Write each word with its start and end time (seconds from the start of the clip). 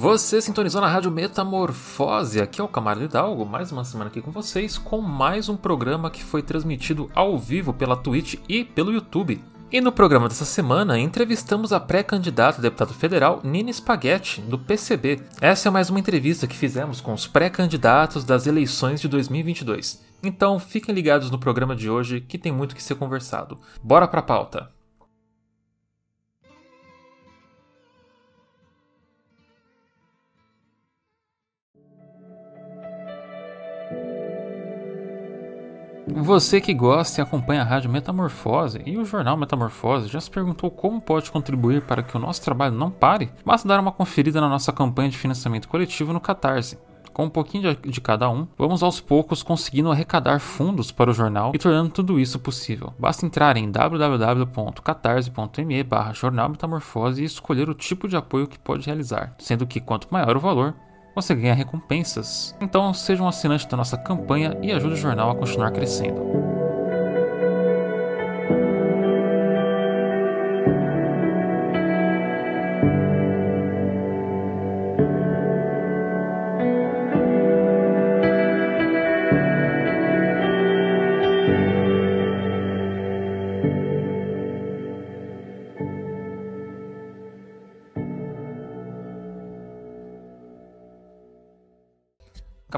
Você 0.00 0.40
sintonizou 0.40 0.80
na 0.80 0.88
Rádio 0.88 1.10
Metamorfose, 1.10 2.40
aqui 2.40 2.58
é 2.58 2.64
o 2.64 2.68
Camargo 2.68 3.04
Hidalgo, 3.04 3.44
mais 3.44 3.70
uma 3.70 3.84
semana 3.84 4.08
aqui 4.08 4.22
com 4.22 4.30
vocês, 4.30 4.78
com 4.78 5.02
mais 5.02 5.50
um 5.50 5.58
programa 5.58 6.10
que 6.10 6.24
foi 6.24 6.42
transmitido 6.42 7.10
ao 7.14 7.38
vivo 7.38 7.74
pela 7.74 7.94
Twitch 7.94 8.36
e 8.48 8.64
pelo 8.64 8.94
YouTube. 8.94 9.44
E 9.70 9.78
no 9.78 9.92
programa 9.92 10.26
dessa 10.26 10.46
semana, 10.46 10.98
entrevistamos 10.98 11.70
a 11.70 11.78
pré-candidata 11.78 12.60
a 12.60 12.62
deputado 12.62 12.94
federal 12.94 13.42
Nina 13.44 13.70
Spaghetti, 13.70 14.40
do 14.40 14.58
PCB. 14.58 15.20
Essa 15.38 15.68
é 15.68 15.70
mais 15.70 15.90
uma 15.90 16.00
entrevista 16.00 16.46
que 16.46 16.56
fizemos 16.56 17.02
com 17.02 17.12
os 17.12 17.26
pré-candidatos 17.26 18.24
das 18.24 18.46
eleições 18.46 19.02
de 19.02 19.08
2022. 19.08 20.02
Então 20.22 20.58
fiquem 20.58 20.94
ligados 20.94 21.30
no 21.30 21.38
programa 21.38 21.76
de 21.76 21.90
hoje 21.90 22.22
que 22.22 22.38
tem 22.38 22.50
muito 22.50 22.74
que 22.74 22.82
ser 22.82 22.94
conversado. 22.94 23.58
Bora 23.82 24.08
pra 24.08 24.22
pauta! 24.22 24.79
Você 36.14 36.60
que 36.60 36.74
gosta 36.74 37.20
e 37.20 37.22
acompanha 37.22 37.62
a 37.62 37.64
Rádio 37.64 37.90
Metamorfose 37.90 38.82
e 38.84 38.98
o 38.98 39.04
jornal 39.04 39.36
Metamorfose 39.36 40.08
já 40.08 40.20
se 40.20 40.30
perguntou 40.30 40.70
como 40.70 41.00
pode 41.00 41.30
contribuir 41.30 41.82
para 41.82 42.02
que 42.02 42.16
o 42.16 42.20
nosso 42.20 42.42
trabalho 42.42 42.74
não 42.74 42.90
pare? 42.90 43.30
Basta 43.44 43.68
dar 43.68 43.78
uma 43.80 43.92
conferida 43.92 44.40
na 44.40 44.48
nossa 44.48 44.72
campanha 44.72 45.10
de 45.10 45.18
financiamento 45.18 45.68
coletivo 45.68 46.12
no 46.12 46.20
Catarse. 46.20 46.78
Com 47.12 47.24
um 47.24 47.30
pouquinho 47.30 47.76
de, 47.76 48.00
cada 48.00 48.30
um, 48.30 48.46
vamos 48.56 48.82
aos 48.82 48.98
poucos 49.00 49.42
conseguindo 49.42 49.90
arrecadar 49.90 50.40
fundos 50.40 50.92
para 50.92 51.10
o 51.10 51.14
jornal 51.14 51.52
e 51.54 51.58
tornando 51.58 51.90
tudo 51.90 52.20
isso 52.20 52.38
possível. 52.38 52.94
Basta 52.98 53.26
entrar 53.26 53.56
em 53.56 53.70
www.catarse.me 53.70 55.82
barra 55.82 56.12
jornal 56.12 56.48
metamorfose 56.48 57.22
e 57.22 57.26
escolher 57.26 57.68
o 57.68 57.74
tipo 57.74 58.08
de 58.08 58.16
apoio 58.16 58.46
que 58.46 58.58
pode 58.58 58.86
realizar, 58.86 59.34
sendo 59.38 59.66
que 59.66 59.80
quanto 59.80 60.08
maior 60.10 60.36
o 60.36 60.40
valor, 60.40 60.74
você 61.20 61.34
ganha 61.34 61.54
recompensas. 61.54 62.54
Então 62.60 62.92
seja 62.94 63.22
um 63.22 63.28
assinante 63.28 63.68
da 63.68 63.76
nossa 63.76 63.96
campanha 63.96 64.56
e 64.62 64.72
ajude 64.72 64.94
o 64.94 64.96
jornal 64.96 65.30
a 65.30 65.34
continuar 65.34 65.70
crescendo. 65.70 66.49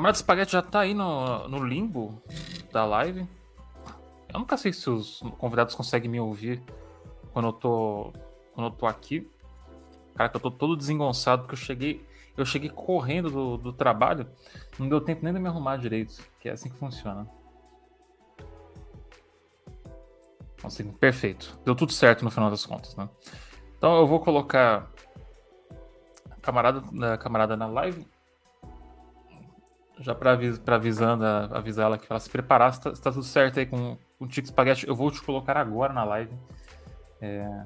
Camarada 0.03 0.17
Espaguete 0.17 0.51
já 0.51 0.63
tá 0.63 0.81
aí 0.81 0.95
no, 0.95 1.47
no 1.47 1.65
limbo 1.65 2.21
da 2.73 2.85
live. 2.85 3.25
Eu 4.35 4.41
nunca 4.41 4.57
sei 4.57 4.73
se 4.73 4.91
os 4.91 5.21
convidados 5.39 5.77
conseguem 5.77 6.11
me 6.11 6.19
ouvir 6.19 6.61
quando 7.33 7.47
eu 7.47 7.53
tô, 7.53 8.13
quando 8.53 8.67
eu 8.67 8.71
tô 8.73 8.85
aqui. 8.85 9.31
Cara, 10.17 10.29
que 10.29 10.37
eu 10.37 10.41
tô 10.41 10.51
todo 10.51 10.77
desengonçado, 10.77 11.43
porque 11.43 11.55
eu 11.55 11.59
cheguei, 11.59 12.05
eu 12.37 12.45
cheguei 12.45 12.69
correndo 12.69 13.31
do, 13.31 13.57
do 13.57 13.73
trabalho, 13.73 14.27
não 14.77 14.89
deu 14.89 15.01
tempo 15.01 15.23
nem 15.23 15.33
de 15.33 15.39
me 15.39 15.47
arrumar 15.47 15.77
direito, 15.77 16.21
que 16.41 16.49
é 16.49 16.53
assim 16.53 16.69
que 16.69 16.77
funciona. 16.77 17.25
Assim, 20.65 20.91
perfeito. 20.91 21.57
Deu 21.65 21.77
tudo 21.77 21.93
certo 21.93 22.25
no 22.25 22.31
final 22.33 22.51
das 22.51 22.67
contas, 22.67 22.97
né? 22.97 23.09
Então 23.79 23.97
eu 23.99 24.07
vou 24.09 24.19
colocar 24.19 24.91
camarada, 26.43 27.17
camarada 27.19 27.57
na 27.57 27.69
live 27.69 28.05
já 30.03 30.15
para 30.15 30.33
avis, 30.33 30.61
avisando, 30.67 31.25
avisar 31.25 31.87
ela 31.87 31.99
que 31.99 32.07
ela 32.11 32.21
se 32.21 32.29
preparar, 32.29 32.75
se 32.75 32.81
tá, 32.81 32.95
se 32.95 33.01
tá, 33.01 33.11
tudo 33.11 33.25
certo 33.25 33.59
aí 33.59 33.67
com 33.67 33.97
o 34.19 34.27
Tico 34.27 34.49
Spaghetti, 34.49 34.87
eu 34.87 34.95
vou 34.95 35.11
te 35.11 35.23
colocar 35.23 35.57
agora 35.57 35.93
na 35.93 36.05
live. 36.05 36.33
É... 37.21 37.65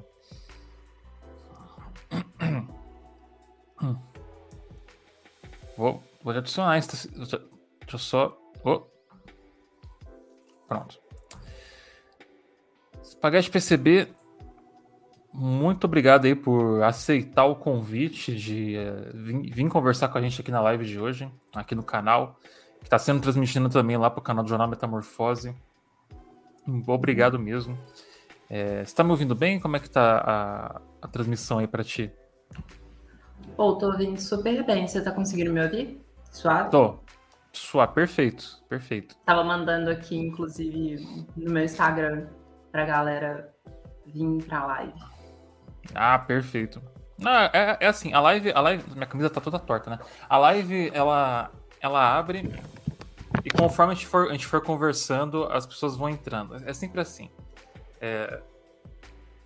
Vou, 5.77 6.03
vou 6.23 6.33
te 6.33 6.39
adicionar 6.39 6.79
isso. 6.79 7.07
Deixa 7.11 7.39
eu 7.93 7.99
só. 7.99 8.35
Oh. 8.63 8.81
Pronto. 10.67 10.99
Spaghetti 13.03 13.51
PCB 13.51 14.07
muito 15.39 15.85
obrigado 15.85 16.25
aí 16.25 16.33
por 16.33 16.81
aceitar 16.81 17.45
o 17.45 17.55
convite 17.55 18.35
de 18.35 18.75
uh, 18.75 19.15
vir, 19.15 19.51
vir, 19.51 19.69
conversar 19.69 20.07
com 20.07 20.17
a 20.17 20.21
gente 20.21 20.41
aqui 20.41 20.49
na 20.49 20.59
live 20.59 20.83
de 20.83 20.99
hoje, 20.99 21.31
aqui 21.53 21.75
no 21.75 21.83
canal, 21.83 22.39
que 22.79 22.85
está 22.85 22.97
sendo 22.97 23.21
transmitido 23.21 23.69
também 23.69 23.97
lá 23.97 24.09
para 24.09 24.19
o 24.19 24.23
canal 24.23 24.43
do 24.43 24.49
Jornal 24.49 24.67
Metamorfose. 24.67 25.55
Obrigado 26.87 27.37
mesmo. 27.37 27.77
É, 28.49 28.77
você 28.77 28.81
está 28.81 29.03
me 29.03 29.11
ouvindo 29.11 29.35
bem? 29.35 29.59
Como 29.59 29.75
é 29.75 29.79
que 29.79 29.87
tá 29.87 30.17
a, 30.25 30.81
a 31.03 31.07
transmissão 31.07 31.59
aí 31.59 31.67
para 31.67 31.83
ti? 31.83 32.11
Pô, 33.55 33.75
tô 33.75 33.91
ouvindo 33.91 34.19
super 34.19 34.65
bem. 34.65 34.87
Você 34.87 34.97
está 34.97 35.11
conseguindo 35.11 35.53
me 35.53 35.61
ouvir? 35.61 36.01
Suave? 36.31 36.71
Tô. 36.71 36.97
Suave, 37.51 37.93
perfeito, 37.93 38.63
perfeito. 38.67 39.15
Tava 39.23 39.43
mandando 39.43 39.91
aqui, 39.91 40.17
inclusive, 40.17 40.97
no 41.35 41.51
meu 41.51 41.63
Instagram 41.63 42.25
pra 42.71 42.85
galera 42.85 43.53
vir 44.07 44.43
pra 44.45 44.65
live. 44.65 45.16
Ah, 45.93 46.17
perfeito. 46.19 46.81
Não, 47.17 47.31
é, 47.31 47.77
é 47.79 47.87
assim, 47.87 48.13
a 48.13 48.19
live, 48.19 48.51
a 48.51 48.61
live. 48.61 48.83
Minha 48.93 49.07
camisa 49.07 49.29
tá 49.29 49.41
toda 49.41 49.57
torta, 49.57 49.89
né? 49.89 49.99
A 50.29 50.37
live, 50.37 50.91
ela, 50.93 51.51
ela 51.81 52.17
abre 52.17 52.51
e 53.43 53.49
conforme 53.49 53.93
a 53.93 53.95
gente, 53.95 54.07
for, 54.07 54.27
a 54.27 54.31
gente 54.31 54.45
for 54.45 54.61
conversando, 54.61 55.45
as 55.45 55.65
pessoas 55.65 55.95
vão 55.95 56.09
entrando. 56.09 56.55
É 56.65 56.73
sempre 56.73 57.01
assim. 57.01 57.29
É... 58.01 58.41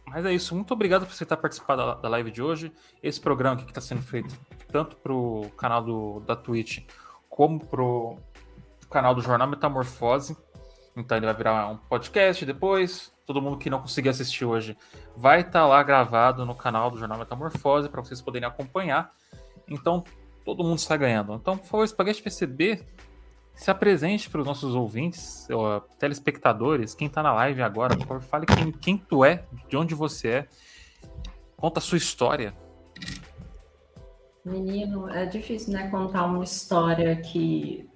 Mas 0.06 0.26
é 0.26 0.34
isso. 0.34 0.56
Muito 0.56 0.74
obrigado 0.74 1.06
por 1.06 1.14
você 1.14 1.24
estar 1.24 1.38
participando 1.38 1.78
da, 1.78 1.94
da 1.96 2.10
live 2.10 2.32
de 2.32 2.42
hoje. 2.42 2.72
Esse 3.02 3.22
programa 3.22 3.56
aqui 3.56 3.66
que 3.66 3.72
está 3.72 3.82
sendo 3.82 4.02
feito 4.02 4.36
tanto 4.72 4.96
pro 4.98 5.50
canal 5.58 5.84
do, 5.84 6.20
da 6.22 6.36
Twitch 6.36 6.80
como 7.30 7.64
pro 7.64 8.18
canal 8.90 9.14
do 9.14 9.22
Jornal 9.22 9.48
Metamorfose. 9.48 10.36
Então 10.96 11.18
ele 11.18 11.26
vai 11.26 11.36
virar 11.36 11.68
um 11.70 11.78
podcast 11.78 12.46
depois. 12.46 13.12
Todo 13.26 13.42
mundo 13.42 13.58
que 13.58 13.70
não 13.70 13.82
conseguiu 13.82 14.12
assistir 14.12 14.46
hoje 14.46 14.78
vai 15.16 15.42
estar 15.42 15.52
tá 15.62 15.68
lá 15.68 15.82
gravado 15.84 16.46
no 16.46 16.56
canal 16.56 16.92
do 16.92 16.98
Jornal 16.98 17.18
Metamorfose 17.18 17.90
para 17.90 18.02
vocês 18.02 18.22
poderem 18.22 18.48
acompanhar. 18.48 19.14
Então 19.68 20.04
todo 20.44 20.64
mundo 20.64 20.80
está 20.80 20.98
ganhando. 20.98 21.34
Então, 21.34 21.58
por 21.58 21.66
favor, 21.66 21.84
Espaguete 21.84 22.22
PCB, 22.22 22.84
se 23.54 23.70
apresente 23.70 24.30
para 24.30 24.42
os 24.42 24.48
nossos 24.48 24.76
ouvintes, 24.76 25.48
telespectadores, 26.00 26.96
quem 26.96 27.08
está 27.08 27.22
na 27.22 27.34
live 27.34 27.62
agora, 27.62 27.96
por 27.96 28.08
favor, 28.08 28.22
fale 28.22 28.46
quem, 28.46 28.72
quem 28.72 28.98
tu 28.98 29.24
é, 29.24 29.44
de 29.70 29.78
onde 29.78 29.94
você 29.94 30.28
é, 30.30 30.48
conta 31.58 31.80
a 31.80 31.82
sua 31.82 31.98
história. 31.98 32.56
Menino, 34.44 35.08
é 35.10 35.26
difícil, 35.26 35.74
né, 35.74 35.88
contar 35.90 36.26
uma 36.26 36.44
história 36.44 37.16
que 37.18 37.88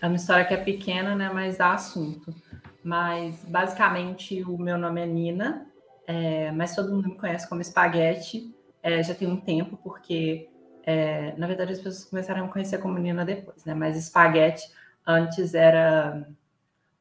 é 0.00 0.06
uma 0.06 0.16
história 0.16 0.44
que 0.44 0.54
é 0.54 0.56
pequena, 0.56 1.14
né, 1.14 1.30
mas 1.32 1.58
dá 1.58 1.72
assunto. 1.72 2.34
Mas 2.82 3.44
basicamente 3.44 4.42
o 4.44 4.56
meu 4.56 4.78
nome 4.78 5.00
é 5.02 5.06
Nina, 5.06 5.66
é, 6.06 6.50
mas 6.52 6.74
todo 6.74 6.92
mundo 6.92 7.08
me 7.08 7.16
conhece 7.16 7.48
como 7.48 7.60
Espaguete. 7.60 8.54
É, 8.82 9.02
já 9.02 9.14
tem 9.14 9.28
um 9.28 9.36
tempo, 9.36 9.76
porque 9.82 10.48
é, 10.84 11.34
na 11.36 11.46
verdade 11.46 11.72
as 11.72 11.78
pessoas 11.78 12.04
começaram 12.04 12.42
a 12.42 12.44
me 12.46 12.52
conhecer 12.52 12.78
como 12.78 12.98
Nina 12.98 13.24
depois, 13.24 13.64
né? 13.64 13.74
Mas 13.74 13.96
Espaguete 13.96 14.62
antes 15.06 15.54
era 15.54 16.26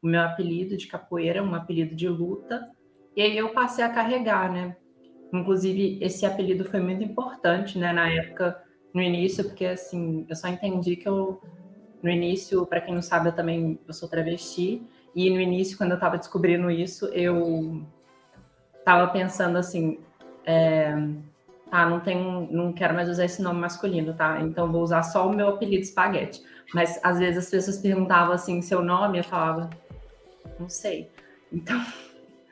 o 0.01 0.07
meu 0.07 0.21
apelido 0.21 0.75
de 0.75 0.87
capoeira, 0.87 1.43
um 1.43 1.55
apelido 1.55 1.95
de 1.95 2.09
luta. 2.09 2.69
E 3.15 3.21
aí 3.21 3.37
eu 3.37 3.49
passei 3.49 3.83
a 3.83 3.89
carregar, 3.89 4.51
né? 4.51 4.75
Inclusive, 5.33 5.99
esse 6.01 6.25
apelido 6.25 6.65
foi 6.65 6.79
muito 6.79 7.03
importante, 7.03 7.77
né, 7.77 7.91
na 7.91 8.09
época, 8.09 8.61
no 8.93 9.01
início, 9.01 9.43
porque 9.43 9.65
assim, 9.65 10.25
eu 10.29 10.35
só 10.35 10.47
entendi 10.47 10.95
que 10.95 11.07
eu 11.07 11.41
no 12.07 12.13
início, 12.13 12.65
para 12.65 12.79
quem 12.79 12.95
não 12.95 13.01
sabe, 13.01 13.27
eu 13.27 13.33
também 13.33 13.77
eu 13.85 13.93
sou 13.93 14.07
travesti. 14.07 14.81
E 15.13 15.29
no 15.29 15.41
início, 15.41 15.77
quando 15.77 15.91
eu 15.91 15.95
estava 15.95 16.17
descobrindo 16.17 16.71
isso, 16.71 17.07
eu 17.07 17.85
estava 18.79 19.11
pensando 19.11 19.57
assim, 19.57 19.99
é, 20.45 20.95
ah, 21.69 21.89
não 21.89 21.99
tenho, 21.99 22.47
não 22.49 22.71
quero 22.71 22.93
mais 22.93 23.09
usar 23.09 23.25
esse 23.25 23.41
nome 23.41 23.59
masculino, 23.59 24.13
tá? 24.13 24.39
Então 24.41 24.71
vou 24.71 24.81
usar 24.81 25.03
só 25.03 25.27
o 25.27 25.35
meu 25.35 25.49
apelido 25.49 25.83
espaguete. 25.83 26.41
Mas 26.73 26.97
às 27.03 27.19
vezes 27.19 27.45
as 27.45 27.49
pessoas 27.49 27.77
perguntavam 27.77 28.33
assim 28.33 28.61
seu 28.61 28.81
nome, 28.81 29.17
eu 29.17 29.23
falava, 29.23 29.69
Não 30.57 30.69
sei. 30.69 31.09
Então, 31.51 31.81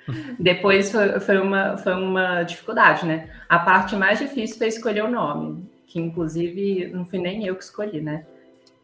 depois 0.37 0.91
foi, 0.91 1.19
foi, 1.21 1.37
uma, 1.37 1.77
foi 1.77 1.93
uma 1.93 2.43
dificuldade, 2.43 3.05
né? 3.05 3.29
A 3.47 3.59
parte 3.59 3.95
mais 3.95 4.19
difícil 4.19 4.57
foi 4.57 4.67
escolher 4.67 5.03
o 5.05 5.11
nome, 5.11 5.69
que 5.87 5.97
inclusive 5.97 6.87
não 6.93 7.05
fui 7.05 7.19
nem 7.19 7.45
eu 7.45 7.55
que 7.55 7.63
escolhi, 7.63 8.01
né? 8.01 8.25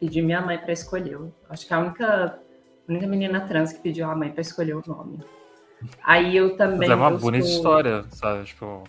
Pedi 0.02 0.20
minha 0.20 0.40
mãe 0.40 0.58
para 0.58 0.72
escolher. 0.72 1.16
Acho 1.48 1.64
que 1.64 1.72
a 1.72 1.78
única, 1.78 2.24
a 2.24 2.90
única 2.90 3.06
menina 3.06 3.40
trans 3.42 3.72
que 3.72 3.80
pediu 3.80 4.10
a 4.10 4.16
mãe 4.16 4.32
para 4.32 4.40
escolher 4.40 4.74
o 4.74 4.82
nome. 4.84 5.20
Aí 6.02 6.36
eu 6.36 6.56
também. 6.56 6.88
Mas 6.88 6.90
é 6.90 6.94
uma 6.96 7.12
bonita 7.12 7.46
sou... 7.46 7.54
história, 7.54 8.04
sabe? 8.08 8.42
Tipo, 8.46 8.82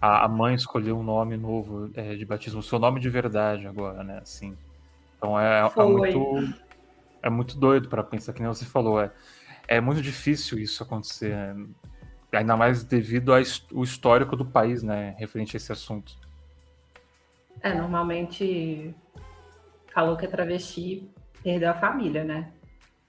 a, 0.00 0.26
mãe 0.26 0.54
escolheu 0.54 0.98
um 0.98 1.02
nome 1.02 1.36
novo 1.36 1.90
é, 1.94 2.14
de 2.14 2.24
batismo, 2.24 2.60
o 2.60 2.62
seu 2.62 2.78
nome 2.78 3.00
de 3.00 3.10
verdade 3.10 3.66
agora, 3.66 4.02
né? 4.02 4.20
Assim. 4.22 4.56
Então 5.18 5.38
é, 5.38 5.60
é 5.60 5.84
muito. 5.84 6.54
É 7.22 7.28
muito 7.28 7.58
doido 7.58 7.90
para 7.90 8.02
pensar, 8.02 8.32
que 8.32 8.40
nem 8.40 8.48
você 8.48 8.64
falou. 8.64 8.98
É, 8.98 9.12
é 9.68 9.78
muito 9.78 10.00
difícil 10.00 10.58
isso 10.58 10.82
acontecer. 10.82 11.36
Né? 11.36 11.66
Ainda 12.32 12.56
mais 12.56 12.82
devido 12.82 13.34
ao 13.34 13.82
histórico 13.82 14.34
do 14.34 14.46
país, 14.46 14.82
né? 14.82 15.14
Referente 15.18 15.54
a 15.54 15.58
esse 15.58 15.70
assunto. 15.70 16.16
É, 17.60 17.74
normalmente 17.74 18.94
falou 19.96 20.14
que 20.14 20.26
é 20.26 20.28
travesti 20.28 21.10
perdeu 21.42 21.70
a 21.70 21.74
família, 21.74 22.22
né? 22.22 22.52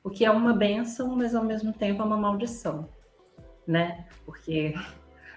O 0.02 0.10
que 0.10 0.24
é 0.24 0.32
uma 0.32 0.54
benção, 0.54 1.18
mas 1.18 1.36
ao 1.36 1.44
mesmo 1.44 1.74
tempo 1.74 2.02
é 2.02 2.06
uma 2.06 2.16
maldição, 2.16 2.88
né? 3.68 4.06
Porque, 4.26 4.74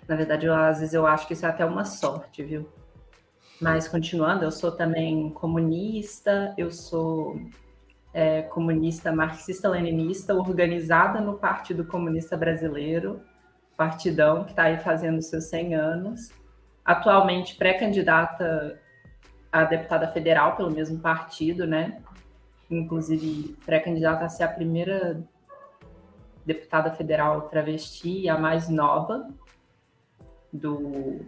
na 0.07 0.15
verdade, 0.15 0.47
eu, 0.47 0.55
às 0.55 0.79
vezes 0.79 0.95
eu 0.95 1.05
acho 1.09 1.27
que 1.27 1.33
isso 1.33 1.45
é 1.45 1.49
até 1.49 1.65
uma 1.65 1.85
sorte, 1.85 2.45
viu? 2.45 2.69
Mas 3.61 3.89
continuando, 3.89 4.45
eu 4.45 4.53
sou 4.53 4.71
também 4.71 5.29
comunista, 5.31 6.55
eu 6.57 6.71
sou 6.71 7.37
é, 8.15 8.43
comunista 8.43 9.11
marxista-leninista, 9.11 10.33
organizada 10.33 11.21
no 11.21 11.37
Partido 11.37 11.85
Comunista 11.85 12.37
Brasileiro, 12.37 13.23
partidão 13.77 14.45
que 14.45 14.51
está 14.51 14.65
aí 14.65 14.79
fazendo 14.79 15.21
seus 15.21 15.47
100 15.47 15.75
anos, 15.75 16.31
atualmente 16.85 17.57
pré-candidata 17.57 18.79
a 19.53 19.65
deputada 19.65 20.09
federal 20.09 20.57
pelo 20.57 20.71
mesmo 20.71 20.99
partido, 20.99 21.67
né? 21.67 22.01
Inclusive 22.71 23.57
pré-candidata 23.65 24.25
a 24.25 24.29
ser 24.29 24.45
a 24.45 24.49
primeira 24.49 25.23
deputada 26.47 26.93
federal 26.93 27.43
travesti, 27.49 28.29
a 28.29 28.39
mais 28.39 28.69
nova 28.69 29.29
do 30.53 31.21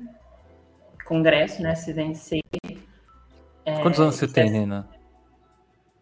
Congresso, 1.05 1.63
né? 1.63 1.75
Se 1.75 1.93
vencer. 1.93 2.41
É, 3.65 3.81
Quantos 3.81 4.01
anos 4.01 4.17
você 4.17 4.29
tem, 4.29 4.51
Nina? 4.51 4.89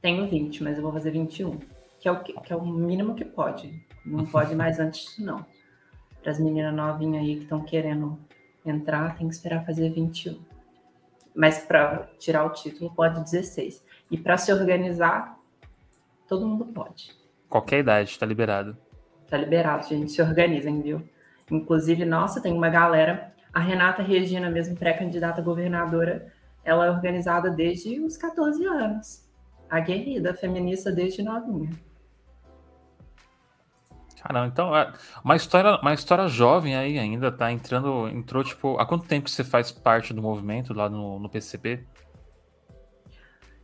Tenho 0.01 0.29
20, 0.29 0.63
mas 0.63 0.77
eu 0.77 0.83
vou 0.83 0.93
fazer 0.93 1.11
21. 1.11 1.59
Que 1.99 2.09
é 2.09 2.13
o, 2.13 2.23
que, 2.23 2.33
que 2.33 2.53
é 2.53 2.57
o 2.57 2.65
mínimo 2.65 3.15
que 3.15 3.25
pode. 3.25 3.85
Não 4.05 4.25
pode 4.25 4.55
mais 4.55 4.79
antes 4.81 5.05
disso, 5.05 5.25
não. 5.25 5.45
Para 6.23 6.33
as 6.33 6.39
meninas 6.39 6.75
novinhas 6.75 7.23
aí 7.23 7.37
que 7.37 7.43
estão 7.43 7.63
querendo 7.63 8.19
entrar, 8.65 9.17
tem 9.17 9.27
que 9.27 9.35
esperar 9.35 9.65
fazer 9.65 9.91
21. 9.91 10.50
Mas 11.41 11.61
para 11.61 12.11
tirar 12.19 12.45
o 12.45 12.51
título 12.51 12.95
pode 12.95 13.19
16. 13.25 13.83
E 14.11 14.19
para 14.19 14.37
se 14.37 14.53
organizar, 14.53 15.39
todo 16.29 16.47
mundo 16.47 16.67
pode. 16.67 17.17
Qualquer 17.49 17.79
idade, 17.79 18.11
está 18.11 18.27
liberado. 18.27 18.77
Está 19.25 19.39
liberado, 19.39 19.89
gente. 19.89 20.13
Se 20.13 20.21
organizem, 20.21 20.83
viu? 20.83 21.03
Inclusive, 21.51 22.05
nossa, 22.05 22.43
tem 22.43 22.53
uma 22.53 22.69
galera. 22.69 23.33
A 23.55 23.59
Renata 23.59 24.03
Regina, 24.03 24.51
mesmo 24.51 24.77
pré-candidata 24.77 25.41
governadora, 25.41 26.31
ela 26.63 26.85
é 26.85 26.91
organizada 26.91 27.49
desde 27.49 27.99
os 28.01 28.19
14 28.19 28.63
anos. 28.67 29.27
Aguerrida, 29.71 30.35
feminista 30.35 30.93
desde 30.93 31.23
novinha. 31.23 31.71
Caramba, 34.23 34.47
então 34.47 34.77
é 34.77 34.93
uma 35.25 35.35
história, 35.35 35.77
uma 35.81 35.95
história 35.95 36.29
jovem 36.29 36.77
aí 36.77 36.99
ainda, 36.99 37.33
tá 37.33 37.51
entrando, 37.51 38.07
entrou 38.09 38.45
tipo, 38.45 38.79
há 38.79 38.85
quanto 38.85 39.07
tempo 39.07 39.31
você 39.31 39.43
faz 39.43 39.73
parte 39.73 40.13
do 40.13 40.21
movimento 40.21 40.75
lá 40.75 40.89
no, 40.91 41.19
no 41.19 41.29
PCB? 41.29 41.85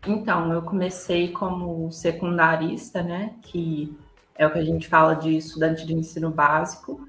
Então, 0.07 0.53
eu 0.53 0.63
comecei 0.63 1.33
como 1.33 1.91
secundarista, 1.93 3.03
né, 3.03 3.35
que 3.43 3.97
é 4.35 4.47
o 4.47 4.53
que 4.53 4.59
a 4.59 4.65
gente 4.65 4.89
fala 4.89 5.15
de 5.15 5.37
estudante 5.37 5.85
de 5.85 5.93
ensino 5.93 6.31
básico, 6.31 7.07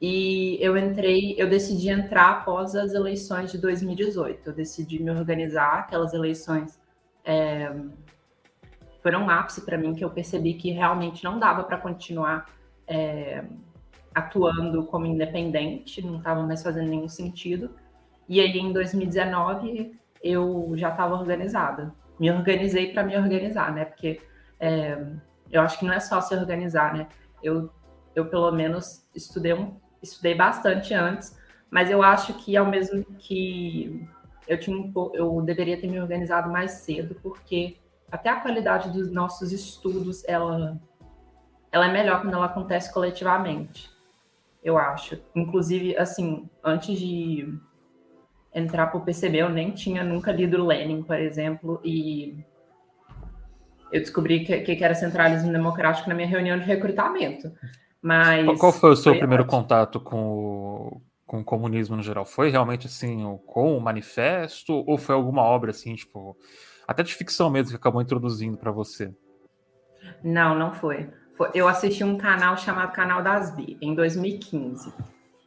e 0.00 0.58
eu 0.60 0.76
entrei, 0.76 1.34
eu 1.38 1.48
decidi 1.48 1.88
entrar 1.88 2.30
após 2.30 2.74
as 2.74 2.92
eleições 2.92 3.50
de 3.50 3.58
2018. 3.58 4.48
Eu 4.48 4.52
decidi 4.52 5.02
me 5.02 5.10
organizar, 5.10 5.78
aquelas 5.78 6.12
eleições 6.12 6.78
é, 7.24 7.72
foram 9.02 9.22
um 9.22 9.30
ápice 9.30 9.62
para 9.62 9.78
mim, 9.78 9.94
que 9.94 10.04
eu 10.04 10.10
percebi 10.10 10.54
que 10.54 10.70
realmente 10.70 11.24
não 11.24 11.38
dava 11.38 11.64
para 11.64 11.78
continuar 11.78 12.46
é, 12.86 13.44
atuando 14.14 14.84
como 14.86 15.06
independente, 15.06 16.04
não 16.04 16.18
estava 16.18 16.42
mais 16.42 16.62
fazendo 16.62 16.88
nenhum 16.88 17.08
sentido. 17.08 17.70
E 18.28 18.40
aí, 18.40 18.58
em 18.58 18.72
2019, 18.72 19.94
eu 20.22 20.72
já 20.74 20.90
estava 20.90 21.14
organizada. 21.14 21.94
Me 22.18 22.30
organizei 22.30 22.92
para 22.92 23.02
me 23.02 23.16
organizar, 23.16 23.72
né? 23.72 23.84
Porque 23.84 24.20
é, 24.58 24.98
eu 25.50 25.60
acho 25.60 25.78
que 25.78 25.84
não 25.84 25.92
é 25.92 26.00
só 26.00 26.20
se 26.20 26.34
organizar, 26.34 26.94
né? 26.94 27.06
Eu, 27.42 27.70
eu 28.14 28.26
pelo 28.26 28.50
menos, 28.50 29.06
estudei, 29.14 29.52
um, 29.52 29.76
estudei 30.02 30.34
bastante 30.34 30.94
antes, 30.94 31.36
mas 31.70 31.90
eu 31.90 32.02
acho 32.02 32.34
que, 32.34 32.56
ao 32.56 32.66
mesmo 32.66 33.04
que 33.18 34.08
eu, 34.48 34.58
tinha 34.58 34.76
um, 34.76 34.92
eu 35.14 35.42
deveria 35.42 35.78
ter 35.78 35.88
me 35.88 36.00
organizado 36.00 36.50
mais 36.50 36.72
cedo, 36.72 37.14
porque 37.22 37.76
até 38.10 38.30
a 38.30 38.40
qualidade 38.40 38.90
dos 38.90 39.10
nossos 39.10 39.52
estudos, 39.52 40.24
ela 40.26 40.80
ela 41.70 41.86
é 41.88 41.92
melhor 41.92 42.22
quando 42.22 42.34
ela 42.34 42.46
acontece 42.46 42.92
coletivamente, 42.92 43.90
eu 44.62 44.78
acho. 44.78 45.18
Inclusive, 45.34 45.96
assim, 45.96 46.48
antes 46.62 46.98
de 46.98 47.52
entrar 48.54 48.86
para 48.86 48.98
o 48.98 49.04
PCB, 49.04 49.38
eu 49.38 49.50
nem 49.50 49.70
tinha 49.70 50.02
nunca 50.02 50.32
lido 50.32 50.64
Lenin, 50.64 51.02
por 51.02 51.18
exemplo, 51.18 51.80
e 51.84 52.42
eu 53.92 54.00
descobri 54.00 54.44
que, 54.44 54.76
que 54.76 54.84
era 54.84 54.94
centralismo 54.94 55.52
democrático 55.52 56.08
na 56.08 56.14
minha 56.14 56.26
reunião 56.26 56.58
de 56.58 56.64
recrutamento. 56.64 57.52
Mas 58.00 58.58
qual 58.58 58.72
foi 58.72 58.90
o 58.90 58.96
seu 58.96 59.12
foi 59.12 59.18
primeiro 59.18 59.42
ótimo. 59.42 59.60
contato 59.60 60.00
com 60.00 60.22
o, 60.22 61.02
com 61.26 61.40
o 61.40 61.44
comunismo 61.44 61.96
no 61.96 62.02
geral? 62.02 62.24
Foi 62.24 62.50
realmente 62.50 62.86
assim, 62.86 63.38
com 63.46 63.76
o 63.76 63.80
manifesto 63.80 64.84
ou 64.86 64.96
foi 64.96 65.14
alguma 65.14 65.42
obra 65.42 65.70
assim, 65.70 65.94
tipo, 65.94 66.36
até 66.86 67.02
de 67.02 67.14
ficção 67.14 67.50
mesmo 67.50 67.70
que 67.70 67.76
acabou 67.76 68.00
introduzindo 68.00 68.56
para 68.56 68.70
você? 68.70 69.14
Não, 70.22 70.56
não 70.58 70.72
foi 70.72 71.10
eu 71.52 71.68
assisti 71.68 72.02
um 72.02 72.16
canal 72.16 72.56
chamado 72.56 72.92
Canal 72.92 73.22
das 73.22 73.54
Bi, 73.54 73.76
em 73.80 73.94
2015. 73.94 74.92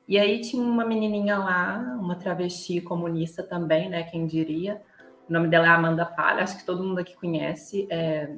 E 0.07 0.17
aí 0.17 0.41
tinha 0.41 0.61
uma 0.61 0.85
menininha 0.85 1.37
lá, 1.37 1.97
uma 1.99 2.15
travesti 2.15 2.81
comunista 2.81 3.43
também, 3.43 3.89
né? 3.89 4.03
Quem 4.03 4.25
diria. 4.25 4.81
O 5.27 5.33
nome 5.33 5.47
dela 5.47 5.67
é 5.67 5.69
Amanda 5.69 6.05
Palha, 6.05 6.43
acho 6.43 6.57
que 6.57 6.65
todo 6.65 6.83
mundo 6.83 6.99
aqui 6.99 7.15
conhece. 7.15 7.87
É, 7.89 8.35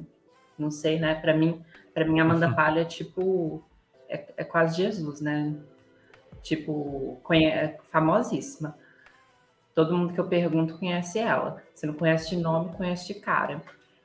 não 0.58 0.70
sei, 0.70 0.98
né? 0.98 1.14
Para 1.14 1.34
mim, 1.34 1.62
para 1.94 2.04
mim 2.04 2.20
Amanda 2.20 2.48
uhum. 2.48 2.54
Palha 2.54 2.80
é 2.80 2.84
tipo 2.84 3.62
é, 4.08 4.32
é, 4.36 4.44
quase 4.44 4.76
Jesus, 4.76 5.20
né? 5.20 5.54
Tipo, 6.42 7.18
conhe, 7.22 7.46
é 7.46 7.78
famosíssima. 7.84 8.76
Todo 9.74 9.96
mundo 9.96 10.12
que 10.12 10.20
eu 10.20 10.28
pergunto 10.28 10.78
conhece 10.78 11.18
ela. 11.18 11.62
Se 11.74 11.86
não 11.86 11.94
conhece 11.94 12.30
de 12.30 12.36
nome, 12.36 12.74
conhece 12.76 13.12
de 13.12 13.20
cara 13.20 13.62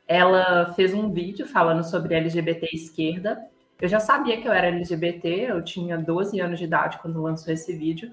ela 0.07 0.73
fez 0.73 0.93
um 0.93 1.11
vídeo 1.11 1.45
falando 1.45 1.83
sobre 1.83 2.15
LGBT 2.15 2.69
esquerda. 2.73 3.45
Eu 3.79 3.87
já 3.87 3.99
sabia 3.99 4.41
que 4.41 4.47
eu 4.47 4.51
era 4.51 4.67
LGBT, 4.67 5.51
eu 5.51 5.63
tinha 5.63 5.97
12 5.97 6.39
anos 6.39 6.57
de 6.57 6.65
idade 6.65 6.97
quando 6.99 7.21
lançou 7.21 7.53
esse 7.53 7.75
vídeo. 7.75 8.11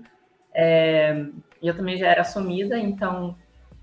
É, 0.52 1.24
eu 1.62 1.74
também 1.74 1.96
já 1.96 2.08
era 2.08 2.20
assumida, 2.20 2.78
então 2.78 3.36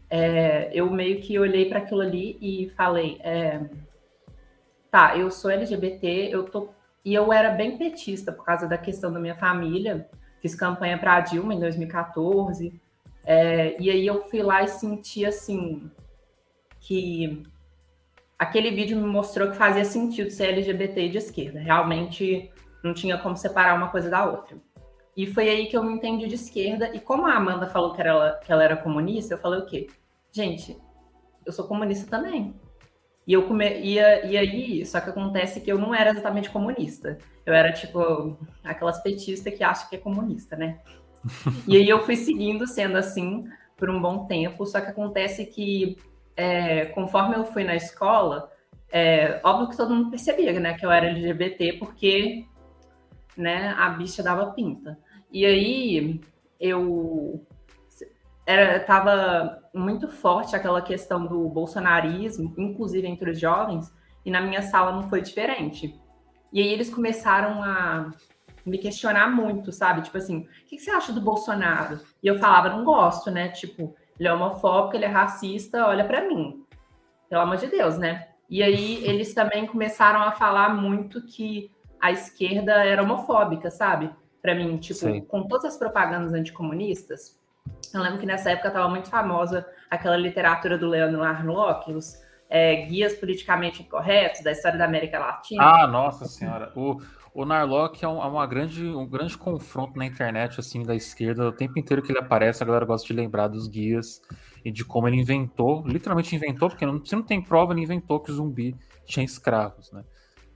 é, 0.09 0.69
eu 0.73 0.89
meio 0.91 1.21
que 1.21 1.39
olhei 1.39 1.67
para 1.67 1.79
aquilo 1.79 2.01
ali 2.01 2.37
e 2.41 2.69
falei: 2.71 3.17
é, 3.23 3.61
tá, 4.91 5.17
eu 5.17 5.31
sou 5.31 5.49
LGBT, 5.49 6.29
eu 6.31 6.43
tô. 6.43 6.69
E 7.03 7.13
eu 7.13 7.33
era 7.33 7.49
bem 7.49 7.77
petista 7.77 8.31
por 8.31 8.45
causa 8.45 8.67
da 8.67 8.77
questão 8.77 9.11
da 9.11 9.19
minha 9.19 9.35
família. 9.35 10.07
Fiz 10.39 10.53
campanha 10.53 10.97
para 10.97 11.15
a 11.15 11.19
Dilma 11.21 11.53
em 11.53 11.59
2014. 11.59 12.79
É, 13.25 13.81
e 13.81 13.89
aí 13.89 14.05
eu 14.05 14.23
fui 14.23 14.43
lá 14.43 14.63
e 14.63 14.67
senti 14.67 15.25
assim 15.25 15.89
que 16.79 17.43
aquele 18.41 18.71
vídeo 18.71 18.97
me 18.97 19.05
mostrou 19.05 19.51
que 19.51 19.55
fazia 19.55 19.85
sentido 19.85 20.31
ser 20.31 20.45
LGBT 20.45 21.09
de 21.09 21.19
esquerda. 21.19 21.59
Realmente 21.59 22.51
não 22.83 22.91
tinha 22.91 23.15
como 23.19 23.37
separar 23.37 23.75
uma 23.75 23.89
coisa 23.89 24.09
da 24.09 24.25
outra. 24.25 24.57
E 25.15 25.27
foi 25.27 25.47
aí 25.47 25.67
que 25.67 25.77
eu 25.77 25.83
me 25.83 25.93
entendi 25.93 26.25
de 26.25 26.33
esquerda. 26.33 26.89
E 26.91 26.99
como 26.99 27.27
a 27.27 27.35
Amanda 27.35 27.67
falou 27.67 27.93
que, 27.93 28.01
era, 28.01 28.39
que 28.43 28.51
ela 28.51 28.63
era 28.63 28.75
comunista, 28.75 29.35
eu 29.35 29.37
falei 29.37 29.59
o 29.59 29.65
quê? 29.67 29.85
Gente, 30.31 30.75
eu 31.45 31.51
sou 31.51 31.67
comunista 31.67 32.09
também. 32.09 32.59
E 33.27 33.33
eu 33.33 33.47
come... 33.47 33.79
ia, 33.79 34.25
e 34.25 34.35
aí, 34.35 34.83
só 34.87 34.99
que 34.99 35.11
acontece 35.11 35.61
que 35.61 35.71
eu 35.71 35.77
não 35.77 35.93
era 35.93 36.09
exatamente 36.09 36.49
comunista. 36.49 37.19
Eu 37.45 37.53
era 37.53 37.71
tipo 37.71 38.39
aquelas 38.63 39.03
petistas 39.03 39.53
que 39.53 39.63
acham 39.63 39.87
que 39.87 39.97
é 39.97 39.99
comunista, 39.99 40.55
né? 40.55 40.79
e 41.67 41.77
aí 41.77 41.87
eu 41.87 42.03
fui 42.03 42.15
seguindo 42.15 42.65
sendo 42.65 42.97
assim 42.97 43.45
por 43.77 43.87
um 43.87 44.01
bom 44.01 44.25
tempo, 44.25 44.65
só 44.65 44.81
que 44.81 44.87
acontece 44.87 45.45
que 45.45 45.95
é, 46.35 46.85
conforme 46.87 47.35
eu 47.35 47.45
fui 47.45 47.63
na 47.63 47.75
escola, 47.75 48.51
é, 48.91 49.39
óbvio 49.43 49.69
que 49.69 49.77
todo 49.77 49.93
mundo 49.93 50.09
percebia 50.09 50.57
né, 50.59 50.73
que 50.73 50.85
eu 50.85 50.91
era 50.91 51.07
LGBT, 51.07 51.73
porque 51.73 52.45
né, 53.37 53.73
a 53.77 53.89
bicha 53.89 54.21
dava 54.21 54.51
pinta. 54.51 54.97
E 55.31 55.45
aí 55.45 56.21
eu 56.59 57.45
era 58.45 58.79
tava 58.79 59.61
muito 59.73 60.09
forte 60.09 60.55
aquela 60.55 60.81
questão 60.81 61.25
do 61.25 61.47
bolsonarismo, 61.47 62.53
inclusive 62.57 63.07
entre 63.07 63.31
os 63.31 63.39
jovens, 63.39 63.93
e 64.25 64.31
na 64.31 64.41
minha 64.41 64.61
sala 64.61 64.91
não 64.91 65.09
foi 65.09 65.21
diferente. 65.21 65.99
E 66.51 66.61
aí 66.61 66.67
eles 66.67 66.89
começaram 66.89 67.63
a 67.63 68.11
me 68.65 68.77
questionar 68.77 69.29
muito, 69.29 69.71
sabe? 69.71 70.01
Tipo 70.01 70.17
assim, 70.17 70.39
o 70.39 70.65
que 70.67 70.77
você 70.77 70.91
acha 70.91 71.13
do 71.13 71.21
Bolsonaro? 71.21 71.99
E 72.21 72.27
eu 72.27 72.37
falava, 72.37 72.69
não 72.69 72.83
gosto, 72.83 73.31
né? 73.31 73.49
Tipo, 73.49 73.95
ele 74.21 74.27
é 74.27 74.33
homofóbico, 74.33 74.95
ele 74.95 75.05
é 75.05 75.07
racista, 75.07 75.87
olha 75.87 76.05
para 76.05 76.27
mim. 76.27 76.63
Pelo 77.27 77.41
amor 77.41 77.57
de 77.57 77.65
Deus, 77.65 77.97
né? 77.97 78.27
E 78.47 78.61
aí 78.61 79.01
eles 79.09 79.33
também 79.33 79.65
começaram 79.65 80.21
a 80.21 80.31
falar 80.31 80.75
muito 80.75 81.25
que 81.25 81.71
a 81.99 82.11
esquerda 82.11 82.85
era 82.85 83.01
homofóbica, 83.01 83.71
sabe? 83.71 84.11
Para 84.39 84.53
mim, 84.53 84.77
tipo, 84.77 84.99
Sim. 84.99 85.21
com 85.21 85.47
todas 85.47 85.65
as 85.65 85.77
propagandas 85.77 86.33
anticomunistas. 86.33 87.39
Eu 87.91 88.01
lembro 88.01 88.19
que 88.19 88.25
nessa 88.27 88.51
época 88.51 88.67
estava 88.67 88.87
muito 88.87 89.09
famosa 89.09 89.67
aquela 89.89 90.17
literatura 90.17 90.77
do 90.77 90.87
Leandro 90.87 91.23
Arnold, 91.23 91.91
os 91.91 92.13
é, 92.47 92.75
guias 92.85 93.15
politicamente 93.15 93.81
incorretos 93.81 94.43
da 94.43 94.51
história 94.51 94.77
da 94.77 94.85
América 94.85 95.17
Latina. 95.17 95.63
Ah, 95.63 95.87
nossa 95.87 96.25
senhora. 96.25 96.71
O, 96.75 97.01
o 97.33 97.45
Narlock 97.45 98.03
é, 98.03 98.07
um, 98.07 98.21
é, 98.21 98.27
uma 98.27 98.45
grande, 98.45 98.85
um 98.85 99.07
grande 99.07 99.37
confronto 99.37 99.97
na 99.97 100.05
internet, 100.05 100.59
assim, 100.59 100.83
da 100.83 100.95
esquerda. 100.95 101.47
O 101.47 101.51
tempo 101.51 101.77
inteiro 101.79 102.01
que 102.01 102.11
ele 102.11 102.19
aparece, 102.19 102.61
a 102.61 102.65
galera 102.65 102.85
gosta 102.85 103.07
de 103.07 103.13
lembrar 103.13 103.47
dos 103.47 103.67
guias 103.67 104.21
e 104.63 104.71
de 104.71 104.83
como 104.83 105.07
ele 105.07 105.17
inventou, 105.17 105.83
literalmente 105.87 106.35
inventou, 106.35 106.69
porque 106.69 106.85
não, 106.85 107.03
se 107.03 107.15
não 107.15 107.23
tem 107.23 107.41
prova, 107.41 107.73
ele 107.73 107.81
inventou 107.81 108.19
que 108.19 108.31
o 108.31 108.33
zumbi 108.33 108.75
tinha 109.05 109.25
escravos, 109.25 109.91
né? 109.91 110.03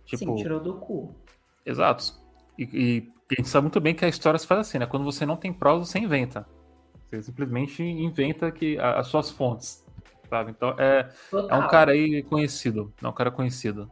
Tipo, 0.05 0.25
Sim, 0.25 0.35
tirou 0.35 0.59
do 0.59 0.75
cu. 0.75 1.15
Exato. 1.65 2.13
E, 2.57 2.63
e, 2.63 3.11
a 3.31 3.41
gente 3.41 3.49
sabe 3.49 3.63
muito 3.63 3.81
bem 3.81 3.95
que 3.95 4.05
a 4.05 4.07
história 4.07 4.37
se 4.37 4.45
faz 4.45 4.61
assim, 4.61 4.77
né? 4.77 4.85
Quando 4.85 5.03
você 5.03 5.25
não 5.25 5.35
tem 5.35 5.51
prova, 5.51 5.83
você 5.83 5.97
inventa. 5.97 6.47
Você 7.09 7.23
simplesmente 7.23 7.81
inventa 7.81 8.51
que, 8.51 8.77
as 8.77 9.07
suas 9.07 9.31
fontes 9.31 9.85
sabe? 10.29 10.51
Então 10.51 10.75
é, 10.77 11.09
é 11.49 11.55
um 11.55 11.67
cara 11.67 11.91
aí 11.91 12.23
conhecido, 12.23 12.93
é 13.01 13.07
um 13.07 13.13
cara 13.13 13.31
conhecido. 13.31 13.89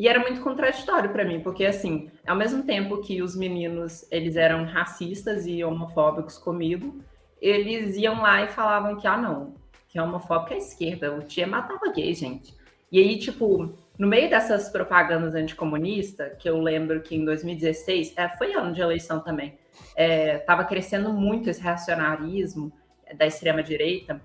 E 0.00 0.08
era 0.08 0.18
muito 0.18 0.40
contraditório 0.40 1.10
para 1.10 1.26
mim, 1.26 1.40
porque 1.40 1.62
assim, 1.66 2.10
ao 2.26 2.34
mesmo 2.34 2.62
tempo 2.62 3.02
que 3.02 3.20
os 3.20 3.36
meninos 3.36 4.10
eles 4.10 4.34
eram 4.34 4.64
racistas 4.64 5.46
e 5.46 5.62
homofóbicos 5.62 6.38
comigo, 6.38 7.04
eles 7.38 7.98
iam 7.98 8.22
lá 8.22 8.42
e 8.42 8.48
falavam 8.48 8.96
que 8.96 9.06
ah 9.06 9.18
não, 9.18 9.52
que 9.90 9.98
é 9.98 10.02
homofóbico 10.02 10.54
é 10.54 10.56
esquerda, 10.56 11.14
o 11.14 11.20
tia 11.20 11.46
matava 11.46 11.92
gay, 11.92 12.14
gente. 12.14 12.54
E 12.90 12.98
aí, 12.98 13.18
tipo, 13.18 13.74
no 13.98 14.08
meio 14.08 14.30
dessas 14.30 14.70
propagandas 14.70 15.34
anticomunistas, 15.34 16.32
que 16.38 16.48
eu 16.48 16.58
lembro 16.62 17.02
que 17.02 17.14
em 17.14 17.22
2016, 17.22 18.14
é, 18.16 18.26
foi 18.30 18.54
ano 18.54 18.72
de 18.72 18.80
eleição 18.80 19.20
também, 19.20 19.58
estava 19.94 20.62
é, 20.62 20.64
crescendo 20.64 21.12
muito 21.12 21.50
esse 21.50 21.60
reacionarismo 21.60 22.72
da 23.18 23.26
extrema 23.26 23.62
direita, 23.62 24.18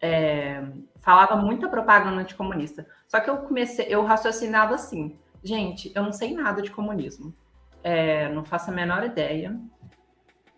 é, 0.00 0.60
falava 1.00 1.36
muita 1.36 1.68
propaganda 1.68 2.20
anticomunista. 2.20 2.86
Só 3.06 3.20
que 3.20 3.28
eu 3.28 3.38
comecei, 3.38 3.86
eu 3.88 4.04
raciocinava 4.04 4.74
assim, 4.74 5.18
gente, 5.42 5.90
eu 5.94 6.02
não 6.02 6.12
sei 6.12 6.34
nada 6.34 6.62
de 6.62 6.70
comunismo. 6.70 7.34
É, 7.82 8.28
não 8.28 8.44
faço 8.44 8.70
a 8.70 8.74
menor 8.74 9.04
ideia. 9.04 9.58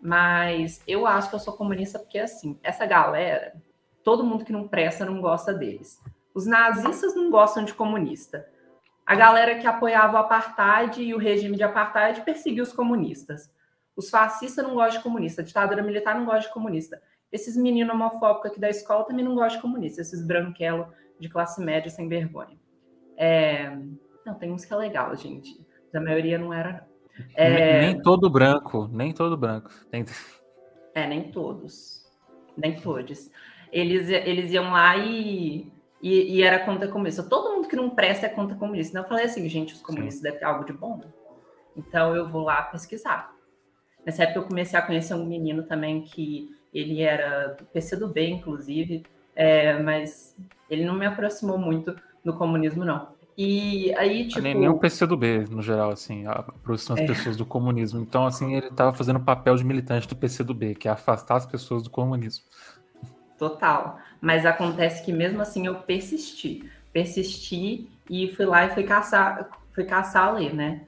Mas 0.01 0.81
eu 0.85 1.07
acho 1.07 1.29
que 1.29 1.35
eu 1.35 1.39
sou 1.39 1.53
comunista 1.53 1.97
porque, 1.97 2.19
assim, 2.19 2.59
essa 2.61 2.85
galera, 2.85 3.53
todo 4.03 4.23
mundo 4.23 4.43
que 4.43 4.51
não 4.51 4.67
presta 4.67 5.05
não 5.05 5.21
gosta 5.21 5.53
deles. 5.53 6.01
Os 6.33 6.45
nazistas 6.45 7.15
não 7.15 7.31
gostam 7.31 7.63
de 7.63 7.73
comunista. 7.73 8.45
A 9.05 9.15
galera 9.15 9.55
que 9.55 9.67
apoiava 9.67 10.17
o 10.17 10.19
apartheid 10.19 11.01
e 11.01 11.13
o 11.13 11.17
regime 11.17 11.55
de 11.55 11.63
apartheid 11.63 12.21
perseguiu 12.21 12.63
os 12.63 12.73
comunistas. 12.73 13.49
Os 13.95 14.09
fascistas 14.09 14.65
não 14.65 14.75
gostam 14.75 14.97
de 14.97 15.03
comunista. 15.03 15.41
A 15.41 15.45
ditadura 15.45 15.83
militar 15.83 16.15
não 16.15 16.25
gosta 16.25 16.47
de 16.47 16.53
comunista. 16.53 17.01
Esses 17.33 17.57
meninos 17.57 17.95
homofóbicos 17.95 18.51
aqui 18.51 18.59
da 18.59 18.69
escola 18.69 19.05
também 19.05 19.25
não 19.25 19.33
gostam 19.33 19.55
de 19.55 19.61
comunista, 19.63 20.01
esses 20.01 20.23
branquelos 20.23 20.85
de 21.19 21.27
classe 21.27 21.59
média 21.65 21.89
sem 21.89 22.07
vergonha. 22.07 22.55
É... 23.17 23.75
Não, 24.23 24.35
tem 24.35 24.51
uns 24.51 24.63
que 24.63 24.71
é 24.71 24.77
legal, 24.77 25.15
gente. 25.15 25.49
Mas 25.91 25.99
a 25.99 26.05
maioria 26.05 26.37
não 26.37 26.53
era. 26.53 26.87
É... 27.35 27.87
Nem, 27.87 28.01
todo 28.03 28.29
branco, 28.29 28.87
nem 28.93 29.11
todo 29.11 29.35
branco. 29.35 29.71
Tem... 29.89 30.05
É, 30.93 31.07
nem 31.07 31.31
todos. 31.31 32.05
Nem 32.55 32.79
todos. 32.79 33.31
Eles, 33.71 34.09
eles 34.09 34.51
iam 34.51 34.71
lá 34.71 34.95
e, 34.95 35.71
e, 36.03 36.37
e, 36.37 36.43
era 36.43 36.59
contra 36.63 36.87
comunista. 36.87 37.23
Todo 37.23 37.55
mundo 37.55 37.67
que 37.67 37.75
não 37.75 37.89
presta 37.89 38.27
é 38.27 38.29
contra 38.29 38.55
comunista. 38.55 38.91
Então 38.91 39.03
eu 39.03 39.09
falei 39.09 39.25
assim, 39.25 39.49
gente, 39.49 39.73
os 39.73 39.81
comunistas 39.81 40.17
Sim. 40.17 40.23
devem 40.23 40.39
ter 40.39 40.45
algo 40.45 40.65
de 40.65 40.73
bom. 40.73 41.01
Então 41.75 42.15
eu 42.15 42.29
vou 42.29 42.43
lá 42.43 42.61
pesquisar. 42.61 43.33
Nessa 44.05 44.21
época 44.21 44.39
eu 44.39 44.47
comecei 44.47 44.77
a 44.77 44.83
conhecer 44.83 45.15
um 45.15 45.25
menino 45.25 45.63
também 45.63 46.03
que 46.03 46.49
ele 46.73 47.01
era 47.01 47.49
do 47.49 47.65
PCdoB, 47.65 48.27
inclusive, 48.27 49.03
é, 49.35 49.77
mas 49.81 50.35
ele 50.69 50.85
não 50.85 50.95
me 50.95 51.05
aproximou 51.05 51.57
muito 51.57 51.95
do 52.23 52.33
comunismo, 52.33 52.83
não. 52.83 53.13
E 53.37 53.93
aí, 53.95 54.27
tipo. 54.27 54.41
Nem, 54.41 54.55
nem 54.55 54.69
o 54.69 54.77
PCdoB, 54.77 55.47
no 55.49 55.61
geral, 55.61 55.91
assim, 55.91 56.25
aproxima 56.27 56.95
as 56.95 57.01
é. 57.01 57.07
pessoas 57.07 57.35
do 57.35 57.45
comunismo. 57.45 57.99
Então, 57.99 58.25
assim, 58.25 58.55
ele 58.55 58.67
estava 58.67 58.93
fazendo 58.93 59.17
o 59.17 59.23
papel 59.23 59.55
de 59.55 59.63
militante 59.63 60.07
do 60.07 60.15
PCdoB, 60.15 60.75
que 60.75 60.87
é 60.87 60.91
afastar 60.91 61.37
as 61.37 61.45
pessoas 61.45 61.83
do 61.83 61.89
comunismo. 61.89 62.45
Total. 63.37 63.97
Mas 64.21 64.45
acontece 64.45 65.03
que 65.03 65.11
mesmo 65.11 65.41
assim 65.41 65.65
eu 65.65 65.75
persisti. 65.75 66.69
Persisti 66.91 67.89
e 68.09 68.27
fui 68.35 68.45
lá 68.45 68.65
e 68.65 68.69
fui 68.69 68.83
caçar, 68.83 69.49
fui 69.73 69.83
caçar 69.83 70.27
a 70.27 70.31
ler, 70.31 70.53
né? 70.53 70.83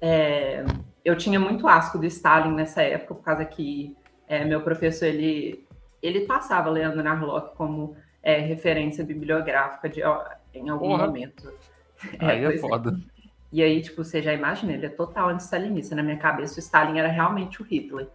É, 0.00 0.64
eu 1.04 1.16
tinha 1.16 1.38
muito 1.38 1.68
asco 1.68 1.98
do 1.98 2.06
Stalin 2.06 2.54
nessa 2.54 2.82
época, 2.82 3.14
por 3.14 3.22
causa 3.22 3.44
que 3.44 3.94
é, 4.30 4.44
meu 4.44 4.60
professor, 4.62 5.06
ele, 5.06 5.66
ele 6.00 6.20
passava 6.20 6.70
Leandro 6.70 7.02
Narlock 7.02 7.56
como 7.56 7.96
é, 8.22 8.38
referência 8.38 9.04
bibliográfica 9.04 9.88
de, 9.88 10.04
ó, 10.04 10.24
em 10.54 10.68
algum 10.68 10.90
Porra. 10.90 11.06
momento. 11.06 11.52
Aí 12.20 12.44
é, 12.46 12.54
é 12.54 12.58
foda. 12.58 12.96
E 13.52 13.60
aí, 13.60 13.82
tipo, 13.82 14.04
você 14.04 14.22
já 14.22 14.32
imagina, 14.32 14.72
ele 14.72 14.86
é 14.86 14.88
total 14.88 15.30
anti-stalinista. 15.30 15.96
Na 15.96 16.04
minha 16.04 16.16
cabeça, 16.16 16.54
o 16.54 16.58
Stalin 16.60 17.00
era 17.00 17.08
realmente 17.08 17.60
o 17.60 17.64
Hitler. 17.64 18.06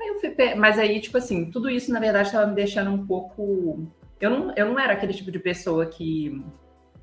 Aí 0.00 0.08
eu 0.10 0.20
fui, 0.20 0.54
mas 0.54 0.78
aí, 0.78 1.00
tipo 1.00 1.18
assim, 1.18 1.50
tudo 1.50 1.68
isso, 1.68 1.92
na 1.92 1.98
verdade, 1.98 2.28
estava 2.28 2.46
me 2.46 2.54
deixando 2.54 2.92
um 2.92 3.04
pouco... 3.04 3.90
Eu 4.20 4.30
não, 4.30 4.54
eu 4.54 4.66
não 4.66 4.78
era 4.78 4.92
aquele 4.92 5.12
tipo 5.12 5.32
de 5.32 5.40
pessoa 5.40 5.86
que... 5.86 6.40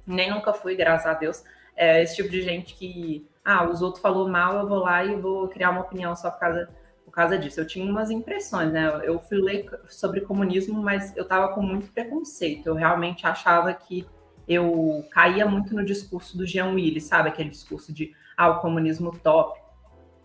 Nem 0.07 0.31
nunca 0.31 0.53
fui, 0.53 0.77
graças 0.77 1.05
a 1.05 1.13
Deus. 1.13 1.43
É 1.75 2.01
esse 2.01 2.15
tipo 2.15 2.29
de 2.29 2.41
gente 2.41 2.73
que... 2.73 3.27
Ah, 3.43 3.69
os 3.69 3.81
outros 3.81 4.01
falou 4.01 4.29
mal, 4.29 4.59
eu 4.59 4.67
vou 4.67 4.79
lá 4.79 5.03
e 5.03 5.13
vou 5.17 5.49
criar 5.49 5.71
uma 5.71 5.81
opinião 5.81 6.15
só 6.15 6.31
por 6.31 6.39
causa 6.39 6.78
causa 7.19 7.37
disso. 7.37 7.59
Eu 7.59 7.67
tinha 7.67 7.85
umas 7.85 8.09
impressões, 8.09 8.71
né? 8.71 9.01
Eu 9.03 9.19
fui 9.19 9.37
ler 9.37 9.69
sobre 9.89 10.21
comunismo, 10.21 10.81
mas 10.81 11.15
eu 11.17 11.23
estava 11.23 11.49
com 11.49 11.61
muito 11.61 11.91
preconceito. 11.91 12.67
Eu 12.67 12.75
realmente 12.75 13.27
achava 13.27 13.73
que 13.73 14.05
eu 14.47 15.05
caía 15.11 15.45
muito 15.45 15.75
no 15.75 15.85
discurso 15.85 16.37
do 16.37 16.45
Jean 16.45 16.71
Willis, 16.71 17.03
sabe? 17.03 17.29
Aquele 17.29 17.49
discurso 17.49 17.93
de, 17.93 18.13
ah, 18.35 18.49
o 18.49 18.59
comunismo 18.59 19.11
top. 19.19 19.59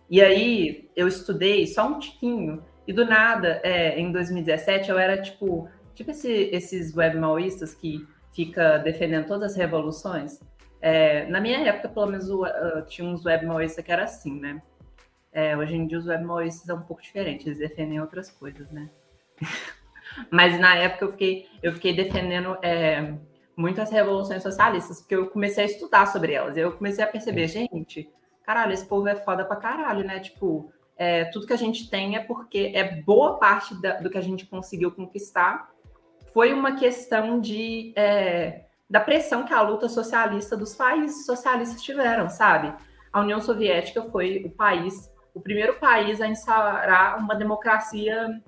E 0.09 0.21
aí 0.21 0.89
eu 0.95 1.07
estudei 1.07 1.67
só 1.67 1.87
um 1.87 1.99
tiquinho, 1.99 2.63
e 2.87 2.93
do 2.93 3.05
nada, 3.05 3.59
é, 3.63 3.99
em 3.99 4.11
2017, 4.11 4.89
eu 4.89 4.97
era 4.97 5.19
tipo, 5.19 5.67
tipo 5.93 6.11
esse, 6.11 6.31
esses 6.31 6.95
web 6.95 7.17
maoístas 7.17 7.73
que 7.73 8.07
fica 8.31 8.77
defendendo 8.77 9.25
todas 9.25 9.51
as 9.51 9.57
revoluções. 9.57 10.39
É, 10.81 11.25
na 11.27 11.41
minha 11.41 11.57
época, 11.67 11.89
pelo 11.89 12.05
menos, 12.07 12.29
uh, 12.29 12.45
tinha 12.87 13.07
uns 13.07 13.25
web 13.25 13.45
maoístas 13.45 13.83
que 13.83 13.91
era 13.91 14.03
assim, 14.03 14.39
né? 14.39 14.61
É, 15.35 15.55
hoje 15.57 15.75
em 15.75 15.85
dia 15.85 15.97
os 15.97 16.07
webmoistas 16.07 16.65
são 16.65 16.77
um 16.77 16.83
pouco 16.83 17.01
diferentes, 17.01 17.45
eles 17.45 17.59
defendem 17.59 17.99
outras 17.99 18.31
coisas, 18.31 18.71
né? 18.71 18.89
Mas 20.31 20.57
na 20.57 20.77
época 20.77 21.03
eu 21.03 21.11
fiquei, 21.11 21.45
eu 21.61 21.73
fiquei 21.73 21.93
defendendo 21.93 22.57
é, 22.61 23.15
muitas 23.53 23.91
revoluções 23.91 24.41
socialistas, 24.41 25.01
porque 25.01 25.13
eu 25.13 25.27
comecei 25.27 25.65
a 25.65 25.67
estudar 25.67 26.05
sobre 26.05 26.31
elas. 26.31 26.55
Eu 26.55 26.71
comecei 26.71 27.03
a 27.03 27.07
perceber, 27.07 27.49
gente, 27.49 28.09
caralho, 28.45 28.71
esse 28.71 28.85
povo 28.85 29.09
é 29.09 29.15
foda 29.17 29.43
pra 29.43 29.57
caralho, 29.57 30.05
né? 30.05 30.21
Tipo, 30.21 30.71
é, 30.95 31.25
tudo 31.25 31.45
que 31.45 31.51
a 31.51 31.57
gente 31.57 31.89
tem 31.89 32.15
é 32.15 32.21
porque 32.21 32.71
é 32.73 33.01
boa 33.01 33.37
parte 33.37 33.75
da, 33.81 33.95
do 33.95 34.09
que 34.09 34.17
a 34.17 34.23
gente 34.23 34.45
conseguiu 34.45 34.89
conquistar 34.89 35.69
foi 36.31 36.53
uma 36.53 36.77
questão 36.77 37.41
de 37.41 37.91
é, 37.97 38.67
da 38.89 39.01
pressão 39.01 39.43
que 39.43 39.53
a 39.53 39.61
luta 39.61 39.89
socialista 39.89 40.55
dos 40.55 40.73
países 40.75 41.25
socialistas 41.25 41.81
tiveram, 41.81 42.29
sabe? 42.29 42.73
A 43.11 43.19
União 43.19 43.41
Soviética 43.41 44.01
foi 44.03 44.41
o 44.45 44.49
país 44.49 45.13
o 45.35 45.41
primeiro 45.41 45.75
país 45.75 46.21
a 46.21 46.27
instaurar 46.27 47.19
uma 47.19 47.35
democracia 47.35 48.41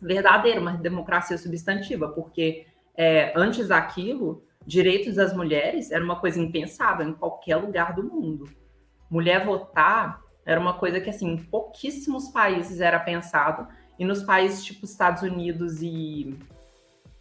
verdadeira, 0.00 0.60
uma 0.60 0.72
democracia 0.72 1.36
substantiva, 1.36 2.08
porque 2.08 2.64
é, 2.96 3.32
antes 3.36 3.68
daquilo, 3.68 4.44
direitos 4.64 5.16
das 5.16 5.34
mulheres 5.34 5.90
era 5.90 6.02
uma 6.02 6.14
coisa 6.20 6.40
impensável 6.40 7.08
em 7.08 7.12
qualquer 7.12 7.56
lugar 7.56 7.92
do 7.92 8.04
mundo. 8.04 8.44
Mulher 9.10 9.44
votar 9.44 10.20
era 10.46 10.60
uma 10.60 10.74
coisa 10.74 11.00
que, 11.00 11.10
assim, 11.10 11.32
em 11.32 11.36
pouquíssimos 11.36 12.28
países 12.28 12.80
era 12.80 13.00
pensado, 13.00 13.66
e 13.98 14.04
nos 14.04 14.22
países 14.22 14.64
tipo 14.64 14.84
Estados 14.84 15.24
Unidos 15.24 15.82
e 15.82 16.38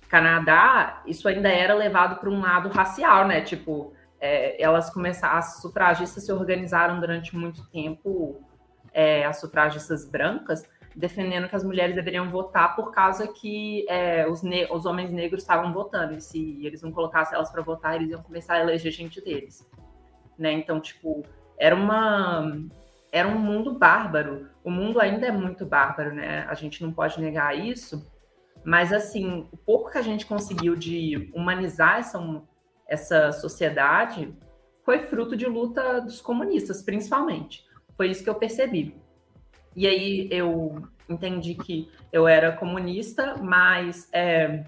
Canadá, 0.07 1.01
isso 1.07 1.27
ainda 1.27 1.49
era 1.49 1.73
levado 1.73 2.19
para 2.19 2.29
um 2.29 2.39
lado 2.39 2.69
racial, 2.69 3.27
né? 3.27 3.41
Tipo, 3.41 3.93
é, 4.19 4.61
elas 4.61 4.91
começaram, 4.91 5.37
as 5.37 5.59
sufragistas 5.59 6.23
se 6.23 6.31
organizaram 6.31 6.99
durante 6.99 7.35
muito 7.35 7.67
tempo 7.71 8.39
é, 8.93 9.25
as 9.25 9.39
sufragistas 9.39 10.05
brancas, 10.05 10.63
defendendo 10.95 11.47
que 11.47 11.55
as 11.55 11.63
mulheres 11.63 11.95
deveriam 11.95 12.29
votar 12.29 12.75
por 12.75 12.91
causa 12.91 13.27
que 13.27 13.85
é, 13.87 14.27
os, 14.27 14.41
os, 14.71 14.85
homens 14.85 15.11
negros 15.11 15.43
estavam 15.43 15.71
votando. 15.71 16.15
E 16.15 16.21
se 16.21 16.65
eles 16.65 16.81
não 16.81 16.91
colocassem 16.91 17.35
elas 17.35 17.51
para 17.51 17.61
votar, 17.61 17.95
eles 17.95 18.09
iam 18.09 18.23
começar 18.23 18.55
a 18.55 18.61
eleger 18.61 18.91
gente 18.91 19.21
deles. 19.21 19.69
Né? 20.37 20.51
Então, 20.53 20.79
tipo, 20.79 21.23
era 21.57 21.75
uma 21.75 22.51
era 23.11 23.27
um 23.27 23.39
mundo 23.39 23.73
bárbaro. 23.73 24.49
O 24.63 24.69
mundo 24.69 24.99
ainda 24.99 25.27
é 25.27 25.31
muito 25.31 25.65
bárbaro, 25.65 26.13
né? 26.13 26.45
A 26.49 26.53
gente 26.53 26.83
não 26.83 26.91
pode 26.91 27.19
negar 27.21 27.57
isso. 27.57 28.05
Mas, 28.65 28.91
assim, 28.91 29.47
o 29.51 29.57
pouco 29.57 29.91
que 29.91 29.97
a 29.97 30.01
gente 30.01 30.25
conseguiu 30.25 30.75
de 30.75 31.31
humanizar 31.33 31.99
essa, 31.99 32.19
essa 32.87 33.31
sociedade 33.31 34.35
foi 34.83 34.99
fruto 34.99 35.35
de 35.35 35.45
luta 35.45 36.01
dos 36.01 36.21
comunistas, 36.21 36.81
principalmente. 36.81 37.65
Foi 37.97 38.09
isso 38.09 38.23
que 38.23 38.29
eu 38.29 38.35
percebi. 38.35 38.95
E 39.75 39.87
aí 39.87 40.29
eu 40.31 40.87
entendi 41.09 41.55
que 41.55 41.91
eu 42.13 42.27
era 42.27 42.51
comunista, 42.51 43.35
mas 43.41 44.07
é, 44.13 44.63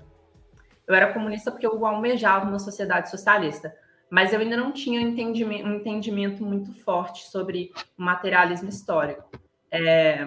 eu 0.88 0.95
era 0.95 1.13
comunista 1.13 1.51
porque 1.51 1.67
eu 1.67 1.86
almejava 1.86 2.50
uma 2.50 2.59
sociedade 2.59 3.09
socialista. 3.09 3.74
Mas 4.09 4.33
eu 4.33 4.39
ainda 4.39 4.57
não 4.57 4.71
tinha 4.71 5.00
entendimento, 5.00 5.67
um 5.67 5.75
entendimento 5.75 6.43
muito 6.43 6.74
forte 6.83 7.29
sobre 7.29 7.71
o 7.98 8.01
materialismo 8.01 8.67
histórico. 8.67 9.29
É, 9.71 10.25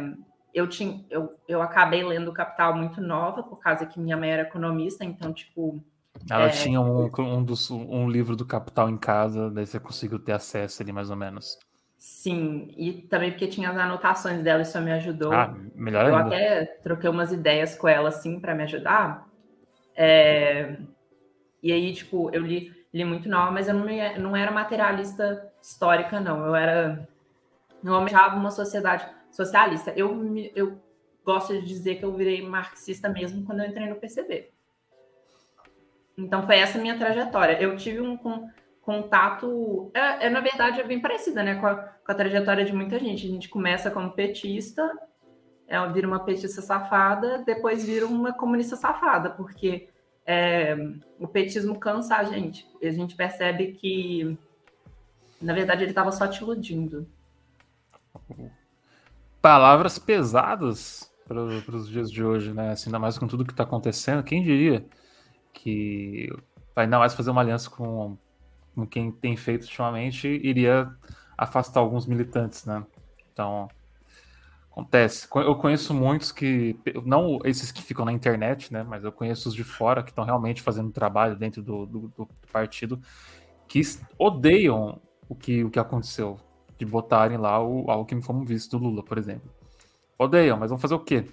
eu, 0.54 0.68
tinha, 0.68 1.04
eu, 1.10 1.34
eu 1.48 1.60
acabei 1.60 2.04
lendo 2.04 2.32
Capital 2.32 2.76
muito 2.76 3.00
nova, 3.00 3.42
por 3.42 3.56
causa 3.58 3.84
que 3.84 3.98
minha 3.98 4.16
mãe 4.16 4.30
era 4.30 4.42
economista, 4.42 5.04
então, 5.04 5.32
tipo. 5.32 5.82
Ela 6.30 6.46
é, 6.46 6.50
tinha 6.50 6.80
um, 6.80 7.10
um, 7.18 7.42
dos, 7.42 7.70
um 7.72 8.08
livro 8.08 8.36
do 8.36 8.46
Capital 8.46 8.88
em 8.88 8.96
casa, 8.96 9.50
daí 9.50 9.66
você 9.66 9.80
conseguiu 9.80 10.20
ter 10.20 10.32
acesso 10.32 10.80
ali, 10.80 10.92
mais 10.92 11.10
ou 11.10 11.16
menos. 11.16 11.58
Sim, 12.02 12.74
e 12.76 12.94
também 12.94 13.30
porque 13.30 13.46
tinha 13.46 13.70
as 13.70 13.76
anotações 13.76 14.42
dela, 14.42 14.62
isso 14.62 14.80
me 14.80 14.90
ajudou. 14.90 15.32
Ah, 15.32 15.54
melhor 15.72 16.08
Eu 16.08 16.16
ainda. 16.16 16.34
até 16.34 16.64
troquei 16.82 17.08
umas 17.08 17.30
ideias 17.30 17.76
com 17.76 17.86
ela, 17.86 18.08
assim, 18.08 18.40
para 18.40 18.56
me 18.56 18.64
ajudar. 18.64 19.28
É... 19.94 20.78
E 21.62 21.72
aí, 21.72 21.94
tipo, 21.94 22.28
eu 22.34 22.42
li, 22.42 22.72
li 22.92 23.04
muito 23.04 23.28
nova, 23.28 23.52
mas 23.52 23.68
eu 23.68 23.74
não, 23.74 23.84
me, 23.84 24.18
não 24.18 24.36
era 24.36 24.50
materialista 24.50 25.48
histórica, 25.62 26.18
não. 26.18 26.44
Eu 26.44 26.56
era. 26.56 27.08
Eu 27.84 27.94
almejava 27.94 28.34
uma 28.34 28.50
sociedade 28.50 29.06
socialista. 29.30 29.92
Eu, 29.94 30.34
eu 30.56 30.82
gosto 31.24 31.52
de 31.52 31.64
dizer 31.64 32.00
que 32.00 32.04
eu 32.04 32.12
virei 32.12 32.44
marxista 32.44 33.08
mesmo 33.08 33.44
quando 33.44 33.60
eu 33.60 33.68
entrei 33.68 33.88
no 33.88 33.94
PCB. 33.94 34.50
Então, 36.18 36.42
foi 36.42 36.58
essa 36.58 36.80
minha 36.80 36.98
trajetória. 36.98 37.62
Eu 37.62 37.76
tive 37.76 38.00
um 38.00 38.16
contato. 38.82 39.90
É, 39.94 40.26
é, 40.26 40.30
na 40.30 40.40
verdade, 40.40 40.80
é 40.80 40.84
bem 40.84 41.00
parecida 41.00 41.42
né, 41.42 41.54
com 41.54 41.66
a, 41.66 41.74
com, 41.76 42.12
a, 42.12 42.14
trajetória 42.14 42.64
de 42.64 42.72
muita 42.72 42.98
gente. 42.98 43.26
A 43.26 43.30
gente 43.30 43.48
começa 43.48 43.90
como 43.90 44.12
petista, 44.12 44.82
é, 45.66 45.88
vira 45.90 46.06
uma 46.06 46.20
petista 46.20 46.60
safada, 46.60 47.42
depois 47.46 47.84
vira 47.84 48.06
uma 48.06 48.32
comunista 48.32 48.76
safada, 48.76 49.30
porque 49.30 49.88
é, 50.26 50.76
o 51.18 51.26
petismo 51.26 51.78
cansa 51.78 52.16
a 52.16 52.24
gente. 52.24 52.66
E 52.80 52.86
a 52.86 52.92
gente 52.92 53.14
percebe 53.14 53.72
que, 53.72 54.36
na 55.40 55.54
verdade, 55.54 55.82
ele 55.82 55.92
estava 55.92 56.12
só 56.12 56.26
te 56.26 56.42
iludindo. 56.42 57.06
Palavras 59.40 59.98
pesadas 59.98 61.10
para 61.26 61.40
os 61.40 61.88
dias 61.88 62.10
de 62.10 62.22
hoje, 62.22 62.52
né? 62.52 62.72
Assim, 62.72 62.88
ainda 62.88 62.98
mais 62.98 63.16
com 63.16 63.26
tudo 63.26 63.44
que 63.44 63.52
está 63.52 63.62
acontecendo. 63.62 64.22
Quem 64.22 64.42
diria 64.42 64.84
que 65.52 66.28
ainda 66.74 66.98
mais 66.98 67.14
fazer 67.14 67.30
uma 67.30 67.40
aliança 67.40 67.70
com 67.70 68.16
com 68.74 68.86
quem 68.86 69.10
tem 69.10 69.36
feito 69.36 69.62
ultimamente, 69.62 70.28
iria 70.28 70.90
afastar 71.36 71.80
alguns 71.80 72.06
militantes, 72.06 72.64
né? 72.64 72.84
Então, 73.32 73.68
acontece. 74.70 75.28
Eu 75.34 75.54
conheço 75.56 75.94
muitos 75.94 76.32
que, 76.32 76.78
não 77.04 77.38
esses 77.44 77.70
que 77.70 77.82
ficam 77.82 78.04
na 78.04 78.12
internet, 78.12 78.72
né? 78.72 78.82
Mas 78.82 79.04
eu 79.04 79.12
conheço 79.12 79.48
os 79.48 79.54
de 79.54 79.62
fora 79.62 80.02
que 80.02 80.10
estão 80.10 80.24
realmente 80.24 80.62
fazendo 80.62 80.90
trabalho 80.90 81.36
dentro 81.36 81.62
do, 81.62 81.86
do, 81.86 82.12
do, 82.16 82.28
partido, 82.50 83.00
que 83.68 83.80
odeiam 84.18 85.00
o 85.28 85.34
que, 85.34 85.62
o 85.62 85.70
que 85.70 85.78
aconteceu, 85.78 86.38
de 86.78 86.86
botarem 86.86 87.36
lá 87.36 87.60
o, 87.60 88.04
que 88.04 88.20
como 88.22 88.44
visto 88.44 88.78
do 88.78 88.84
Lula, 88.84 89.02
por 89.04 89.18
exemplo. 89.18 89.50
Odeiam, 90.18 90.58
mas 90.58 90.70
vão 90.70 90.78
fazer 90.78 90.94
o 90.94 91.00
quê? 91.00 91.26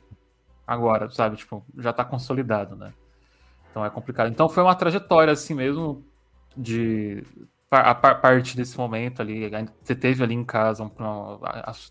Agora, 0.68 1.10
sabe? 1.10 1.38
Tipo, 1.38 1.66
já 1.78 1.94
tá 1.94 2.04
consolidado, 2.04 2.76
né? 2.76 2.94
Então 3.72 3.86
é 3.86 3.90
complicado. 3.90 4.30
Então 4.30 4.50
foi 4.50 4.64
uma 4.64 4.76
trajetória 4.76 5.32
assim 5.32 5.54
mesmo, 5.54 6.04
de 6.60 7.24
a 7.72 7.94
parte 7.94 8.58
desse 8.58 8.78
momento 8.78 9.22
ali, 9.22 9.50
você 9.84 9.96
teve 9.96 10.24
ali 10.24 10.34
em 10.34 10.44
casa, 10.44 10.84
um, 10.84 10.92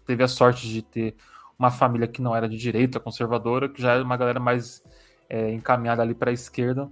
teve 0.04 0.24
a 0.24 0.28
sorte 0.28 0.68
de 0.68 0.82
ter 0.82 1.14
uma 1.56 1.70
família 1.70 2.08
que 2.08 2.20
não 2.20 2.34
era 2.34 2.48
de 2.48 2.56
direita, 2.56 2.98
conservadora, 2.98 3.68
que 3.68 3.80
já 3.80 3.94
era 3.94 4.02
uma 4.02 4.16
galera 4.16 4.40
mais 4.40 4.82
é, 5.28 5.52
encaminhada 5.52 6.02
ali 6.02 6.14
para 6.14 6.30
a 6.30 6.32
esquerda, 6.32 6.90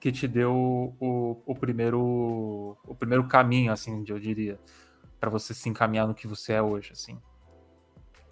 que 0.00 0.10
te 0.10 0.26
deu 0.26 0.52
o, 0.98 1.42
o, 1.46 1.54
primeiro 1.54 2.76
o 2.84 2.94
primeiro 2.98 3.26
caminho, 3.28 3.72
assim, 3.72 4.04
eu 4.08 4.18
diria, 4.18 4.58
para 5.20 5.30
você 5.30 5.54
se 5.54 5.68
encaminhar 5.68 6.08
no 6.08 6.14
que 6.14 6.26
você 6.26 6.54
é 6.54 6.62
hoje, 6.62 6.92
assim. 6.92 7.16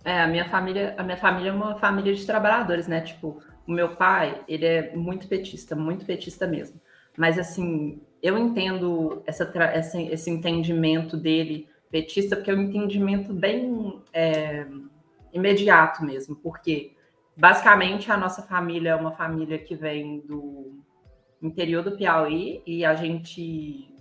É, 0.05 0.23
a 0.23 0.27
minha 0.27 0.49
família, 0.49 0.95
a 0.99 1.03
minha 1.03 1.17
família 1.17 1.51
é 1.51 1.53
uma 1.53 1.77
família 1.77 2.15
de 2.15 2.25
trabalhadores, 2.25 2.89
né? 2.89 3.01
Tipo, 3.01 3.43
o 3.67 3.73
meu 3.73 3.95
pai, 3.95 4.43
ele 4.49 4.65
é 4.65 4.97
muito 4.97 5.29
petista, 5.29 5.77
muito 5.77 6.05
petista 6.05 6.47
mesmo. 6.47 6.81
Mas 7.19 7.37
assim, 7.37 8.01
eu 8.23 8.39
entendo 8.39 9.23
essa, 9.27 9.51
essa, 9.75 10.01
esse 10.01 10.31
entendimento 10.31 11.17
dele 11.17 11.69
petista, 11.91 12.37
porque 12.37 12.51
é 12.51 12.55
um 12.55 12.63
entendimento 12.63 13.35
bem 13.35 14.01
é, 14.13 14.65
imediato 15.33 16.05
mesmo, 16.05 16.37
porque 16.37 16.95
basicamente 17.37 18.11
a 18.13 18.17
nossa 18.17 18.43
família 18.43 18.91
é 18.91 18.95
uma 18.95 19.11
família 19.11 19.59
que 19.59 19.75
vem 19.75 20.21
do 20.21 20.81
interior 21.43 21.83
do 21.83 21.97
Piauí 21.97 22.63
e 22.65 22.85
a 22.85 22.95
gente 22.95 23.93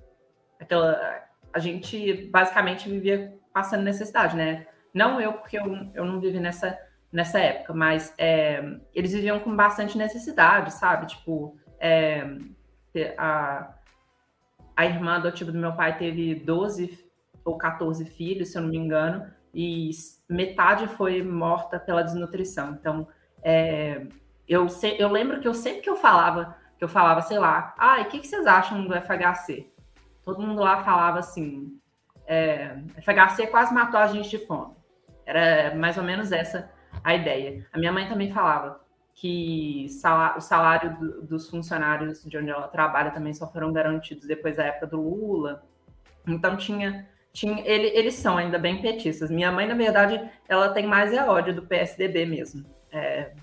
aquela 0.60 1.26
a 1.54 1.60
gente 1.60 2.28
basicamente 2.28 2.88
vivia 2.88 3.36
passando 3.52 3.84
necessidade, 3.84 4.36
né? 4.36 4.68
Não 4.94 5.20
eu, 5.20 5.34
porque 5.34 5.58
eu, 5.58 5.66
eu 5.96 6.06
não 6.06 6.20
vivi 6.20 6.40
nessa, 6.40 6.78
nessa 7.12 7.40
época, 7.40 7.74
mas 7.74 8.14
é, 8.18 8.78
eles 8.94 9.14
viviam 9.14 9.40
com 9.40 9.56
bastante 9.56 9.98
necessidade, 9.98 10.74
sabe? 10.74 11.08
Tipo, 11.08 11.58
é, 11.80 12.28
a, 13.18 13.74
a 14.76 14.86
irmã 14.86 15.16
adotiva 15.16 15.52
do 15.52 15.58
meu 15.58 15.74
pai 15.74 15.98
teve 15.98 16.36
12 16.36 17.06
ou 17.44 17.58
14 17.58 18.06
filhos, 18.06 18.50
se 18.50 18.58
eu 18.58 18.62
não 18.62 18.70
me 18.70 18.78
engano, 18.78 19.26
e 19.54 19.90
metade 20.30 20.88
foi 20.88 21.24
morta 21.24 21.80
pela 21.80 22.04
desnutrição. 22.04 22.78
Então, 22.80 23.08
é, 23.42 24.06
eu, 24.48 24.68
se, 24.70 24.96
eu 25.00 25.10
lembro 25.10 25.40
que 25.40 25.48
eu 25.48 25.54
sempre 25.54 25.82
que 25.82 25.90
eu 25.90 25.96
falava, 25.96 26.56
que 26.78 26.84
eu 26.84 26.90
falava, 26.90 27.22
sei 27.22 27.40
lá, 27.40 27.74
ah, 27.78 28.02
o 28.02 28.06
que, 28.06 28.20
que 28.20 28.28
vocês 28.28 28.46
acham 28.46 28.86
do 28.86 28.94
FHC? 28.94 29.72
Todo 30.24 30.42
mundo 30.42 30.62
lá 30.62 30.84
falava 30.84 31.20
assim, 31.20 31.80
é, 32.26 32.78
FHC 33.02 33.48
quase 33.48 33.74
matou 33.74 34.00
a 34.00 34.08
gente 34.08 34.30
de 34.30 34.46
fome. 34.46 34.76
Era 35.26 35.76
mais 35.76 35.98
ou 35.98 36.04
menos 36.04 36.32
essa 36.32 36.70
a 37.04 37.16
ideia. 37.16 37.66
A 37.72 37.78
minha 37.78 37.92
mãe 37.92 38.08
também 38.08 38.32
falava, 38.32 38.82
que 39.18 39.88
o 40.38 40.40
salário 40.40 40.96
do, 41.00 41.22
dos 41.24 41.50
funcionários 41.50 42.24
de 42.24 42.38
onde 42.38 42.52
ela 42.52 42.68
trabalha 42.68 43.10
também 43.10 43.34
só 43.34 43.52
foram 43.52 43.74
garantidos 43.74 44.28
depois 44.28 44.58
da 44.58 44.66
época 44.66 44.86
do 44.86 45.02
Lula. 45.02 45.64
Então 46.28 46.56
tinha, 46.56 47.10
tinha 47.34 47.60
ele, 47.66 47.88
eles 47.88 48.14
são 48.14 48.38
ainda 48.38 48.60
bem 48.60 48.80
petistas. 48.80 49.32
Minha 49.32 49.52
mãe, 49.52 49.68
na 49.68 49.74
verdade, 49.74 50.24
ela 50.48 50.70
tem 50.70 50.86
mais 50.86 51.12
é 51.12 51.28
ódio 51.28 51.56
do 51.56 51.66
PSDB 51.66 52.28
mesmo. 52.28 52.64
É, 52.92 53.34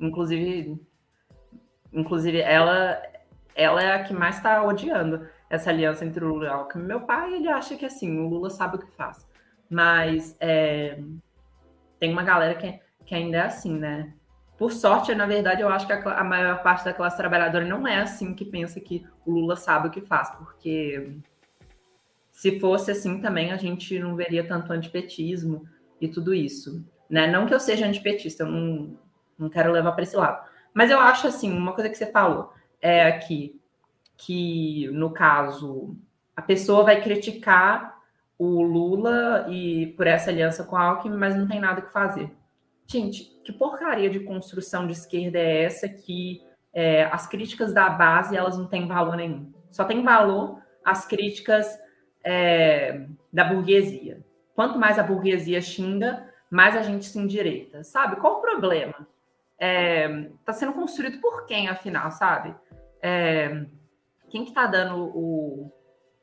inclusive, 0.00 0.76
inclusive 1.92 2.40
ela, 2.40 3.00
ela 3.54 3.80
é 3.80 3.92
a 3.92 4.02
que 4.02 4.12
mais 4.12 4.38
está 4.38 4.64
odiando 4.64 5.24
essa 5.48 5.70
aliança 5.70 6.04
entre 6.04 6.24
o 6.24 6.28
Lula 6.28 6.46
e 6.46 6.48
o 6.48 6.52
Alckmin. 6.52 6.84
Meu 6.84 7.02
pai, 7.02 7.32
ele 7.34 7.48
acha 7.48 7.76
que 7.76 7.86
assim, 7.86 8.18
o 8.18 8.28
Lula 8.28 8.50
sabe 8.50 8.74
o 8.74 8.80
que 8.80 8.90
faz. 8.96 9.24
Mas 9.70 10.36
é, 10.40 10.98
tem 12.00 12.12
uma 12.12 12.24
galera 12.24 12.56
que, 12.56 12.80
que 13.06 13.14
ainda 13.14 13.36
é 13.36 13.42
assim, 13.42 13.78
né? 13.78 14.14
Por 14.60 14.72
sorte, 14.72 15.14
na 15.14 15.24
verdade, 15.24 15.62
eu 15.62 15.70
acho 15.70 15.86
que 15.86 15.92
a, 15.94 16.20
a, 16.20 16.22
maior 16.22 16.62
parte 16.62 16.84
da 16.84 16.92
classe 16.92 17.16
trabalhadora 17.16 17.64
não 17.64 17.88
é 17.88 17.98
assim 17.98 18.34
que 18.34 18.44
pensa 18.44 18.78
que 18.78 19.06
o 19.24 19.30
Lula 19.30 19.56
sabe 19.56 19.88
o 19.88 19.90
que 19.90 20.02
faz, 20.02 20.28
porque 20.32 21.16
se 22.30 22.60
fosse 22.60 22.90
assim 22.90 23.22
também 23.22 23.52
a 23.52 23.56
gente 23.56 23.98
não 23.98 24.14
veria 24.14 24.46
tanto 24.46 24.70
antipetismo 24.70 25.66
e 25.98 26.08
tudo 26.08 26.34
isso. 26.34 26.84
Né? 27.08 27.26
Não 27.26 27.46
que 27.46 27.54
eu 27.54 27.58
seja 27.58 27.86
antipetista, 27.86 28.42
eu 28.42 28.50
não, 28.50 28.98
não 29.38 29.48
quero 29.48 29.72
levar 29.72 29.92
para 29.92 30.02
esse 30.02 30.14
lado. 30.14 30.46
Mas 30.74 30.90
eu 30.90 31.00
acho 31.00 31.26
assim, 31.26 31.50
uma 31.50 31.72
coisa 31.72 31.88
que 31.88 31.96
você 31.96 32.12
falou 32.12 32.52
é 32.82 33.06
aqui 33.06 33.58
que, 34.14 34.90
no 34.92 35.10
caso, 35.10 35.96
a 36.36 36.42
pessoa 36.42 36.84
vai 36.84 37.00
criticar 37.00 37.98
o 38.38 38.60
Lula 38.60 39.46
e 39.48 39.94
por 39.96 40.06
essa 40.06 40.28
aliança 40.28 40.64
com 40.64 40.76
a 40.76 40.82
Alckmin, 40.82 41.16
mas 41.16 41.34
não 41.34 41.48
tem 41.48 41.60
nada 41.60 41.80
que 41.80 41.90
fazer. 41.90 42.30
Gente, 42.86 43.39
que 43.50 43.58
porcaria 43.58 44.08
de 44.08 44.20
construção 44.20 44.86
de 44.86 44.92
esquerda 44.92 45.38
é 45.38 45.64
essa 45.64 45.88
que 45.88 46.42
é, 46.72 47.04
as 47.04 47.26
críticas 47.26 47.74
da 47.74 47.90
base 47.90 48.36
elas 48.36 48.56
não 48.56 48.66
têm 48.66 48.86
valor 48.86 49.16
nenhum? 49.16 49.52
Só 49.70 49.84
tem 49.84 50.02
valor 50.02 50.60
as 50.84 51.04
críticas 51.04 51.66
é, 52.24 53.06
da 53.32 53.44
burguesia. 53.44 54.24
quanto 54.54 54.78
mais 54.78 54.98
a 54.98 55.02
burguesia 55.02 55.60
xinga, 55.60 56.28
mais 56.50 56.76
a 56.76 56.82
gente 56.82 57.06
se 57.06 57.18
endireita, 57.18 57.82
sabe? 57.82 58.16
Qual 58.16 58.38
o 58.38 58.40
problema? 58.40 59.06
Está 59.52 59.66
é, 59.66 60.30
tá 60.44 60.52
sendo 60.52 60.72
construído 60.72 61.20
por 61.20 61.46
quem, 61.46 61.68
afinal, 61.68 62.10
sabe? 62.10 62.54
É, 63.02 63.64
quem 64.28 64.42
que 64.44 64.50
está 64.50 64.66
dando 64.66 64.96
o, 65.16 65.72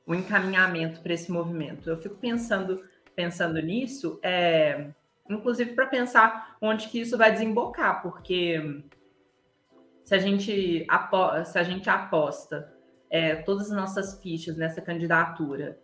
o 0.05 0.15
encaminhamento 0.15 1.01
para 1.01 1.13
esse 1.13 1.31
movimento? 1.31 1.89
Eu 1.89 1.97
fico 1.97 2.15
pensando, 2.15 2.83
pensando 3.15 3.59
nisso, 3.61 4.19
é, 4.21 4.89
inclusive 5.29 5.73
para 5.73 5.85
pensar 5.87 6.55
onde 6.61 6.87
que 6.87 7.01
isso 7.01 7.17
vai 7.17 7.31
desembocar, 7.31 8.01
porque 8.01 8.83
se 10.03 10.15
a 10.15 10.19
gente, 10.19 10.85
apo 10.87 11.43
se 11.45 11.59
a 11.59 11.63
gente 11.63 11.89
aposta 11.89 12.73
é, 13.09 13.35
todas 13.35 13.71
as 13.71 13.77
nossas 13.77 14.21
fichas 14.21 14.57
nessa 14.57 14.81
candidatura, 14.81 15.79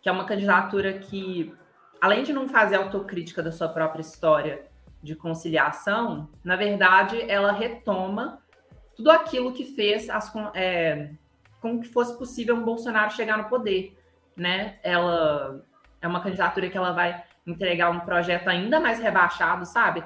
que 0.00 0.08
é 0.08 0.12
uma 0.12 0.24
candidatura 0.24 0.92
que 0.98 1.54
além 2.00 2.22
de 2.22 2.32
não 2.32 2.48
fazer 2.48 2.76
autocrítica 2.76 3.42
da 3.42 3.52
sua 3.52 3.68
própria 3.68 4.00
história 4.00 4.66
de 5.02 5.14
conciliação, 5.14 6.28
na 6.42 6.56
verdade, 6.56 7.20
ela 7.28 7.52
retoma 7.52 8.40
tudo 8.96 9.10
aquilo 9.10 9.52
que 9.52 9.64
fez 9.64 10.10
as, 10.10 10.32
é, 10.54 11.10
com 11.60 11.80
que 11.80 11.88
fosse 11.88 12.16
possível 12.18 12.56
um 12.56 12.64
Bolsonaro 12.64 13.12
chegar 13.12 13.38
no 13.38 13.48
poder, 13.48 13.96
né? 14.36 14.78
Ela 14.82 15.64
é 16.00 16.08
uma 16.08 16.20
candidatura 16.20 16.68
que 16.68 16.76
ela 16.76 16.92
vai 16.92 17.24
entregar 17.50 17.90
um 17.90 18.00
projeto 18.00 18.48
ainda 18.48 18.80
mais 18.80 19.00
rebaixado, 19.00 19.64
sabe? 19.64 20.04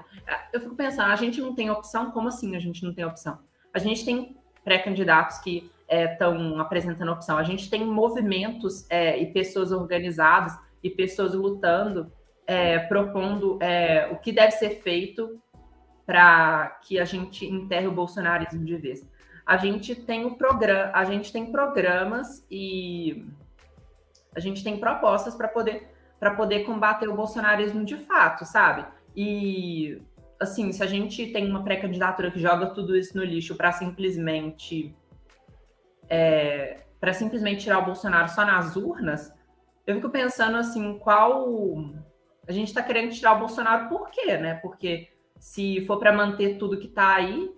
Eu 0.52 0.60
fico 0.60 0.74
pensando, 0.74 1.12
a 1.12 1.16
gente 1.16 1.40
não 1.40 1.54
tem 1.54 1.70
opção? 1.70 2.10
Como 2.10 2.28
assim 2.28 2.54
a 2.56 2.60
gente 2.60 2.84
não 2.84 2.94
tem 2.94 3.04
opção? 3.04 3.38
A 3.72 3.78
gente 3.78 4.04
tem 4.04 4.36
pré-candidatos 4.64 5.38
que 5.38 5.70
estão 5.88 6.58
é, 6.58 6.60
apresentando 6.60 7.12
opção, 7.12 7.36
a 7.36 7.42
gente 7.42 7.68
tem 7.68 7.84
movimentos 7.84 8.86
é, 8.88 9.18
e 9.18 9.32
pessoas 9.32 9.72
organizadas 9.72 10.56
e 10.82 10.88
pessoas 10.88 11.34
lutando, 11.34 12.10
é, 12.46 12.78
propondo 12.78 13.58
é, 13.60 14.08
o 14.10 14.16
que 14.16 14.32
deve 14.32 14.52
ser 14.52 14.82
feito 14.82 15.40
para 16.06 16.78
que 16.82 16.98
a 16.98 17.04
gente 17.04 17.46
enterre 17.46 17.86
o 17.86 17.92
bolsonarismo 17.92 18.64
de 18.64 18.76
vez. 18.76 19.08
A 19.44 19.56
gente 19.56 19.94
tem 19.94 20.24
o 20.24 20.36
programa, 20.36 20.92
a 20.94 21.04
gente 21.04 21.32
tem 21.32 21.50
programas 21.50 22.46
e 22.50 23.26
a 24.34 24.40
gente 24.40 24.64
tem 24.64 24.78
propostas 24.78 25.34
para 25.34 25.48
poder 25.48 25.91
para 26.22 26.36
poder 26.36 26.60
combater 26.60 27.08
o 27.08 27.16
bolsonarismo 27.16 27.84
de 27.84 27.96
fato, 27.96 28.44
sabe? 28.44 28.86
E 29.16 30.00
assim, 30.38 30.70
se 30.70 30.80
a 30.80 30.86
gente 30.86 31.32
tem 31.32 31.50
uma 31.50 31.64
pré-candidatura 31.64 32.30
que 32.30 32.38
joga 32.38 32.66
tudo 32.66 32.96
isso 32.96 33.16
no 33.16 33.24
lixo 33.24 33.56
para 33.56 33.72
simplesmente 33.72 34.94
é, 36.08 36.84
para 37.00 37.12
simplesmente 37.12 37.64
tirar 37.64 37.80
o 37.80 37.86
Bolsonaro 37.86 38.28
só 38.28 38.44
nas 38.44 38.76
urnas, 38.76 39.34
eu 39.84 39.96
fico 39.96 40.10
pensando 40.10 40.56
assim, 40.58 40.96
qual. 41.00 41.76
A 42.46 42.52
gente 42.52 42.68
está 42.68 42.84
querendo 42.84 43.12
tirar 43.12 43.32
o 43.34 43.40
Bolsonaro 43.40 43.88
por 43.88 44.08
quê, 44.08 44.36
né? 44.36 44.54
Porque 44.62 45.08
se 45.40 45.84
for 45.86 45.98
para 45.98 46.12
manter 46.12 46.56
tudo 46.56 46.78
que 46.78 46.86
está 46.86 47.16
aí, 47.16 47.50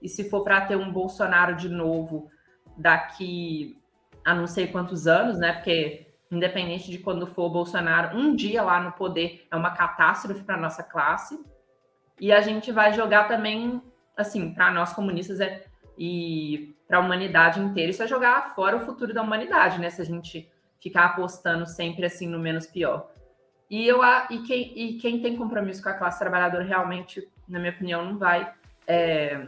e 0.00 0.08
se 0.08 0.30
for 0.30 0.44
para 0.44 0.60
ter 0.60 0.76
um 0.76 0.92
Bolsonaro 0.92 1.56
de 1.56 1.68
novo 1.68 2.30
daqui 2.76 3.76
a 4.24 4.32
não 4.32 4.46
sei 4.46 4.68
quantos 4.68 5.08
anos, 5.08 5.40
né? 5.40 5.54
Porque 5.54 6.11
independente 6.32 6.90
de 6.90 6.98
quando 6.98 7.26
for 7.26 7.44
o 7.44 7.50
Bolsonaro, 7.50 8.16
um 8.16 8.34
dia 8.34 8.62
lá 8.62 8.80
no 8.80 8.92
poder 8.92 9.46
é 9.50 9.54
uma 9.54 9.70
catástrofe 9.70 10.42
para 10.42 10.56
nossa 10.56 10.82
classe. 10.82 11.38
E 12.18 12.32
a 12.32 12.40
gente 12.40 12.72
vai 12.72 12.94
jogar 12.94 13.28
também, 13.28 13.82
assim, 14.16 14.54
para 14.54 14.70
nós 14.70 14.94
comunistas 14.94 15.40
é, 15.40 15.64
e 15.98 16.74
para 16.88 16.96
a 16.98 17.00
humanidade 17.00 17.60
inteira, 17.60 17.90
isso 17.90 18.02
é 18.02 18.06
jogar 18.06 18.54
fora 18.54 18.76
o 18.76 18.80
futuro 18.80 19.12
da 19.12 19.22
humanidade, 19.22 19.78
né? 19.78 19.90
Se 19.90 20.00
a 20.00 20.04
gente 20.04 20.50
ficar 20.80 21.04
apostando 21.04 21.66
sempre 21.66 22.06
assim 22.06 22.26
no 22.26 22.38
menos 22.38 22.66
pior. 22.66 23.10
E 23.70 23.86
eu 23.86 24.00
e 24.30 24.38
quem, 24.42 24.78
e 24.78 24.98
quem 24.98 25.20
tem 25.20 25.36
compromisso 25.36 25.82
com 25.82 25.88
a 25.88 25.94
classe 25.94 26.18
trabalhadora 26.18 26.64
realmente, 26.64 27.28
na 27.46 27.58
minha 27.58 27.72
opinião, 27.72 28.04
não 28.04 28.18
vai 28.18 28.52
é, 28.86 29.46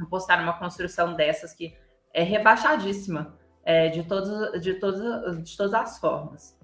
apostar 0.00 0.40
numa 0.40 0.58
construção 0.58 1.14
dessas 1.14 1.52
que 1.52 1.76
é 2.12 2.22
rebaixadíssima 2.22 3.35
é, 3.66 3.88
de, 3.88 4.04
todos, 4.04 4.60
de, 4.62 4.74
todas, 4.74 5.42
de 5.42 5.56
todas 5.56 5.74
as 5.74 5.98
formas. 5.98 6.56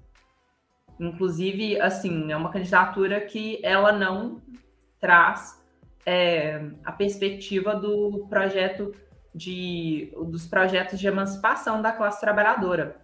Inclusive, 1.01 1.81
assim, 1.81 2.31
é 2.31 2.37
uma 2.37 2.53
candidatura 2.53 3.21
que 3.21 3.59
ela 3.65 3.91
não 3.91 4.41
traz 5.01 5.61
é, 6.07 6.65
a 6.85 6.93
perspectiva 6.93 7.75
do 7.75 8.27
projeto 8.31 8.95
de 9.35 10.13
dos 10.29 10.47
projetos 10.47 11.01
de 11.01 11.09
emancipação 11.09 11.83
da 11.83 11.91
classe 11.91 12.21
trabalhadora. 12.21 12.97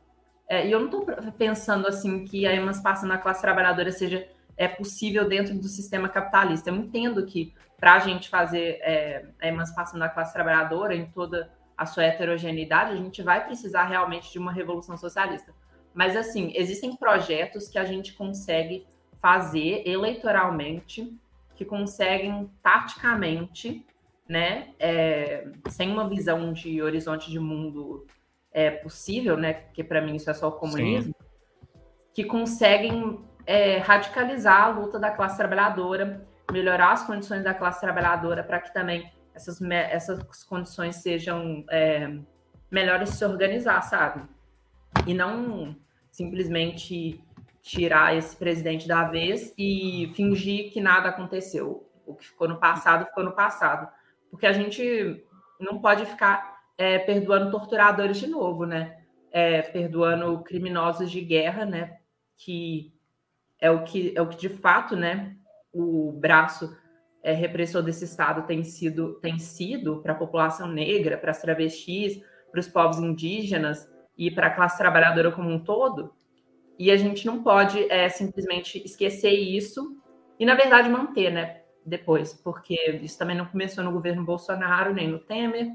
É, 0.48 0.66
e 0.66 0.70
eu 0.70 0.78
não 0.78 0.87
estou 0.87 1.04
pensando 1.32 1.88
assim 1.88 2.24
que 2.24 2.46
a 2.46 2.54
emancipação 2.54 3.08
da 3.08 3.18
classe 3.18 3.40
trabalhadora 3.40 3.90
seja 3.90 4.28
é 4.56 4.68
possível 4.68 5.28
dentro 5.28 5.54
do 5.54 5.66
sistema 5.66 6.08
capitalista. 6.08 6.70
Eu 6.70 6.76
entendo 6.76 7.24
que 7.26 7.52
para 7.78 7.94
a 7.94 7.98
gente 7.98 8.28
fazer 8.28 8.78
é, 8.82 9.26
a 9.40 9.48
emancipação 9.48 9.98
da 9.98 10.08
classe 10.08 10.32
trabalhadora 10.32 10.94
em 10.94 11.06
toda 11.06 11.50
a 11.78 11.86
sua 11.86 12.02
heterogeneidade, 12.02 12.92
a 12.92 12.96
gente 12.96 13.22
vai 13.22 13.46
precisar 13.46 13.84
realmente 13.84 14.32
de 14.32 14.38
uma 14.38 14.52
revolução 14.52 14.96
socialista. 14.96 15.54
Mas 15.94 16.16
assim, 16.16 16.52
existem 16.56 16.96
projetos 16.96 17.68
que 17.68 17.78
a 17.78 17.84
gente 17.84 18.12
consegue 18.14 18.84
fazer 19.20 19.82
eleitoralmente, 19.86 21.16
que 21.54 21.64
conseguem 21.64 22.50
taticamente, 22.60 23.86
né, 24.28 24.74
é, 24.78 25.48
sem 25.68 25.90
uma 25.90 26.08
visão 26.08 26.52
de 26.52 26.82
horizonte 26.82 27.30
de 27.30 27.38
mundo 27.38 28.06
é, 28.52 28.70
possível, 28.70 29.36
né? 29.36 29.54
Porque 29.54 29.82
para 29.82 30.00
mim 30.02 30.16
isso 30.16 30.28
é 30.28 30.34
só 30.34 30.48
o 30.48 30.52
comunismo, 30.52 31.14
Sim. 31.18 31.26
que 32.12 32.24
conseguem 32.24 33.20
é, 33.46 33.78
radicalizar 33.78 34.64
a 34.64 34.68
luta 34.68 34.98
da 34.98 35.10
classe 35.10 35.36
trabalhadora, 35.36 36.26
melhorar 36.52 36.92
as 36.92 37.04
condições 37.04 37.42
da 37.42 37.54
classe 37.54 37.80
trabalhadora 37.80 38.42
para 38.42 38.60
que 38.60 38.72
também 38.74 39.10
essas, 39.38 39.61
essas 39.62 40.44
condições 40.44 40.96
sejam 40.96 41.64
é, 41.70 42.18
melhores 42.70 43.11
se 43.11 43.24
organizar, 43.24 43.81
sabe? 43.83 44.29
E 45.07 45.14
não 45.14 45.77
simplesmente 46.11 47.22
tirar 47.62 48.16
esse 48.16 48.37
presidente 48.37 48.88
da 48.88 49.05
vez 49.05 49.55
e 49.57 50.12
fingir 50.14 50.72
que 50.72 50.81
nada 50.81 51.09
aconteceu. 51.09 51.88
O 52.05 52.14
que 52.14 52.27
ficou 52.27 52.48
no 52.48 52.59
passado, 52.59 53.07
ficou 53.07 53.22
no 53.22 53.33
passado. 53.33 53.88
Porque 54.31 54.46
a 54.46 54.53
gente 54.53 55.24
não 55.61 55.81
pode 55.81 56.05
ficar 56.07 56.59
é, 56.77 56.98
perdoando 56.98 57.51
torturadores 57.51 58.16
de 58.18 58.27
novo, 58.27 58.66
né? 58.66 58.98
É, 59.31 59.62
perdoando 59.62 60.42
criminosos 60.42 61.11
de 61.11 61.20
guerra, 61.20 61.64
né? 61.64 61.98
Que 62.37 62.92
é 63.61 63.70
o 63.70 63.85
que 63.85 64.12
é 64.16 64.22
o 64.22 64.29
que 64.29 64.37
de 64.37 64.48
fato, 64.48 64.96
né? 64.96 65.37
O 65.72 66.12
braço 66.12 66.77
é, 67.22 67.33
repressor 67.33 67.83
desse 67.83 68.04
estado 68.04 68.46
tem 68.46 68.62
sido 68.64 69.14
tem 69.14 69.38
sido 69.38 70.00
para 70.02 70.12
a 70.12 70.16
população 70.16 70.68
negra, 70.68 71.16
para 71.18 71.31
as 71.31 71.40
travestis, 71.40 72.20
para 72.50 72.61
os 72.61 72.68
povos 72.68 72.98
indígenas 72.98 73.90
e 74.16 74.31
para 74.31 74.48
a 74.48 74.54
classe 74.54 74.78
trabalhadora 74.78 75.31
como 75.31 75.50
um 75.50 75.59
todo. 75.59 76.12
E 76.78 76.90
a 76.90 76.96
gente 76.96 77.26
não 77.26 77.42
pode 77.42 77.90
é, 77.90 78.09
simplesmente 78.09 78.83
esquecer 78.85 79.33
isso 79.33 79.96
e, 80.38 80.46
na 80.46 80.54
verdade, 80.54 80.88
manter, 80.88 81.31
né? 81.31 81.62
Depois, 81.85 82.35
porque 82.35 83.00
isso 83.02 83.18
também 83.18 83.37
não 83.37 83.46
começou 83.46 83.83
no 83.83 83.92
governo 83.92 84.24
Bolsonaro 84.24 84.94
nem 84.94 85.09
no 85.09 85.18
Temer, 85.18 85.72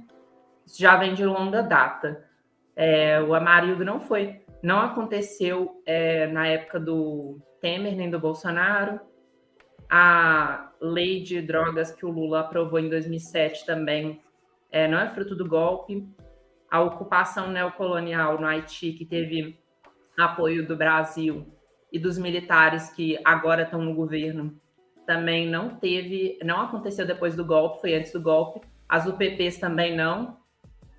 isso 0.65 0.79
já 0.79 0.95
vem 0.95 1.13
de 1.13 1.25
longa 1.25 1.61
data. 1.61 2.23
É, 2.75 3.21
o 3.21 3.33
Amarildo 3.33 3.83
não 3.83 3.99
foi, 3.99 4.41
não 4.61 4.79
aconteceu 4.79 5.81
é, 5.85 6.27
na 6.27 6.47
época 6.47 6.79
do 6.79 7.39
Temer 7.59 7.95
nem 7.95 8.09
do 8.09 8.19
Bolsonaro. 8.19 8.99
A 9.95 10.71
lei 10.81 11.21
de 11.21 11.39
drogas 11.39 11.91
que 11.91 12.03
o 12.03 12.09
Lula 12.09 12.39
aprovou 12.39 12.79
em 12.79 12.89
2007 12.89 13.63
também 13.63 14.19
é, 14.71 14.87
não 14.87 14.99
é 14.99 15.07
fruto 15.07 15.35
do 15.35 15.47
golpe. 15.47 16.03
A 16.67 16.81
ocupação 16.81 17.51
neocolonial 17.51 18.41
no 18.41 18.47
Haiti, 18.47 18.93
que 18.93 19.05
teve 19.05 19.55
apoio 20.17 20.67
do 20.67 20.75
Brasil 20.75 21.45
e 21.91 21.99
dos 21.99 22.17
militares 22.17 22.89
que 22.89 23.19
agora 23.23 23.61
estão 23.61 23.83
no 23.83 23.93
governo, 23.93 24.59
também 25.05 25.47
não 25.47 25.75
teve, 25.75 26.39
não 26.43 26.61
aconteceu 26.61 27.05
depois 27.05 27.35
do 27.35 27.45
golpe, 27.45 27.79
foi 27.79 27.93
antes 27.93 28.11
do 28.11 28.19
golpe. 28.19 28.61
As 28.89 29.05
UPPs 29.05 29.59
também 29.59 29.95
não 29.95 30.39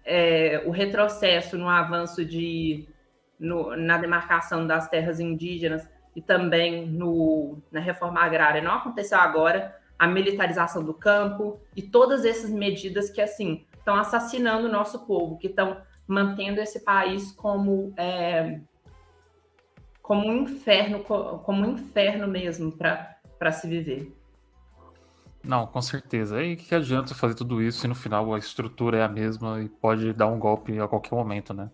é, 0.05 0.63
o 0.67 0.71
retrocesso 0.71 1.59
no 1.59 1.69
avanço 1.69 2.25
de, 2.25 2.87
no, 3.41 3.77
na 3.77 3.99
demarcação 3.99 4.65
das 4.65 4.89
terras 4.89 5.19
indígenas 5.19 5.93
e 6.15 6.23
também 6.23 6.87
no, 6.87 7.59
na 7.71 7.81
reforma 7.81 8.21
agrária 8.21 8.63
não 8.63 8.73
aconteceu 8.73 9.19
agora, 9.19 9.77
a 9.99 10.07
militarização 10.07 10.85
do 10.85 10.95
campo 10.95 11.61
e 11.77 11.83
todas 11.83 12.25
essas 12.25 12.51
medidas 12.51 13.11
que 13.11 13.21
assim 13.21 13.65
estão 13.77 13.97
assassinando 13.97 14.67
o 14.67 14.73
nosso 14.73 15.07
povo, 15.07 15.39
que 15.39 15.47
estão 15.47 15.77
mantendo 16.07 16.61
esse 16.61 16.81
país 16.81 17.33
como 17.33 17.93
é, 17.97 18.61
como 20.03 20.29
um 20.29 20.43
inferno, 20.43 21.03
como 21.03 21.67
um 21.67 21.73
inferno 21.73 22.29
mesmo 22.29 22.73
para 22.73 23.53
se 23.53 23.67
viver. 23.67 24.15
Não, 25.43 25.67
com 25.67 25.81
certeza. 25.81 26.43
E 26.43 26.57
que 26.57 26.75
adianta 26.75 27.15
fazer 27.15 27.35
tudo 27.35 27.63
isso 27.63 27.81
se 27.81 27.89
no 27.89 27.95
final 27.95 28.35
a 28.35 28.39
estrutura 28.39 28.99
é 28.99 29.03
a 29.03 29.09
mesma 29.09 29.61
e 29.61 29.69
pode 29.69 30.13
dar 30.13 30.27
um 30.27 30.39
golpe 30.39 30.79
a 30.79 30.89
qualquer 30.89 31.15
momento, 31.15 31.53
né? 31.53 31.71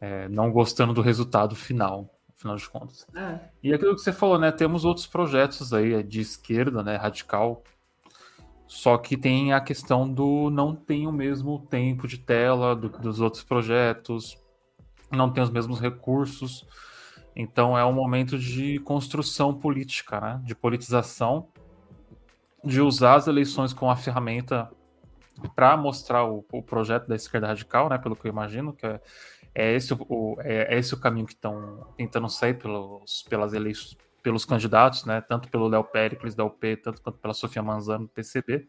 É, 0.00 0.28
não 0.28 0.50
gostando 0.50 0.92
do 0.92 1.00
resultado 1.00 1.54
final. 1.54 2.08
Afinal 2.42 2.56
de 2.56 2.68
contas. 2.68 3.06
É. 3.14 3.38
E 3.62 3.72
aquilo 3.72 3.94
que 3.94 4.00
você 4.00 4.12
falou, 4.12 4.38
né? 4.38 4.50
Temos 4.50 4.84
outros 4.84 5.06
projetos 5.06 5.72
aí 5.72 6.02
de 6.02 6.20
esquerda, 6.20 6.82
né? 6.82 6.96
Radical. 6.96 7.62
Só 8.66 8.98
que 8.98 9.16
tem 9.16 9.52
a 9.52 9.60
questão 9.60 10.10
do 10.10 10.50
não 10.50 10.74
tem 10.74 11.06
o 11.06 11.12
mesmo 11.12 11.66
tempo 11.70 12.08
de 12.08 12.18
tela 12.18 12.74
do, 12.74 12.88
dos 12.88 13.20
outros 13.20 13.42
projetos, 13.42 14.38
não 15.10 15.30
tem 15.30 15.42
os 15.42 15.50
mesmos 15.50 15.78
recursos. 15.78 16.66
Então 17.36 17.78
é 17.78 17.84
um 17.84 17.92
momento 17.92 18.38
de 18.38 18.78
construção 18.80 19.54
política, 19.54 20.20
né? 20.20 20.40
De 20.44 20.54
politização, 20.54 21.48
de 22.64 22.80
usar 22.80 23.14
as 23.14 23.26
eleições 23.26 23.72
como 23.72 23.90
a 23.90 23.96
ferramenta 23.96 24.70
para 25.54 25.76
mostrar 25.76 26.24
o, 26.24 26.44
o, 26.52 26.62
projeto 26.62 27.08
da 27.08 27.16
esquerda 27.16 27.48
radical, 27.48 27.88
né? 27.88 27.98
Pelo 27.98 28.16
que 28.16 28.26
eu 28.26 28.30
imagino, 28.30 28.72
que 28.72 28.86
é, 28.86 29.00
é 29.54 29.74
esse 29.74 29.92
o, 29.92 30.36
é, 30.40 30.74
é 30.74 30.78
esse 30.78 30.94
o 30.94 31.00
caminho 31.00 31.26
que 31.26 31.34
estão 31.34 31.86
tentando 31.96 32.28
sair 32.28 32.54
pelos, 32.54 33.22
pelas 33.28 33.52
eleições, 33.52 33.96
pelos 34.22 34.44
candidatos, 34.44 35.04
né? 35.04 35.20
Tanto 35.20 35.48
pelo 35.48 35.68
Léo 35.68 35.84
Péricles 35.84 36.34
da 36.34 36.44
UP, 36.44 36.76
tanto 36.76 37.02
quanto 37.02 37.18
pela 37.18 37.34
Sofia 37.34 37.62
Manzano 37.62 38.04
do 38.04 38.10
PCB. 38.10 38.66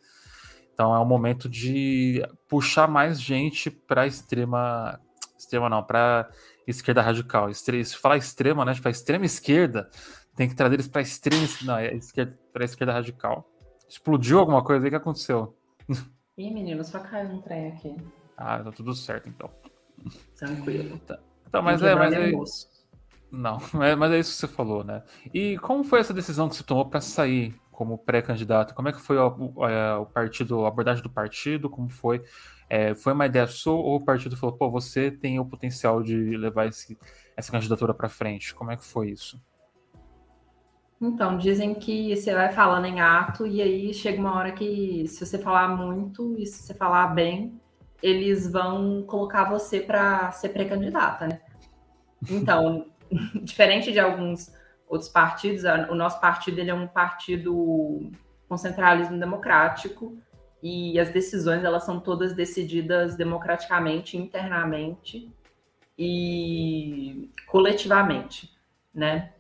Então 0.74 0.94
é 0.94 1.00
um 1.00 1.06
momento 1.06 1.48
de 1.48 2.22
puxar 2.50 2.88
mais 2.88 3.22
gente 3.22 3.70
para 3.70 4.02
a 4.02 4.08
extrema, 4.08 5.00
extrema 5.38 5.70
não, 5.70 5.84
para 5.84 6.30
esquerda 6.68 7.02
radical. 7.02 7.50
Estre, 7.50 7.86
se 7.86 7.96
falar 7.96 8.18
extrema, 8.18 8.66
né? 8.66 8.74
Tipo, 8.74 8.88
a 8.88 8.92
extrema 8.92 9.26
esquerda, 9.26 9.90
tem 10.36 10.50
que 10.50 10.56
trazer 10.56 10.76
eles 10.76 10.88
para 10.88 11.02
extrema, 11.02 11.48
não, 11.64 11.78
é 11.78 11.94
esquerda, 11.94 12.38
para 12.52 12.66
esquerda 12.66 12.94
radical. 12.94 13.48
Explodiu 13.88 14.40
alguma 14.40 14.64
coisa 14.64 14.86
aí 14.86 14.90
que 14.90 14.96
aconteceu? 14.96 15.56
Ih, 16.36 16.52
menino, 16.52 16.84
só 16.84 17.00
caiu 17.00 17.30
um 17.30 17.42
trem 17.42 17.68
aqui. 17.68 17.96
Ah, 18.36 18.64
tá 18.64 18.72
tudo 18.72 18.96
certo 18.96 19.30
então. 19.30 19.52
Tranquilo. 20.38 20.98
Tá, 21.00 21.20
tá 21.52 21.62
mas 21.62 21.82
é, 21.82 21.96
mas 21.96 22.14
é. 22.14 22.32
Não, 23.32 23.58
mas 23.98 24.12
é 24.12 24.20
isso 24.20 24.32
que 24.32 24.38
você 24.38 24.48
falou, 24.48 24.84
né? 24.84 25.04
E 25.34 25.58
como 25.58 25.84
foi 25.84 26.00
essa 26.00 26.14
decisão 26.14 26.48
que 26.48 26.56
você 26.56 26.64
tomou 26.64 26.86
para 26.86 27.02
sair 27.02 27.56
como 27.72 27.98
pré-candidato? 27.98 28.76
Como 28.76 28.88
é 28.88 28.94
que 28.94 29.02
foi 29.02 29.18
o, 29.18 29.28
o, 29.28 30.02
o, 30.02 30.06
partido, 30.06 30.66
a 30.66 30.68
abordagem 30.68 31.02
do 31.02 31.10
partido? 31.10 31.70
Como 31.70 31.90
foi? 31.90 32.24
É, 32.70 32.94
foi 32.94 33.14
uma 33.14 33.26
ideia 33.26 33.48
sua 33.48 33.74
ou 33.74 33.96
o 33.96 34.06
partido 34.06 34.38
falou, 34.38 34.56
pô, 34.56 34.70
você 34.70 35.12
tem 35.12 35.40
o 35.40 35.46
potencial 35.46 36.02
de 36.02 36.38
levar 36.38 36.68
esse, 36.68 36.98
essa 37.36 37.52
candidatura 37.52 37.94
para 37.94 38.08
frente? 38.08 38.54
Como 38.54 38.72
é 38.72 38.78
que 38.78 38.86
foi 38.86 39.10
isso? 39.10 39.42
Então, 41.02 41.38
dizem 41.38 41.74
que 41.74 42.16
você 42.16 42.34
vai 42.34 42.54
falando 42.54 42.86
em 42.86 43.02
ato 43.02 43.46
e 43.46 43.62
aí 43.62 43.94
chega 43.94 44.22
uma 44.22 44.36
hora 44.36 44.54
que 44.54 45.06
se 45.08 45.26
você 45.26 45.38
falar 45.38 45.68
muito 45.68 46.38
e 46.40 46.46
se 46.46 46.64
você 46.64 46.74
falar 46.74 47.08
bem, 47.08 47.60
eles 48.04 48.52
vão 48.52 49.02
colocar 49.04 49.50
você 49.50 49.80
para 49.80 50.30
ser 50.34 50.50
pré-candidata, 50.50 51.26
né? 51.26 51.40
Então, 52.30 52.88
diferente 53.42 53.94
de 53.94 54.00
alguns 54.00 54.52
outros 54.86 55.10
partidos, 55.10 55.64
o 55.90 55.96
nosso 55.96 56.20
partido 56.20 56.60
ele 56.60 56.70
é 56.70 56.74
um 56.74 56.86
partido 56.86 58.12
com 58.48 58.58
centralismo 58.58 59.18
democrático 59.18 60.18
e 60.62 61.00
as 61.00 61.12
decisões 61.12 61.64
elas 61.64 61.86
são 61.86 61.98
todas 61.98 62.34
decididas 62.34 63.16
democraticamente, 63.16 64.18
internamente 64.18 65.32
e 65.98 67.32
coletivamente, 67.48 68.52
né? 68.94 69.32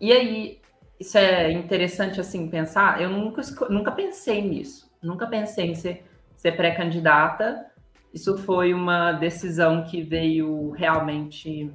E 0.00 0.10
aí, 0.10 0.60
isso 0.98 1.18
é 1.18 1.52
interessante 1.52 2.18
assim 2.18 2.48
pensar. 2.48 3.00
Eu 3.00 3.10
nunca, 3.10 3.42
nunca 3.68 3.92
pensei 3.92 4.40
nisso, 4.40 4.90
nunca 5.02 5.26
pensei 5.26 5.66
em 5.66 5.74
ser, 5.74 6.06
ser 6.36 6.52
pré-candidata. 6.52 7.66
Isso 8.12 8.36
foi 8.38 8.72
uma 8.72 9.12
decisão 9.12 9.84
que 9.84 10.02
veio 10.02 10.70
realmente 10.70 11.72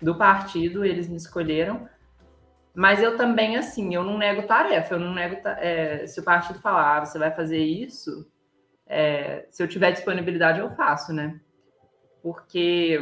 do 0.00 0.16
partido, 0.16 0.84
eles 0.84 1.08
me 1.08 1.16
escolheram. 1.16 1.88
Mas 2.74 3.02
eu 3.02 3.16
também, 3.16 3.56
assim, 3.56 3.94
eu 3.94 4.02
não 4.02 4.18
nego 4.18 4.46
tarefa, 4.46 4.94
eu 4.94 5.00
não 5.00 5.12
nego. 5.12 5.36
É, 5.58 6.06
se 6.06 6.20
o 6.20 6.24
partido 6.24 6.58
falar, 6.58 6.98
ah, 6.98 7.04
você 7.04 7.18
vai 7.18 7.30
fazer 7.30 7.62
isso, 7.62 8.30
é, 8.86 9.46
se 9.50 9.62
eu 9.62 9.68
tiver 9.68 9.92
disponibilidade, 9.92 10.60
eu 10.60 10.70
faço, 10.70 11.12
né? 11.12 11.38
Porque 12.22 12.98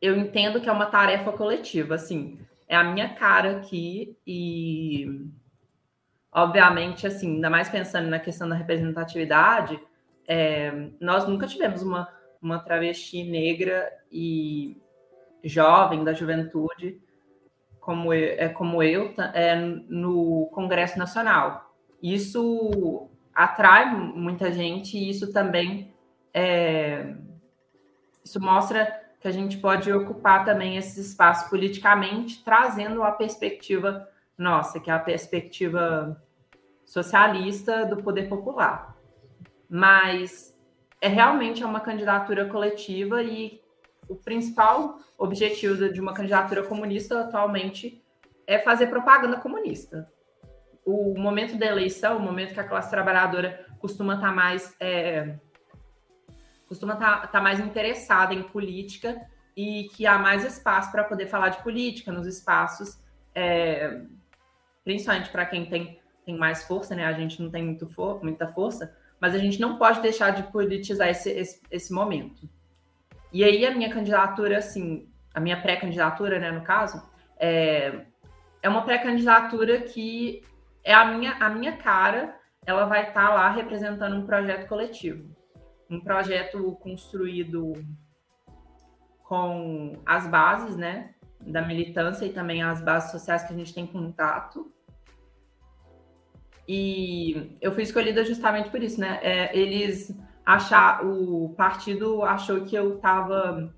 eu 0.00 0.16
entendo 0.16 0.60
que 0.60 0.68
é 0.68 0.72
uma 0.72 0.86
tarefa 0.86 1.32
coletiva, 1.32 1.94
assim 1.94 2.38
é 2.68 2.76
a 2.76 2.84
minha 2.84 3.14
cara 3.14 3.56
aqui 3.56 4.16
e 4.26 5.06
obviamente 6.32 7.06
assim 7.06 7.34
ainda 7.34 7.50
mais 7.50 7.68
pensando 7.68 8.08
na 8.08 8.18
questão 8.18 8.48
da 8.48 8.54
representatividade 8.54 9.80
é, 10.26 10.90
nós 11.00 11.26
nunca 11.26 11.46
tivemos 11.46 11.82
uma, 11.82 12.06
uma 12.40 12.58
travesti 12.58 13.24
negra 13.24 13.90
e 14.12 14.76
jovem 15.42 16.04
da 16.04 16.12
juventude 16.12 17.00
como 17.80 18.12
eu, 18.12 18.34
é 18.38 18.48
como 18.50 18.82
eu 18.82 19.14
é, 19.32 19.56
no 19.56 20.50
Congresso 20.52 20.98
Nacional. 20.98 21.74
Isso 22.02 23.08
atrai 23.34 23.90
muita 23.90 24.52
gente 24.52 24.98
e 24.98 25.08
isso 25.08 25.32
também 25.32 25.94
é, 26.34 27.14
isso 28.22 28.38
mostra 28.38 28.84
que 29.18 29.26
a 29.26 29.30
gente 29.32 29.56
pode 29.56 29.90
ocupar 29.90 30.44
também 30.44 30.76
esses 30.76 31.08
espaços 31.08 31.48
politicamente, 31.48 32.44
trazendo 32.44 33.02
a 33.02 33.10
perspectiva 33.10 34.06
nossa, 34.38 34.78
que 34.78 34.88
é 34.88 34.94
a 34.94 34.98
perspectiva 35.00 36.22
socialista 36.84 37.84
do 37.84 37.96
poder 37.96 38.28
popular. 38.28 38.96
Mas 39.68 40.56
é 41.00 41.08
realmente 41.08 41.64
uma 41.64 41.80
candidatura 41.80 42.46
coletiva 42.46 43.22
e 43.22 43.60
o 44.08 44.16
principal 44.16 44.98
objetivo 45.18 45.92
de 45.92 46.00
uma 46.00 46.14
candidatura 46.14 46.62
comunista 46.62 47.20
atualmente 47.20 48.02
é 48.46 48.58
fazer 48.58 48.86
propaganda 48.86 49.36
comunista. 49.36 50.10
O 50.84 51.14
momento 51.18 51.58
da 51.58 51.66
eleição, 51.66 52.16
o 52.16 52.20
momento 52.20 52.54
que 52.54 52.60
a 52.60 52.64
classe 52.64 52.88
trabalhadora 52.88 53.66
costuma 53.78 54.14
estar 54.14 54.34
mais 54.34 54.74
é, 54.80 55.36
costuma 56.66 56.94
estar 56.94 57.22
tá, 57.22 57.26
tá 57.26 57.40
mais 57.40 57.60
interessada 57.60 58.32
em 58.32 58.42
política 58.42 59.20
e 59.56 59.88
que 59.94 60.06
há 60.06 60.18
mais 60.18 60.44
espaço 60.44 60.90
para 60.90 61.04
poder 61.04 61.26
falar 61.26 61.50
de 61.50 61.62
política 61.62 62.12
nos 62.12 62.26
espaços, 62.26 62.98
é, 63.34 64.02
principalmente 64.88 65.28
para 65.28 65.44
quem 65.44 65.66
tem, 65.66 66.00
tem 66.24 66.34
mais 66.34 66.62
força, 66.62 66.96
né? 66.96 67.04
A 67.04 67.12
gente 67.12 67.42
não 67.42 67.50
tem 67.50 67.62
muito 67.62 67.86
for, 67.86 68.24
muita 68.24 68.48
força, 68.48 68.96
mas 69.20 69.34
a 69.34 69.38
gente 69.38 69.60
não 69.60 69.76
pode 69.76 70.00
deixar 70.00 70.30
de 70.30 70.44
politizar 70.44 71.08
esse, 71.08 71.28
esse, 71.28 71.60
esse 71.70 71.92
momento. 71.92 72.48
E 73.30 73.44
aí 73.44 73.66
a 73.66 73.70
minha 73.74 73.92
candidatura, 73.92 74.56
assim, 74.56 75.06
a 75.34 75.40
minha 75.40 75.60
pré-candidatura, 75.60 76.38
né, 76.38 76.50
no 76.50 76.62
caso, 76.62 77.06
é, 77.38 78.06
é 78.62 78.68
uma 78.70 78.80
pré-candidatura 78.80 79.82
que 79.82 80.40
é 80.82 80.94
a 80.94 81.04
minha, 81.04 81.32
a 81.34 81.50
minha 81.50 81.76
cara, 81.76 82.34
ela 82.64 82.86
vai 82.86 83.08
estar 83.08 83.28
tá 83.28 83.34
lá 83.34 83.50
representando 83.50 84.16
um 84.16 84.24
projeto 84.24 84.66
coletivo 84.68 85.36
um 85.90 86.00
projeto 86.00 86.72
construído 86.80 87.72
com 89.22 89.94
as 90.04 90.26
bases, 90.26 90.76
né, 90.76 91.14
da 91.40 91.62
militância 91.62 92.24
e 92.26 92.32
também 92.32 92.62
as 92.62 92.80
bases 92.80 93.10
sociais 93.10 93.42
que 93.44 93.52
a 93.52 93.56
gente 93.56 93.72
tem 93.72 93.86
contato. 93.86 94.70
E 96.68 97.56
eu 97.62 97.72
fui 97.72 97.82
escolhida 97.82 98.22
justamente 98.24 98.68
por 98.68 98.82
isso, 98.82 99.00
né? 99.00 99.18
É, 99.22 99.56
eles 99.58 100.14
achar 100.44 101.04
o 101.04 101.54
partido 101.56 102.22
achou 102.22 102.60
que 102.62 102.76
eu 102.76 102.96
estava 102.96 103.74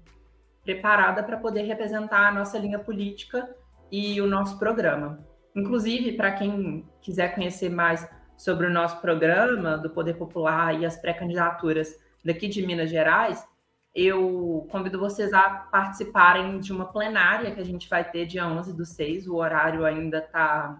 preparada 0.64 1.22
para 1.22 1.36
poder 1.36 1.62
representar 1.62 2.28
a 2.28 2.32
nossa 2.32 2.58
linha 2.58 2.78
política 2.78 3.48
e 3.90 4.20
o 4.20 4.26
nosso 4.26 4.58
programa. 4.58 5.24
Inclusive, 5.54 6.12
para 6.12 6.32
quem 6.32 6.88
quiser 7.00 7.34
conhecer 7.34 7.70
mais 7.70 8.08
sobre 8.36 8.66
o 8.66 8.70
nosso 8.70 9.00
programa 9.00 9.76
do 9.76 9.90
Poder 9.90 10.14
Popular 10.14 10.78
e 10.80 10.84
as 10.84 10.96
pré-candidaturas 10.96 11.94
daqui 12.24 12.48
de 12.48 12.64
Minas 12.64 12.90
Gerais, 12.90 13.46
eu 13.94 14.66
convido 14.70 14.98
vocês 14.98 15.32
a 15.32 15.50
participarem 15.50 16.60
de 16.60 16.72
uma 16.72 16.86
plenária 16.86 17.50
que 17.52 17.60
a 17.60 17.64
gente 17.64 17.88
vai 17.88 18.08
ter 18.08 18.26
dia 18.26 18.46
11 18.46 18.76
do 18.76 18.84
6. 18.84 19.26
O 19.26 19.36
horário 19.36 19.84
ainda 19.84 20.18
está 20.18 20.78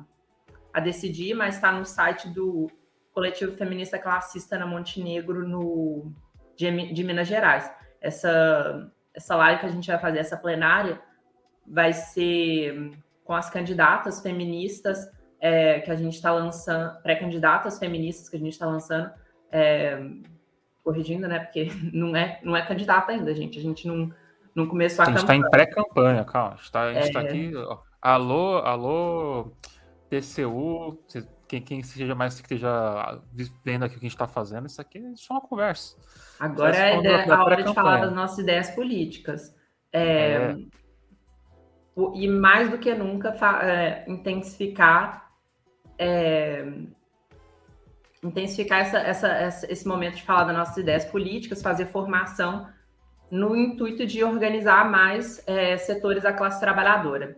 a 0.72 0.80
decidir, 0.80 1.34
mas 1.34 1.56
está 1.56 1.72
no 1.72 1.84
site 1.84 2.28
do 2.28 2.70
Coletivo 3.12 3.56
Feminista 3.56 3.98
Classista 3.98 4.58
na 4.58 4.66
Montenegro, 4.66 5.46
no, 5.46 6.12
de, 6.56 6.92
de 6.92 7.04
Minas 7.04 7.28
Gerais. 7.28 7.70
Essa, 8.00 8.90
essa 9.14 9.36
live 9.36 9.60
que 9.60 9.66
a 9.66 9.70
gente 9.70 9.86
vai 9.86 9.98
fazer, 9.98 10.18
essa 10.18 10.36
plenária, 10.36 11.00
vai 11.66 11.92
ser 11.92 12.92
com 13.24 13.34
as 13.34 13.50
candidatas 13.50 14.20
feministas 14.20 15.08
é, 15.40 15.80
que 15.80 15.90
a 15.90 15.96
gente 15.96 16.14
está 16.14 16.32
lançando, 16.32 17.00
pré-candidatas 17.02 17.78
feministas 17.78 18.28
que 18.28 18.36
a 18.36 18.40
gente 18.40 18.52
está 18.52 18.66
lançando, 18.66 19.10
é, 19.50 19.98
corrigindo, 20.82 21.26
né? 21.26 21.40
Porque 21.40 21.68
não 21.92 22.14
é, 22.14 22.40
não 22.42 22.56
é 22.56 22.66
candidata 22.66 23.12
ainda, 23.12 23.34
gente. 23.34 23.58
A 23.58 23.62
gente 23.62 23.86
não, 23.86 24.12
não 24.54 24.66
começou 24.66 25.04
a. 25.04 25.08
A 25.08 25.10
gente 25.10 25.20
está 25.20 25.34
em 25.34 25.48
pré-campanha, 25.48 26.24
calma. 26.24 26.54
A 26.54 26.56
gente 26.56 26.64
está 26.64 26.84
é... 26.86 27.12
tá 27.12 27.20
aqui. 27.20 27.52
Alô, 28.02 28.58
alô, 28.58 29.52
TCU, 30.10 30.98
quem, 31.46 31.62
quem 31.62 31.82
seja 31.82 32.14
mais 32.14 32.34
que 32.34 32.42
esteja 32.42 33.22
vendo 33.64 33.84
aqui 33.84 33.96
o 33.96 33.98
que 33.98 34.06
a 34.06 34.08
gente 34.08 34.16
está 34.16 34.26
fazendo, 34.26 34.66
isso 34.66 34.80
aqui 34.80 34.98
é 34.98 35.14
só 35.14 35.34
uma 35.34 35.40
conversa. 35.40 35.96
Agora 36.38 36.76
é 36.76 37.30
a, 37.30 37.36
a 37.36 37.44
hora 37.44 37.62
de 37.62 37.72
falar 37.72 38.00
das 38.00 38.12
nossas 38.12 38.38
ideias 38.38 38.70
políticas. 38.70 39.54
É, 39.92 40.02
é... 40.02 40.56
e 42.14 42.28
mais 42.28 42.70
do 42.70 42.78
que 42.78 42.94
nunca 42.94 43.30
é, 43.64 44.04
intensificar 44.08 45.30
é, 45.98 46.64
intensificar 48.22 48.80
essa, 48.80 48.98
essa, 48.98 49.28
essa, 49.28 49.72
esse 49.72 49.86
momento 49.86 50.16
de 50.16 50.22
falar 50.22 50.44
das 50.44 50.56
nossas 50.56 50.76
ideias 50.76 51.04
políticas, 51.04 51.62
fazer 51.62 51.86
formação 51.86 52.68
no 53.30 53.56
intuito 53.56 54.06
de 54.06 54.24
organizar 54.24 54.90
mais 54.90 55.42
é, 55.46 55.76
setores 55.78 56.22
da 56.22 56.32
classe 56.32 56.60
trabalhadora. 56.60 57.36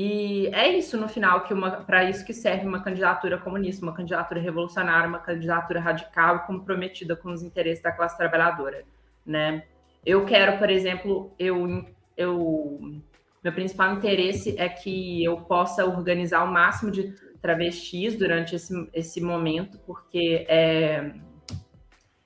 E 0.00 0.46
é 0.54 0.68
isso 0.68 0.96
no 0.96 1.08
final 1.08 1.42
que 1.42 1.52
para 1.84 2.08
isso 2.08 2.24
que 2.24 2.32
serve 2.32 2.64
uma 2.64 2.80
candidatura 2.80 3.36
comunista, 3.36 3.84
uma 3.84 3.92
candidatura 3.92 4.40
revolucionária, 4.40 5.08
uma 5.08 5.18
candidatura 5.18 5.80
radical 5.80 6.46
comprometida 6.46 7.16
com 7.16 7.32
os 7.32 7.42
interesses 7.42 7.82
da 7.82 7.90
classe 7.90 8.16
trabalhadora, 8.16 8.84
né? 9.26 9.64
Eu 10.06 10.24
quero, 10.24 10.56
por 10.56 10.70
exemplo, 10.70 11.34
eu, 11.36 11.84
eu 12.16 13.02
meu 13.42 13.52
principal 13.52 13.92
interesse 13.92 14.54
é 14.56 14.68
que 14.68 15.24
eu 15.24 15.38
possa 15.38 15.84
organizar 15.84 16.44
o 16.44 16.46
máximo 16.46 16.92
de 16.92 17.12
travestis 17.42 18.16
durante 18.16 18.54
esse, 18.54 18.88
esse 18.94 19.20
momento, 19.20 19.80
porque 19.80 20.46
é, 20.48 21.12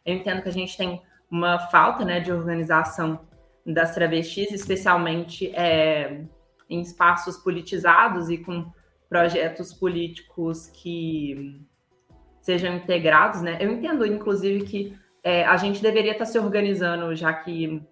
eu 0.05 0.15
entendo 0.15 0.43
que 0.43 0.49
a 0.51 0.53
gente 0.53 0.77
tem 0.77 1.01
uma 1.31 1.59
falta 1.59 2.05
né, 2.05 2.21
de 2.21 2.31
organização 2.31 3.27
das 3.65 3.95
travestis, 3.95 4.53
especialmente 4.53 5.51
é, 5.55 6.27
em 6.73 6.81
espaços 6.81 7.37
politizados 7.37 8.31
e 8.31 8.39
com 8.39 8.71
projetos 9.09 9.75
políticos 9.75 10.69
que 10.69 11.61
sejam 12.41 12.75
integrados, 12.75 13.43
né? 13.43 13.59
Eu 13.61 13.71
entendo, 13.71 14.07
inclusive, 14.07 14.65
que 14.65 14.97
é, 15.23 15.45
a 15.45 15.57
gente 15.57 15.83
deveria 15.83 16.13
estar 16.13 16.25
se 16.25 16.39
organizando, 16.39 17.15
já 17.15 17.33
que 17.33 17.83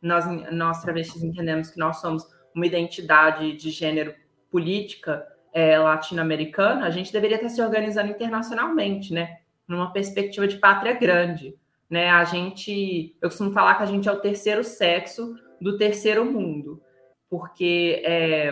nós, 0.00 0.24
nós 0.50 0.82
travestis 0.82 1.22
entendemos 1.22 1.70
que 1.70 1.78
nós 1.78 2.00
somos 2.00 2.26
uma 2.54 2.66
identidade 2.66 3.52
de 3.52 3.70
gênero 3.70 4.14
política 4.50 5.24
é, 5.52 5.78
latino-americana, 5.78 6.86
a 6.86 6.90
gente 6.90 7.12
deveria 7.12 7.36
estar 7.36 7.50
se 7.50 7.62
organizando 7.62 8.10
internacionalmente, 8.10 9.12
né? 9.12 9.38
Numa 9.68 9.92
perspectiva 9.92 10.48
de 10.48 10.56
pátria 10.56 10.94
grande, 10.94 11.54
né? 11.88 12.10
A 12.10 12.24
gente, 12.24 13.14
eu 13.20 13.28
costumo 13.28 13.52
falar 13.52 13.74
que 13.76 13.82
a 13.82 13.86
gente 13.86 14.08
é 14.08 14.12
o 14.12 14.20
terceiro 14.20 14.64
sexo 14.64 15.36
do 15.60 15.76
terceiro 15.76 16.24
mundo 16.24 16.80
porque 17.30 18.02
é, 18.04 18.50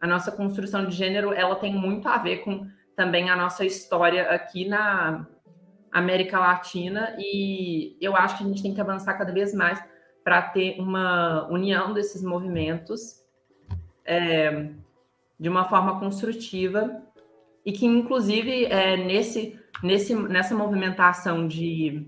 a 0.00 0.06
nossa 0.06 0.30
construção 0.30 0.86
de 0.86 0.94
gênero 0.94 1.32
ela 1.32 1.56
tem 1.56 1.74
muito 1.74 2.08
a 2.08 2.16
ver 2.16 2.38
com 2.38 2.64
também 2.94 3.28
a 3.28 3.34
nossa 3.34 3.64
história 3.64 4.30
aqui 4.30 4.68
na 4.68 5.26
América 5.90 6.38
Latina. 6.38 7.16
E 7.18 7.96
eu 8.00 8.14
acho 8.14 8.38
que 8.38 8.44
a 8.44 8.46
gente 8.46 8.62
tem 8.62 8.72
que 8.72 8.80
avançar 8.80 9.14
cada 9.14 9.32
vez 9.32 9.52
mais 9.52 9.82
para 10.22 10.40
ter 10.40 10.78
uma 10.78 11.48
união 11.50 11.92
desses 11.92 12.22
movimentos 12.22 13.20
é, 14.04 14.70
de 15.38 15.48
uma 15.48 15.64
forma 15.64 15.98
construtiva. 15.98 17.02
E 17.66 17.72
que 17.72 17.84
inclusive 17.84 18.66
é, 18.66 18.96
nesse, 18.96 19.58
nesse 19.82 20.14
nessa 20.14 20.54
movimentação 20.54 21.48
de 21.48 22.06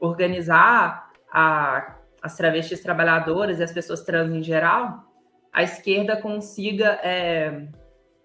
organizar 0.00 1.10
a, 1.32 1.96
as 2.20 2.36
travestis 2.36 2.80
trabalhadoras 2.80 3.60
e 3.60 3.62
as 3.62 3.72
pessoas 3.72 4.02
trans 4.02 4.34
em 4.34 4.42
geral 4.42 5.09
a 5.52 5.62
esquerda 5.62 6.16
consiga 6.16 7.00
é, 7.02 7.66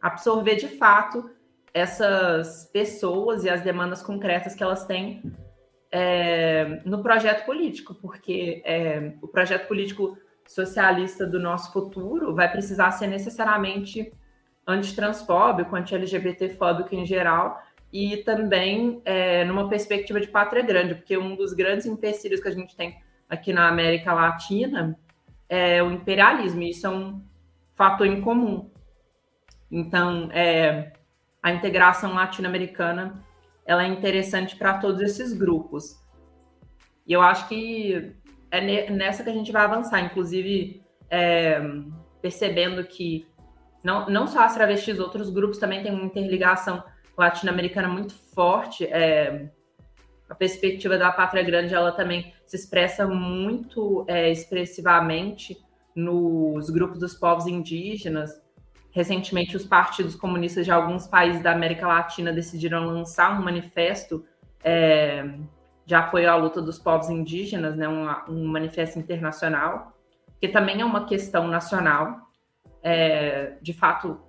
absorver 0.01 0.55
de 0.55 0.67
fato 0.67 1.29
essas 1.73 2.69
pessoas 2.71 3.43
e 3.43 3.49
as 3.49 3.61
demandas 3.61 4.01
concretas 4.01 4.55
que 4.55 4.63
elas 4.63 4.85
têm 4.85 5.21
é, 5.91 6.81
no 6.85 7.01
projeto 7.01 7.45
político, 7.45 7.95
porque 7.95 8.61
é, 8.65 9.13
o 9.21 9.27
projeto 9.27 9.67
político 9.67 10.17
socialista 10.47 11.25
do 11.25 11.39
nosso 11.39 11.73
futuro 11.73 12.35
vai 12.35 12.51
precisar 12.51 12.91
ser 12.91 13.07
necessariamente 13.07 14.13
antitransfóbico, 14.67 15.75
anti-LGBTfóbico 15.75 16.93
em 16.93 17.05
geral, 17.05 17.61
e 17.91 18.17
também 18.17 19.01
é, 19.05 19.45
numa 19.45 19.69
perspectiva 19.69 20.19
de 20.19 20.27
pátria 20.27 20.61
grande, 20.61 20.95
porque 20.95 21.17
um 21.17 21.35
dos 21.35 21.53
grandes 21.53 21.85
empecilhos 21.85 22.41
que 22.41 22.47
a 22.47 22.51
gente 22.51 22.75
tem 22.75 22.97
aqui 23.29 23.53
na 23.53 23.67
América 23.67 24.13
Latina 24.13 24.97
é, 25.47 25.81
o 25.83 25.91
imperialismo, 25.91 26.61
isso 26.63 26.87
é 26.87 26.89
um 26.89 27.21
fator 27.73 28.07
em 28.07 28.21
comum. 28.21 28.71
Então, 29.71 30.29
é, 30.31 30.93
a 31.41 31.51
integração 31.51 32.13
latino-americana 32.13 33.23
ela 33.65 33.83
é 33.83 33.87
interessante 33.87 34.55
para 34.55 34.77
todos 34.77 35.01
esses 35.01 35.33
grupos. 35.33 35.99
E 37.07 37.13
eu 37.13 37.21
acho 37.21 37.47
que 37.47 38.15
é 38.51 38.89
nessa 38.89 39.23
que 39.23 39.29
a 39.29 39.33
gente 39.33 39.51
vai 39.51 39.63
avançar, 39.63 39.99
inclusive 40.01 40.81
é, 41.09 41.59
percebendo 42.21 42.83
que 42.83 43.27
não, 43.83 44.07
não 44.09 44.27
só 44.27 44.43
as 44.43 44.55
travestis, 44.55 44.99
outros 44.99 45.29
grupos 45.29 45.57
também 45.57 45.83
têm 45.83 45.93
uma 45.93 46.05
interligação 46.05 46.83
latino-americana 47.17 47.87
muito 47.87 48.13
forte. 48.33 48.85
É, 48.85 49.49
a 50.29 50.35
perspectiva 50.35 50.97
da 50.97 51.11
pátria 51.11 51.43
grande 51.43 51.73
ela 51.73 51.91
também 51.91 52.33
se 52.45 52.55
expressa 52.55 53.07
muito 53.07 54.05
é, 54.07 54.31
expressivamente 54.31 55.57
nos 55.95 56.69
grupos 56.69 56.99
dos 56.99 57.15
povos 57.15 57.47
indígenas. 57.47 58.41
Recentemente, 58.91 59.55
os 59.55 59.65
partidos 59.65 60.15
comunistas 60.15 60.65
de 60.65 60.71
alguns 60.71 61.07
países 61.07 61.41
da 61.41 61.51
América 61.51 61.87
Latina 61.87 62.31
decidiram 62.31 62.85
lançar 62.85 63.37
um 63.39 63.43
manifesto 63.43 64.25
é, 64.63 65.25
de 65.85 65.93
apoio 65.93 66.29
à 66.29 66.35
luta 66.35 66.61
dos 66.61 66.79
povos 66.79 67.09
indígenas, 67.09 67.75
né, 67.75 67.87
um, 67.87 68.07
um, 68.29 68.45
manifesto 68.45 68.97
internacional, 68.97 69.93
que 70.39 70.47
também 70.47 70.81
é 70.81 70.85
uma 70.85 71.05
questão 71.05 71.47
nacional. 71.47 72.29
É, 72.81 73.57
de 73.61 73.73
fato, 73.73 74.19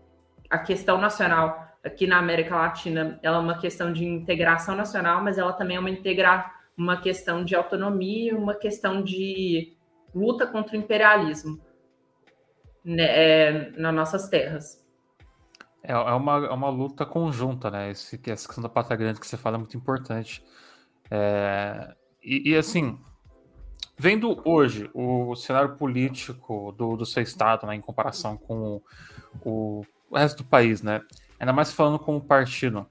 a 0.50 0.58
questão 0.58 0.98
nacional 0.98 1.65
aqui 1.84 2.06
na 2.06 2.18
América 2.18 2.56
Latina, 2.56 3.18
ela 3.22 3.36
é 3.36 3.40
uma 3.40 3.58
questão 3.58 3.92
de 3.92 4.04
integração 4.04 4.74
nacional, 4.74 5.22
mas 5.22 5.38
ela 5.38 5.52
também 5.52 5.76
é 5.76 5.80
uma 5.80 5.90
integra 5.90 6.52
uma 6.76 7.00
questão 7.00 7.42
de 7.42 7.54
autonomia, 7.54 8.36
uma 8.36 8.54
questão 8.54 9.02
de 9.02 9.74
luta 10.14 10.46
contra 10.46 10.76
o 10.76 10.78
imperialismo 10.78 11.58
né, 12.84 13.04
é, 13.04 13.70
nas 13.72 13.94
nossas 13.94 14.28
terras. 14.28 14.84
É, 15.82 15.92
é, 15.92 16.12
uma, 16.12 16.46
é 16.46 16.50
uma 16.50 16.68
luta 16.68 17.06
conjunta, 17.06 17.70
né? 17.70 17.90
Esse, 17.90 18.20
essa 18.26 18.46
questão 18.46 18.62
da 18.62 18.68
pátria 18.68 18.96
grande 18.96 19.20
que 19.20 19.26
você 19.26 19.36
fala 19.36 19.56
é 19.56 19.58
muito 19.58 19.76
importante. 19.76 20.44
É, 21.10 21.94
e, 22.22 22.50
e, 22.50 22.56
assim, 22.56 22.98
vendo 23.96 24.42
hoje 24.44 24.90
o 24.92 25.34
cenário 25.36 25.76
político 25.76 26.72
do, 26.72 26.96
do 26.96 27.06
seu 27.06 27.22
estado, 27.22 27.66
né, 27.66 27.74
em 27.74 27.80
comparação 27.80 28.36
com 28.36 28.82
o, 29.44 29.82
o 30.10 30.16
resto 30.16 30.42
do 30.42 30.48
país, 30.48 30.82
né? 30.82 31.00
Ainda 31.38 31.52
mais 31.52 31.72
falando 31.72 31.98
como 31.98 32.20
partido, 32.20 32.86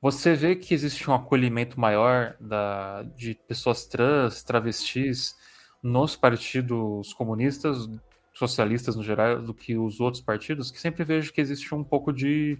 você 0.00 0.34
vê 0.34 0.54
que 0.54 0.74
existe 0.74 1.08
um 1.10 1.14
acolhimento 1.14 1.80
maior 1.80 2.36
da, 2.38 3.02
de 3.16 3.34
pessoas 3.48 3.86
trans, 3.86 4.42
travestis, 4.42 5.34
nos 5.82 6.14
partidos 6.16 7.12
comunistas, 7.14 7.88
socialistas 8.34 8.96
no 8.96 9.02
geral, 9.02 9.40
do 9.40 9.54
que 9.54 9.76
os 9.76 10.00
outros 10.00 10.22
partidos, 10.22 10.70
que 10.70 10.80
sempre 10.80 11.04
vejo 11.04 11.32
que 11.32 11.40
existe 11.40 11.74
um 11.74 11.84
pouco 11.84 12.12
de. 12.12 12.58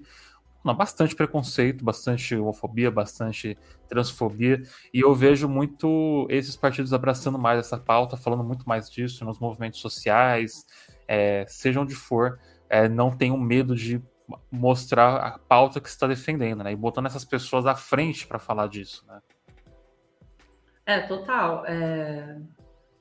Não, 0.65 0.75
bastante 0.75 1.15
preconceito, 1.15 1.85
bastante 1.85 2.35
homofobia, 2.35 2.91
bastante 2.91 3.59
transfobia, 3.91 4.63
e 4.95 5.01
eu 5.01 5.15
vejo 5.15 5.47
muito 5.47 6.27
esses 6.31 6.57
partidos 6.57 6.95
abraçando 6.95 7.39
mais 7.39 7.59
essa 7.59 7.77
pauta, 7.77 8.17
falando 8.17 8.43
muito 8.43 8.67
mais 8.67 8.91
disso 8.91 9.23
nos 9.27 9.39
movimentos 9.39 9.81
sociais, 9.81 10.65
é, 11.07 11.45
seja 11.47 11.79
onde 11.79 11.95
for, 11.95 12.39
é, 12.71 12.89
não 12.89 13.15
tenham 13.15 13.37
medo 13.37 13.77
de 13.77 14.03
mostrar 14.51 15.17
a 15.17 15.39
pauta 15.39 15.81
que 15.81 15.89
está 15.89 16.07
defendendo, 16.07 16.65
né? 16.65 16.73
E 16.73 16.77
botando 16.77 17.07
essas 17.07 17.25
pessoas 17.25 17.67
à 17.67 17.75
frente 17.75 18.27
para 18.27 18.39
falar 18.39 18.69
disso, 18.69 19.05
né? 19.07 19.21
É, 20.87 21.01
total. 21.01 21.65
É... 21.67 22.39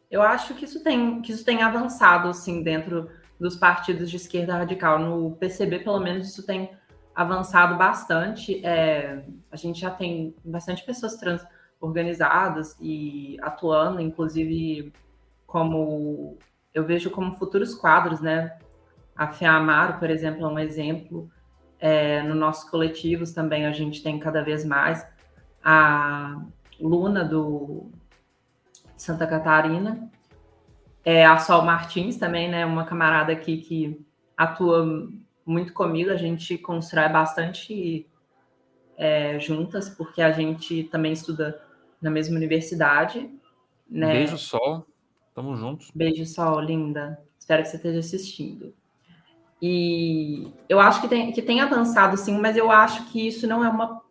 Eu 0.09 0.21
acho 0.21 0.53
que 0.53 0.65
isso 0.65 0.83
tem 0.83 1.21
que 1.21 1.31
isso 1.31 1.43
tem 1.43 1.63
avançado 1.63 2.29
assim 2.29 2.61
dentro 2.61 3.09
dos 3.39 3.55
partidos 3.55 4.09
de 4.09 4.17
esquerda 4.17 4.57
radical. 4.57 4.99
No 4.99 5.35
PCB, 5.35 5.79
pelo 5.79 5.99
menos, 5.99 6.27
isso 6.27 6.45
tem 6.45 6.71
avançado 7.15 7.77
bastante. 7.77 8.65
É... 8.65 9.23
A 9.51 9.55
gente 9.55 9.79
já 9.79 9.89
tem 9.89 10.35
bastante 10.43 10.85
pessoas 10.85 11.15
trans 11.15 11.45
organizadas 11.79 12.77
e 12.79 13.37
atuando, 13.41 13.99
inclusive 13.99 14.93
como 15.45 16.37
eu 16.73 16.85
vejo 16.85 17.11
como 17.11 17.35
futuros 17.35 17.75
quadros, 17.75 18.19
né? 18.19 18.57
A 19.15 19.27
Fiamaro, 19.27 19.99
por 19.99 20.09
exemplo, 20.09 20.45
é 20.45 20.49
um 20.49 20.59
exemplo. 20.59 21.29
É, 21.79 22.23
no 22.23 22.33
nossos 22.33 22.69
coletivos 22.69 23.33
também 23.33 23.65
a 23.65 23.71
gente 23.73 24.01
tem 24.01 24.17
cada 24.17 24.41
vez 24.41 24.63
mais 24.63 25.05
a 25.61 26.41
Luna 26.79 27.25
do 27.25 27.91
Santa 28.95 29.27
Catarina, 29.27 30.09
é, 31.03 31.25
a 31.25 31.37
Sol 31.37 31.61
Martins 31.63 32.17
também, 32.17 32.49
né? 32.49 32.65
Uma 32.65 32.85
camarada 32.85 33.33
aqui 33.33 33.57
que 33.57 33.99
atua 34.37 35.09
muito 35.45 35.73
comigo, 35.73 36.09
a 36.09 36.15
gente 36.15 36.57
constrói 36.57 37.09
bastante 37.09 38.07
é, 38.97 39.37
juntas, 39.39 39.89
porque 39.89 40.21
a 40.21 40.31
gente 40.31 40.85
também 40.85 41.11
estuda 41.11 41.61
na 42.01 42.09
mesma 42.09 42.37
universidade. 42.37 43.29
Né? 43.89 44.13
Beijo, 44.13 44.37
Sol. 44.37 44.87
Tamo 45.33 45.55
juntos. 45.55 45.91
Beijo, 45.93 46.25
Sol, 46.25 46.59
linda. 46.61 47.19
Espero 47.37 47.63
que 47.63 47.69
você 47.69 47.77
esteja 47.77 47.99
assistindo. 47.99 48.73
E 49.65 50.53
eu 50.67 50.77
acho 50.77 50.99
que 50.99 51.07
tem, 51.07 51.31
que 51.31 51.41
tem 51.41 51.61
avançado 51.61 52.17
sim, 52.17 52.37
mas 52.37 52.57
eu 52.57 52.69
acho 52.69 53.05
que 53.05 53.25
isso 53.25 53.47
não 53.47 53.63
é 53.63 53.69
uma 53.69 54.01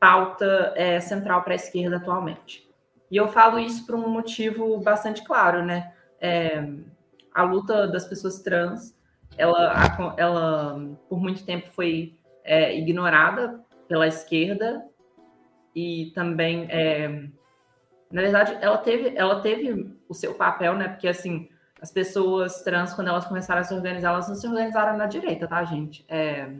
pauta 0.00 0.72
é, 0.74 0.98
central 0.98 1.42
para 1.42 1.52
a 1.52 1.56
esquerda 1.56 1.98
atualmente. 1.98 2.66
E 3.10 3.16
eu 3.18 3.28
falo 3.28 3.58
isso 3.58 3.84
por 3.84 3.96
um 3.96 4.08
motivo 4.08 4.78
bastante 4.80 5.22
claro, 5.22 5.62
né? 5.62 5.92
É, 6.18 6.66
a 7.34 7.42
luta 7.42 7.86
das 7.86 8.06
pessoas 8.06 8.40
trans, 8.40 8.96
ela, 9.36 9.74
ela 10.16 10.96
por 11.06 11.20
muito 11.20 11.44
tempo 11.44 11.68
foi 11.72 12.14
é, 12.42 12.74
ignorada 12.74 13.62
pela 13.86 14.08
esquerda 14.08 14.86
e 15.76 16.12
também, 16.14 16.66
é, 16.70 17.28
na 18.10 18.22
verdade, 18.22 18.56
ela 18.58 18.78
teve, 18.78 19.12
ela 19.14 19.42
teve 19.42 19.94
o 20.08 20.14
seu 20.14 20.32
papel, 20.32 20.74
né? 20.74 20.88
Porque 20.88 21.08
assim, 21.08 21.50
as 21.84 21.92
pessoas 21.92 22.62
trans, 22.62 22.94
quando 22.94 23.08
elas 23.08 23.26
começaram 23.26 23.60
a 23.60 23.64
se 23.64 23.74
organizar, 23.74 24.08
elas 24.08 24.26
não 24.26 24.34
se 24.34 24.46
organizaram 24.46 24.96
na 24.96 25.04
direita, 25.04 25.46
tá, 25.46 25.62
gente? 25.66 26.02
É, 26.08 26.50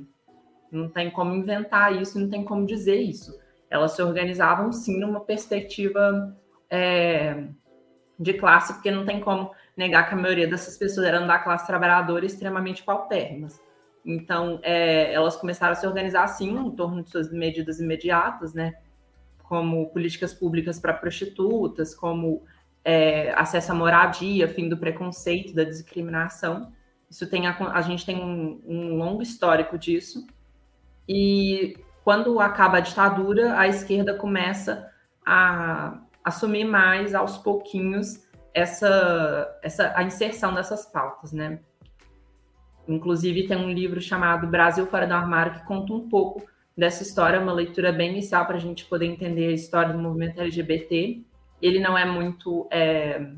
não 0.70 0.86
tem 0.86 1.10
como 1.10 1.34
inventar 1.34 1.98
isso, 1.98 2.20
não 2.20 2.28
tem 2.28 2.44
como 2.44 2.66
dizer 2.66 3.00
isso. 3.00 3.34
Elas 3.70 3.92
se 3.92 4.02
organizavam 4.02 4.70
sim 4.70 5.00
numa 5.00 5.20
perspectiva 5.20 6.36
é, 6.68 7.42
de 8.20 8.34
classe, 8.34 8.74
porque 8.74 8.90
não 8.90 9.06
tem 9.06 9.18
como 9.18 9.50
negar 9.74 10.06
que 10.06 10.12
a 10.12 10.18
maioria 10.18 10.46
dessas 10.46 10.76
pessoas 10.76 11.06
eram 11.06 11.26
da 11.26 11.38
classe 11.38 11.66
trabalhadora 11.66 12.26
extremamente 12.26 12.82
paupérrimas. 12.82 13.58
Então, 14.04 14.60
é, 14.62 15.10
elas 15.10 15.36
começaram 15.36 15.72
a 15.72 15.76
se 15.76 15.86
organizar 15.86 16.24
assim, 16.24 16.50
em 16.50 16.70
torno 16.72 17.02
de 17.02 17.08
suas 17.08 17.32
medidas 17.32 17.80
imediatas, 17.80 18.52
né? 18.52 18.74
Como 19.44 19.88
políticas 19.88 20.34
públicas 20.34 20.78
para 20.78 20.92
prostitutas, 20.92 21.94
como 21.94 22.42
é, 22.84 23.32
acesso 23.34 23.72
à 23.72 23.74
moradia, 23.74 24.46
fim 24.46 24.68
do 24.68 24.76
preconceito, 24.76 25.54
da 25.54 25.64
discriminação. 25.64 26.72
Isso 27.10 27.28
tem 27.28 27.46
a, 27.46 27.56
a 27.72 27.82
gente 27.82 28.04
tem 28.04 28.22
um, 28.22 28.60
um 28.66 28.96
longo 28.96 29.22
histórico 29.22 29.78
disso. 29.78 30.26
E 31.08 31.76
quando 32.04 32.38
acaba 32.40 32.78
a 32.78 32.80
ditadura, 32.80 33.58
a 33.58 33.66
esquerda 33.66 34.14
começa 34.14 34.90
a 35.24 36.02
assumir 36.22 36.64
mais 36.64 37.14
aos 37.14 37.38
pouquinhos 37.38 38.22
essa, 38.52 39.58
essa 39.62 39.92
a 39.96 40.02
inserção 40.02 40.54
dessas 40.54 40.86
pautas, 40.86 41.32
né? 41.32 41.60
Inclusive 42.86 43.46
tem 43.46 43.56
um 43.56 43.70
livro 43.70 44.00
chamado 44.00 44.46
Brasil 44.46 44.86
fora 44.86 45.06
do 45.06 45.14
armário 45.14 45.54
que 45.54 45.66
conta 45.66 45.92
um 45.92 46.08
pouco 46.08 46.46
dessa 46.76 47.02
história, 47.02 47.40
uma 47.40 47.52
leitura 47.52 47.92
bem 47.92 48.10
inicial 48.10 48.46
para 48.46 48.56
a 48.56 48.60
gente 48.60 48.84
poder 48.84 49.06
entender 49.06 49.48
a 49.48 49.52
história 49.52 49.92
do 49.92 49.98
movimento 49.98 50.40
LGBT. 50.40 51.24
Ele 51.60 51.78
não 51.78 51.96
é 51.96 52.04
muito 52.04 52.68
é, 52.70 53.30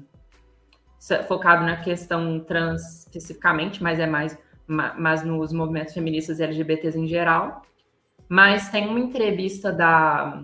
focado 1.28 1.64
na 1.64 1.76
questão 1.76 2.40
trans 2.40 3.06
especificamente, 3.06 3.82
mas 3.82 3.98
é 3.98 4.06
mais, 4.06 4.38
mais 4.66 5.22
nos 5.22 5.52
movimentos 5.52 5.94
feministas 5.94 6.40
e 6.40 6.42
LGBTs 6.42 6.98
em 6.98 7.06
geral. 7.06 7.62
Mas 8.28 8.68
tem 8.70 8.88
uma 8.88 8.98
entrevista 8.98 9.72
da 9.72 10.42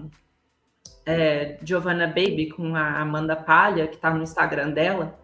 é, 1.04 1.58
Giovanna 1.64 2.06
Baby 2.06 2.50
com 2.50 2.76
a 2.76 3.00
Amanda 3.00 3.34
Palha, 3.34 3.88
que 3.88 3.96
está 3.96 4.10
no 4.12 4.22
Instagram 4.22 4.70
dela, 4.70 5.18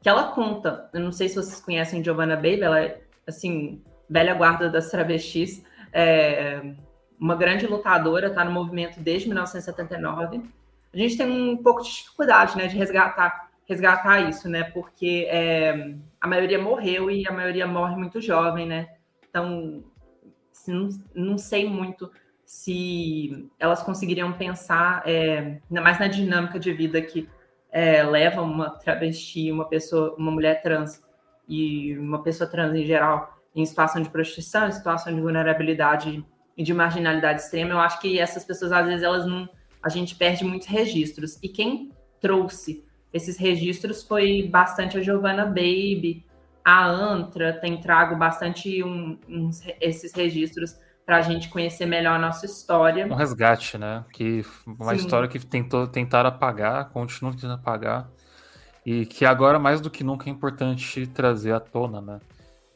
que 0.00 0.08
ela 0.08 0.32
conta. 0.32 0.88
Eu 0.92 1.00
não 1.00 1.10
sei 1.10 1.28
se 1.28 1.36
vocês 1.36 1.60
conhecem 1.60 2.04
Giovanna 2.04 2.36
Baby, 2.36 2.62
ela 2.62 2.80
é, 2.80 3.00
assim, 3.26 3.82
velha 4.08 4.34
guarda 4.34 4.68
das 4.68 4.90
travestis, 4.90 5.64
é, 5.92 6.74
uma 7.18 7.34
grande 7.34 7.66
lutadora, 7.66 8.28
está 8.28 8.44
no 8.44 8.52
movimento 8.52 9.00
desde 9.00 9.28
1979. 9.28 10.42
A 10.94 10.96
gente 10.96 11.16
tem 11.16 11.26
um 11.26 11.56
pouco 11.56 11.82
de 11.82 11.90
dificuldade, 11.90 12.56
né, 12.56 12.68
de 12.68 12.76
resgatar, 12.76 13.50
resgatar 13.66 14.20
isso, 14.28 14.48
né, 14.48 14.64
porque 14.64 15.26
é, 15.28 15.94
a 16.20 16.28
maioria 16.28 16.62
morreu 16.62 17.10
e 17.10 17.26
a 17.26 17.32
maioria 17.32 17.66
morre 17.66 17.96
muito 17.96 18.20
jovem, 18.20 18.66
né. 18.66 18.88
Então, 19.28 19.82
assim, 20.52 20.72
não, 20.72 20.88
não 21.14 21.38
sei 21.38 21.68
muito 21.68 22.10
se 22.46 23.50
elas 23.58 23.82
conseguiriam 23.82 24.32
pensar, 24.32 25.02
é, 25.04 25.60
ainda 25.68 25.80
mais 25.80 25.98
na 25.98 26.06
dinâmica 26.06 26.58
de 26.58 26.72
vida 26.72 27.02
que 27.02 27.28
é, 27.72 28.04
leva 28.04 28.40
uma 28.40 28.70
travesti, 28.70 29.50
uma 29.50 29.64
pessoa, 29.64 30.14
uma 30.16 30.30
mulher 30.30 30.62
trans 30.62 31.02
e 31.48 31.98
uma 31.98 32.22
pessoa 32.22 32.48
trans 32.48 32.72
em 32.74 32.84
geral 32.84 33.34
em 33.54 33.64
situação 33.64 34.02
de 34.02 34.10
prostituição, 34.10 34.68
em 34.68 34.72
situação 34.72 35.14
de 35.14 35.20
vulnerabilidade 35.20 36.24
e 36.56 36.62
de 36.62 36.74
marginalidade 36.74 37.40
extrema, 37.40 37.72
eu 37.72 37.78
acho 37.80 38.00
que 38.00 38.18
essas 38.18 38.44
pessoas 38.44 38.72
às 38.72 38.86
vezes 38.86 39.02
elas 39.02 39.26
não, 39.26 39.48
a 39.84 39.88
gente 39.88 40.14
perde 40.14 40.44
muitos 40.44 40.66
registros. 40.66 41.38
E 41.42 41.48
quem 41.48 41.92
trouxe 42.20 42.82
esses 43.12 43.36
registros 43.36 44.02
foi 44.02 44.48
bastante 44.48 44.96
a 44.96 45.02
Giovanna 45.02 45.44
Baby, 45.44 46.24
a 46.64 46.86
Antra 46.86 47.52
tem 47.60 47.78
trago 47.78 48.16
bastante 48.16 48.82
um, 48.82 49.18
uns, 49.28 49.62
esses 49.80 50.12
registros 50.14 50.76
para 51.04 51.18
a 51.18 51.20
gente 51.20 51.50
conhecer 51.50 51.84
melhor 51.84 52.14
a 52.14 52.18
nossa 52.18 52.46
história. 52.46 53.06
Um 53.06 53.14
resgate, 53.14 53.76
né? 53.76 54.04
Que 54.10 54.42
uma 54.66 54.90
Sim. 54.90 54.96
história 54.96 55.28
que 55.28 55.38
tentou 55.38 55.86
tentar 55.86 56.24
apagar, 56.24 56.88
continua 56.88 57.32
tentando 57.32 57.52
apagar, 57.52 58.08
e 58.86 59.04
que 59.04 59.26
agora 59.26 59.58
mais 59.58 59.82
do 59.82 59.90
que 59.90 60.02
nunca 60.02 60.30
é 60.30 60.32
importante 60.32 61.06
trazer 61.08 61.52
à 61.52 61.60
tona, 61.60 62.00
né? 62.00 62.20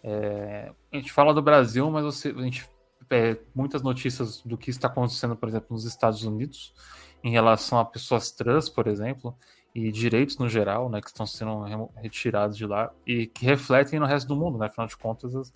É, 0.05 0.71
a 0.93 0.97
gente 0.97 1.11
fala 1.11 1.33
do 1.33 1.41
Brasil, 1.41 1.91
mas 1.91 2.05
você, 2.05 2.29
a 2.29 2.43
gente 2.43 2.69
é, 3.11 3.39
muitas 3.55 3.83
notícias 3.83 4.43
do 4.43 4.57
que 4.57 4.71
está 4.71 4.89
acontecendo, 4.89 5.37
por 5.37 5.49
exemplo, 5.49 5.69
nos 5.71 5.85
Estados 5.85 6.23
Unidos, 6.25 6.75
em 7.23 7.31
relação 7.31 7.79
a 7.79 7.85
pessoas 7.85 8.31
trans, 8.31 8.69
por 8.69 8.87
exemplo, 8.87 9.37
e 9.75 9.91
direitos 9.93 10.39
no 10.39 10.49
geral, 10.49 10.89
né, 10.89 11.01
que 11.01 11.09
estão 11.09 11.27
sendo 11.27 11.91
retirados 11.97 12.57
de 12.57 12.67
lá 12.67 12.91
e 13.07 13.27
que 13.27 13.45
refletem 13.45 14.01
no 14.01 14.07
resto 14.07 14.29
do 14.29 14.37
mundo, 14.37 14.59
né? 14.59 14.67
Afinal 14.67 14.87
de 14.87 14.97
contas, 14.97 15.35
as, 15.35 15.53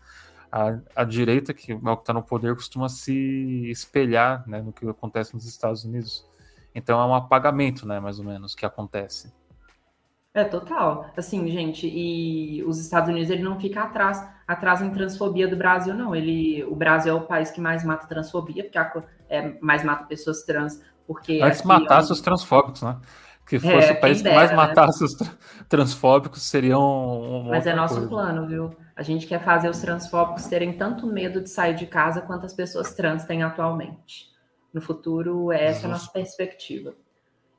a, 0.51 0.79
a 0.95 1.05
direita, 1.05 1.55
que 1.55 1.73
é 1.73 1.75
o 1.75 1.97
que 1.97 2.03
está 2.03 2.13
no 2.13 2.23
poder, 2.23 2.55
costuma 2.55 2.89
se 2.89 3.71
espelhar 3.71 4.47
né, 4.47 4.61
no 4.61 4.73
que 4.73 4.87
acontece 4.87 5.35
nos 5.35 5.47
Estados 5.47 5.85
Unidos. 5.85 6.29
Então 6.75 7.01
é 7.01 7.07
um 7.07 7.15
apagamento, 7.15 7.87
né, 7.87 7.99
mais 8.01 8.19
ou 8.19 8.25
menos, 8.25 8.55
que 8.55 8.67
acontece. 8.67 9.33
É 10.35 10.45
total. 10.45 11.11
Assim, 11.15 11.47
gente, 11.51 11.87
e 11.87 12.65
os 12.65 12.79
Estados 12.79 13.11
Unidos 13.11 13.29
ele 13.29 13.43
não 13.43 13.61
fica 13.61 13.83
atrás, 13.83 14.27
atrás 14.49 14.81
em 14.81 14.91
transfobia 14.91 15.47
do 15.47 15.57
Brasil, 15.57 15.93
não. 15.93 16.17
Ele, 16.17 16.65
o 16.65 16.75
Brasil 16.75 17.13
é 17.13 17.15
o 17.15 17.27
país 17.27 17.51
que 17.51 17.61
mais 17.61 17.85
mata 17.85 18.07
transfobia, 18.07 18.65
porque 18.65 18.79
é, 19.29 19.59
mais 19.61 19.85
mata 19.85 20.07
pessoas 20.07 20.43
trans, 20.43 20.83
porque 21.07 21.41
antes 21.43 21.59
aqui, 21.59 21.69
matasse 21.69 22.09
é 22.09 22.13
um... 22.13 22.15
os 22.15 22.21
transfóbicos, 22.23 22.83
né? 22.83 22.99
Que 23.47 23.59
fosse 23.59 23.89
é, 23.89 23.93
o 23.93 24.01
país 24.01 24.23
dera, 24.23 24.35
que 24.35 24.37
mais 24.39 24.51
né? 24.51 24.57
matasse 24.57 25.05
os 25.05 25.15
transfóbicos 25.69 26.43
seriam. 26.43 26.81
Um 26.81 27.51
Mas 27.51 27.67
é 27.67 27.75
nosso 27.75 27.95
coisa. 27.95 28.09
plano, 28.09 28.47
viu? 28.47 28.71
A 28.97 29.03
gente 29.03 29.27
quer 29.27 29.43
fazer 29.45 29.69
os 29.69 29.81
transfóbicos 29.81 30.47
terem 30.47 30.73
tanto 30.73 31.07
medo 31.07 31.43
de 31.43 31.51
sair 31.51 31.75
de 31.75 31.87
casa 31.87 32.23
quanto 32.23 32.47
as 32.47 32.55
pessoas 32.55 32.95
trans 32.95 33.25
têm 33.25 33.43
atualmente. 33.43 34.31
No 34.73 34.81
futuro, 34.81 35.53
essa 35.53 35.83
é 35.83 35.91
a 35.91 35.93
nossa 35.93 36.11
perspectiva. 36.11 36.95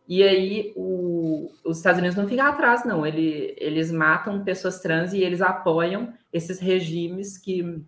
E 0.07 0.21
aí, 0.21 0.73
o, 0.75 1.51
os 1.63 1.77
Estados 1.77 1.99
Unidos 1.99 2.17
não 2.17 2.27
ficam 2.27 2.45
atrás, 2.45 2.83
não. 2.83 3.05
Ele, 3.05 3.55
eles 3.57 3.91
matam 3.91 4.43
pessoas 4.43 4.79
trans 4.81 5.13
e 5.13 5.21
eles 5.21 5.41
apoiam 5.41 6.13
esses 6.31 6.59
regimes 6.59 7.37
que. 7.37 7.81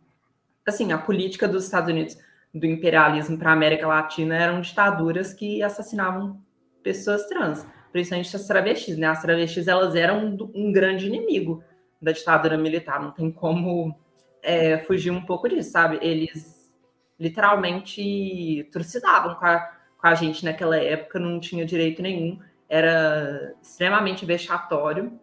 Assim, 0.66 0.92
a 0.92 0.98
política 0.98 1.48
dos 1.48 1.66
Estados 1.66 1.90
Unidos, 1.90 2.18
do 2.54 2.66
imperialismo 2.66 3.38
para 3.38 3.52
a 3.52 3.54
América 3.54 3.88
Latina, 3.88 4.36
eram 4.36 4.62
ditaduras 4.62 5.34
que 5.34 5.62
assassinavam 5.62 6.42
pessoas 6.82 7.28
trans, 7.28 7.66
principalmente 7.92 8.36
as 8.36 8.48
travestis, 8.48 8.98
né? 8.98 9.08
As 9.08 9.22
travestis, 9.22 9.68
elas 9.68 9.96
eram 9.96 10.38
um, 10.56 10.72
grande 10.72 11.08
inimigo 11.08 11.64
da 12.02 12.12
ditadura 12.12 12.58
militar, 12.58 13.02
não 13.02 13.12
tem 13.12 13.32
como 13.32 13.96
é, 14.42 14.78
fugir 14.80 15.12
um 15.12 15.26
pouco 15.26 15.50
disso, 15.50 15.72
sabe? 15.72 16.00
Eles 16.02 16.74
literalmente 17.20 18.70
trucidavam 18.72 19.36
com 19.36 19.46
a, 19.46 19.72
com 19.98 20.08
a 20.08 20.16
gente 20.16 20.44
naquela 20.44 20.78
época, 20.78 21.20
não 21.20 21.40
tinha 21.40 21.66
direito 21.66 22.02
nenhum, 22.02 22.40
era 22.70 23.54
extremamente 23.62 24.26
vexatório. 24.26 25.20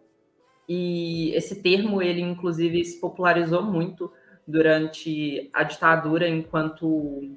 E 0.67 1.31
esse 1.35 1.61
termo, 1.61 2.01
ele 2.01 2.21
inclusive 2.21 2.83
se 2.85 2.99
popularizou 2.99 3.61
muito 3.63 4.11
durante 4.47 5.49
a 5.53 5.63
ditadura, 5.63 6.27
enquanto 6.27 7.35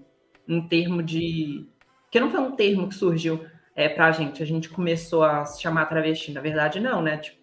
um 0.48 0.66
termo 0.66 1.02
de. 1.02 1.68
que 2.10 2.20
não 2.20 2.30
foi 2.30 2.40
um 2.40 2.52
termo 2.52 2.88
que 2.88 2.94
surgiu 2.94 3.44
é, 3.74 3.88
para 3.88 4.06
a 4.06 4.12
gente, 4.12 4.42
a 4.42 4.46
gente 4.46 4.68
começou 4.68 5.22
a 5.22 5.44
se 5.44 5.60
chamar 5.60 5.86
travesti, 5.86 6.32
na 6.32 6.40
verdade, 6.40 6.80
não, 6.80 7.02
né? 7.02 7.18
Tipo, 7.18 7.38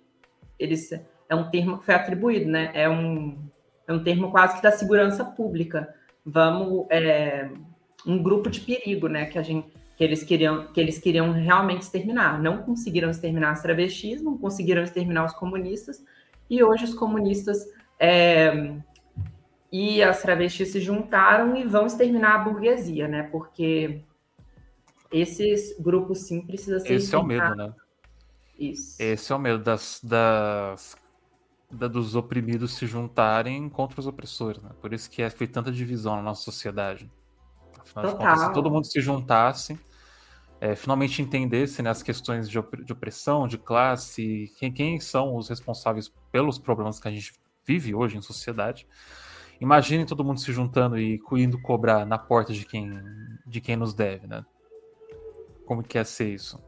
eles 0.57 0.91
é 1.29 1.35
um 1.35 1.49
termo 1.49 1.77
que 1.77 1.85
foi 1.85 1.93
atribuído, 1.95 2.49
né? 2.49 2.71
É 2.73 2.89
um, 2.89 3.37
é 3.87 3.93
um 3.93 4.03
termo 4.03 4.31
quase 4.31 4.55
que 4.55 4.63
da 4.63 4.71
segurança 4.71 5.23
pública. 5.23 5.93
Vamos, 6.25 6.87
é, 6.89 7.49
um 8.05 8.21
grupo 8.21 8.49
de 8.49 8.61
perigo, 8.61 9.07
né? 9.07 9.25
Que 9.25 9.37
a 9.37 9.43
gente, 9.43 9.67
que 9.95 10.03
eles 10.03 10.23
queriam, 10.23 10.67
que 10.67 10.79
eles 10.79 10.97
queriam 10.97 11.31
realmente 11.31 11.81
exterminar. 11.81 12.41
Não 12.41 12.63
conseguiram 12.63 13.09
exterminar 13.09 13.51
as 13.51 13.61
travestis, 13.61 14.21
não 14.21 14.37
conseguiram 14.37 14.83
exterminar 14.83 15.25
os 15.25 15.33
comunistas. 15.33 16.03
E 16.49 16.63
hoje 16.63 16.85
os 16.85 16.93
comunistas 16.93 17.67
é, 17.99 18.75
e 19.71 20.03
as 20.03 20.21
travestis 20.21 20.71
se 20.71 20.79
juntaram 20.79 21.55
e 21.55 21.63
vão 21.63 21.85
exterminar 21.85 22.35
a 22.35 22.37
burguesia, 22.39 23.07
né? 23.07 23.23
Porque 23.23 24.01
esses 25.11 25.75
grupos 25.79 26.19
sim 26.19 26.41
precisam 26.41 26.79
ser 26.79 26.93
Esse 26.93 27.13
é 27.13 27.17
o 27.17 27.23
medo, 27.23 27.55
né? 27.55 27.73
Isso. 28.59 29.01
Esse 29.01 29.31
é 29.31 29.35
o 29.35 29.39
medo 29.39 29.63
das, 29.63 29.99
das 30.03 30.95
da, 31.73 31.87
dos 31.87 32.15
oprimidos 32.15 32.75
se 32.75 32.85
juntarem 32.85 33.67
contra 33.67 33.99
os 33.99 34.07
opressores, 34.07 34.61
né? 34.61 34.69
Por 34.79 34.93
isso 34.93 35.09
que 35.09 35.21
é, 35.21 35.29
foi 35.29 35.47
tanta 35.47 35.71
divisão 35.71 36.15
na 36.15 36.21
nossa 36.21 36.43
sociedade. 36.43 37.09
Afinal 37.83 38.11
Total. 38.11 38.17
de 38.17 38.17
contas, 38.17 38.47
se 38.47 38.53
todo 38.53 38.71
mundo 38.71 38.85
se 38.85 39.01
juntasse, 39.01 39.79
é, 40.59 40.75
finalmente 40.75 41.21
entendesse 41.21 41.81
né, 41.81 41.89
as 41.89 42.01
questões 42.01 42.49
de, 42.49 42.57
op 42.57 42.83
de 42.83 42.93
opressão, 42.93 43.47
de 43.47 43.57
classe, 43.57 44.51
quem, 44.57 44.71
quem, 44.71 44.99
são 44.99 45.35
os 45.35 45.49
responsáveis 45.49 46.11
pelos 46.31 46.57
problemas 46.57 46.99
que 46.99 47.07
a 47.07 47.11
gente 47.11 47.33
vive 47.65 47.93
hoje 47.93 48.17
em 48.17 48.21
sociedade. 48.21 48.87
Imagine 49.59 50.05
todo 50.05 50.23
mundo 50.23 50.39
se 50.39 50.51
juntando 50.51 50.97
e 50.97 51.21
indo 51.33 51.61
cobrar 51.61 52.05
na 52.05 52.17
porta 52.17 52.53
de 52.53 52.65
quem, 52.65 53.01
de 53.45 53.61
quem 53.61 53.75
nos 53.75 53.93
deve, 53.93 54.25
né? 54.25 54.43
Como 55.65 55.83
que 55.83 55.97
ia 55.97 56.05
ser 56.05 56.29
isso? 56.29 56.61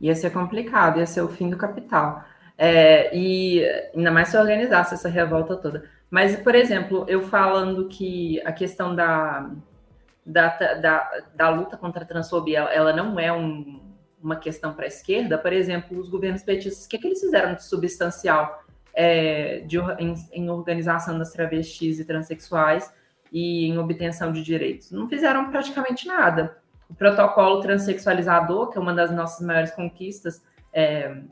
Ia 0.00 0.14
ser 0.14 0.30
complicado, 0.30 0.98
ia 0.98 1.06
ser 1.06 1.22
o 1.22 1.28
fim 1.28 1.50
do 1.50 1.56
capital. 1.56 2.22
É, 2.58 3.14
e 3.16 3.62
ainda 3.94 4.10
mais 4.10 4.28
se 4.28 4.38
organizasse 4.38 4.94
essa 4.94 5.08
revolta 5.08 5.56
toda. 5.56 5.84
Mas, 6.10 6.36
por 6.36 6.54
exemplo, 6.54 7.04
eu 7.08 7.22
falando 7.22 7.88
que 7.88 8.40
a 8.42 8.52
questão 8.52 8.94
da, 8.94 9.50
da, 10.26 10.48
da, 10.74 11.10
da 11.34 11.48
luta 11.50 11.76
contra 11.76 12.02
a 12.02 12.06
transfobia 12.06 12.62
ela 12.62 12.92
não 12.92 13.18
é 13.18 13.32
um, 13.32 13.80
uma 14.20 14.34
questão 14.34 14.74
para 14.74 14.84
a 14.84 14.88
esquerda, 14.88 15.38
por 15.38 15.52
exemplo, 15.52 15.96
os 15.98 16.08
governos 16.08 16.42
petistas, 16.42 16.84
o 16.84 16.88
que, 16.88 16.96
é 16.96 16.98
que 16.98 17.06
eles 17.06 17.20
fizeram 17.20 17.54
de 17.54 17.64
substancial 17.64 18.64
é, 18.92 19.60
de, 19.60 19.78
em, 19.98 20.14
em 20.32 20.50
organização 20.50 21.16
das 21.16 21.32
travestis 21.32 22.00
e 22.00 22.04
transexuais 22.04 22.92
e 23.30 23.66
em 23.68 23.78
obtenção 23.78 24.32
de 24.32 24.42
direitos? 24.42 24.90
Não 24.90 25.08
fizeram 25.08 25.48
praticamente 25.50 26.08
nada. 26.08 26.58
O 26.90 26.94
protocolo 26.94 27.60
transexualizador, 27.60 28.70
que 28.70 28.78
é 28.78 28.80
uma 28.80 28.94
das 28.94 29.12
nossas 29.12 29.46
maiores 29.46 29.70
conquistas, 29.70 30.42
é, 30.72 31.22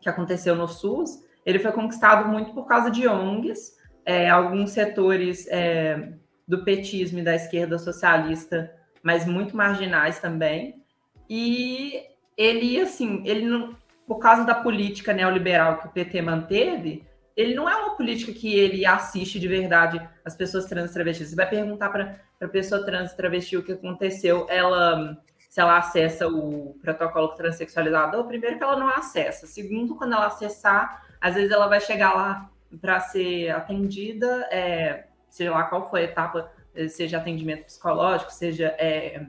que 0.00 0.08
aconteceu 0.08 0.54
no 0.56 0.66
SUS, 0.66 1.22
ele 1.44 1.58
foi 1.58 1.72
conquistado 1.72 2.26
muito 2.28 2.52
por 2.54 2.66
causa 2.66 2.90
de 2.90 3.06
ONGs, 3.06 3.76
é, 4.04 4.30
alguns 4.30 4.70
setores 4.70 5.46
é, 5.48 6.12
do 6.50 6.64
petismo 6.64 7.20
e 7.20 7.22
da 7.22 7.36
esquerda 7.36 7.78
socialista, 7.78 8.74
mas 9.04 9.24
muito 9.24 9.56
marginais 9.56 10.18
também. 10.18 10.82
E 11.28 12.02
ele, 12.36 12.80
assim, 12.80 13.22
ele 13.24 13.46
não, 13.46 13.76
por 14.04 14.18
causa 14.18 14.44
da 14.44 14.56
política 14.56 15.12
neoliberal 15.12 15.78
que 15.78 15.86
o 15.86 15.90
PT 15.90 16.20
manteve, 16.20 17.06
ele 17.36 17.54
não 17.54 17.70
é 17.70 17.76
uma 17.76 17.96
política 17.96 18.32
que 18.32 18.52
ele 18.52 18.84
assiste 18.84 19.38
de 19.38 19.46
verdade 19.46 20.04
as 20.24 20.34
pessoas 20.34 20.66
trans 20.66 20.90
e 20.90 20.94
travestis. 20.94 21.30
Você 21.30 21.36
vai 21.36 21.48
perguntar 21.48 21.88
para 21.88 22.20
a 22.40 22.48
pessoa 22.48 22.84
trans 22.84 23.12
e 23.12 23.16
travesti 23.16 23.56
o 23.56 23.62
que 23.62 23.72
aconteceu, 23.72 24.44
ela 24.50 25.16
se 25.48 25.60
ela 25.60 25.78
acessa 25.78 26.28
o 26.28 26.76
protocolo 26.80 27.28
transexualizador, 27.28 28.24
primeiro 28.24 28.56
que 28.56 28.62
ela 28.62 28.78
não 28.78 28.88
acessa, 28.88 29.48
segundo, 29.48 29.96
quando 29.96 30.14
ela 30.14 30.26
acessar, 30.26 31.04
às 31.20 31.34
vezes 31.34 31.50
ela 31.50 31.66
vai 31.66 31.80
chegar 31.80 32.14
lá 32.14 32.48
para 32.80 33.00
ser 33.00 33.50
atendida, 33.50 34.48
é, 34.52 35.06
seja 35.30 35.50
lá 35.52 35.64
qual 35.64 35.88
foi 35.88 36.02
a 36.02 36.04
etapa, 36.04 36.50
eh, 36.74 36.88
seja 36.88 37.18
atendimento 37.18 37.64
psicológico, 37.64 38.30
seja 38.32 38.74
é, 38.78 39.26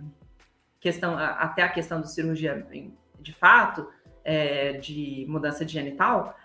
questão, 0.79 1.17
até 1.17 1.63
a 1.63 1.69
questão 1.69 2.01
do 2.01 2.07
cirurgia 2.07 2.65
de 3.19 3.33
fato, 3.33 3.87
é, 4.23 4.73
de 4.73 5.25
mudança 5.29 5.63
de 5.63 5.73
genital, 5.73 6.35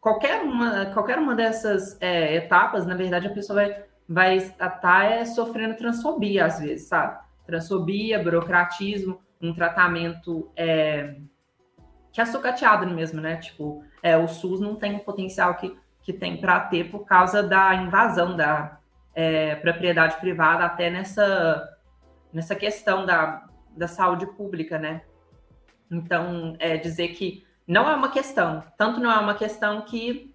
qualquer 0.00 0.42
uma, 0.42 0.86
qualquer 0.86 1.18
uma 1.18 1.34
dessas 1.34 2.00
é, 2.00 2.36
etapas, 2.36 2.86
na 2.86 2.94
verdade, 2.94 3.26
a 3.26 3.34
pessoa 3.34 3.62
vai, 3.62 3.84
vai 4.08 4.36
estar 4.36 5.04
é, 5.04 5.24
sofrendo 5.24 5.76
transfobia 5.76 6.46
às 6.46 6.60
vezes, 6.60 6.88
sabe? 6.88 7.18
transfobia, 7.50 8.22
burocratismo, 8.22 9.20
um 9.40 9.52
tratamento 9.52 10.50
é, 10.54 11.16
que 12.12 12.20
é 12.20 12.24
sucateado 12.24 12.86
mesmo, 12.86 13.20
né? 13.20 13.36
Tipo, 13.36 13.84
é, 14.02 14.16
o 14.16 14.28
SUS 14.28 14.60
não 14.60 14.76
tem 14.76 14.96
o 14.96 15.00
potencial 15.00 15.54
que, 15.56 15.76
que 16.02 16.12
tem 16.12 16.36
para 16.36 16.60
ter 16.60 16.90
por 16.90 17.04
causa 17.04 17.42
da 17.42 17.74
invasão 17.74 18.36
da 18.36 18.78
é, 19.14 19.56
propriedade 19.56 20.16
privada 20.16 20.64
até 20.64 20.90
nessa, 20.90 21.78
nessa 22.32 22.54
questão 22.54 23.04
da, 23.04 23.46
da 23.76 23.88
saúde 23.88 24.26
pública, 24.26 24.78
né? 24.78 25.02
Então, 25.90 26.56
é 26.58 26.76
dizer 26.76 27.08
que 27.08 27.44
não 27.66 27.88
é 27.88 27.94
uma 27.94 28.10
questão, 28.10 28.64
tanto 28.76 29.00
não 29.00 29.10
é 29.10 29.18
uma 29.18 29.34
questão 29.34 29.82
que 29.82 30.34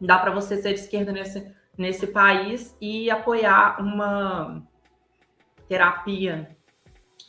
dá 0.00 0.18
para 0.18 0.32
você 0.32 0.60
ser 0.60 0.74
de 0.74 0.80
esquerda 0.80 1.12
nesse, 1.12 1.52
nesse 1.76 2.06
país 2.06 2.76
e 2.80 3.10
apoiar 3.10 3.80
uma 3.80 4.62
terapia, 5.68 6.56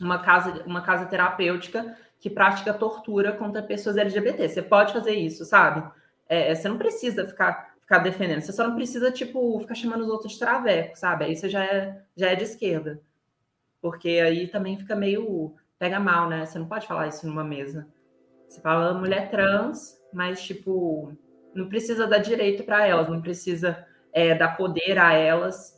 uma 0.00 0.18
casa, 0.18 0.62
uma 0.66 0.82
casa 0.82 1.06
terapêutica 1.06 1.96
que 2.18 2.30
pratica 2.30 2.74
tortura 2.74 3.32
contra 3.32 3.62
pessoas 3.62 3.96
LGBT. 3.96 4.48
Você 4.48 4.62
pode 4.62 4.92
fazer 4.92 5.14
isso, 5.14 5.44
sabe? 5.44 5.88
É, 6.28 6.54
você 6.54 6.68
não 6.68 6.78
precisa 6.78 7.26
ficar, 7.26 7.73
ficar 7.84 7.98
defendendo, 7.98 8.40
você 8.40 8.52
só 8.52 8.66
não 8.66 8.74
precisa, 8.74 9.12
tipo, 9.12 9.60
ficar 9.60 9.74
chamando 9.74 10.02
os 10.02 10.08
outros 10.08 10.32
de 10.32 10.38
traveco, 10.38 10.98
sabe? 10.98 11.26
Aí 11.26 11.36
você 11.36 11.48
já 11.48 11.64
é, 11.64 12.02
já 12.16 12.30
é 12.30 12.34
de 12.34 12.44
esquerda. 12.44 13.00
Porque 13.80 14.08
aí 14.08 14.48
também 14.48 14.76
fica 14.78 14.96
meio. 14.96 15.54
pega 15.78 16.00
mal, 16.00 16.28
né? 16.28 16.46
Você 16.46 16.58
não 16.58 16.66
pode 16.66 16.86
falar 16.86 17.08
isso 17.08 17.26
numa 17.26 17.44
mesa. 17.44 17.86
Você 18.48 18.60
fala 18.60 18.94
mulher 18.94 19.30
trans, 19.30 20.00
mas, 20.12 20.42
tipo, 20.42 21.12
não 21.54 21.68
precisa 21.68 22.06
dar 22.06 22.18
direito 22.18 22.64
para 22.64 22.86
elas, 22.86 23.08
não 23.08 23.20
precisa 23.20 23.86
é, 24.12 24.34
dar 24.34 24.56
poder 24.56 24.98
a 24.98 25.12
elas 25.12 25.74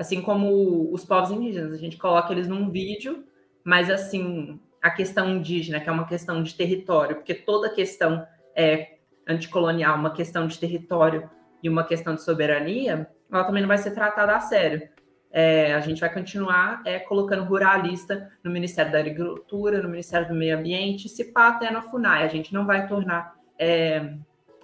assim 0.00 0.22
como 0.22 0.90
os 0.90 1.04
povos 1.04 1.30
indígenas, 1.30 1.74
a 1.74 1.76
gente 1.76 1.98
coloca 1.98 2.32
eles 2.32 2.48
num 2.48 2.70
vídeo, 2.70 3.22
mas 3.62 3.90
assim, 3.90 4.58
a 4.80 4.90
questão 4.90 5.28
indígena, 5.28 5.78
que 5.78 5.90
é 5.90 5.92
uma 5.92 6.08
questão 6.08 6.42
de 6.42 6.54
território, 6.54 7.16
porque 7.16 7.34
toda 7.34 7.68
questão 7.68 8.26
é 8.56 8.99
anticolonial, 9.28 9.96
uma 9.96 10.12
questão 10.12 10.46
de 10.46 10.58
território 10.58 11.30
e 11.62 11.68
uma 11.68 11.84
questão 11.84 12.14
de 12.14 12.22
soberania, 12.22 13.08
ela 13.30 13.44
também 13.44 13.62
não 13.62 13.68
vai 13.68 13.78
ser 13.78 13.92
tratada 13.92 14.34
a 14.34 14.40
sério. 14.40 14.88
É, 15.32 15.74
a 15.74 15.80
gente 15.80 16.00
vai 16.00 16.12
continuar 16.12 16.82
é, 16.84 16.98
colocando 16.98 17.44
ruralista 17.44 18.30
no 18.42 18.50
Ministério 18.50 18.90
da 18.90 18.98
Agricultura, 18.98 19.80
no 19.80 19.88
Ministério 19.88 20.26
do 20.26 20.34
Meio 20.34 20.58
Ambiente, 20.58 21.08
se 21.08 21.32
pá 21.32 21.48
até 21.48 21.70
na 21.70 21.82
FUNAI. 21.82 22.24
A 22.24 22.28
gente 22.28 22.52
não 22.52 22.66
vai 22.66 22.88
tornar 22.88 23.34
é, 23.56 24.14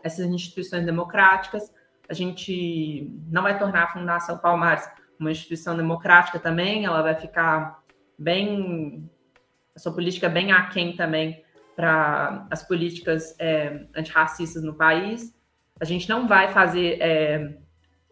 essas 0.02 0.26
instituições 0.26 0.84
democráticas, 0.84 1.72
a 2.08 2.14
gente 2.14 3.08
não 3.28 3.42
vai 3.42 3.58
tornar 3.58 3.84
a 3.84 3.88
Fundação 3.88 4.38
Palmares 4.38 4.88
uma 5.18 5.30
instituição 5.30 5.76
democrática 5.76 6.38
também, 6.38 6.84
ela 6.84 7.02
vai 7.02 7.14
ficar 7.14 7.82
bem. 8.18 9.08
a 9.74 9.78
sua 9.78 9.92
política 9.92 10.28
bem 10.28 10.52
aquém 10.52 10.94
também 10.94 11.42
para 11.76 12.46
as 12.50 12.66
políticas 12.66 13.36
é, 13.38 13.86
antirracistas 13.94 14.62
no 14.62 14.74
país. 14.74 15.36
A 15.78 15.84
gente 15.84 16.08
não 16.08 16.26
vai 16.26 16.50
fazer 16.50 16.98
é, 17.02 17.58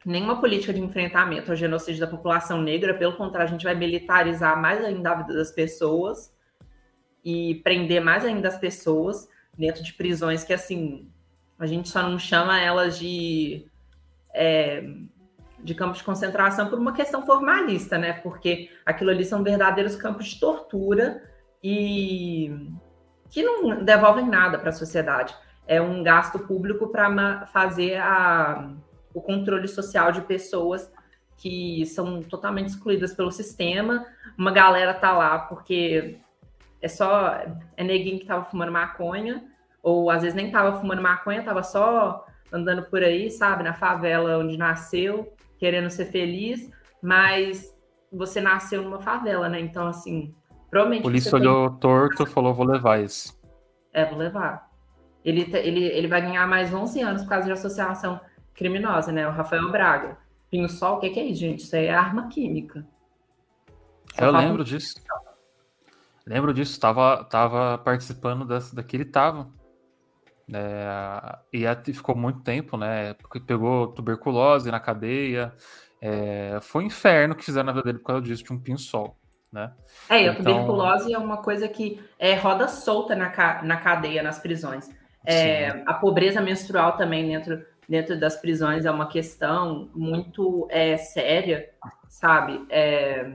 nenhuma 0.04 0.38
política 0.38 0.72
de 0.72 0.80
enfrentamento 0.80 1.50
ao 1.50 1.56
genocídio 1.56 2.02
da 2.02 2.06
população 2.06 2.60
negra, 2.60 2.92
pelo 2.92 3.16
contrário, 3.16 3.48
a 3.48 3.50
gente 3.50 3.64
vai 3.64 3.74
militarizar 3.74 4.60
mais 4.60 4.84
ainda 4.84 5.10
a 5.10 5.14
vida 5.14 5.32
das 5.32 5.50
pessoas 5.50 6.30
e 7.24 7.56
prender 7.64 8.02
mais 8.02 8.22
ainda 8.22 8.48
as 8.48 8.58
pessoas 8.58 9.26
dentro 9.56 9.82
de 9.82 9.94
prisões 9.94 10.44
que, 10.44 10.52
assim, 10.52 11.08
a 11.58 11.64
gente 11.64 11.88
só 11.88 12.02
não 12.02 12.18
chama 12.18 12.60
elas 12.60 12.98
de. 12.98 13.66
É, 14.34 14.84
de 15.62 15.74
campos 15.74 15.98
de 15.98 16.04
concentração 16.04 16.68
por 16.68 16.78
uma 16.78 16.92
questão 16.92 17.24
formalista, 17.24 17.96
né? 17.96 18.12
Porque 18.12 18.68
aquilo 18.84 19.10
ali 19.10 19.24
são 19.24 19.42
verdadeiros 19.42 19.96
campos 19.96 20.26
de 20.26 20.38
tortura 20.38 21.22
e 21.62 22.52
que 23.30 23.42
não 23.42 23.82
devolvem 23.84 24.26
nada 24.26 24.58
para 24.58 24.70
a 24.70 24.72
sociedade. 24.72 25.34
É 25.66 25.80
um 25.80 26.02
gasto 26.02 26.38
público 26.38 26.88
para 26.88 27.46
fazer 27.46 27.96
a, 27.96 28.70
o 29.12 29.20
controle 29.20 29.66
social 29.66 30.12
de 30.12 30.20
pessoas 30.20 30.92
que 31.36 31.84
são 31.86 32.22
totalmente 32.22 32.68
excluídas 32.68 33.14
pelo 33.14 33.30
sistema. 33.30 34.06
Uma 34.36 34.52
galera 34.52 34.94
tá 34.94 35.12
lá 35.12 35.38
porque 35.38 36.18
é 36.80 36.88
só 36.88 37.28
é 37.76 37.82
neguinho 37.82 38.18
que 38.18 38.26
tava 38.26 38.44
fumando 38.44 38.70
maconha, 38.70 39.44
ou 39.82 40.10
às 40.10 40.22
vezes 40.22 40.34
nem 40.34 40.50
tava 40.50 40.78
fumando 40.78 41.02
maconha, 41.02 41.42
tava 41.42 41.62
só 41.62 42.26
andando 42.52 42.84
por 42.84 43.02
aí, 43.02 43.30
sabe, 43.30 43.64
na 43.64 43.74
favela 43.74 44.38
onde 44.38 44.56
nasceu, 44.56 45.32
querendo 45.58 45.90
ser 45.90 46.06
feliz, 46.06 46.70
mas 47.02 47.74
você 48.12 48.40
nasceu 48.40 48.82
numa 48.82 49.00
favela, 49.00 49.48
né? 49.48 49.58
Então, 49.58 49.88
assim, 49.88 50.34
provavelmente. 50.74 51.00
A 51.00 51.02
polícia 51.02 51.34
olhou 51.36 51.70
tem... 51.70 51.78
torto 51.78 52.26
falou: 52.26 52.52
vou 52.52 52.66
levar 52.66 53.00
isso. 53.00 53.38
É, 53.92 54.04
vou 54.04 54.18
levar. 54.18 54.68
Ele, 55.24 55.48
ele, 55.54 55.84
ele 55.84 56.08
vai 56.08 56.20
ganhar 56.20 56.46
mais 56.46 56.74
11 56.74 57.00
anos 57.00 57.22
por 57.22 57.28
causa 57.28 57.46
de 57.46 57.52
associação 57.52 58.20
criminosa, 58.52 59.12
né? 59.12 59.26
O 59.26 59.30
Rafael 59.30 59.70
Braga. 59.70 60.18
Pinho 60.50 60.68
Sol, 60.68 60.96
o 60.96 61.00
que, 61.00 61.10
que 61.10 61.20
é 61.20 61.24
isso, 61.24 61.40
gente? 61.40 61.60
Isso 61.60 61.74
aí 61.74 61.86
é 61.86 61.94
arma 61.94 62.28
química. 62.28 62.86
Só 64.18 64.26
Eu 64.26 64.32
lembro 64.32 64.62
um... 64.62 64.64
disso. 64.64 64.94
Lembro 66.26 66.52
disso, 66.54 66.80
tava, 66.80 67.24
tava 67.24 67.78
participando 67.78 68.44
dessa, 68.44 68.74
daquele 68.74 69.04
tava. 69.04 69.48
É, 70.52 71.38
e 71.52 71.92
ficou 71.92 72.14
muito 72.14 72.40
tempo, 72.40 72.76
né? 72.76 73.14
Porque 73.14 73.40
pegou 73.40 73.88
tuberculose 73.88 74.70
na 74.70 74.80
cadeia. 74.80 75.54
É, 76.00 76.58
foi 76.60 76.82
um 76.82 76.86
inferno 76.86 77.34
que 77.34 77.44
fizeram 77.44 77.66
na 77.66 77.72
vida 77.72 77.84
dele 77.84 77.98
por 77.98 78.06
causa 78.06 78.22
disso, 78.22 78.44
de 78.44 78.52
um 78.52 78.58
pinho-sol. 78.58 79.16
Né? 79.54 79.70
É, 80.10 80.24
e 80.24 80.28
a 80.28 80.32
então... 80.32 80.44
tuberculose 80.44 81.14
é 81.14 81.18
uma 81.18 81.36
coisa 81.36 81.68
que 81.68 82.00
é, 82.18 82.34
roda 82.34 82.66
solta 82.66 83.14
na, 83.14 83.62
na 83.62 83.76
cadeia, 83.76 84.20
nas 84.20 84.40
prisões. 84.40 84.90
É, 85.24 85.82
a 85.86 85.94
pobreza 85.94 86.40
menstrual 86.40 86.96
também 86.96 87.28
dentro 87.28 87.64
dentro 87.88 88.18
das 88.18 88.36
prisões 88.36 88.84
é 88.84 88.90
uma 88.90 89.06
questão 89.06 89.90
muito 89.94 90.66
é, 90.70 90.96
séria, 90.96 91.70
sabe? 92.08 92.64
É, 92.70 93.30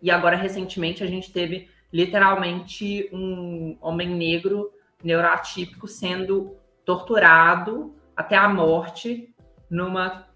e 0.00 0.10
agora, 0.10 0.36
recentemente, 0.36 1.02
a 1.02 1.06
gente 1.06 1.32
teve 1.32 1.70
literalmente 1.92 3.08
um 3.12 3.76
homem 3.80 4.08
negro 4.08 4.70
neuroatípico 5.02 5.88
sendo 5.88 6.56
torturado 6.84 7.94
até 8.14 8.36
a 8.36 8.48
morte 8.48 9.34
numa 9.70 10.26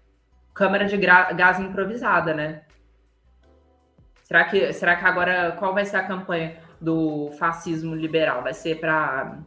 câmara 0.53 0.85
de 0.85 0.97
gás 0.97 1.59
improvisada, 1.59 2.33
né? 2.33 2.63
Será 4.29 4.45
que, 4.45 4.73
será 4.73 4.95
que 4.95 5.05
agora 5.05 5.53
qual 5.53 5.73
vai 5.73 5.83
ser 5.83 5.95
a 5.95 6.03
campanha 6.03 6.55
do 6.79 7.31
fascismo 7.39 7.95
liberal? 7.95 8.43
Vai 8.43 8.53
ser 8.53 8.79
para 8.79 9.39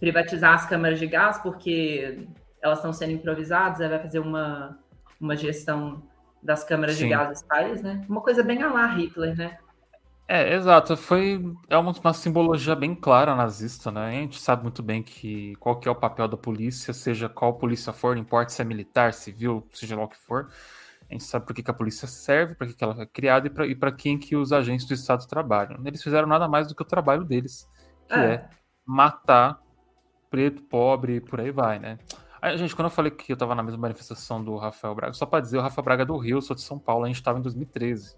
privatizar 0.00 0.54
as 0.54 0.64
câmaras 0.64 0.98
de 0.98 1.06
gás 1.06 1.36
porque 1.36 2.26
elas 2.62 2.78
estão 2.78 2.94
sendo 2.94 3.12
improvisadas? 3.12 3.86
Vai 3.86 3.98
fazer 3.98 4.20
uma, 4.20 4.78
uma 5.20 5.36
gestão 5.36 6.02
das 6.42 6.64
câmaras 6.64 6.94
Sim. 6.94 7.04
de 7.04 7.10
gás 7.10 7.28
desse 7.28 7.44
país, 7.44 7.82
né? 7.82 8.02
Uma 8.08 8.22
coisa 8.22 8.42
bem 8.42 8.62
a 8.62 8.72
lá 8.72 8.86
Hitler, 8.86 9.36
né? 9.36 9.58
É, 10.26 10.54
exato. 10.54 10.96
Foi 10.96 11.44
é 11.68 11.76
uma, 11.76 11.92
uma, 11.92 12.14
simbologia 12.14 12.74
bem 12.74 12.94
clara 12.94 13.36
nazista, 13.36 13.90
né? 13.90 14.08
A 14.08 14.12
gente 14.12 14.40
sabe 14.40 14.62
muito 14.62 14.82
bem 14.82 15.02
que 15.02 15.56
qual 15.56 15.78
que 15.78 15.86
é 15.86 15.90
o 15.90 15.94
papel 15.94 16.26
da 16.26 16.38
polícia, 16.38 16.94
seja 16.94 17.28
qual 17.28 17.52
polícia 17.58 17.92
for, 17.92 18.14
não 18.14 18.22
importa 18.22 18.50
se 18.50 18.62
é 18.62 18.64
militar, 18.64 19.12
civil, 19.12 19.68
seja 19.74 19.94
lá 19.94 20.04
o 20.04 20.08
que 20.08 20.16
for. 20.16 20.48
A 21.12 21.14
gente 21.14 21.24
sabe 21.24 21.46
por 21.46 21.54
que, 21.54 21.62
que 21.62 21.70
a 21.70 21.74
polícia 21.74 22.08
serve, 22.08 22.54
para 22.54 22.66
que, 22.66 22.74
que 22.74 22.82
ela 22.82 22.94
foi 22.94 23.06
criada 23.06 23.46
e 23.66 23.74
para 23.74 23.92
quem 23.92 24.18
que 24.18 24.34
os 24.34 24.50
agentes 24.50 24.86
do 24.86 24.94
Estado 24.94 25.26
trabalham. 25.26 25.78
Eles 25.84 26.02
fizeram 26.02 26.26
nada 26.26 26.48
mais 26.48 26.66
do 26.66 26.74
que 26.74 26.80
o 26.80 26.86
trabalho 26.86 27.22
deles, 27.22 27.68
que 28.08 28.14
é, 28.14 28.34
é 28.34 28.50
matar 28.86 29.60
preto, 30.30 30.62
pobre 30.62 31.16
e 31.16 31.20
por 31.20 31.38
aí 31.38 31.50
vai, 31.50 31.78
né? 31.78 31.98
Aí, 32.40 32.56
gente, 32.56 32.74
quando 32.74 32.86
eu 32.86 32.90
falei 32.90 33.10
que 33.10 33.30
eu 33.30 33.34
estava 33.34 33.54
na 33.54 33.62
mesma 33.62 33.82
manifestação 33.82 34.42
do 34.42 34.56
Rafael 34.56 34.94
Braga, 34.94 35.12
só 35.12 35.26
para 35.26 35.40
dizer, 35.40 35.58
o 35.58 35.60
Rafael 35.60 35.84
Braga 35.84 36.02
é 36.02 36.06
do 36.06 36.16
Rio, 36.16 36.38
eu 36.38 36.42
sou 36.42 36.56
de 36.56 36.62
São 36.62 36.78
Paulo, 36.78 37.04
a 37.04 37.08
gente 37.08 37.16
estava 37.16 37.38
em 37.38 37.42
2013. 37.42 38.16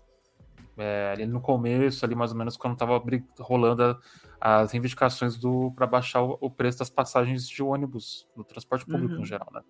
É, 0.76 1.10
ali 1.12 1.26
no 1.26 1.40
começo, 1.40 2.04
ali 2.04 2.14
mais 2.14 2.30
ou 2.30 2.38
menos, 2.38 2.56
quando 2.56 2.74
estava 2.74 3.02
rolando 3.40 3.98
a, 4.40 4.60
as 4.60 4.72
reivindicações 4.72 5.36
para 5.74 5.86
baixar 5.86 6.22
o, 6.22 6.38
o, 6.40 6.50
preço 6.50 6.78
das 6.78 6.90
passagens 6.90 7.48
de 7.48 7.62
ônibus, 7.62 8.28
do 8.36 8.44
transporte 8.44 8.86
público 8.86 9.14
uhum. 9.14 9.20
no 9.20 9.26
geral, 9.26 9.48
né? 9.52 9.60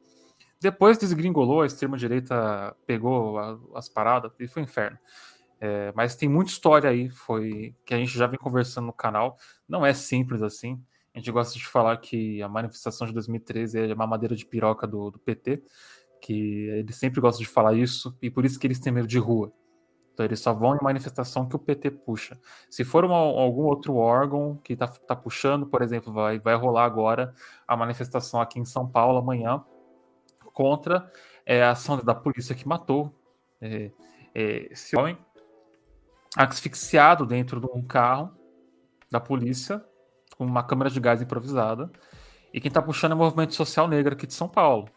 Depois 0.61 0.99
desgringolou, 0.99 1.63
a 1.63 1.67
extrema-direita 1.67 2.75
pegou 2.87 3.39
as 3.75 3.89
paradas 3.89 4.33
e 4.39 4.49
foi 4.49 4.63
um 4.63 4.65
inferno. 4.65 4.99
É, 5.61 5.93
mas 5.95 6.17
tem 6.17 6.29
muita 6.29 6.51
história 6.51 6.91
aí, 6.91 7.09
foi 7.09 7.75
que 7.87 7.95
a 7.95 7.99
gente 7.99 8.17
já 8.17 8.27
vem 8.27 8.39
conversando 8.39 8.87
no 8.87 8.93
canal. 8.93 9.37
Não 9.69 9.85
é 9.85 9.93
simples 9.95 10.43
assim. 10.43 10.83
A 11.15 11.19
gente 11.19 11.31
gosta 11.31 11.59
de 11.59 11.67
falar 11.67 11.97
que 11.99 12.43
a 12.43 12.49
manifestação 12.49 13.07
de 13.07 13.13
2013 13.13 13.91
é 13.91 13.95
uma 13.95 14.07
madeira 14.07 14.35
de 14.35 14.45
piroca 14.45 14.87
do, 14.87 15.11
do 15.11 15.19
PT, 15.19 15.63
que 16.21 16.69
eles 16.71 16.97
sempre 16.97 17.21
gostam 17.21 17.43
de 17.43 17.49
falar 17.49 17.75
isso, 17.75 18.17
e 18.21 18.31
por 18.31 18.45
isso 18.45 18.59
que 18.59 18.67
eles 18.67 18.81
têm 18.81 18.93
medo 18.93 19.07
de 19.07 19.19
rua. 19.19 19.53
Então 20.13 20.25
eles 20.25 20.41
só 20.41 20.53
vão 20.53 20.77
em 20.77 20.83
manifestação 20.83 21.49
que 21.49 21.57
o 21.57 21.59
PT 21.59 21.91
puxa. 21.91 22.39
Se 22.71 22.85
for 22.85 23.05
uma, 23.05 23.17
algum 23.17 23.65
outro 23.65 23.97
órgão 23.97 24.61
que 24.63 24.75
está 24.75 24.87
tá 24.87 25.17
puxando, 25.17 25.67
por 25.67 25.83
exemplo, 25.83 26.13
vai, 26.13 26.39
vai 26.39 26.55
rolar 26.55 26.85
agora 26.85 27.35
a 27.67 27.77
manifestação 27.77 28.41
aqui 28.41 28.61
em 28.61 28.65
São 28.65 28.89
Paulo 28.89 29.19
amanhã 29.19 29.63
contra 30.55 31.11
é, 31.45 31.63
a 31.63 31.73
ação 31.73 31.99
da 31.99 32.15
polícia 32.15 32.55
que 32.55 32.67
matou 32.67 33.13
é, 33.61 33.91
é, 34.35 34.73
esse 34.73 34.97
homem 34.97 35.19
asfixiado 36.35 37.27
dentro 37.27 37.61
de 37.61 37.67
um 37.67 37.83
carro 37.83 38.35
da 39.11 39.21
polícia 39.21 39.85
com 40.37 40.45
uma 40.47 40.63
câmera 40.63 40.89
de 40.89 40.99
gás 40.99 41.21
improvisada. 41.21 41.91
E 42.53 42.61
quem 42.61 42.69
está 42.69 42.81
puxando 42.81 43.13
é 43.13 43.15
o 43.15 43.19
movimento 43.19 43.55
social 43.55 43.87
negro 43.87 44.15
aqui 44.15 44.27
de 44.27 44.35
São 44.35 44.49
Paulo. 44.49 44.89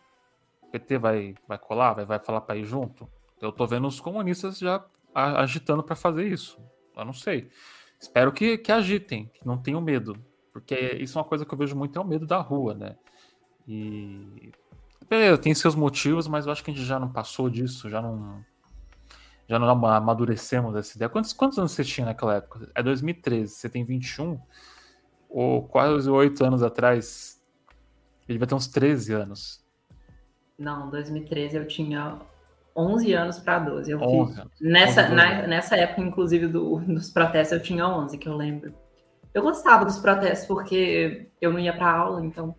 O 0.62 0.68
PT 0.68 0.98
vai, 0.98 1.36
vai 1.48 1.58
colar, 1.58 1.94
vai, 1.94 2.06
vai 2.06 2.20
falar 2.20 2.42
para 2.42 2.56
ir 2.56 2.64
junto? 2.64 3.10
Eu 3.42 3.52
tô 3.52 3.66
vendo 3.66 3.88
os 3.88 4.00
comunistas 4.00 4.60
já 4.60 4.84
agitando 5.14 5.84
para 5.84 5.96
fazer 5.96 6.28
isso. 6.28 6.60
Eu 6.96 7.06
não 7.06 7.14
sei. 7.14 7.50
Espero 8.00 8.32
que, 8.32 8.58
que 8.58 8.72
agitem, 8.72 9.28
que 9.34 9.46
não 9.46 9.58
tenham 9.58 9.82
medo. 9.82 10.16
Porque 10.52 10.76
isso 11.00 11.18
é 11.18 11.22
uma 11.22 11.28
coisa 11.28 11.46
que 11.46 11.54
eu 11.54 11.58
vejo 11.58 11.76
muito, 11.76 11.98
é 11.98 12.02
o 12.02 12.06
medo 12.06 12.26
da 12.26 12.40
rua, 12.40 12.74
né? 12.74 12.96
E. 13.68 14.52
Beleza, 15.10 15.38
tem 15.38 15.54
seus 15.54 15.76
motivos, 15.76 16.28
mas 16.28 16.46
eu 16.46 16.52
acho 16.52 16.64
que 16.64 16.72
a 16.72 16.74
gente 16.74 16.86
já 16.86 17.00
não 17.00 17.10
passou 17.12 17.50
disso, 17.50 17.90
já 17.90 18.02
não. 18.02 18.44
Já 19.50 19.58
não 19.58 19.70
amadurecemos 19.70 20.76
essa 20.76 20.98
ideia. 20.98 21.08
Quantos, 21.08 21.32
quantos 21.32 21.58
anos 21.58 21.72
você 21.72 21.82
tinha 21.82 22.06
naquela 22.06 22.36
época? 22.36 22.70
É 22.76 22.84
2013, 22.84 23.54
você 23.54 23.70
tem 23.70 23.86
21, 23.86 24.38
ou 25.30 25.66
quase 25.66 26.10
8 26.10 26.44
anos 26.44 26.62
atrás. 26.62 27.42
Ele 28.28 28.38
vai 28.38 28.46
ter 28.46 28.56
uns 28.56 28.68
13 28.68 29.14
anos. 29.14 29.66
Não, 30.60 30.90
2013 30.90 31.56
eu 31.56 31.66
tinha 31.66 32.20
11 32.76 33.14
anos 33.14 33.40
para 33.40 33.60
12. 33.60 33.90
Eu 33.90 34.02
11, 34.02 34.34
fiz, 34.34 34.46
nessa, 34.60 35.04
11 35.04 35.16
na, 35.16 35.48
nessa 35.48 35.78
época, 35.78 36.02
inclusive, 36.02 36.48
do, 36.48 36.80
dos 36.80 37.10
protestos, 37.10 37.58
eu 37.58 37.64
tinha 37.64 37.88
11, 37.88 38.18
que 38.18 38.28
eu 38.28 38.36
lembro. 38.36 38.74
Eu 39.34 39.42
gostava 39.42 39.86
dos 39.86 39.98
protestos 39.98 40.48
porque 40.48 41.30
eu 41.40 41.54
não 41.54 41.60
ia 41.60 41.76
para 41.76 41.90
aula, 41.90 42.26
então 42.26 42.56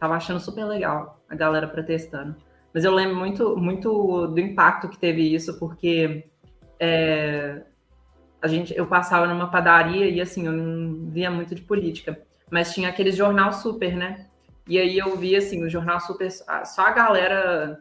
tava 0.00 0.14
achando 0.14 0.40
super 0.40 0.64
legal 0.64 1.22
a 1.28 1.34
galera 1.36 1.68
protestando. 1.68 2.34
Mas 2.72 2.84
eu 2.84 2.92
lembro 2.92 3.16
muito, 3.16 3.56
muito 3.56 4.26
do 4.28 4.40
impacto 4.40 4.88
que 4.88 4.98
teve 4.98 5.34
isso, 5.34 5.58
porque 5.58 6.24
é, 6.78 7.62
a 8.40 8.48
gente, 8.48 8.74
eu 8.76 8.86
passava 8.86 9.26
numa 9.26 9.50
padaria 9.50 10.08
e 10.08 10.20
assim, 10.20 10.46
eu 10.46 10.52
não 10.52 11.10
via 11.10 11.30
muito 11.30 11.54
de 11.54 11.62
política, 11.62 12.20
mas 12.50 12.72
tinha 12.72 12.88
aquele 12.88 13.12
jornal 13.12 13.52
super, 13.52 13.94
né? 13.94 14.26
E 14.66 14.78
aí 14.78 14.96
eu 14.96 15.16
via 15.16 15.38
assim, 15.38 15.62
o 15.62 15.68
jornal 15.68 16.00
super, 16.00 16.30
só 16.30 16.86
a 16.86 16.92
galera 16.92 17.80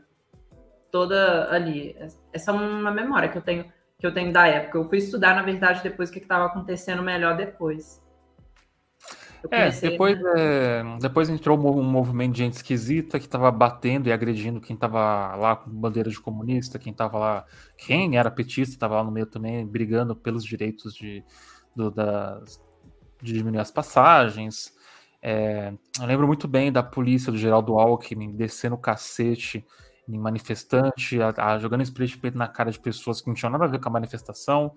toda 0.91 1.49
ali. 1.51 1.95
Essa 2.34 2.51
é 2.51 2.53
uma 2.53 2.91
memória 2.91 3.30
que 3.30 3.38
eu 3.38 3.41
tenho 3.41 3.65
que 3.99 4.07
eu 4.07 4.13
tenho 4.13 4.32
da 4.32 4.47
época. 4.47 4.78
Eu 4.78 4.86
fui 4.88 4.97
estudar, 4.97 5.36
na 5.36 5.41
verdade, 5.41 5.84
depois 5.84 6.09
o 6.09 6.13
que 6.13 6.20
estava 6.20 6.45
acontecendo 6.45 7.03
melhor 7.03 7.36
depois. 7.36 8.01
É, 9.52 9.70
depois, 9.70 10.22
né? 10.22 10.34
é, 10.38 10.84
depois 11.00 11.30
entrou 11.30 11.58
um 11.58 11.84
movimento 11.84 12.34
de 12.34 12.40
gente 12.40 12.54
esquisita 12.54 13.20
que 13.20 13.26
estava 13.26 13.50
batendo 13.52 14.08
e 14.08 14.12
agredindo 14.12 14.60
quem 14.60 14.74
estava 14.74 15.36
lá 15.36 15.56
com 15.56 15.70
bandeira 15.70 16.10
de 16.10 16.20
comunista, 16.20 16.78
quem 16.78 16.92
estava 16.92 17.18
lá, 17.18 17.46
quem 17.78 18.18
era 18.18 18.30
petista, 18.30 18.76
estava 18.76 18.96
lá 18.96 19.04
no 19.04 19.12
meio 19.12 19.26
também, 19.26 19.66
brigando 19.66 20.16
pelos 20.16 20.44
direitos 20.44 20.94
de, 20.94 21.24
do, 21.76 21.90
das, 21.90 22.62
de 23.22 23.34
diminuir 23.34 23.62
as 23.62 23.72
passagens. 23.72 24.74
É, 25.22 25.74
eu 26.00 26.06
lembro 26.06 26.28
muito 26.28 26.48
bem 26.48 26.72
da 26.72 26.84
polícia 26.84 27.32
do 27.32 27.38
Geraldo 27.38 27.78
Alckmin 27.78 28.36
descendo 28.36 28.76
o 28.76 28.80
cacete 28.80 29.66
em 30.08 30.18
manifestante, 30.18 31.22
a, 31.22 31.34
a, 31.38 31.60
jogando 31.60 31.84
spray 31.84 32.08
de 32.08 32.18
peito 32.18 32.38
na 32.38 32.48
cara 32.48 32.72
de 32.72 32.80
pessoas 32.80 33.22
que 33.22 33.28
não 33.28 33.34
tinham 33.34 33.52
nada 33.52 33.66
a 33.66 33.68
ver 33.68 33.80
com 33.80 33.90
a 33.90 33.92
manifestação, 33.92 34.74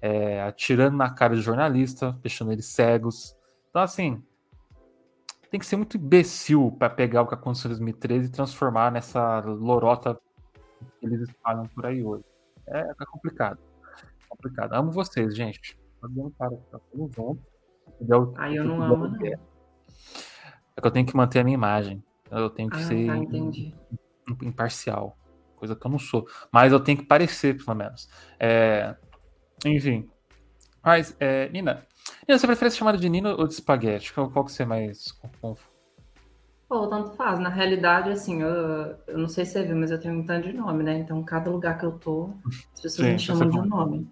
é, 0.00 0.42
atirando 0.42 0.96
na 0.96 1.10
cara 1.10 1.34
de 1.34 1.40
jornalista, 1.40 2.16
deixando 2.22 2.52
eles 2.52 2.66
cegos. 2.66 3.35
Então, 3.76 3.84
assim, 3.84 4.22
tem 5.50 5.60
que 5.60 5.66
ser 5.66 5.76
muito 5.76 5.98
imbecil 5.98 6.74
para 6.78 6.88
pegar 6.88 7.20
o 7.20 7.26
que 7.26 7.34
aconteceu 7.34 7.68
em 7.68 7.74
2013 7.74 8.28
e 8.28 8.30
transformar 8.30 8.90
nessa 8.90 9.40
lorota 9.40 10.18
que 10.98 11.04
eles 11.04 11.20
espalham 11.20 11.66
por 11.66 11.84
aí 11.84 12.02
hoje. 12.02 12.24
É, 12.68 12.78
é 12.78 13.04
complicado. 13.04 13.58
É 14.00 14.28
complicado. 14.30 14.72
Amo 14.72 14.90
vocês, 14.92 15.36
gente. 15.36 15.78
Para, 16.38 16.52
tá 16.70 16.80
tudo 16.90 17.12
junto. 17.14 17.42
Entendeu? 17.86 18.32
Ah, 18.38 18.50
eu 18.50 18.64
não 18.64 18.82
amo, 18.82 19.08
não. 19.08 19.26
É 19.26 19.36
que 20.80 20.86
eu 20.86 20.90
tenho 20.90 21.06
que 21.06 21.14
manter 21.14 21.40
a 21.40 21.44
minha 21.44 21.54
imagem. 21.54 22.02
Eu 22.30 22.48
tenho 22.48 22.70
que 22.70 22.78
ah, 22.78 22.82
ser. 22.82 23.06
Tá, 23.06 23.14
imparcial, 24.42 25.18
coisa 25.54 25.76
que 25.76 25.86
eu 25.86 25.90
não 25.90 25.98
sou. 25.98 26.26
Mas 26.50 26.72
eu 26.72 26.80
tenho 26.80 26.96
que 26.96 27.04
parecer, 27.04 27.62
pelo 27.62 27.76
menos. 27.76 28.08
É, 28.40 28.96
enfim. 29.66 30.08
Mas, 30.82 31.14
é, 31.20 31.50
Nina, 31.50 31.86
Nina, 32.26 32.38
você 32.38 32.46
prefere 32.46 32.70
ser 32.70 32.78
chamada 32.78 32.98
de 32.98 33.08
Nina 33.08 33.34
ou 33.34 33.46
de 33.46 33.54
espaguete? 33.54 34.12
Qual, 34.12 34.30
qual 34.30 34.44
que 34.44 34.52
você 34.52 34.62
é 34.62 34.66
mais 34.66 35.14
Pô, 36.68 36.86
tanto 36.88 37.12
faz. 37.12 37.38
Na 37.38 37.48
realidade, 37.48 38.10
assim, 38.10 38.42
eu, 38.42 38.96
eu 39.06 39.18
não 39.18 39.28
sei 39.28 39.44
se 39.44 39.52
você 39.52 39.62
viu, 39.62 39.76
mas 39.76 39.90
eu 39.90 40.00
tenho 40.00 40.14
um 40.14 40.26
tanto 40.26 40.48
de 40.48 40.52
nome, 40.52 40.82
né? 40.82 40.98
Então, 40.98 41.22
cada 41.22 41.48
lugar 41.48 41.78
que 41.78 41.86
eu 41.86 41.92
tô, 41.92 42.30
as 42.74 42.80
pessoas 42.80 43.06
Sim, 43.06 43.12
me 43.12 43.18
chamam 43.18 43.48
de 43.48 43.58
um 43.58 43.64
nome. 43.64 44.10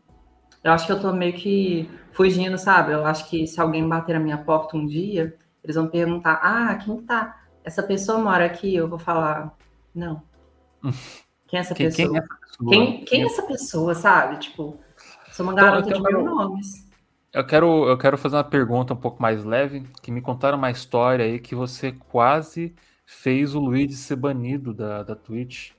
Eu 0.63 0.73
acho 0.73 0.87
que 0.87 0.93
eu 0.93 1.01
tô 1.01 1.13
meio 1.13 1.33
que 1.35 1.91
fugindo, 2.13 2.57
sabe? 2.57 2.93
Eu 2.93 3.05
acho 3.05 3.29
que 3.29 3.47
se 3.47 3.61
alguém 3.61 3.87
bater 3.87 4.15
na 4.15 4.21
minha 4.21 4.39
porta 4.39 4.77
um 4.77 4.87
dia, 4.87 5.37
eles 5.63 5.77
vão 5.77 5.89
perguntar: 5.89 6.41
ah, 6.43 6.75
quem 6.77 7.03
tá? 7.03 7.45
Essa 7.65 7.83
pessoa 7.83 8.19
mora 8.19 8.47
aqui? 8.47 8.75
Eu 8.75 8.89
vou 8.89 8.99
falar: 8.99 9.55
não. 9.95 10.23
Quem 11.47 11.59
é 11.59 11.61
essa 11.61 11.75
quem, 11.75 11.87
pessoa? 11.87 12.09
Quem 12.09 12.17
é 12.17 12.19
essa 12.19 12.37
pessoa? 12.41 12.71
Quem, 12.71 13.05
quem 13.05 13.23
é 13.23 13.27
essa 13.27 13.43
pessoa, 13.43 13.95
sabe? 13.95 14.39
Tipo, 14.39 14.77
sou 15.31 15.45
uma 15.45 15.53
então, 15.53 15.65
garota 15.65 15.91
então, 15.91 16.03
de 16.03 16.09
mil 16.09 16.25
nomes. 16.25 16.84
Eu 17.35 17.45
quero, 17.45 17.89
eu 17.89 17.99
quero 17.99 18.16
fazer 18.16 18.37
uma 18.37 18.45
pergunta 18.45 18.95
um 18.95 18.97
pouco 18.97 19.20
mais 19.20 19.45
leve, 19.45 19.85
que 20.01 20.11
me 20.12 20.22
contaram 20.22 20.57
uma 20.57 20.70
história 20.70 21.24
aí 21.24 21.41
que 21.41 21.55
você 21.55 21.93
quase 21.93 22.74
fez 23.05 23.55
o 23.55 23.59
Luigi 23.59 23.95
ser 23.95 24.16
banido 24.16 24.72
da, 24.72 25.03
da 25.03 25.16
Twitch. 25.16 25.72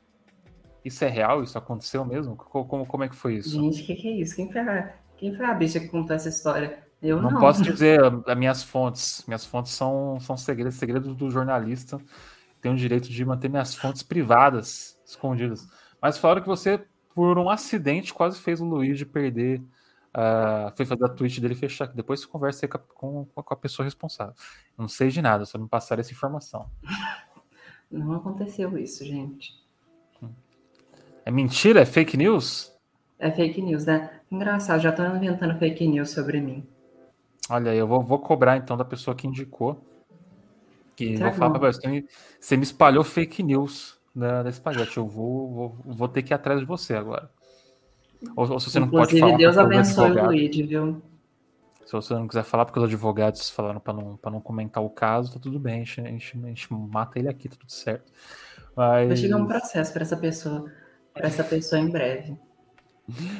Isso 0.83 1.03
é 1.05 1.07
real? 1.07 1.41
Isso 1.41 1.57
aconteceu 1.57 2.03
mesmo? 2.03 2.35
Como, 2.35 2.85
como 2.85 3.03
é 3.03 3.09
que 3.09 3.15
foi 3.15 3.35
isso? 3.35 3.51
Gente, 3.51 3.81
o 3.81 3.85
que, 3.85 3.95
que, 3.95 4.07
é 4.07 4.11
isso? 4.11 4.35
Quem 4.35 4.51
foi, 4.51 4.61
a, 4.61 4.93
quem 5.17 5.35
foi 5.35 5.45
a 5.45 5.53
bicha 5.53 5.79
que 5.79 5.87
contou 5.87 6.15
essa 6.15 6.29
história? 6.29 6.83
Eu 7.01 7.21
não. 7.21 7.31
Não 7.31 7.39
posso 7.39 7.63
dizer 7.63 7.99
as 8.03 8.37
minhas 8.37 8.61
fontes. 8.61 9.23
Minhas 9.25 9.45
fontes 9.45 9.71
são, 9.71 10.19
são 10.19 10.35
segredos, 10.37 10.75
segredos 10.75 11.15
do 11.15 11.31
jornalista 11.31 11.99
tenho 12.65 12.73
o 12.73 12.77
direito 12.77 13.07
de 13.07 13.23
manter 13.23 13.47
minhas 13.47 13.75
fontes 13.75 14.01
privadas 14.01 14.99
escondidas. 15.05 15.67
Mas 16.01 16.17
falaram 16.17 16.41
que 16.41 16.47
você, 16.47 16.83
por 17.13 17.37
um 17.37 17.47
acidente, 17.47 18.11
quase 18.11 18.39
fez 18.39 18.59
o 18.59 18.65
Luigi 18.65 19.05
perder. 19.05 19.61
Uh, 20.15 20.71
foi 20.77 20.85
fazer 20.85 21.03
a 21.03 21.09
tweet 21.09 21.41
dele 21.41 21.55
fechar. 21.55 21.87
Depois 21.87 22.21
você 22.21 22.27
conversa 22.27 22.65
com, 22.69 23.25
com, 23.25 23.53
a 23.53 23.55
pessoa 23.57 23.83
responsável. 23.83 24.33
Não 24.77 24.87
sei 24.87 25.09
de 25.09 25.21
nada, 25.21 25.45
só 25.45 25.57
me 25.57 25.67
passaram 25.67 25.99
essa 25.99 26.13
informação. 26.13 26.71
Não 27.91 28.13
aconteceu 28.13 28.77
isso, 28.77 29.03
gente. 29.03 29.53
É 31.25 31.31
mentira? 31.31 31.81
É 31.81 31.85
fake 31.85 32.15
news? 32.15 32.73
É 33.19 33.29
fake 33.29 33.61
news, 33.61 33.85
né? 33.85 34.21
Engraçado, 34.31 34.79
já 34.79 34.89
estão 34.89 35.17
inventando 35.17 35.57
fake 35.59 35.85
news 35.85 36.11
sobre 36.11 36.39
mim. 36.39 36.65
Olha, 37.49 37.75
eu 37.75 37.85
vou, 37.85 38.01
vou 38.01 38.19
cobrar 38.19 38.55
então 38.55 38.77
da 38.77 38.85
pessoa 38.85 39.15
que 39.15 39.27
indicou. 39.27 39.81
Que 40.95 41.17
vou 41.17 41.33
falar 41.33 41.59
pra 41.59 41.71
você, 41.71 42.05
você 42.39 42.55
me 42.55 42.63
espalhou 42.63 43.03
fake 43.03 43.43
news 43.43 43.99
da, 44.15 44.43
da 44.43 44.49
espaguete. 44.49 44.95
Eu 44.95 45.07
vou, 45.07 45.51
vou, 45.51 45.77
vou 45.85 46.07
ter 46.07 46.23
que 46.23 46.33
ir 46.33 46.35
atrás 46.35 46.59
de 46.59 46.65
você 46.65 46.95
agora. 46.95 47.29
Ou, 48.35 48.51
ou 48.51 48.59
se 48.59 48.69
você 48.69 48.79
Inclusive, 48.79 48.79
não 48.79 48.89
pode 48.89 49.19
falar. 49.19 49.37
Deus 49.37 49.57
abençoe 49.57 50.11
o 50.11 50.25
Luigi, 50.25 50.63
viu? 50.63 51.01
Se 51.85 51.91
você 51.91 52.13
não 52.15 52.27
quiser 52.27 52.43
falar, 52.43 52.65
porque 52.65 52.79
os 52.79 52.85
advogados 52.85 53.49
falaram 53.49 53.79
para 53.79 53.93
não, 53.93 54.19
não 54.23 54.41
comentar 54.41 54.83
o 54.83 54.89
caso, 54.89 55.33
tá 55.33 55.39
tudo 55.39 55.59
bem. 55.59 55.81
A 55.81 55.83
gente, 55.83 56.01
a 56.01 56.09
gente, 56.09 56.37
a 56.43 56.47
gente 56.47 56.73
mata 56.73 57.19
ele 57.19 57.29
aqui, 57.29 57.47
tá 57.47 57.55
tudo 57.59 57.71
certo. 57.71 58.11
Mas... 58.75 59.07
Vai 59.07 59.17
chegar 59.17 59.37
um 59.37 59.45
processo 59.45 59.93
para 59.93 60.01
essa 60.01 60.17
pessoa, 60.17 60.71
para 61.13 61.27
essa 61.27 61.43
pessoa 61.43 61.79
em 61.79 61.89
breve. 61.89 62.37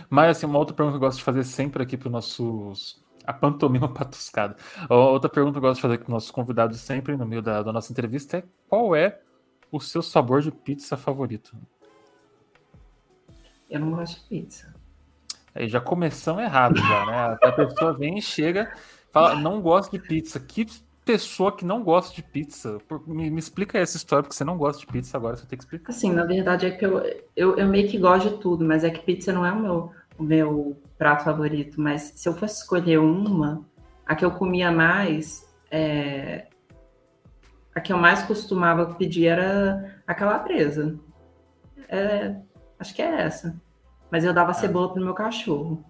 Mas 0.10 0.38
assim, 0.38 0.46
uma 0.46 0.60
outra 0.60 0.76
pergunta 0.76 0.98
que 0.98 1.04
eu 1.04 1.08
gosto 1.08 1.18
de 1.18 1.24
fazer 1.24 1.44
sempre 1.44 1.82
aqui 1.82 1.98
para 1.98 2.08
os 2.08 2.12
nossos. 2.12 3.04
A 3.26 3.34
pantomima 3.34 3.90
patuscada. 3.92 4.56
Outra 4.88 5.28
pergunta 5.28 5.54
que 5.54 5.58
eu 5.66 5.70
gosto 5.70 5.78
de 5.78 5.82
fazer 5.82 5.98
com 5.98 6.12
nossos 6.12 6.30
convidados 6.30 6.80
sempre 6.80 7.18
no 7.18 7.26
meio 7.26 7.42
da, 7.42 7.64
da 7.64 7.74
nossa 7.74 7.92
entrevista 7.92 8.38
é 8.38 8.44
qual 8.70 8.96
é 8.96 9.20
o 9.72 9.80
seu 9.80 10.04
sabor 10.04 10.44
de 10.44 10.52
pizza 10.52 10.96
favorito? 10.96 11.58
Eu 13.68 13.80
não 13.80 13.92
gosto 13.92 14.22
de 14.22 14.30
pizza. 14.30 14.75
Aí 15.56 15.70
já 15.70 15.80
começamos 15.80 16.44
errado, 16.44 16.78
já, 16.78 17.06
né? 17.06 17.38
A 17.42 17.52
pessoa 17.54 17.94
vem 17.94 18.18
e 18.18 18.22
chega, 18.22 18.70
fala, 19.10 19.36
não 19.36 19.62
gosto 19.62 19.92
de 19.92 20.00
pizza. 20.00 20.38
Que 20.38 20.66
pessoa 21.06 21.56
que 21.56 21.64
não 21.64 21.82
gosta 21.82 22.14
de 22.14 22.22
pizza? 22.22 22.78
Me, 23.08 23.30
me, 23.30 23.40
explica 23.40 23.78
essa 23.78 23.96
história, 23.96 24.24
porque 24.24 24.36
você 24.36 24.44
não 24.44 24.58
gosta 24.58 24.82
de 24.82 24.88
pizza 24.88 25.16
agora, 25.16 25.38
você 25.38 25.46
tem 25.46 25.58
que 25.58 25.64
explicar. 25.64 25.92
Assim, 25.92 26.12
na 26.12 26.26
verdade 26.26 26.66
é 26.66 26.72
que 26.72 26.86
eu, 26.86 27.02
eu, 27.36 27.58
eu 27.58 27.68
meio 27.68 27.88
que 27.88 27.98
gosto 27.98 28.30
de 28.30 28.38
tudo, 28.40 28.66
mas 28.66 28.84
é 28.84 28.90
que 28.90 29.00
pizza 29.00 29.32
não 29.32 29.46
é 29.46 29.52
o 29.54 29.60
meu, 29.62 29.92
o 30.18 30.24
meu 30.24 30.82
prato 30.98 31.24
favorito. 31.24 31.80
Mas 31.80 32.12
se 32.16 32.28
eu 32.28 32.34
fosse 32.34 32.62
escolher 32.62 32.98
uma, 32.98 33.66
a 34.06 34.14
que 34.14 34.26
eu 34.26 34.32
comia 34.32 34.74
mais, 34.74 35.48
é, 35.72 36.48
a 37.74 37.80
que 37.80 37.94
eu 37.94 37.98
mais 37.98 38.24
costumava 38.24 38.94
pedir 38.96 39.28
era 39.28 40.02
a 40.06 40.14
calabresa. 40.14 41.00
É, 41.88 42.36
acho 42.78 42.94
que 42.94 43.02
é 43.02 43.22
essa. 43.22 43.56
Mas 44.16 44.24
eu 44.24 44.34
dava 44.34 44.52
ah. 44.52 44.54
cebola 44.54 44.94
pro 44.94 45.04
meu 45.04 45.14
cachorro. 45.14 45.84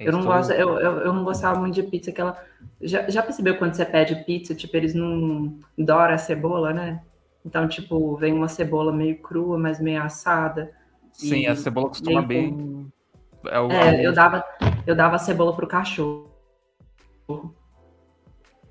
Eu 0.00 0.10
não, 0.10 0.24
gosto, 0.24 0.52
eu, 0.52 0.78
eu, 0.78 0.92
eu, 1.00 1.12
não 1.12 1.22
gostava 1.22 1.60
muito 1.60 1.74
de 1.74 1.82
pizza 1.82 2.10
que 2.10 2.18
ela. 2.18 2.42
Já, 2.80 3.10
já 3.10 3.22
percebeu 3.22 3.58
quando 3.58 3.74
você 3.74 3.84
pede 3.84 4.24
pizza, 4.24 4.54
tipo, 4.54 4.74
eles 4.74 4.94
não 4.94 5.58
adoram 5.78 6.14
a 6.14 6.18
cebola, 6.18 6.72
né? 6.72 7.02
Então, 7.44 7.68
tipo, 7.68 8.16
vem 8.16 8.32
uma 8.32 8.48
cebola 8.48 8.90
meio 8.90 9.18
crua, 9.20 9.58
mas 9.58 9.78
meio 9.78 10.02
assada. 10.02 10.72
Sim, 11.12 11.46
a 11.46 11.54
cebola 11.54 11.88
costuma 11.88 12.22
bem. 12.22 12.54
Com... 12.54 12.88
É, 13.50 13.60
o, 13.60 13.70
é, 13.70 14.06
eu, 14.06 14.14
dava, 14.14 14.42
eu 14.86 14.96
dava 14.96 15.18
cebola 15.18 15.54
pro 15.54 15.66
cachorro. 15.66 16.30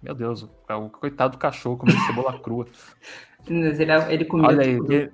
Meu 0.01 0.15
Deus, 0.15 0.41
o 0.41 0.89
coitado 0.89 1.33
do 1.33 1.39
cachorro 1.39 1.77
comendo 1.77 1.99
cebola 1.99 2.39
crua. 2.39 2.65
Ele, 3.47 3.91
ele 4.09 4.25
comia. 4.25 4.47
Olha 4.47 4.63
aí, 4.63 4.79
de, 4.87 5.11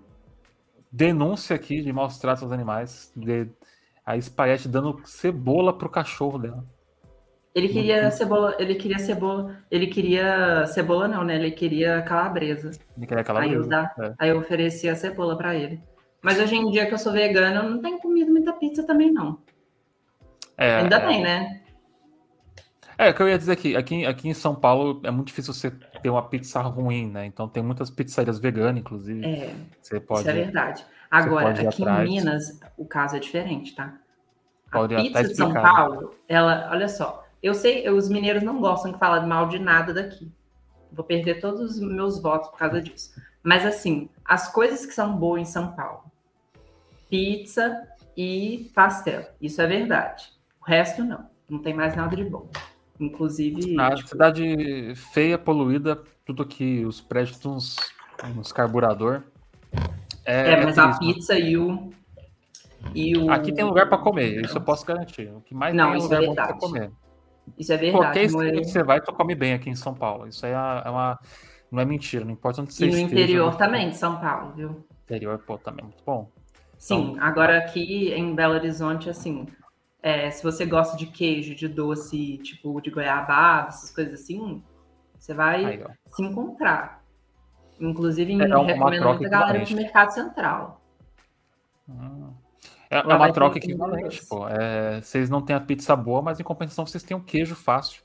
denúncia 0.91 1.55
aqui 1.55 1.81
de 1.81 1.93
maus 1.93 2.17
tratos 2.17 2.43
aos 2.43 2.51
animais. 2.51 3.11
De, 3.15 3.47
a 4.05 4.17
espaguete 4.17 4.67
dando 4.67 5.01
cebola 5.05 5.77
pro 5.77 5.89
cachorro 5.89 6.37
dela. 6.37 6.65
Ele 7.53 7.67
queria 7.67 8.09
cebola, 8.11 8.55
ele 8.59 8.75
queria 8.75 8.97
cebola, 8.97 9.57
ele 9.69 9.87
queria 9.87 10.65
cebola 10.67 11.07
não, 11.07 11.23
né? 11.23 11.35
Ele 11.35 11.51
queria 11.51 12.01
calabresa. 12.01 12.71
Ele 12.97 13.05
queria 13.05 13.23
calabresa. 13.23 13.55
Aí 13.55 13.61
eu, 13.61 13.67
dá, 13.67 13.93
é. 13.99 14.13
aí 14.17 14.29
eu 14.29 14.39
ofereci 14.39 14.87
a 14.87 14.95
cebola 14.95 15.37
para 15.37 15.53
ele. 15.53 15.81
Mas 16.21 16.39
hoje 16.39 16.55
em 16.55 16.69
dia 16.71 16.85
que 16.85 16.93
eu 16.93 16.97
sou 16.97 17.11
vegana, 17.11 17.61
eu 17.61 17.69
não 17.69 17.81
tenho 17.81 17.99
comido 17.99 18.31
muita 18.31 18.53
pizza 18.53 18.85
também 18.85 19.11
não. 19.11 19.39
É, 20.57 20.75
Ainda 20.77 20.97
é... 20.97 21.07
bem, 21.07 21.21
né? 21.21 21.61
É, 23.01 23.09
o 23.09 23.15
que 23.15 23.23
eu 23.23 23.27
ia 23.27 23.37
dizer 23.37 23.53
aqui, 23.53 23.75
aqui, 23.75 24.05
aqui 24.05 24.29
em 24.29 24.33
São 24.33 24.53
Paulo 24.53 25.01
é 25.03 25.09
muito 25.09 25.29
difícil 25.29 25.55
você 25.55 25.71
ter 25.71 26.09
uma 26.11 26.21
pizza 26.21 26.61
ruim, 26.61 27.09
né? 27.09 27.25
Então 27.25 27.49
tem 27.49 27.63
muitas 27.63 27.89
pizzarias 27.89 28.37
veganas, 28.37 28.79
inclusive. 28.79 29.25
É, 29.25 29.55
você 29.81 29.99
pode, 29.99 30.19
isso 30.19 30.29
é 30.29 30.33
verdade. 30.33 30.85
Agora, 31.09 31.49
aqui 31.49 31.81
atrás. 31.81 32.07
em 32.07 32.13
Minas, 32.13 32.59
o 32.77 32.85
caso 32.85 33.15
é 33.15 33.19
diferente, 33.19 33.73
tá? 33.73 33.95
A 34.69 34.77
pode 34.77 34.95
pizza 34.95 35.23
de 35.23 35.33
São 35.33 35.51
Paulo, 35.51 36.13
ela, 36.29 36.69
olha 36.71 36.87
só, 36.87 37.25
eu 37.41 37.55
sei, 37.55 37.89
os 37.89 38.07
mineiros 38.07 38.43
não 38.43 38.61
gostam 38.61 38.91
de 38.91 38.99
falar 38.99 39.25
mal 39.25 39.47
de 39.49 39.57
nada 39.57 39.91
daqui. 39.95 40.31
Vou 40.91 41.03
perder 41.03 41.41
todos 41.41 41.77
os 41.77 41.79
meus 41.79 42.21
votos 42.21 42.51
por 42.51 42.59
causa 42.59 42.79
disso. 42.79 43.19
Mas 43.41 43.65
assim, 43.65 44.11
as 44.23 44.47
coisas 44.47 44.85
que 44.85 44.93
são 44.93 45.17
boas 45.17 45.41
em 45.41 45.45
São 45.45 45.71
Paulo, 45.71 46.03
pizza 47.09 47.81
e 48.15 48.71
pastel, 48.75 49.25
isso 49.41 49.59
é 49.59 49.65
verdade. 49.65 50.31
O 50.61 50.65
resto 50.65 51.03
não, 51.03 51.25
não 51.49 51.57
tem 51.57 51.73
mais 51.73 51.95
nada 51.95 52.15
de 52.15 52.25
bom. 52.25 52.47
Inclusive. 53.01 53.79
A 53.79 53.95
tipo... 53.95 54.09
cidade 54.09 54.93
feia, 55.11 55.37
poluída, 55.37 55.99
tudo 56.23 56.45
que 56.45 56.85
os 56.85 57.01
prédios 57.01 57.43
uns, 57.45 57.77
uns 58.37 58.51
carburador. 58.51 59.23
É, 60.23 60.51
é 60.51 60.63
mas 60.63 60.77
é 60.77 60.81
a 60.81 60.97
pizza 60.99 61.37
e 61.37 61.57
o, 61.57 61.89
e 62.93 63.17
o. 63.17 63.31
Aqui 63.31 63.51
tem 63.51 63.65
lugar 63.65 63.89
para 63.89 63.97
comer, 63.97 64.45
isso 64.45 64.57
eu 64.57 64.61
posso 64.61 64.85
garantir. 64.85 65.29
O 65.35 65.41
que 65.41 65.55
mais 65.55 65.73
não, 65.73 65.91
tem 65.91 66.17
é 66.17 66.19
lugar 66.19 66.43
é 66.43 66.47
para 66.47 66.57
comer. 66.57 66.91
Isso 67.57 67.73
é 67.73 67.77
verdade. 67.77 68.03
Qualquer 68.03 68.23
esquina 68.23 68.47
é... 68.49 68.51
que 68.51 68.65
você 68.65 68.83
vai, 68.83 69.01
tu 69.01 69.11
come 69.11 69.33
bem 69.33 69.53
aqui 69.53 69.69
em 69.69 69.75
São 69.75 69.95
Paulo. 69.95 70.27
Isso 70.27 70.45
aí 70.45 70.51
é 70.51 70.89
uma. 70.89 71.19
Não 71.71 71.81
é 71.81 71.85
mentira, 71.85 72.23
não 72.23 72.33
importa 72.33 72.61
onde 72.61 72.73
você 72.73 72.85
esteja. 72.85 73.01
E 73.01 73.05
no 73.05 73.11
interior 73.11 73.55
também 73.55 73.89
de 73.89 73.97
São 73.97 74.19
Paulo, 74.19 74.53
viu? 74.55 74.85
Interior, 75.05 75.39
pô, 75.39 75.57
também 75.57 75.85
muito 75.85 76.03
bom. 76.05 76.29
Sim, 76.77 77.11
então, 77.11 77.23
agora 77.23 77.57
aqui 77.57 78.11
em 78.11 78.35
Belo 78.35 78.55
Horizonte, 78.55 79.09
assim, 79.09 79.47
é, 80.01 80.31
se 80.31 80.43
você 80.43 80.65
gosta 80.65 80.97
de 80.97 81.05
queijo, 81.05 81.53
de 81.53 81.67
doce, 81.67 82.37
tipo 82.39 82.81
de 82.81 82.89
goiabada, 82.89 83.67
essas 83.67 83.91
coisas 83.91 84.21
assim, 84.21 84.63
você 85.17 85.33
vai 85.33 85.65
aí, 85.65 85.85
se 86.07 86.23
encontrar. 86.23 87.03
Inclusive, 87.79 88.33
é, 88.33 88.45
é 88.45 88.47
recomendo 88.47 89.05
muito 89.05 89.25
a 89.25 89.29
galera 89.29 89.65
pro 89.65 89.75
Mercado 89.75 90.11
Central. 90.11 90.81
Hum. 91.87 92.33
É, 92.89 92.97
é 92.97 93.15
uma 93.15 93.31
troca 93.31 93.57
equivalente, 93.57 94.25
pô. 94.25 94.47
É, 94.47 94.99
vocês 95.01 95.29
não 95.29 95.41
têm 95.41 95.55
a 95.55 95.61
pizza 95.61 95.95
boa, 95.95 96.21
mas 96.21 96.39
em 96.39 96.43
compensação 96.43 96.85
vocês 96.85 97.03
têm 97.03 97.15
o 97.15 97.23
queijo 97.23 97.55
fácil. 97.55 98.03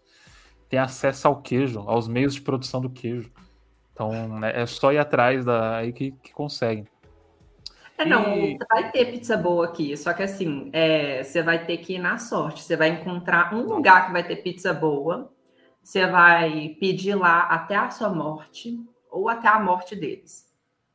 Tem 0.68 0.78
acesso 0.78 1.26
ao 1.26 1.42
queijo, 1.42 1.80
aos 1.80 2.06
meios 2.06 2.34
de 2.34 2.40
produção 2.40 2.80
do 2.80 2.90
queijo. 2.90 3.32
Então, 3.92 4.38
né, 4.38 4.52
é 4.54 4.66
só 4.66 4.92
ir 4.92 4.98
atrás 4.98 5.44
da, 5.44 5.78
aí 5.78 5.92
que, 5.92 6.12
que 6.22 6.32
conseguem. 6.32 6.86
É, 7.98 8.04
não, 8.04 8.36
e... 8.36 8.58
vai 8.68 8.90
ter 8.90 9.10
pizza 9.12 9.36
boa 9.36 9.66
aqui, 9.66 9.96
só 9.96 10.12
que 10.12 10.22
assim, 10.22 10.70
é, 10.72 11.22
você 11.22 11.42
vai 11.42 11.64
ter 11.64 11.78
que 11.78 11.94
ir 11.94 11.98
na 11.98 12.18
sorte. 12.18 12.62
Você 12.62 12.76
vai 12.76 12.88
encontrar 12.88 13.54
um 13.54 13.62
lugar 13.62 14.06
que 14.06 14.12
vai 14.12 14.26
ter 14.26 14.36
pizza 14.36 14.72
boa, 14.72 15.32
você 15.82 16.06
vai 16.06 16.76
pedir 16.80 17.14
lá 17.14 17.40
até 17.42 17.76
a 17.76 17.90
sua 17.90 18.10
morte, 18.10 18.78
ou 19.10 19.28
até 19.28 19.48
a 19.48 19.58
morte 19.58 19.96
deles. 19.96 20.46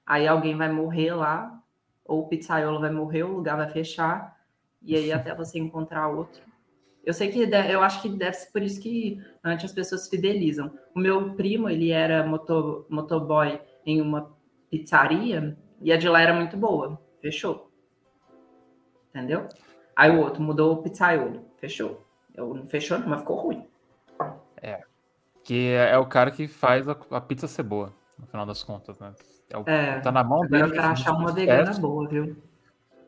Aí 0.05 0.27
alguém 0.27 0.55
vai 0.55 0.71
morrer 0.71 1.13
lá, 1.13 1.59
ou 2.05 2.21
o 2.21 2.27
pizzaiolo 2.27 2.79
vai 2.79 2.91
morrer, 2.91 3.23
o 3.23 3.33
lugar 3.33 3.57
vai 3.57 3.69
fechar, 3.69 4.37
e 4.81 4.95
aí 4.95 5.11
até 5.11 5.33
você 5.33 5.57
encontrar 5.57 6.09
outro. 6.09 6.41
Eu 7.03 7.13
sei 7.13 7.31
que 7.31 7.39
eu 7.39 7.81
acho 7.81 8.01
que 8.01 8.09
deve 8.09 8.33
ser 8.33 8.51
por 8.51 8.61
isso 8.61 8.79
que 8.79 9.19
antes 9.43 9.65
as 9.65 9.71
pessoas 9.71 10.07
fidelizam. 10.07 10.71
O 10.93 10.99
meu 10.99 11.33
primo, 11.33 11.67
ele 11.67 11.89
era 11.89 12.25
motor, 12.25 12.85
motoboy 12.89 13.59
em 13.85 13.99
uma 14.01 14.35
pizzaria, 14.69 15.57
e 15.81 15.91
a 15.91 15.97
de 15.97 16.07
lá 16.07 16.21
era 16.21 16.33
muito 16.33 16.55
boa. 16.55 16.99
Fechou. 17.21 17.71
Entendeu? 19.09 19.47
Aí 19.95 20.09
o 20.09 20.19
outro 20.19 20.41
mudou 20.41 20.73
o 20.73 20.81
pizzaiolo. 20.81 21.45
Fechou. 21.57 22.05
Eu 22.33 22.53
não 22.53 22.65
fechou, 22.65 22.97
não, 22.99 23.09
mas 23.09 23.19
ficou 23.19 23.37
ruim. 23.37 23.67
É. 24.61 24.81
Que 25.43 25.69
é, 25.69 25.91
é 25.91 25.97
o 25.97 26.05
cara 26.05 26.31
que 26.31 26.47
faz 26.47 26.87
a, 26.87 26.95
a, 27.11 27.19
pizza 27.21 27.47
ser 27.47 27.63
boa, 27.63 27.93
no 28.17 28.25
final 28.27 28.45
das 28.45 28.63
contas, 28.63 28.99
né? 28.99 29.13
É, 29.49 29.57
o, 29.57 29.63
é 29.67 29.99
tá 29.99 30.11
na 30.11 30.23
mão 30.23 30.41
dele. 30.41 30.77
Eu 30.77 30.81
achar 30.81 31.11
uma 31.11 31.31
vegana 31.31 31.73
boa, 31.77 32.07
viu? 32.07 32.37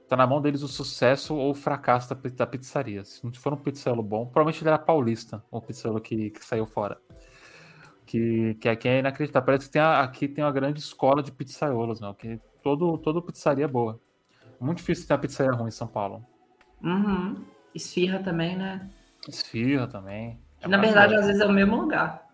Tá 0.07 0.17
na 0.17 0.27
mão 0.27 0.41
deles 0.41 0.61
o 0.61 0.67
sucesso 0.67 1.35
ou 1.35 1.51
o 1.51 1.55
fracasso 1.55 2.13
da, 2.13 2.29
da 2.29 2.45
pizzaria. 2.45 3.05
Se 3.05 3.23
não 3.23 3.33
for 3.33 3.53
um 3.53 3.57
pizzaiolo 3.57 4.03
bom, 4.03 4.25
provavelmente 4.25 4.61
ele 4.61 4.69
era 4.69 4.79
paulista, 4.79 5.43
o 5.49 5.61
pizzaiolo 5.61 6.01
que, 6.01 6.31
que 6.31 6.43
saiu 6.43 6.65
fora. 6.65 6.99
Que, 8.05 8.55
que 8.55 8.67
aqui 8.67 8.89
é 8.89 8.99
inacreditável. 8.99 9.45
Parece 9.45 9.67
que 9.67 9.71
tem 9.71 9.81
a, 9.81 10.01
aqui 10.01 10.27
tem 10.27 10.43
uma 10.43 10.51
grande 10.51 10.79
escola 10.79 11.23
de 11.23 11.31
pizzaiolos, 11.31 12.01
não? 12.01 12.13
Que 12.13 12.39
todo, 12.63 12.97
toda 12.97 13.21
pizzaria 13.21 13.65
é 13.65 13.67
boa. 13.67 13.99
Muito 14.59 14.77
difícil 14.77 15.05
ter 15.05 15.13
uma 15.13 15.19
pizzaria 15.19 15.51
ruim 15.51 15.67
em 15.67 15.71
São 15.71 15.87
Paulo. 15.87 16.25
Uhum. 16.81 17.43
Esfirra 17.75 18.19
também, 18.19 18.55
né? 18.55 18.89
Esfirra 19.27 19.87
também. 19.87 20.39
É 20.61 20.67
Na 20.67 20.77
verdade, 20.77 21.15
às 21.15 21.25
vezes 21.25 21.41
é 21.41 21.45
o 21.45 21.51
mesmo 21.51 21.75
lugar. 21.75 22.29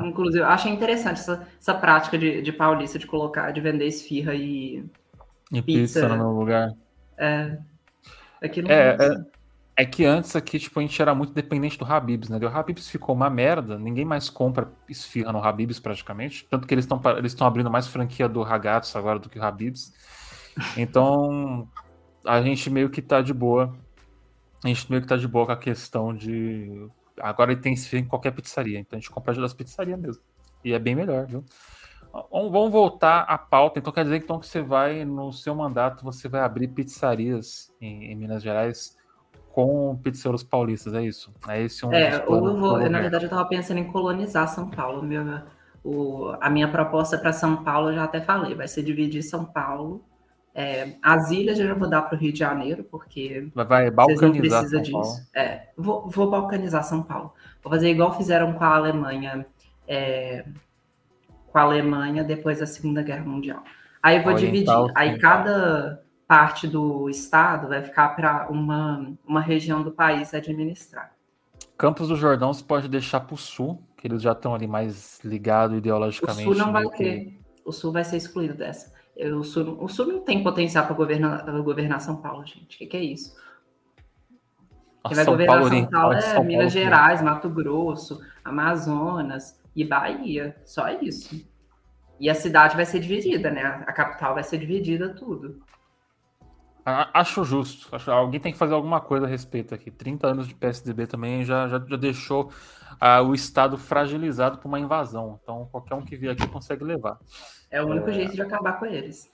Inclusive, 0.00 0.42
eu 0.42 0.48
achei 0.48 0.72
interessante 0.72 1.20
essa, 1.20 1.46
essa 1.58 1.74
prática 1.74 2.18
de, 2.18 2.42
de 2.42 2.52
paulista 2.52 2.98
de 2.98 3.06
colocar, 3.06 3.50
de 3.52 3.60
vender 3.60 3.86
esfirra 3.86 4.34
e, 4.34 4.84
e 5.52 5.62
pizza, 5.62 6.00
pizza 6.00 6.08
no 6.08 6.16
meu 6.16 6.30
lugar. 6.30 6.72
É. 7.16 7.58
Aqui 8.42 8.62
não 8.62 8.70
é, 8.70 8.96
é, 8.98 9.24
é, 9.76 9.84
que 9.86 10.04
antes 10.04 10.36
aqui, 10.36 10.58
tipo, 10.58 10.78
a 10.78 10.82
gente 10.82 11.00
era 11.00 11.14
muito 11.14 11.32
dependente 11.32 11.78
do 11.78 11.84
Habibs, 11.84 12.28
né? 12.28 12.38
O 12.38 12.48
Habibs 12.48 12.88
ficou 12.88 13.14
uma 13.14 13.30
merda, 13.30 13.78
ninguém 13.78 14.04
mais 14.04 14.28
compra 14.28 14.70
esfirra 14.88 15.32
no 15.32 15.42
Habibs 15.42 15.80
praticamente. 15.80 16.46
Tanto 16.50 16.66
que 16.66 16.74
eles 16.74 16.84
estão 16.84 17.00
eles 17.16 17.40
abrindo 17.40 17.70
mais 17.70 17.86
franquia 17.86 18.28
do 18.28 18.42
Ragazzo 18.42 18.98
agora 18.98 19.18
do 19.18 19.28
que 19.28 19.38
o 19.38 19.42
Habibs. 19.42 19.92
Então, 20.76 21.68
a 22.26 22.42
gente 22.42 22.68
meio 22.68 22.90
que 22.90 23.00
tá 23.00 23.22
de 23.22 23.32
boa. 23.32 23.74
A 24.62 24.68
gente 24.68 24.90
meio 24.90 25.00
que 25.00 25.08
tá 25.08 25.16
de 25.16 25.26
boa 25.26 25.46
com 25.46 25.52
a 25.52 25.56
questão 25.56 26.14
de. 26.14 26.88
Agora 27.18 27.52
ele 27.52 27.60
tem 27.60 27.72
esfirra 27.72 28.02
em 28.02 28.08
qualquer 28.08 28.32
pizzaria, 28.32 28.78
então 28.78 28.98
a 28.98 29.00
gente 29.00 29.10
compra 29.10 29.34
das 29.34 29.54
pizzarias 29.54 29.98
mesmo. 29.98 30.22
E 30.64 30.72
é 30.72 30.78
bem 30.78 30.94
melhor, 30.94 31.26
viu? 31.26 31.44
Vamos 32.30 32.72
voltar 32.72 33.20
à 33.20 33.38
pauta. 33.38 33.78
Então 33.78 33.92
quer 33.92 34.04
dizer 34.04 34.16
então 34.16 34.38
que 34.38 34.46
você 34.46 34.60
vai, 34.60 35.04
no 35.04 35.32
seu 35.32 35.54
mandato, 35.54 36.04
você 36.04 36.28
vai 36.28 36.40
abrir 36.40 36.68
pizzarias 36.68 37.72
em, 37.80 38.12
em 38.12 38.16
Minas 38.16 38.42
Gerais 38.42 38.99
com 39.52 39.96
pizzeiros 40.02 40.42
paulistas, 40.42 40.94
é 40.94 41.02
isso? 41.02 41.32
É 41.48 41.62
esse 41.62 41.84
um 41.84 41.92
É, 41.92 42.24
ou 42.26 42.46
eu 42.46 42.56
vou, 42.58 42.80
eu, 42.80 42.90
na 42.90 43.00
verdade 43.00 43.24
eu 43.24 43.28
estava 43.28 43.48
pensando 43.48 43.78
em 43.78 43.84
colonizar 43.84 44.48
São 44.48 44.68
Paulo. 44.68 45.02
Meu, 45.02 45.24
o, 45.82 46.32
a 46.40 46.48
minha 46.48 46.68
proposta 46.68 47.18
para 47.18 47.32
São 47.32 47.64
Paulo, 47.64 47.90
eu 47.90 47.94
já 47.94 48.04
até 48.04 48.20
falei, 48.20 48.54
vai 48.54 48.68
ser 48.68 48.82
dividir 48.82 49.22
São 49.22 49.44
Paulo. 49.44 50.04
É, 50.54 50.94
as 51.02 51.30
ilhas 51.30 51.58
eu 51.58 51.68
já 51.68 51.74
vou 51.74 51.88
dar 51.88 52.02
para 52.02 52.16
o 52.16 52.18
Rio 52.18 52.32
de 52.32 52.38
Janeiro, 52.38 52.84
porque 52.84 53.48
vai 53.54 53.90
balcanizar 53.90 54.60
precisam 54.60 54.82
disso. 54.82 55.28
É, 55.34 55.68
vou, 55.76 56.08
vou 56.08 56.30
balcanizar 56.30 56.84
São 56.84 57.02
Paulo. 57.02 57.32
Vou 57.62 57.72
fazer 57.72 57.90
igual 57.90 58.16
fizeram 58.16 58.52
com 58.52 58.64
a 58.64 58.76
Alemanha. 58.76 59.46
É, 59.86 60.44
com 61.50 61.58
a 61.58 61.62
Alemanha 61.62 62.22
depois 62.22 62.60
da 62.60 62.66
Segunda 62.66 63.02
Guerra 63.02 63.24
Mundial. 63.24 63.62
Aí 64.02 64.18
eu 64.18 64.22
vou 64.22 64.32
Oriental, 64.32 64.86
dividir. 64.86 64.92
Aí 64.96 65.18
cada 65.18 66.00
parte 66.30 66.68
do 66.68 67.10
estado 67.10 67.66
vai 67.66 67.82
ficar 67.82 68.10
para 68.10 68.48
uma, 68.48 69.12
uma 69.26 69.40
região 69.40 69.82
do 69.82 69.90
país 69.90 70.32
administrar. 70.32 71.12
Campos 71.76 72.06
do 72.06 72.14
Jordão 72.14 72.52
você 72.52 72.62
pode 72.62 72.88
deixar 72.88 73.18
para 73.18 73.34
o 73.34 73.36
sul, 73.36 73.82
que 73.96 74.06
eles 74.06 74.22
já 74.22 74.30
estão 74.30 74.54
ali 74.54 74.68
mais 74.68 75.18
ligados 75.24 75.76
ideologicamente. 75.76 76.48
O 76.48 76.54
sul 76.54 76.64
não 76.64 76.72
vai 76.72 76.86
ter. 76.90 77.36
O 77.64 77.72
sul 77.72 77.90
vai 77.90 78.04
ser 78.04 78.16
excluído 78.16 78.54
dessa. 78.54 78.92
O 79.36 79.42
sul, 79.42 79.76
o 79.82 79.88
sul 79.88 80.06
não 80.06 80.20
tem 80.20 80.40
potencial 80.44 80.86
para 80.86 80.94
governar, 80.94 81.44
governar 81.64 82.00
São 82.00 82.18
Paulo, 82.18 82.46
gente. 82.46 82.76
O 82.76 82.78
que, 82.78 82.86
que 82.86 82.96
é 82.96 83.02
isso? 83.02 83.34
Quem 85.08 85.16
vai 85.16 85.24
São 85.24 85.32
governar 85.32 85.58
Paulo 85.58 85.68
São 85.68 85.90
Paulo 85.90 86.12
é 86.12 86.20
São 86.20 86.44
Minas 86.44 86.72
Paulo, 86.72 86.84
Gerais, 86.84 87.22
Mato 87.22 87.50
Grosso, 87.50 88.20
Amazonas 88.44 89.60
e 89.74 89.84
Bahia. 89.84 90.54
Só 90.64 90.88
isso. 90.90 91.44
E 92.20 92.30
a 92.30 92.36
cidade 92.36 92.76
vai 92.76 92.86
ser 92.86 93.00
dividida, 93.00 93.50
né? 93.50 93.82
A 93.84 93.92
capital 93.92 94.34
vai 94.34 94.44
ser 94.44 94.58
dividida, 94.58 95.12
tudo. 95.12 95.60
Acho 96.84 97.44
justo. 97.44 97.94
Acho, 97.94 98.10
alguém 98.10 98.40
tem 98.40 98.52
que 98.52 98.58
fazer 98.58 98.74
alguma 98.74 99.00
coisa 99.00 99.26
a 99.26 99.28
respeito 99.28 99.74
aqui. 99.74 99.90
30 99.90 100.26
anos 100.26 100.48
de 100.48 100.54
PSDB 100.54 101.06
também 101.06 101.44
já, 101.44 101.68
já, 101.68 101.78
já 101.78 101.96
deixou 101.96 102.50
uh, 103.00 103.22
o 103.24 103.34
Estado 103.34 103.76
fragilizado 103.76 104.58
por 104.58 104.68
uma 104.68 104.80
invasão. 104.80 105.38
Então, 105.42 105.68
qualquer 105.70 105.94
um 105.94 106.02
que 106.02 106.16
vier 106.16 106.32
aqui 106.32 106.46
consegue 106.46 106.84
levar. 106.84 107.18
É 107.70 107.82
o 107.82 107.86
único 107.86 108.10
é... 108.10 108.12
jeito 108.12 108.34
de 108.34 108.42
acabar 108.42 108.78
com 108.78 108.86
eles. 108.86 109.30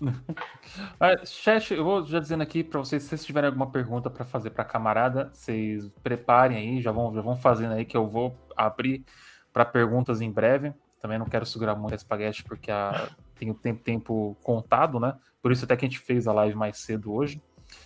Chat, 1.26 1.74
eu 1.74 1.84
vou 1.84 2.04
já 2.06 2.20
dizendo 2.20 2.42
aqui 2.42 2.62
para 2.62 2.78
vocês, 2.78 3.02
se 3.02 3.08
vocês 3.08 3.24
tiverem 3.24 3.48
alguma 3.48 3.70
pergunta 3.70 4.08
para 4.08 4.24
fazer 4.24 4.50
para 4.50 4.62
a 4.62 4.66
camarada, 4.66 5.30
vocês 5.32 5.92
preparem 6.02 6.56
aí, 6.56 6.80
já 6.80 6.92
vão, 6.92 7.12
já 7.12 7.20
vão 7.20 7.36
fazendo 7.36 7.74
aí 7.74 7.84
que 7.84 7.96
eu 7.96 8.06
vou 8.06 8.36
abrir 8.56 9.04
para 9.52 9.64
perguntas 9.64 10.20
em 10.20 10.30
breve. 10.30 10.72
Também 11.00 11.18
não 11.18 11.26
quero 11.26 11.46
segurar 11.46 11.74
muito 11.74 11.92
a 11.92 11.96
espaguete 11.96 12.44
porque 12.44 12.70
a, 12.70 13.08
tem 13.38 13.50
o 13.50 13.54
tempo, 13.54 13.82
tempo 13.82 14.36
contado, 14.42 14.98
né? 14.98 15.14
Por 15.40 15.52
isso 15.52 15.64
até 15.64 15.76
que 15.76 15.84
a 15.84 15.88
gente 15.88 16.00
fez 16.00 16.26
a 16.26 16.32
live 16.32 16.56
mais 16.56 16.78
cedo 16.78 17.12
hoje. 17.12 17.40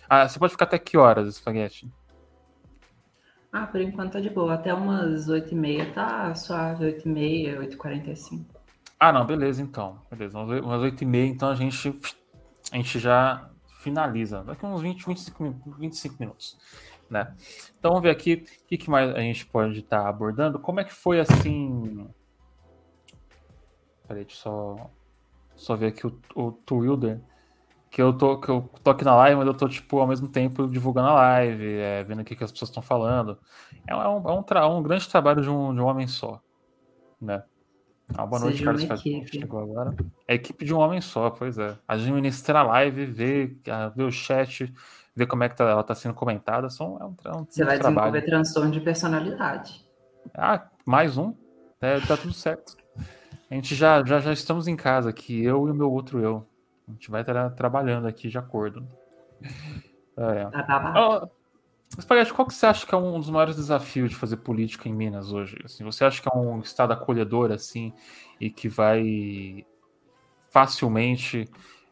Ah, 0.08 0.28
você 0.28 0.38
pode 0.38 0.52
ficar 0.52 0.64
até 0.64 0.78
que 0.78 0.96
horas, 0.96 1.28
espaguete? 1.28 1.90
Ah, 3.52 3.66
por 3.66 3.80
enquanto 3.80 4.12
tá 4.12 4.20
de 4.20 4.30
boa. 4.30 4.54
Até 4.54 4.72
umas 4.72 5.28
8h30 5.28 5.92
tá 5.92 6.34
suave, 6.34 6.86
8h30, 6.86 7.76
8h45. 7.76 8.44
Ah, 8.98 9.12
não, 9.12 9.26
beleza 9.26 9.60
então. 9.60 10.00
Beleza, 10.10 10.38
umas 10.38 10.80
8h30, 10.80 11.26
então 11.26 11.50
a 11.50 11.54
gente, 11.54 11.94
a 12.70 12.76
gente 12.76 12.98
já 12.98 13.50
finaliza. 13.80 14.42
Daqui 14.44 14.64
uns 14.64 14.80
20, 14.80 15.06
25, 15.06 15.76
25 15.78 16.16
minutos. 16.18 16.58
Né? 17.10 17.34
Então 17.78 17.90
vamos 17.90 18.02
ver 18.02 18.10
aqui 18.10 18.34
o 18.34 18.66
que, 18.66 18.78
que 18.78 18.88
mais 18.88 19.14
a 19.14 19.20
gente 19.20 19.44
pode 19.44 19.80
estar 19.80 20.02
tá 20.02 20.08
abordando. 20.08 20.58
Como 20.58 20.80
é 20.80 20.84
que 20.84 20.94
foi 20.94 21.20
assim 21.20 22.08
Peraí, 24.12 24.24
deixa 24.24 24.48
eu 24.48 24.52
só, 24.52 24.90
só 25.62 25.76
ver 25.76 25.88
aqui 25.88 26.06
o, 26.06 26.18
o 26.34 26.52
Twilder. 26.52 27.20
Que 27.90 28.00
eu, 28.00 28.10
tô, 28.12 28.40
que 28.40 28.48
eu 28.48 28.70
tô 28.82 28.90
aqui 28.90 29.04
na 29.04 29.14
live, 29.16 29.36
mas 29.36 29.46
eu 29.46 29.52
tô, 29.52 29.68
tipo, 29.68 29.98
ao 29.98 30.06
mesmo 30.06 30.26
tempo 30.26 30.66
divulgando 30.66 31.08
a 31.08 31.14
live, 31.14 31.74
é, 31.74 32.02
vendo 32.02 32.22
o 32.22 32.24
que, 32.24 32.34
que 32.34 32.42
as 32.42 32.50
pessoas 32.50 32.70
estão 32.70 32.82
falando. 32.82 33.38
É, 33.86 33.94
um, 33.94 34.00
é 34.00 34.08
um, 34.08 34.44
é 34.48 34.66
um, 34.66 34.82
grande 34.82 35.06
trabalho 35.06 35.42
de 35.42 35.50
um, 35.50 35.74
de 35.74 35.80
um 35.80 35.84
homem 35.84 36.06
só. 36.06 36.40
Né? 37.20 37.42
Ah, 38.16 38.24
boa 38.24 38.40
noite, 38.40 38.62
Carlos 38.62 38.84
Fazenda. 38.84 39.26
Chegou 39.26 39.60
agora. 39.60 39.94
É 40.26 40.34
equipe 40.34 40.64
de 40.64 40.74
um 40.74 40.78
homem 40.78 41.02
só, 41.02 41.28
pois 41.28 41.58
é. 41.58 41.76
Administrar 41.86 42.64
a 42.64 42.68
live, 42.68 43.04
ver, 43.04 43.58
ver 43.94 44.04
o 44.04 44.10
chat, 44.10 44.72
ver 45.14 45.26
como 45.26 45.44
é 45.44 45.50
que 45.50 45.56
tá, 45.56 45.64
ela 45.64 45.82
está 45.82 45.94
sendo 45.94 46.14
comentada. 46.14 46.70
São, 46.70 46.98
é 46.98 47.04
um, 47.04 47.14
é 47.26 47.36
um 47.36 47.44
Você 47.44 47.62
vai 47.62 47.78
trabalho. 47.78 48.12
desenvolver 48.12 48.22
transtorno 48.22 48.70
de 48.70 48.80
personalidade. 48.80 49.86
Ah, 50.34 50.66
mais 50.86 51.18
um. 51.18 51.34
É, 51.78 52.00
tá 52.00 52.16
tudo 52.16 52.32
certo. 52.32 52.81
A 53.52 53.54
gente 53.54 53.74
já, 53.74 54.02
já, 54.02 54.18
já 54.18 54.32
estamos 54.32 54.66
em 54.66 54.74
casa 54.74 55.10
aqui, 55.10 55.44
eu 55.44 55.68
e 55.68 55.70
o 55.70 55.74
meu 55.74 55.92
outro 55.92 56.18
eu. 56.20 56.46
A 56.88 56.92
gente 56.92 57.10
vai 57.10 57.20
estar 57.20 57.50
trabalhando 57.50 58.08
aqui 58.08 58.30
de 58.30 58.38
acordo. 58.38 58.88
É. 60.16 60.48
Spaghetti, 62.00 62.32
qual 62.32 62.48
que 62.48 62.54
você 62.54 62.64
acha 62.64 62.86
que 62.86 62.94
é 62.94 62.96
um 62.96 63.20
dos 63.20 63.28
maiores 63.28 63.54
desafios 63.54 64.08
de 64.08 64.16
fazer 64.16 64.38
política 64.38 64.88
em 64.88 64.94
Minas 64.94 65.32
hoje? 65.32 65.58
Assim, 65.62 65.84
você 65.84 66.02
acha 66.02 66.22
que 66.22 66.30
é 66.30 66.34
um 66.34 66.60
estado 66.60 66.94
acolhedor 66.94 67.52
assim 67.52 67.92
e 68.40 68.48
que 68.48 68.70
vai 68.70 69.66
facilmente 70.50 71.46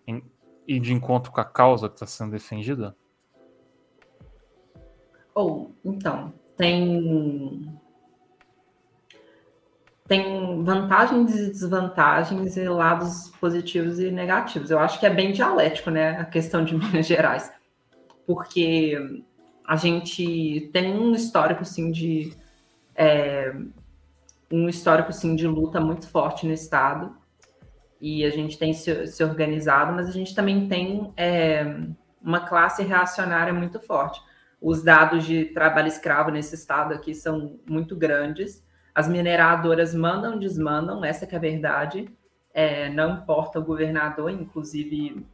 em, 0.07 0.25
ir 0.67 0.81
de 0.81 0.95
encontro 0.95 1.31
com 1.31 1.43
a 1.43 1.45
causa 1.45 1.91
que 1.91 1.95
está 1.97 2.07
sendo 2.07 2.31
defendida? 2.31 2.97
Ou, 5.35 5.75
oh, 5.85 5.91
então, 5.91 6.33
tem 6.57 7.79
tem 10.11 10.65
vantagens 10.65 11.37
e 11.37 11.47
desvantagens 11.47 12.57
e 12.57 12.69
lados 12.69 13.29
positivos 13.41 14.01
e 14.01 14.11
negativos. 14.11 14.69
Eu 14.69 14.81
acho 14.81 14.99
que 14.99 15.07
é 15.07 15.11
bem 15.11 15.31
dialético, 15.31 15.89
né, 15.89 16.19
a 16.19 16.25
questão 16.25 16.65
de 16.65 16.75
Minas 16.77 17.07
Gerais, 17.07 17.53
porque 18.27 18.99
a 19.65 19.77
gente 19.77 20.69
tem 20.73 20.93
um 20.99 21.15
histórico, 21.15 21.65
sim, 21.65 21.93
de 21.93 22.33
é, 22.93 23.55
um 24.51 24.69
histórico, 24.69 25.13
sim, 25.13 25.37
de 25.37 25.47
luta 25.47 25.81
muito 25.81 26.09
forte 26.09 26.45
no 26.45 26.53
estado 26.53 27.17
e 28.01 28.25
a 28.25 28.31
gente 28.31 28.59
tem 28.59 28.75
se, 28.75 29.07
se 29.07 29.23
organizado, 29.23 29.93
mas 29.93 30.09
a 30.09 30.13
gente 30.13 30.35
também 30.35 30.67
tem 30.67 31.13
é, 31.17 31.85
uma 32.21 32.41
classe 32.41 32.83
reacionária 32.83 33.53
muito 33.53 33.79
forte. 33.79 34.21
Os 34.61 34.83
dados 34.83 35.25
de 35.25 35.45
trabalho 35.45 35.87
escravo 35.87 36.33
nesse 36.33 36.57
estado 36.57 36.93
aqui 36.95 37.15
são 37.15 37.61
muito 37.65 37.95
grandes 37.95 38.69
as 38.95 39.09
mineradoras 39.09 39.95
mandam, 39.95 40.39
desmandam, 40.39 41.05
essa 41.05 41.25
é 41.25 41.37
a 41.37 41.41
verdade. 41.41 42.09
É, 42.53 42.89
não 42.89 43.19
importa 43.19 43.59
o 43.59 43.65
governador, 43.65 44.31
inclusive 44.31 45.25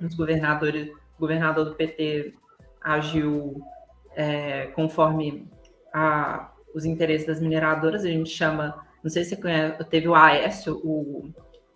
os 0.00 0.14
governadores, 0.14 0.90
o 1.16 1.20
governador 1.20 1.64
do 1.64 1.74
PT 1.74 2.34
agiu 2.80 3.62
é, 4.14 4.66
conforme 4.68 5.48
a, 5.92 6.52
os 6.74 6.84
interesses 6.84 7.26
das 7.26 7.40
mineradoras. 7.40 8.04
A 8.04 8.08
gente 8.08 8.30
chama, 8.30 8.84
não 9.02 9.10
sei 9.10 9.24
se 9.24 9.30
você 9.30 9.36
conhece, 9.40 9.84
teve 9.84 10.08
o 10.08 10.14
Aécio, 10.14 10.80
o 10.84 11.30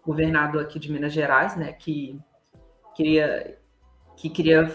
governador 0.05 0.63
aqui 0.63 0.79
de 0.79 0.93
Minas 0.93 1.13
Gerais, 1.13 1.57
né, 1.57 1.73
que 1.73 2.19
queria 2.95 3.59
que 4.17 4.29
queria 4.29 4.69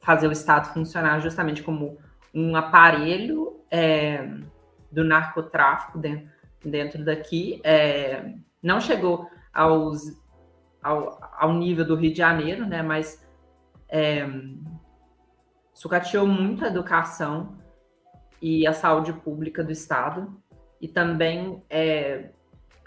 fazer 0.00 0.26
o 0.26 0.32
Estado 0.32 0.74
funcionar 0.74 1.20
justamente 1.20 1.62
como 1.62 1.96
um 2.34 2.56
aparelho 2.56 3.60
é, 3.70 4.28
do 4.94 5.04
narcotráfico 5.04 5.98
dentro, 5.98 6.28
dentro 6.64 7.04
daqui. 7.04 7.60
É, 7.64 8.34
não 8.62 8.80
chegou 8.80 9.28
aos, 9.52 10.00
ao, 10.82 11.18
ao 11.38 11.52
nível 11.52 11.84
do 11.84 11.96
Rio 11.96 12.12
de 12.12 12.18
Janeiro, 12.18 12.66
né? 12.66 12.82
Mas 12.82 13.26
é, 13.88 14.26
sucateou 15.74 16.26
muito 16.26 16.64
a 16.64 16.68
educação 16.68 17.58
e 18.40 18.66
a 18.66 18.72
saúde 18.72 19.12
pública 19.12 19.62
do 19.62 19.72
Estado. 19.72 20.34
E 20.80 20.88
também 20.88 21.62
é, 21.68 22.30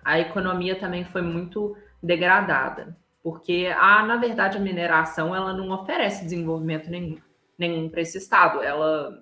a 0.04 0.20
economia 0.20 0.80
também 0.80 1.04
foi 1.04 1.22
muito 1.22 1.76
degradada, 2.02 2.96
porque 3.24 3.74
a, 3.78 4.06
na 4.06 4.18
verdade 4.18 4.58
a 4.58 4.62
mineração 4.62 5.36
ela 5.36 5.54
não 5.54 5.72
oferece 5.72 6.24
desenvolvimento 6.24 6.90
nenhum, 6.90 7.18
nenhum 7.58 7.90
para 7.90 8.02
esse 8.02 8.18
estado, 8.18 8.62
ela 8.62 9.20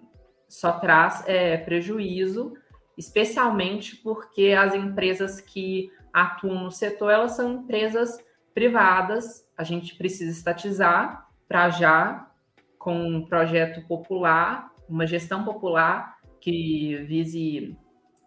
só 0.48 0.74
traz 0.74 1.24
é, 1.28 1.58
prejuízo 1.58 2.54
especialmente 2.98 3.96
porque 3.98 4.56
as 4.58 4.74
empresas 4.74 5.42
que 5.42 5.92
atuam 6.14 6.64
no 6.64 6.72
setor, 6.72 7.12
elas 7.12 7.34
são 7.34 7.54
empresas 7.54 8.18
privadas, 8.54 9.46
a 9.58 9.64
gente 9.64 9.96
precisa 9.96 10.32
estatizar 10.32 11.28
para 11.48 11.70
já 11.70 12.32
com 12.80 12.96
um 12.96 13.26
projeto 13.26 13.86
popular, 13.88 14.72
uma 14.88 15.06
gestão 15.06 15.44
popular 15.44 16.16
que 16.40 16.96
vise 17.08 17.76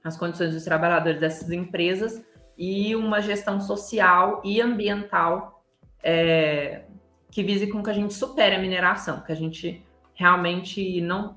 as 0.05 0.17
condições 0.17 0.53
dos 0.53 0.65
trabalhadores 0.65 1.21
dessas 1.21 1.51
empresas 1.51 2.23
e 2.57 2.95
uma 2.97 3.21
gestão 3.21 3.61
social 3.61 4.43
e 4.45 4.61
ambiental 4.61 5.65
é, 6.03 6.85
que 7.31 7.43
vise 7.43 7.69
com 7.69 7.83
que 7.83 7.91
a 7.91 7.95
gente 7.95 8.13
supere 8.13 8.57
a 8.57 8.59
mineração, 8.59 9.21
que 9.21 9.33
a 9.33 9.37
gente 9.37 9.85
realmente 10.15 11.01
não. 11.01 11.37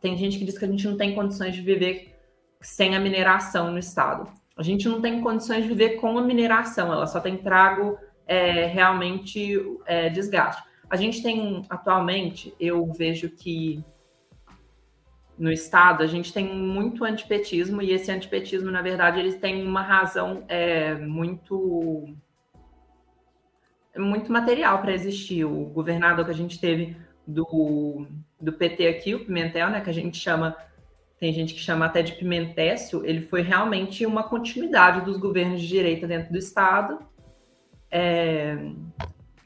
Tem 0.00 0.16
gente 0.16 0.38
que 0.38 0.44
diz 0.44 0.58
que 0.58 0.64
a 0.64 0.68
gente 0.68 0.86
não 0.86 0.96
tem 0.96 1.14
condições 1.14 1.54
de 1.54 1.62
viver 1.62 2.17
sem 2.60 2.96
a 2.96 3.00
mineração 3.00 3.70
no 3.70 3.78
estado. 3.78 4.30
A 4.56 4.62
gente 4.62 4.88
não 4.88 5.00
tem 5.00 5.20
condições 5.20 5.62
de 5.62 5.68
viver 5.68 5.96
com 5.96 6.18
a 6.18 6.22
mineração, 6.22 6.92
ela 6.92 7.06
só 7.06 7.20
tem 7.20 7.36
trago 7.36 7.96
é, 8.26 8.66
realmente 8.66 9.58
é, 9.86 10.08
desgaste. 10.08 10.62
A 10.90 10.96
gente 10.96 11.22
tem, 11.22 11.64
atualmente, 11.68 12.54
eu 12.58 12.84
vejo 12.92 13.28
que 13.28 13.84
no 15.38 15.52
Estado, 15.52 16.02
a 16.02 16.06
gente 16.06 16.32
tem 16.32 16.52
muito 16.52 17.04
antipetismo, 17.04 17.80
e 17.80 17.92
esse 17.92 18.10
antipetismo, 18.10 18.70
na 18.70 18.82
verdade, 18.82 19.20
eles 19.20 19.36
têm 19.36 19.64
uma 19.64 19.82
razão 19.82 20.44
é, 20.48 20.94
muito 20.94 22.12
muito 23.96 24.30
material 24.32 24.80
para 24.80 24.92
existir. 24.92 25.44
O 25.44 25.64
governador 25.66 26.24
que 26.24 26.30
a 26.30 26.34
gente 26.34 26.60
teve 26.60 26.96
do, 27.26 28.06
do 28.40 28.52
PT 28.52 28.86
aqui, 28.86 29.14
o 29.14 29.24
Pimentel, 29.24 29.70
né, 29.70 29.80
que 29.80 29.90
a 29.90 29.94
gente 29.94 30.16
chama, 30.16 30.56
tem 31.18 31.32
gente 31.32 31.54
que 31.54 31.60
chama 31.60 31.86
até 31.86 32.00
de 32.00 32.12
Pimentécio, 32.12 33.04
ele 33.04 33.20
foi 33.20 33.42
realmente 33.42 34.06
uma 34.06 34.22
continuidade 34.22 35.04
dos 35.04 35.16
governos 35.16 35.60
de 35.60 35.66
direita 35.66 36.06
dentro 36.06 36.32
do 36.32 36.38
Estado. 36.38 37.00
É, 37.90 38.56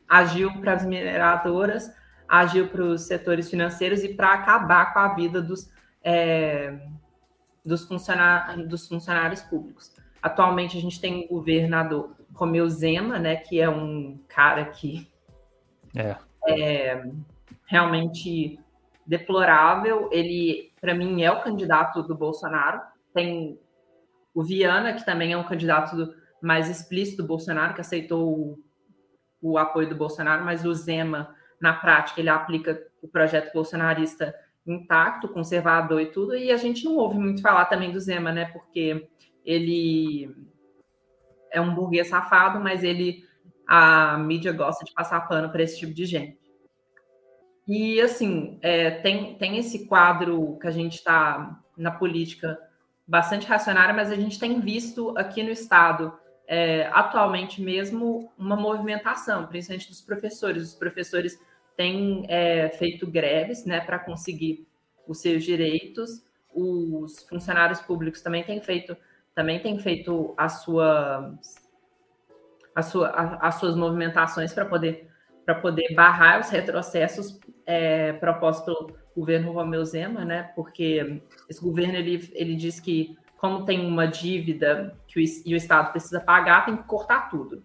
agiu 0.08 0.52
para 0.60 0.74
as 0.74 0.84
mineradoras, 0.84 1.90
agiu 2.28 2.68
para 2.68 2.82
os 2.82 3.02
setores 3.02 3.48
financeiros 3.48 4.04
e 4.04 4.10
para 4.10 4.34
acabar 4.34 4.92
com 4.92 4.98
a 4.98 5.14
vida 5.14 5.40
dos 5.40 5.70
é, 6.04 6.74
dos, 7.64 7.84
funcionários, 7.84 8.68
dos 8.68 8.86
funcionários 8.86 9.40
públicos. 9.42 9.92
Atualmente 10.20 10.76
a 10.76 10.80
gente 10.80 11.00
tem 11.00 11.26
o 11.30 11.36
governador 11.36 12.14
Romeu 12.34 12.68
Zema, 12.68 13.18
né, 13.18 13.36
que 13.36 13.60
é 13.60 13.68
um 13.68 14.18
cara 14.28 14.66
que 14.66 15.10
é, 15.94 16.16
é 16.48 17.04
realmente 17.66 18.58
deplorável. 19.12 20.08
Ele, 20.10 20.72
para 20.80 20.94
mim, 20.94 21.22
é 21.22 21.30
o 21.30 21.42
candidato 21.42 22.02
do 22.02 22.16
Bolsonaro. 22.16 22.80
Tem 23.12 23.60
o 24.34 24.42
Viana, 24.42 24.94
que 24.94 25.04
também 25.04 25.34
é 25.34 25.36
um 25.36 25.44
candidato 25.44 26.14
mais 26.40 26.70
explícito 26.70 27.22
do 27.22 27.28
Bolsonaro, 27.28 27.74
que 27.74 27.82
aceitou 27.82 28.26
o, 28.26 28.58
o 29.42 29.58
apoio 29.58 29.86
do 29.86 29.94
Bolsonaro, 29.94 30.44
mas 30.44 30.64
o 30.64 30.72
Zema, 30.72 31.34
na 31.60 31.74
prática, 31.74 32.20
ele 32.20 32.30
aplica 32.30 32.82
o 33.02 33.06
projeto 33.06 33.52
bolsonarista 33.52 34.34
intacto, 34.66 35.28
conservador 35.28 36.00
e 36.00 36.06
tudo, 36.06 36.34
e 36.34 36.50
a 36.50 36.56
gente 36.56 36.84
não 36.84 36.96
ouve 36.96 37.18
muito 37.18 37.42
falar 37.42 37.66
também 37.66 37.92
do 37.92 38.00
Zema, 38.00 38.32
né? 38.32 38.46
Porque 38.46 39.08
ele 39.44 40.34
é 41.50 41.60
um 41.60 41.74
burguês 41.74 42.08
safado, 42.08 42.60
mas 42.60 42.82
ele 42.82 43.24
a 43.66 44.16
mídia 44.16 44.52
gosta 44.52 44.84
de 44.84 44.92
passar 44.92 45.20
pano 45.28 45.50
para 45.50 45.62
esse 45.62 45.78
tipo 45.78 45.92
de 45.92 46.06
gente. 46.06 46.41
E 47.66 48.00
assim, 48.00 48.58
é, 48.60 48.90
tem, 48.90 49.34
tem 49.34 49.58
esse 49.58 49.86
quadro 49.86 50.58
que 50.60 50.66
a 50.66 50.70
gente 50.70 50.96
está 50.96 51.60
na 51.76 51.90
política 51.90 52.58
bastante 53.06 53.46
racionária, 53.46 53.94
mas 53.94 54.10
a 54.10 54.16
gente 54.16 54.38
tem 54.38 54.60
visto 54.60 55.16
aqui 55.16 55.42
no 55.42 55.50
Estado, 55.50 56.12
é, 56.46 56.88
atualmente 56.92 57.62
mesmo, 57.62 58.32
uma 58.38 58.56
movimentação, 58.56 59.46
principalmente 59.46 59.88
dos 59.88 60.00
professores. 60.00 60.62
Os 60.64 60.74
professores 60.74 61.38
tem 61.76 62.24
é, 62.28 62.68
feito 62.70 63.06
greves 63.06 63.64
né, 63.64 63.80
para 63.80 63.98
conseguir 63.98 64.66
os 65.06 65.20
seus 65.20 65.44
direitos. 65.44 66.22
Os 66.54 67.22
funcionários 67.28 67.80
públicos 67.80 68.20
também 68.20 68.44
têm 68.44 68.60
feito, 68.60 68.96
também 69.34 69.60
têm 69.60 69.78
feito 69.78 70.34
a 70.36 70.48
sua, 70.48 71.34
a 72.74 72.82
sua, 72.82 73.08
a, 73.08 73.48
as 73.48 73.56
suas 73.56 73.74
movimentações 73.74 74.52
para 74.52 74.66
poder, 74.66 75.10
para 75.44 75.54
poder 75.56 75.94
barrar 75.94 76.40
os 76.40 76.50
retrocessos 76.50 77.38
é, 77.66 78.12
propostos 78.14 78.64
pelo 78.64 78.96
governo 79.16 79.52
Romeu 79.52 79.84
Zema, 79.84 80.24
né? 80.24 80.50
Porque 80.54 81.22
esse 81.48 81.60
governo 81.60 81.94
ele, 81.94 82.30
ele 82.34 82.54
diz 82.54 82.80
que 82.80 83.16
como 83.36 83.64
tem 83.64 83.84
uma 83.84 84.06
dívida 84.06 84.96
que 85.06 85.18
o, 85.18 85.22
e 85.44 85.52
o 85.52 85.56
Estado 85.56 85.90
precisa 85.90 86.20
pagar, 86.20 86.64
tem 86.64 86.76
que 86.76 86.84
cortar 86.84 87.28
tudo. 87.28 87.62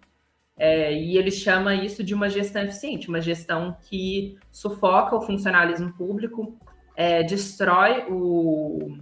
É, 0.58 0.92
e 0.92 1.16
ele 1.16 1.30
chama 1.30 1.72
isso 1.72 2.02
de 2.02 2.12
uma 2.12 2.28
gestão 2.28 2.62
eficiente, 2.62 3.08
uma 3.08 3.20
gestão 3.20 3.76
que 3.82 4.36
sufoca 4.50 5.14
o 5.14 5.20
funcionalismo 5.20 5.92
público, 5.92 6.58
é, 6.96 7.22
destrói 7.22 8.06
o 8.10 8.98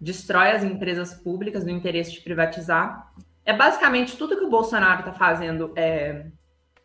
destrói 0.00 0.50
as 0.52 0.64
empresas 0.64 1.12
públicas 1.14 1.62
no 1.62 1.70
interesse 1.70 2.12
de 2.12 2.20
privatizar. 2.22 3.12
É 3.44 3.52
basicamente 3.52 4.16
tudo 4.16 4.36
que 4.36 4.44
o 4.44 4.50
Bolsonaro 4.50 5.00
está 5.00 5.12
fazendo 5.12 5.72
é, 5.76 6.26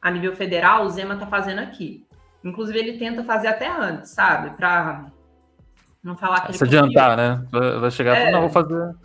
a 0.02 0.12
nível 0.12 0.36
federal, 0.36 0.86
o 0.86 0.90
Zema 0.90 1.14
está 1.14 1.28
fazendo 1.28 1.60
aqui. 1.60 2.06
Inclusive, 2.44 2.80
ele 2.80 2.98
tenta 2.98 3.24
fazer 3.24 3.48
até 3.48 3.70
antes, 3.70 4.12
sabe? 4.12 4.50
Para 4.58 5.12
não 6.04 6.18
falar 6.18 6.42
que 6.42 6.54
Se 6.54 6.64
adiantar, 6.64 7.16
né? 7.16 7.46
Vai 7.80 7.92
chegar 7.92 8.18
é. 8.18 8.32
não, 8.32 8.42
vou 8.42 8.50
fazer 8.50 8.96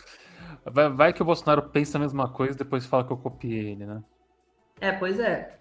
Vai, 0.65 0.89
vai, 0.91 1.13
que 1.13 1.23
o 1.23 1.25
Bolsonaro 1.25 1.63
pensa 1.63 1.97
a 1.97 2.01
mesma 2.01 2.29
coisa 2.29 2.55
e 2.55 2.59
depois 2.59 2.85
fala 2.87 3.05
que 3.05 3.13
eu 3.13 3.17
copiei 3.17 3.71
ele, 3.71 3.87
né? 3.87 4.03
É, 4.81 4.91
pois 4.91 5.21
é. 5.21 5.61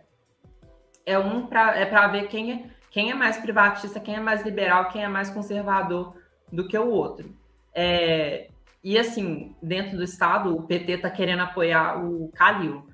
É 1.06 1.20
um 1.20 1.46
para 1.46 1.78
é 1.78 2.08
ver 2.10 2.28
quem 2.28 2.52
é, 2.52 2.66
quem 2.90 3.12
é 3.12 3.14
mais 3.14 3.38
privatista, 3.38 4.00
quem 4.00 4.16
é 4.16 4.20
mais 4.20 4.44
liberal, 4.44 4.90
quem 4.90 5.04
é 5.04 5.08
mais 5.08 5.30
conservador 5.30 6.16
do 6.52 6.68
que 6.68 6.76
o 6.76 6.90
outro. 6.90 7.36
É, 7.74 8.48
e 8.84 8.98
assim, 8.98 9.56
dentro 9.62 9.98
do 9.98 10.04
estado, 10.04 10.56
o 10.56 10.64
PT 10.64 10.94
está 10.94 11.10
querendo 11.10 11.42
apoiar 11.42 12.04
o 12.04 12.32
Calil. 12.34 12.88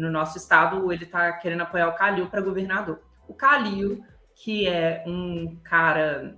No 0.00 0.10
nosso 0.10 0.38
estado, 0.38 0.92
ele 0.92 1.04
está 1.04 1.32
querendo 1.34 1.62
apoiar 1.62 1.88
o 1.88 1.94
Calil 1.94 2.26
para 2.28 2.40
governador. 2.40 3.00
O 3.28 3.34
Calil, 3.34 4.02
que 4.34 4.66
é 4.66 5.04
um 5.06 5.56
cara 5.62 6.36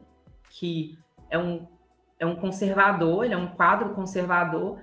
que 0.51 0.99
é 1.31 1.39
um, 1.39 1.67
é 2.19 2.27
um 2.27 2.37
conservador, 2.37 3.25
ele 3.25 3.35
é 3.35 3.37
um 3.39 3.49
quadro 3.49 3.91
conservador, 3.91 4.81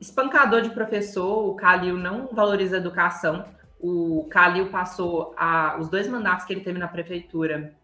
espancador 0.00 0.62
de 0.62 0.70
professor, 0.70 1.48
o 1.48 1.54
Calil 1.54 1.96
não 1.96 2.28
valoriza 2.32 2.76
a 2.76 2.78
educação. 2.78 3.44
O 3.80 4.26
Calil 4.30 4.70
passou 4.70 5.34
a, 5.36 5.76
os 5.78 5.88
dois 5.88 6.08
mandatos 6.08 6.44
que 6.44 6.52
ele 6.52 6.62
teve 6.62 6.78
na 6.78 6.88
prefeitura, 6.88 7.74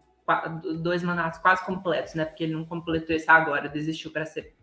dois 0.81 1.03
mandatos 1.03 1.39
quase 1.39 1.65
completos, 1.65 2.13
né? 2.13 2.25
Porque 2.25 2.43
ele 2.43 2.53
não 2.53 2.65
completou 2.65 3.15
esse 3.15 3.29
agora, 3.29 3.69
desistiu 3.69 4.11
para 4.11 4.25
ser 4.25 4.55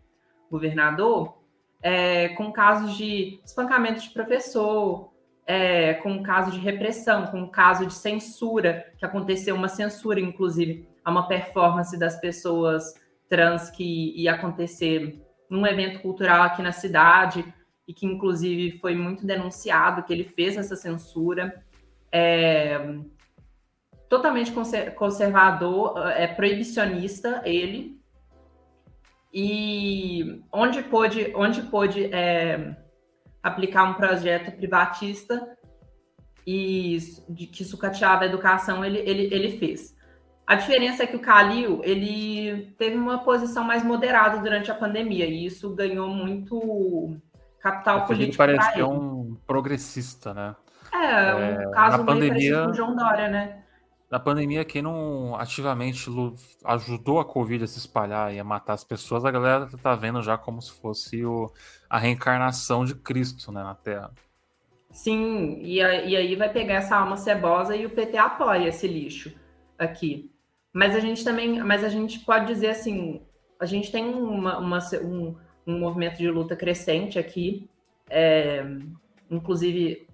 governador, 0.49 1.37
é, 1.81 2.29
com 2.29 2.51
casos 2.51 2.97
de 2.97 3.39
espancamento 3.45 4.01
de 4.01 4.09
professor, 4.09 5.08
é, 5.49 5.95
com 5.95 6.21
caso 6.21 6.51
de 6.51 6.59
repressão, 6.59 7.25
com 7.25 7.49
caso 7.49 7.87
de 7.87 7.93
censura, 7.95 8.85
que 8.99 9.03
aconteceu 9.03 9.55
uma 9.55 9.67
censura, 9.67 10.19
inclusive, 10.19 10.87
a 11.03 11.09
uma 11.09 11.27
performance 11.27 11.97
das 11.97 12.21
pessoas 12.21 12.93
trans 13.27 13.71
que 13.71 14.13
ia 14.15 14.35
acontecer 14.35 15.19
num 15.49 15.65
evento 15.65 16.01
cultural 16.01 16.43
aqui 16.43 16.61
na 16.61 16.71
cidade 16.71 17.43
e 17.87 17.95
que 17.95 18.05
inclusive 18.05 18.77
foi 18.77 18.93
muito 18.93 19.25
denunciado 19.25 20.03
que 20.03 20.13
ele 20.13 20.23
fez 20.23 20.55
essa 20.55 20.75
censura. 20.75 21.63
É, 22.11 22.99
totalmente 24.07 24.53
conservador, 24.95 25.97
é 26.11 26.27
proibicionista 26.27 27.41
ele. 27.43 27.99
E 29.33 30.43
onde 30.53 30.83
pôde, 30.83 31.33
onde 31.35 31.63
pôde 31.63 32.05
é, 32.13 32.75
aplicar 33.41 33.83
um 33.83 33.93
projeto 33.93 34.55
privatista 34.55 35.57
e 36.45 36.97
de, 37.29 37.47
que 37.47 37.63
sucateava 37.63 38.23
a 38.23 38.27
educação, 38.27 38.83
ele, 38.83 38.99
ele, 38.99 39.33
ele 39.33 39.57
fez. 39.57 39.95
A 40.45 40.55
diferença 40.55 41.03
é 41.03 41.07
que 41.07 41.15
o 41.15 41.21
Calil 41.21 41.81
ele 41.83 42.73
teve 42.77 42.97
uma 42.97 43.19
posição 43.19 43.63
mais 43.63 43.83
moderada 43.83 44.39
durante 44.39 44.71
a 44.71 44.75
pandemia 44.75 45.25
e 45.25 45.45
isso 45.45 45.75
ganhou 45.75 46.09
muito 46.09 47.15
capital 47.59 48.07
político. 48.07 48.37
parecia 48.37 48.87
um 48.87 49.37
progressista, 49.45 50.33
né? 50.33 50.55
É, 50.91 51.35
um 51.35 51.39
é, 51.39 51.71
caso 51.71 51.99
na 51.99 52.03
pandemia, 52.03 52.63
com 52.63 52.71
o 52.71 52.73
João 52.73 52.95
Dória, 52.95 53.27
né? 53.27 53.63
Na 54.09 54.19
pandemia, 54.19 54.65
quem 54.65 54.81
não 54.81 55.35
ativamente 55.35 56.09
ajudou 56.65 57.19
a 57.19 57.25
Covid 57.25 57.63
a 57.63 57.67
se 57.67 57.77
espalhar 57.77 58.33
e 58.33 58.39
a 58.39 58.43
matar 58.43 58.73
as 58.73 58.83
pessoas, 58.83 59.23
a 59.23 59.29
galera 59.29 59.69
tá 59.83 59.93
vendo 59.93 60.21
já 60.23 60.35
como 60.35 60.59
se 60.61 60.71
fosse 60.71 61.23
o, 61.23 61.51
a 61.87 61.99
reencarnação 61.99 62.83
de 62.83 62.95
Cristo 62.95 63.51
né, 63.51 63.61
na 63.61 63.75
Terra. 63.75 64.11
Sim, 64.91 65.59
e, 65.61 65.79
a, 65.79 66.03
e 66.03 66.15
aí 66.15 66.35
vai 66.35 66.51
pegar 66.51 66.75
essa 66.75 66.97
alma 66.97 67.17
cebosa 67.17 67.75
e 67.75 67.85
o 67.85 67.91
PT 67.91 68.17
apoia 68.17 68.69
esse 68.69 68.87
lixo 68.87 69.31
aqui. 69.77 70.31
Mas 70.73 70.95
a 70.95 70.99
gente 70.99 71.23
também, 71.23 71.63
mas 71.63 71.83
a 71.83 71.89
gente 71.89 72.19
pode 72.19 72.47
dizer 72.47 72.69
assim, 72.69 73.21
a 73.59 73.65
gente 73.67 73.91
tem 73.91 74.05
uma, 74.05 74.57
uma 74.57 74.79
um, 75.03 75.35
um, 75.67 75.79
movimento 75.79 76.17
de 76.17 76.29
luta 76.29 76.55
crescente 76.55 77.19
aqui, 77.19 77.69
é, 78.09 78.65
inclusive 79.29 80.07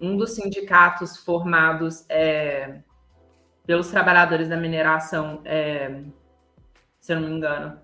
um 0.00 0.16
dos 0.16 0.34
sindicatos 0.34 1.16
formados 1.16 2.04
é, 2.08 2.82
pelos 3.66 3.88
trabalhadores 3.88 4.48
da 4.48 4.56
mineração, 4.56 5.40
é, 5.44 6.02
se 7.00 7.12
eu 7.12 7.20
não 7.20 7.28
me 7.28 7.34
engano, 7.34 7.78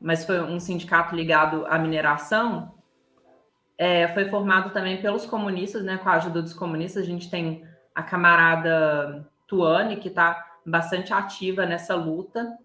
mas 0.00 0.24
foi 0.24 0.40
um 0.40 0.58
sindicato 0.58 1.14
ligado 1.14 1.66
à 1.66 1.78
mineração, 1.78 2.74
é, 3.76 4.08
foi 4.08 4.28
formado 4.28 4.72
também 4.72 5.00
pelos 5.00 5.26
comunistas, 5.26 5.84
né, 5.84 5.98
com 5.98 6.08
a 6.08 6.14
ajuda 6.14 6.42
dos 6.42 6.52
comunistas. 6.52 7.04
A 7.04 7.06
gente 7.06 7.30
tem 7.30 7.64
a 7.94 8.02
camarada 8.02 9.28
Tuane, 9.46 9.96
que 9.96 10.08
está 10.08 10.44
bastante 10.66 11.12
ativa 11.12 11.64
nessa 11.64 11.94
luta, 11.94 12.56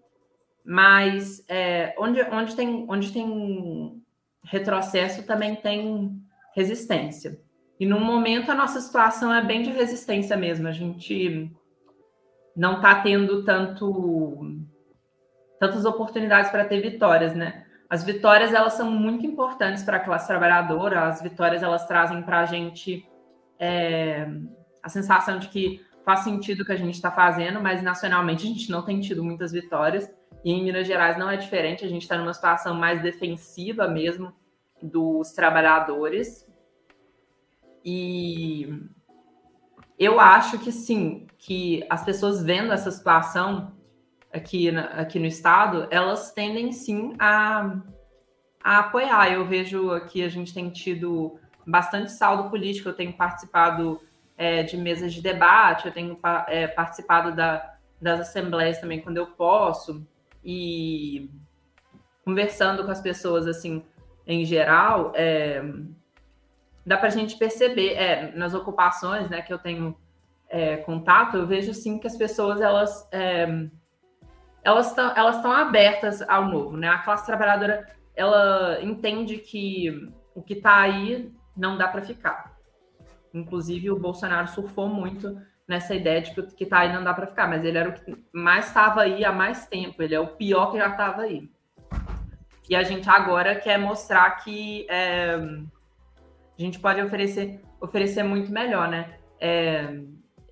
mas 0.64 1.44
é, 1.48 1.94
onde, 1.98 2.20
onde, 2.22 2.56
tem, 2.56 2.86
onde 2.88 3.12
tem 3.12 4.02
retrocesso 4.42 5.24
também 5.24 5.54
tem 5.54 6.20
resistência. 6.54 7.40
E 7.78 7.86
no 7.86 8.00
momento 8.00 8.50
a 8.50 8.54
nossa 8.54 8.80
situação 8.80 9.32
é 9.32 9.42
bem 9.42 9.62
de 9.62 9.70
resistência 9.70 10.36
mesmo. 10.36 10.68
A 10.68 10.72
gente 10.72 11.50
não 12.56 12.76
está 12.76 13.00
tendo 13.00 13.44
tanto 13.44 14.64
tantas 15.58 15.84
oportunidades 15.84 16.50
para 16.50 16.64
ter 16.64 16.80
vitórias, 16.80 17.34
né? 17.34 17.64
As 17.88 18.04
vitórias 18.04 18.52
elas 18.52 18.74
são 18.74 18.90
muito 18.90 19.24
importantes 19.26 19.82
para 19.84 19.98
a 19.98 20.00
classe 20.00 20.26
trabalhadora. 20.26 21.06
As 21.06 21.22
vitórias 21.22 21.62
elas 21.62 21.86
trazem 21.86 22.22
para 22.22 22.40
a 22.40 22.44
gente 22.44 23.08
é, 23.58 24.28
a 24.82 24.88
sensação 24.88 25.38
de 25.38 25.48
que 25.48 25.80
faz 26.04 26.20
sentido 26.20 26.62
o 26.62 26.64
que 26.64 26.72
a 26.72 26.76
gente 26.76 26.94
está 26.94 27.10
fazendo, 27.10 27.60
mas 27.60 27.82
nacionalmente 27.82 28.44
a 28.44 28.48
gente 28.48 28.70
não 28.70 28.82
tem 28.82 29.00
tido 29.00 29.22
muitas 29.24 29.52
vitórias. 29.52 30.12
E 30.44 30.52
em 30.52 30.64
Minas 30.64 30.86
Gerais 30.86 31.16
não 31.16 31.30
é 31.30 31.36
diferente. 31.36 31.84
A 31.84 31.88
gente 31.88 32.02
está 32.02 32.18
numa 32.18 32.34
situação 32.34 32.74
mais 32.74 33.00
defensiva 33.00 33.88
mesmo 33.88 34.32
dos 34.82 35.32
trabalhadores. 35.32 36.46
E 37.84 38.68
eu 39.98 40.18
acho 40.18 40.58
que 40.58 40.72
sim, 40.72 41.26
que 41.38 41.84
as 41.88 42.04
pessoas 42.04 42.42
vendo 42.42 42.72
essa 42.72 42.90
situação 42.90 43.72
aqui, 44.32 44.70
na, 44.70 44.86
aqui 44.86 45.18
no 45.18 45.26
estado, 45.26 45.86
elas 45.90 46.32
tendem 46.32 46.72
sim 46.72 47.14
a, 47.18 47.76
a 48.62 48.78
apoiar. 48.80 49.32
Eu 49.32 49.46
vejo 49.46 49.92
aqui 49.92 50.22
a 50.22 50.28
gente 50.28 50.52
tem 50.52 50.70
tido 50.70 51.38
bastante 51.66 52.12
saldo 52.12 52.50
político, 52.50 52.88
eu 52.88 52.94
tenho 52.94 53.12
participado 53.12 54.00
é, 54.36 54.62
de 54.62 54.76
mesas 54.76 55.14
de 55.14 55.22
debate, 55.22 55.86
eu 55.86 55.92
tenho 55.92 56.18
é, 56.48 56.66
participado 56.66 57.34
da, 57.34 57.74
das 58.00 58.20
assembleias 58.20 58.80
também 58.80 59.00
quando 59.00 59.16
eu 59.16 59.28
posso, 59.28 60.06
e 60.44 61.30
conversando 62.24 62.84
com 62.84 62.90
as 62.90 63.00
pessoas 63.00 63.46
assim 63.46 63.84
em 64.26 64.44
geral, 64.44 65.12
é, 65.14 65.62
dá 66.84 66.96
para 66.96 67.08
a 67.08 67.10
gente 67.10 67.36
perceber, 67.36 67.94
é, 67.94 68.32
nas 68.36 68.54
ocupações 68.54 69.28
né, 69.28 69.42
que 69.42 69.52
eu 69.52 69.58
tenho 69.58 69.96
é, 70.48 70.76
contato, 70.78 71.36
eu 71.36 71.46
vejo 71.46 71.72
sim 71.72 71.98
que 71.98 72.06
as 72.06 72.16
pessoas 72.16 72.60
elas 72.60 73.08
é, 73.10 73.46
elas 74.62 74.88
estão 74.88 75.12
elas 75.16 75.44
abertas 75.44 76.22
ao 76.22 76.48
novo, 76.48 76.76
né? 76.76 76.88
A 76.88 76.98
classe 76.98 77.26
trabalhadora 77.26 77.86
ela 78.16 78.78
entende 78.82 79.38
que 79.38 80.10
o 80.34 80.42
que 80.42 80.54
está 80.54 80.80
aí 80.80 81.32
não 81.56 81.76
dá 81.76 81.88
para 81.88 82.02
ficar. 82.02 82.56
Inclusive 83.32 83.90
o 83.90 83.98
Bolsonaro 83.98 84.48
surfou 84.48 84.88
muito 84.88 85.36
nessa 85.66 85.94
ideia 85.94 86.22
de 86.22 86.32
que 86.32 86.40
o 86.40 86.46
que 86.46 86.64
está 86.64 86.80
aí 86.80 86.92
não 86.92 87.02
dá 87.02 87.12
para 87.12 87.26
ficar, 87.26 87.48
mas 87.48 87.64
ele 87.64 87.78
era 87.78 87.88
o 87.88 87.92
que 87.92 88.16
mais 88.32 88.66
estava 88.66 89.02
aí 89.02 89.24
há 89.24 89.32
mais 89.32 89.66
tempo. 89.66 90.02
Ele 90.02 90.14
é 90.14 90.20
o 90.20 90.28
pior 90.28 90.70
que 90.70 90.78
já 90.78 90.88
estava 90.88 91.22
aí. 91.22 91.50
E 92.68 92.74
a 92.74 92.82
gente 92.82 93.08
agora 93.10 93.54
quer 93.56 93.78
mostrar 93.78 94.30
que 94.36 94.86
é, 94.88 95.36
a 96.58 96.62
gente 96.62 96.78
pode 96.78 97.00
oferecer, 97.00 97.60
oferecer 97.80 98.22
muito 98.22 98.50
melhor, 98.50 98.88
né? 98.88 99.18
É, 99.40 100.00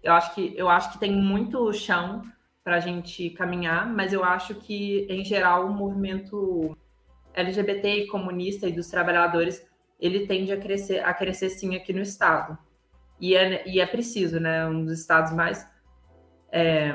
eu, 0.02 0.12
acho 0.12 0.34
que, 0.34 0.52
eu 0.56 0.68
acho 0.68 0.92
que 0.92 0.98
tem 0.98 1.12
muito 1.12 1.72
chão 1.72 2.22
para 2.64 2.76
a 2.76 2.80
gente 2.80 3.30
caminhar, 3.30 3.86
mas 3.86 4.12
eu 4.12 4.24
acho 4.24 4.54
que, 4.54 5.06
em 5.08 5.24
geral, 5.24 5.66
o 5.66 5.72
movimento 5.72 6.76
LGBT 7.34 8.04
e 8.04 8.06
comunista 8.08 8.68
e 8.68 8.72
dos 8.72 8.88
trabalhadores, 8.88 9.66
ele 9.98 10.26
tende 10.26 10.52
a 10.52 10.56
crescer, 10.56 11.04
a 11.04 11.14
crescer 11.14 11.50
sim 11.50 11.74
aqui 11.74 11.92
no 11.92 12.02
Estado. 12.02 12.58
E 13.20 13.36
é, 13.36 13.68
e 13.68 13.80
é 13.80 13.86
preciso, 13.86 14.40
né? 14.40 14.66
Um 14.66 14.84
dos 14.84 14.98
estados 14.98 15.32
mais... 15.32 15.66
É, 16.50 16.92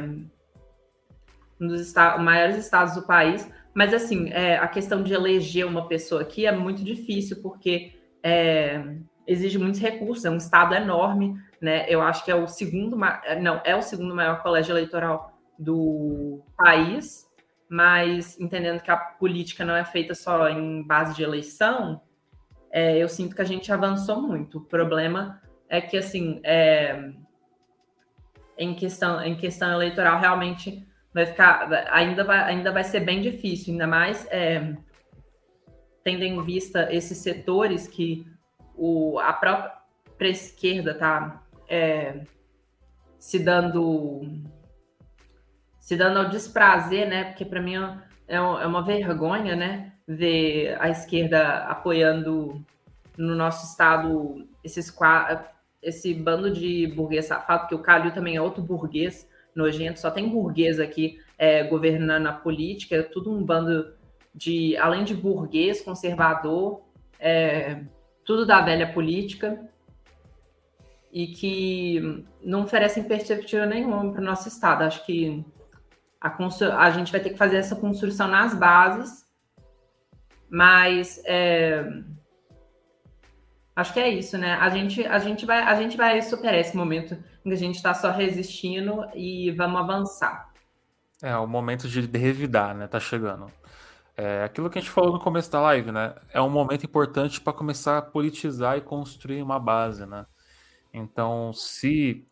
um 1.59 1.67
dos 1.67 1.81
estados, 1.81 2.23
maiores 2.23 2.57
estados 2.57 2.93
do 2.93 3.01
país, 3.01 3.49
mas 3.73 3.93
assim, 3.93 4.29
é, 4.29 4.57
a 4.57 4.67
questão 4.67 5.01
de 5.01 5.13
eleger 5.13 5.65
uma 5.65 5.87
pessoa 5.87 6.21
aqui 6.21 6.45
é 6.45 6.51
muito 6.51 6.83
difícil, 6.83 7.41
porque 7.41 7.96
é, 8.23 8.83
exige 9.25 9.57
muitos 9.57 9.79
recursos, 9.79 10.25
é 10.25 10.29
um 10.29 10.37
estado 10.37 10.73
enorme, 10.73 11.35
né? 11.61 11.85
Eu 11.89 12.01
acho 12.01 12.23
que 12.23 12.31
é 12.31 12.35
o 12.35 12.47
segundo, 12.47 12.97
não, 13.41 13.61
é 13.63 13.75
o 13.75 13.81
segundo 13.81 14.15
maior 14.15 14.41
colégio 14.41 14.73
eleitoral 14.73 15.37
do 15.57 16.41
país, 16.57 17.27
mas 17.69 18.39
entendendo 18.39 18.81
que 18.81 18.91
a 18.91 18.97
política 18.97 19.65
não 19.65 19.75
é 19.75 19.83
feita 19.83 20.15
só 20.15 20.47
em 20.49 20.83
base 20.83 21.15
de 21.15 21.23
eleição, 21.23 22.01
é, 22.71 22.97
eu 22.97 23.09
sinto 23.09 23.35
que 23.35 23.41
a 23.41 23.45
gente 23.45 23.71
avançou 23.71 24.21
muito. 24.21 24.59
O 24.59 24.65
problema 24.65 25.41
é 25.69 25.81
que, 25.81 25.97
assim, 25.97 26.39
é, 26.43 27.11
em, 28.57 28.73
questão, 28.73 29.21
em 29.21 29.35
questão 29.35 29.71
eleitoral, 29.71 30.19
realmente 30.19 30.85
vai 31.13 31.25
ficar, 31.25 31.69
ainda 31.91 32.23
vai, 32.23 32.39
ainda 32.39 32.71
vai 32.71 32.83
ser 32.83 33.01
bem 33.01 33.21
difícil, 33.21 33.73
ainda 33.73 33.87
mais 33.87 34.27
é, 34.29 34.75
tendo 36.07 36.23
em 36.23 36.41
vista 36.41 36.87
esses 36.89 37.17
setores 37.17 37.85
que 37.85 38.25
o, 38.77 39.19
a 39.19 39.33
própria 39.33 40.29
esquerda 40.29 40.91
está 40.91 41.43
é, 41.67 42.21
se 43.19 43.37
dando 43.39 44.21
se 45.81 45.97
dando 45.97 46.19
ao 46.19 46.29
desprazer, 46.29 47.09
né? 47.09 47.25
Porque 47.25 47.43
para 47.43 47.61
mim 47.61 47.75
é, 47.75 47.97
é, 48.25 48.35
é 48.37 48.39
uma 48.39 48.81
vergonha, 48.81 49.53
né? 49.53 49.91
Ver 50.07 50.77
a 50.79 50.87
esquerda 50.87 51.65
apoiando 51.65 52.65
no 53.17 53.35
nosso 53.35 53.65
estado 53.65 54.47
esses 54.63 54.89
esse 55.81 56.13
bando 56.13 56.49
de 56.49 56.87
burguês 56.87 57.25
safado, 57.25 57.67
que 57.67 57.75
o 57.75 57.79
Calil 57.79 58.13
também 58.13 58.37
é 58.37 58.41
outro 58.41 58.63
burguês 58.63 59.27
nojento, 59.53 59.99
só 59.99 60.09
tem 60.09 60.29
burguês 60.29 60.79
aqui 60.79 61.19
é, 61.37 61.63
governando 61.63 62.27
a 62.27 62.33
política, 62.33 62.95
é 62.95 63.03
tudo 63.03 63.29
um 63.29 63.43
bando 63.43 63.96
de, 64.37 64.77
além 64.77 65.03
de 65.03 65.15
burguês, 65.15 65.81
conservador, 65.81 66.83
é, 67.19 67.81
tudo 68.23 68.45
da 68.45 68.61
velha 68.61 68.93
política, 68.93 69.67
e 71.11 71.27
que 71.27 72.23
não 72.43 72.61
oferecem 72.61 73.03
perspectiva 73.03 73.65
nenhuma 73.65 74.11
para 74.11 74.21
o 74.21 74.23
nosso 74.23 74.47
Estado. 74.47 74.83
Acho 74.83 75.03
que 75.05 75.43
a, 76.21 76.31
a, 76.77 76.91
gente 76.91 77.11
vai 77.11 77.19
ter 77.19 77.31
que 77.31 77.37
fazer 77.37 77.57
essa 77.57 77.75
construção 77.75 78.27
nas 78.27 78.53
bases, 78.53 79.25
mas 80.47 81.19
é, 81.25 81.83
acho 83.75 83.91
que 83.91 83.99
é 83.99 84.09
isso, 84.09 84.37
né? 84.37 84.53
A 84.53 84.69
gente, 84.69 85.03
a 85.03 85.17
gente, 85.17 85.47
vai, 85.47 85.63
a 85.63 85.73
gente 85.73 85.97
vai 85.97 86.21
superar 86.21 86.59
esse 86.59 86.77
momento 86.77 87.17
em 87.43 87.49
que 87.49 87.55
a 87.55 87.57
gente 87.57 87.75
está 87.75 87.95
só 87.95 88.11
resistindo 88.11 89.03
e 89.15 89.49
vamos 89.51 89.81
avançar. 89.81 90.51
É, 91.23 91.35
o 91.37 91.47
momento 91.47 91.87
de 91.87 92.01
revidar, 92.15 92.75
né? 92.75 92.85
Tá 92.85 92.99
chegando. 92.99 93.51
É 94.19 94.43
aquilo 94.43 94.67
que 94.67 94.79
a 94.79 94.81
gente 94.81 94.89
falou 94.89 95.13
no 95.13 95.19
começo 95.19 95.51
da 95.51 95.61
live, 95.61 95.91
né? 95.91 96.15
É 96.33 96.41
um 96.41 96.49
momento 96.49 96.83
importante 96.83 97.39
para 97.39 97.53
começar 97.53 97.99
a 97.99 98.01
politizar 98.01 98.75
e 98.75 98.81
construir 98.81 99.43
uma 99.43 99.59
base, 99.59 100.07
né? 100.07 100.25
Então, 100.91 101.53
se 101.53 102.27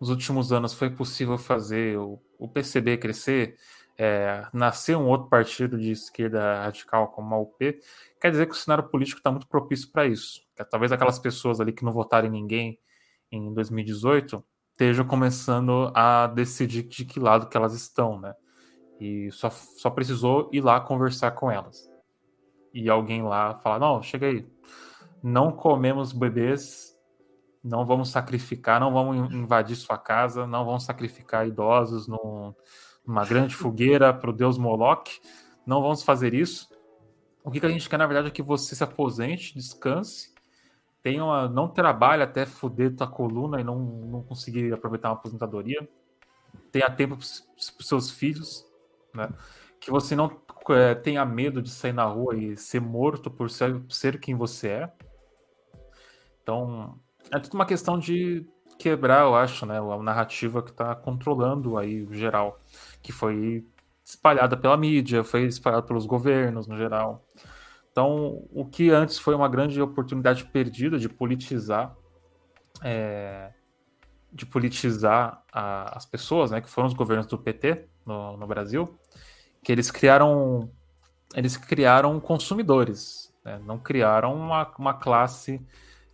nos 0.00 0.08
últimos 0.08 0.50
anos 0.50 0.72
foi 0.72 0.88
possível 0.88 1.36
fazer 1.36 1.98
o, 1.98 2.48
PCB 2.48 2.96
crescer, 2.96 3.56
é, 3.98 4.46
nascer 4.50 4.96
um 4.96 5.06
outro 5.06 5.28
partido 5.28 5.78
de 5.78 5.90
esquerda 5.90 6.62
radical 6.62 7.08
como 7.08 7.34
a 7.34 7.38
UP, 7.38 7.80
quer 8.18 8.30
dizer 8.30 8.46
que 8.46 8.52
o 8.52 8.56
cenário 8.56 8.88
político 8.88 9.18
está 9.18 9.30
muito 9.30 9.46
propício 9.46 9.90
para 9.92 10.06
isso. 10.06 10.40
Talvez 10.70 10.90
aquelas 10.90 11.18
pessoas 11.18 11.60
ali 11.60 11.72
que 11.72 11.84
não 11.84 11.92
votaram 11.92 12.28
em 12.28 12.30
ninguém 12.30 12.78
em 13.30 13.52
2018 13.52 14.42
estejam 14.72 15.06
começando 15.06 15.90
a 15.94 16.26
decidir 16.28 16.84
de 16.84 17.04
que 17.04 17.20
lado 17.20 17.48
que 17.48 17.56
elas 17.56 17.74
estão, 17.74 18.18
né? 18.20 18.34
E 19.00 19.30
só, 19.30 19.50
só 19.50 19.90
precisou 19.90 20.48
ir 20.52 20.62
lá 20.62 20.80
conversar 20.80 21.32
com 21.32 21.50
elas. 21.50 21.90
E 22.72 22.88
alguém 22.88 23.22
lá 23.22 23.54
falar: 23.56 23.78
não, 23.78 24.02
chega 24.02 24.26
aí, 24.26 24.46
não 25.22 25.52
comemos 25.52 26.12
bebês, 26.12 26.96
não 27.62 27.84
vamos 27.84 28.10
sacrificar, 28.10 28.80
não 28.80 28.92
vamos 28.92 29.32
invadir 29.32 29.76
sua 29.76 29.98
casa, 29.98 30.46
não 30.46 30.64
vamos 30.64 30.84
sacrificar 30.84 31.46
idosos 31.46 32.06
num, 32.06 32.54
numa 33.06 33.24
grande 33.24 33.54
fogueira 33.54 34.12
para 34.12 34.30
o 34.30 34.32
deus 34.32 34.58
Moloch, 34.58 35.20
não 35.66 35.82
vamos 35.82 36.02
fazer 36.02 36.34
isso. 36.34 36.68
O 37.42 37.50
que, 37.50 37.60
que 37.60 37.66
a 37.66 37.70
gente 37.70 37.88
quer, 37.88 37.96
na 37.96 38.06
verdade, 38.06 38.28
é 38.28 38.30
que 38.30 38.42
você 38.42 38.74
se 38.74 38.82
aposente, 38.82 39.54
descanse, 39.54 40.34
tenha 41.00 41.24
uma, 41.24 41.48
não 41.48 41.68
trabalhe 41.68 42.22
até 42.22 42.44
foder 42.44 42.96
tua 42.96 43.06
coluna 43.06 43.60
e 43.60 43.64
não, 43.64 43.78
não 43.78 44.22
conseguir 44.24 44.72
aproveitar 44.72 45.10
uma 45.10 45.14
aposentadoria, 45.14 45.88
tenha 46.72 46.90
tempo 46.90 47.16
para 47.16 47.24
seus 47.84 48.10
filhos, 48.10 48.65
né? 49.16 49.28
que 49.80 49.90
você 49.90 50.16
não 50.16 50.30
é, 50.70 50.94
tenha 50.94 51.24
medo 51.24 51.62
de 51.62 51.70
sair 51.70 51.92
na 51.92 52.04
rua 52.04 52.36
e 52.36 52.56
ser 52.56 52.80
morto 52.80 53.30
por 53.30 53.50
ser, 53.50 53.80
ser 53.88 54.18
quem 54.18 54.34
você 54.34 54.68
é. 54.68 54.92
Então, 56.42 56.98
é 57.32 57.38
tudo 57.38 57.54
uma 57.54 57.66
questão 57.66 57.98
de 57.98 58.46
quebrar, 58.78 59.22
eu 59.22 59.34
acho, 59.34 59.64
né, 59.66 59.78
a 59.78 60.02
narrativa 60.02 60.62
que 60.62 60.70
está 60.70 60.94
controlando 60.94 61.78
aí 61.78 62.02
o 62.02 62.12
geral, 62.12 62.58
que 63.02 63.10
foi 63.10 63.64
espalhada 64.04 64.56
pela 64.56 64.76
mídia, 64.76 65.24
foi 65.24 65.44
espalhada 65.44 65.82
pelos 65.82 66.06
governos 66.06 66.66
no 66.66 66.76
geral. 66.76 67.26
Então, 67.90 68.46
o 68.52 68.64
que 68.66 68.90
antes 68.90 69.18
foi 69.18 69.34
uma 69.34 69.48
grande 69.48 69.80
oportunidade 69.80 70.44
perdida 70.44 70.98
de 70.98 71.08
politizar, 71.08 71.96
é, 72.82 73.52
de 74.32 74.44
politizar 74.44 75.42
a, 75.52 75.96
as 75.96 76.04
pessoas, 76.04 76.50
né, 76.50 76.60
que 76.60 76.68
foram 76.68 76.88
os 76.88 76.94
governos 76.94 77.26
do 77.26 77.38
PT 77.38 77.88
no, 78.06 78.36
no 78.36 78.46
Brasil, 78.46 78.98
que 79.62 79.72
eles 79.72 79.90
criaram, 79.90 80.70
eles 81.34 81.56
criaram 81.56 82.18
consumidores, 82.20 83.34
né, 83.44 83.60
não 83.64 83.78
criaram 83.78 84.34
uma, 84.34 84.72
uma 84.78 84.94
classe 84.94 85.60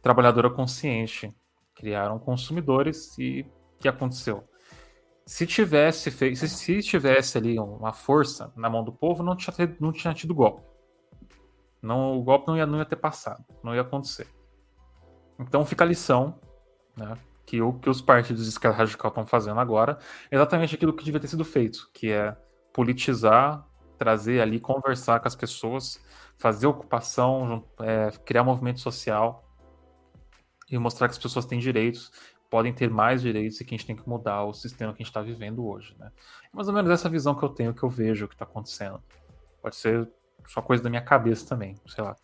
trabalhadora 0.01 0.51
consciente, 0.51 1.35
criaram 1.75 2.19
consumidores 2.19 3.17
e 3.19 3.47
que 3.83 3.89
aconteceu? 3.89 4.49
Se 5.27 5.47
tivesse 5.47 6.11
feito, 6.11 6.39
se, 6.39 6.49
se 6.49 6.81
tivesse 6.81 7.37
ali 7.37 7.59
uma 7.59 7.93
força 7.93 8.53
na 8.57 8.71
mão 8.71 8.83
do 8.83 8.93
povo, 8.93 9.23
não 9.23 9.37
tinha, 9.37 9.55
não 9.79 9.93
tinha 9.93 10.15
tido 10.15 10.35
golpe. 10.35 10.63
Não, 11.81 12.17
o 12.17 12.23
golpe 12.23 12.47
não 12.47 12.57
ia, 12.57 12.65
não 12.65 12.79
ia 12.79 12.85
ter 12.85 12.97
passado, 12.97 13.45
não 13.63 13.75
ia 13.75 13.83
acontecer. 13.83 14.29
Então 15.39 15.65
fica 15.65 15.85
a 15.85 15.87
lição, 15.87 16.39
né, 16.97 17.17
que 17.53 17.61
o 17.61 17.75
que 17.75 17.91
os 17.91 18.01
partidos 18.01 18.45
de 18.45 18.49
esquerda 18.49 18.79
radical 18.79 19.11
estão 19.11 19.27
fazendo 19.27 19.61
agora 19.61 19.99
é 20.31 20.37
exatamente 20.37 20.75
aquilo 20.75 20.91
que 20.91 21.05
devia 21.05 21.21
ter 21.21 21.29
sido 21.29 21.45
feito, 21.45 21.91
que 21.93 22.11
é 22.11 22.35
politizar, 22.73 23.69
trazer 23.99 24.41
ali, 24.41 24.59
conversar 24.59 25.21
com 25.21 25.29
as 25.29 25.37
pessoas, 25.37 26.03
fazer 26.39 26.67
ocupação, 26.67 27.63
é, 27.81 28.09
criar 28.25 28.43
movimento 28.43 28.81
social 28.81 29.47
e 30.71 30.79
mostrar 30.79 31.09
que 31.09 31.13
as 31.13 31.19
pessoas 31.19 31.45
têm 31.45 31.59
direitos, 31.59 32.11
podem 32.49 32.73
ter 32.73 32.89
mais 32.89 33.21
direitos 33.21 33.61
e 33.61 33.67
que 33.67 33.75
a 33.75 33.77
gente 33.77 33.87
tem 33.87 33.97
que 33.97 34.09
mudar 34.09 34.45
o 34.45 34.55
sistema 34.55 34.95
que 34.95 35.03
a 35.03 35.05
gente 35.05 35.11
está 35.11 35.21
vivendo 35.21 35.63
hoje, 35.67 35.95
né? 35.99 36.11
É 36.45 36.57
mais 36.57 36.69
ou 36.69 36.75
menos 36.75 36.91
essa 36.91 37.11
visão 37.11 37.35
que 37.35 37.43
eu 37.43 37.51
tenho, 37.51 37.75
que 37.75 37.83
eu 37.83 37.91
vejo 37.91 38.29
que 38.29 38.35
está 38.35 38.47
acontecendo. 38.47 38.99
Pode 39.61 39.77
ser 39.77 40.11
só 40.47 40.63
coisa 40.63 40.83
da 40.83 40.89
minha 40.89 41.03
cabeça 41.03 41.47
também, 41.47 41.77
sei 41.87 42.03
lá. 42.03 42.17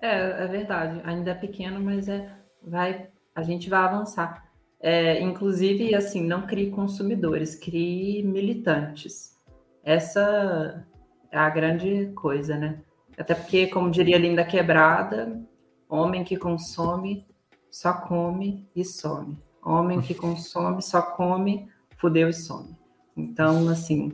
É, 0.00 0.44
é 0.44 0.46
verdade. 0.46 1.02
Ainda 1.04 1.32
é 1.32 1.34
pequeno, 1.34 1.80
mas 1.80 2.08
é, 2.08 2.32
vai, 2.62 3.10
a 3.38 3.42
gente 3.42 3.70
vai 3.70 3.78
avançar. 3.78 4.44
É, 4.80 5.20
inclusive, 5.20 5.94
assim, 5.94 6.24
não 6.24 6.42
crie 6.44 6.70
consumidores, 6.70 7.54
crie 7.54 8.22
militantes. 8.24 9.36
Essa 9.84 10.84
é 11.30 11.38
a 11.38 11.48
grande 11.48 12.10
coisa, 12.16 12.56
né? 12.56 12.80
Até 13.16 13.34
porque, 13.34 13.68
como 13.68 13.92
diria 13.92 14.18
Linda 14.18 14.44
Quebrada, 14.44 15.40
homem 15.88 16.24
que 16.24 16.36
consome 16.36 17.26
só 17.70 17.92
come 17.92 18.68
e 18.74 18.84
some. 18.84 19.38
Homem 19.64 20.00
que 20.00 20.14
consome 20.14 20.82
só 20.82 21.00
come, 21.00 21.68
fudeu 21.96 22.28
e 22.28 22.32
some. 22.32 22.76
Então, 23.16 23.68
assim, 23.68 24.12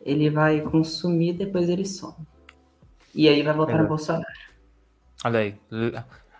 ele 0.00 0.30
vai 0.30 0.60
consumir, 0.60 1.32
depois 1.32 1.68
ele 1.68 1.84
some. 1.84 2.26
E 3.12 3.28
aí 3.28 3.42
vai 3.42 3.54
voltar 3.54 3.74
é. 3.74 3.82
no 3.82 3.88
Bolsonaro. 3.88 4.24
Olha 5.24 5.40
aí, 5.40 5.58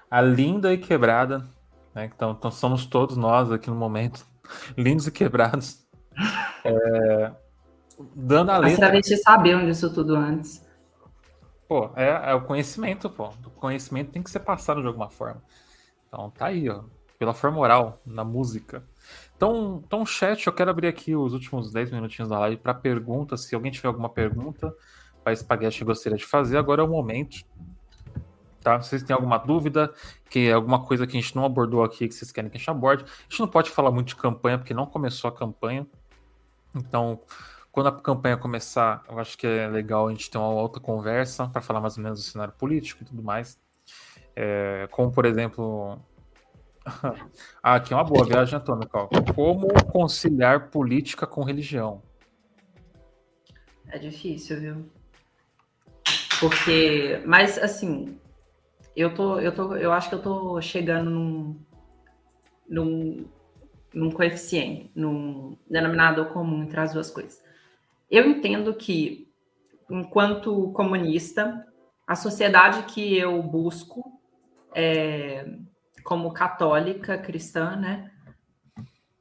a 0.08 0.20
linda 0.20 0.72
e 0.72 0.78
quebrada, 0.78 1.44
né? 1.94 2.10
Então, 2.14 2.32
então 2.32 2.50
somos 2.50 2.86
todos 2.86 3.16
nós 3.16 3.50
aqui 3.50 3.68
no 3.68 3.76
momento, 3.76 4.26
lindos 4.76 5.06
e 5.06 5.10
quebrados. 5.12 5.86
É, 6.64 7.32
dando 8.14 8.50
a 8.50 8.58
letra. 8.58 8.70
Mas 8.70 8.78
travestis 8.78 9.22
sabiam 9.22 9.64
disso 9.64 9.92
tudo 9.92 10.14
antes. 10.14 10.64
Pô, 11.68 11.90
é, 11.96 12.30
é, 12.30 12.34
o 12.34 12.42
conhecimento, 12.42 13.08
pô. 13.08 13.30
O 13.46 13.50
conhecimento 13.50 14.10
tem 14.10 14.22
que 14.22 14.30
ser 14.30 14.40
passado 14.40 14.80
de 14.80 14.86
alguma 14.86 15.08
forma. 15.08 15.42
Então 16.06 16.30
tá 16.30 16.46
aí, 16.46 16.68
ó. 16.68 16.82
Pela 17.18 17.32
forma 17.32 17.58
oral, 17.58 18.00
na 18.04 18.24
música. 18.24 18.84
Então, 19.36 19.82
então, 19.84 20.04
chat, 20.04 20.46
eu 20.46 20.52
quero 20.52 20.70
abrir 20.70 20.88
aqui 20.88 21.14
os 21.14 21.32
últimos 21.32 21.72
10 21.72 21.92
minutinhos 21.92 22.28
da 22.28 22.38
live 22.40 22.56
para 22.56 22.74
perguntas. 22.74 23.44
Se 23.44 23.54
alguém 23.54 23.70
tiver 23.70 23.88
alguma 23.88 24.08
pergunta 24.08 24.74
para 25.22 25.34
Spaghetti 25.34 25.84
gostaria 25.84 26.18
de 26.18 26.26
fazer, 26.26 26.58
agora 26.58 26.82
é 26.82 26.84
o 26.84 26.88
momento. 26.88 27.38
Tá? 28.62 28.80
Se 28.80 28.90
vocês 28.90 29.02
têm 29.02 29.14
alguma 29.14 29.38
dúvida, 29.38 29.92
que 30.30 30.48
é 30.48 30.52
alguma 30.52 30.84
coisa 30.84 31.06
que 31.06 31.16
a 31.16 31.20
gente 31.20 31.34
não 31.34 31.44
abordou 31.44 31.82
aqui 31.82 32.06
que 32.06 32.14
vocês 32.14 32.30
querem 32.30 32.48
que 32.48 32.56
a 32.56 32.58
gente 32.58 32.70
aborde, 32.70 33.04
a 33.04 33.22
gente 33.28 33.40
não 33.40 33.48
pode 33.48 33.70
falar 33.70 33.90
muito 33.90 34.08
de 34.08 34.16
campanha, 34.16 34.58
porque 34.58 34.72
não 34.72 34.86
começou 34.86 35.28
a 35.28 35.32
campanha. 35.32 35.86
Então, 36.74 37.20
quando 37.72 37.88
a 37.88 37.92
campanha 37.92 38.36
começar, 38.36 39.02
eu 39.08 39.18
acho 39.18 39.36
que 39.36 39.46
é 39.46 39.66
legal 39.66 40.06
a 40.06 40.10
gente 40.10 40.30
ter 40.30 40.38
uma 40.38 40.48
outra 40.48 40.80
conversa 40.80 41.48
para 41.48 41.60
falar 41.60 41.80
mais 41.80 41.96
ou 41.96 42.02
menos 42.04 42.20
do 42.20 42.24
cenário 42.24 42.54
político 42.54 43.02
e 43.02 43.06
tudo 43.06 43.22
mais. 43.22 43.58
É, 44.36 44.86
como, 44.90 45.10
por 45.10 45.26
exemplo, 45.26 45.98
ah, 47.62 47.74
aqui 47.74 47.92
é 47.92 47.96
uma 47.96 48.04
boa 48.04 48.24
viagem 48.24 48.56
atômica. 48.56 49.08
Como 49.34 49.68
conciliar 49.90 50.70
política 50.70 51.26
com 51.26 51.42
religião? 51.42 52.02
É 53.88 53.98
difícil, 53.98 54.60
viu? 54.60 54.90
Porque, 56.40 57.22
mas 57.24 57.56
assim, 57.58 58.18
eu 58.94 59.14
tô, 59.14 59.38
eu 59.40 59.54
tô, 59.54 59.74
eu 59.76 59.92
acho 59.92 60.08
que 60.08 60.14
eu 60.14 60.22
tô 60.22 60.60
chegando 60.60 61.10
num, 61.10 61.60
num, 62.68 63.28
num 63.94 64.10
coeficiente, 64.10 64.90
num 64.94 65.56
denominador 65.68 66.26
comum 66.26 66.62
entre 66.62 66.78
as 66.80 66.92
duas 66.92 67.10
coisas. 67.10 67.42
Eu 68.10 68.28
entendo 68.28 68.74
que, 68.74 69.32
enquanto 69.90 70.70
comunista, 70.72 71.66
a 72.06 72.14
sociedade 72.14 72.82
que 72.92 73.16
eu 73.16 73.42
busco 73.42 74.20
é, 74.74 75.46
como 76.04 76.32
católica 76.32 77.16
cristã, 77.16 77.76
né, 77.76 78.10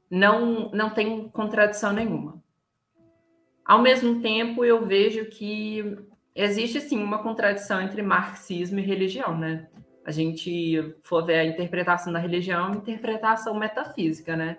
não, 0.10 0.70
não 0.72 0.90
tem 0.90 1.30
contradição 1.30 1.94
nenhuma. 1.94 2.44
Ao 3.64 3.82
mesmo 3.82 4.22
tempo, 4.22 4.66
eu 4.66 4.86
vejo 4.86 5.26
que 5.30 5.98
existe 6.36 6.82
sim 6.82 7.02
uma 7.02 7.22
contradição 7.22 7.82
entre 7.82 8.02
marxismo 8.02 8.80
e 8.80 8.84
religião, 8.84 9.38
né? 9.38 9.68
A 10.06 10.12
gente 10.12 10.96
for 11.04 11.26
ver 11.26 11.40
a 11.40 11.46
interpretação 11.46 12.12
da 12.12 12.20
religião, 12.20 12.68
uma 12.68 12.78
interpretação 12.78 13.54
metafísica, 13.54 14.36
né? 14.36 14.58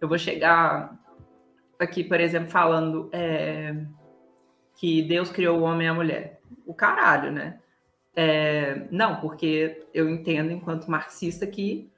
Eu 0.00 0.08
vou 0.08 0.18
chegar 0.18 0.98
aqui, 1.78 2.02
por 2.02 2.20
exemplo, 2.20 2.50
falando 2.50 3.08
é, 3.12 3.74
que 4.76 5.02
Deus 5.02 5.30
criou 5.30 5.60
o 5.60 5.62
homem 5.62 5.86
e 5.86 5.90
a 5.90 5.94
mulher. 5.94 6.40
O 6.66 6.74
caralho, 6.74 7.30
né? 7.30 7.60
É, 8.14 8.88
não, 8.90 9.20
porque 9.20 9.86
eu 9.94 10.08
entendo, 10.08 10.50
enquanto 10.50 10.90
marxista, 10.90 11.46
que 11.46 11.90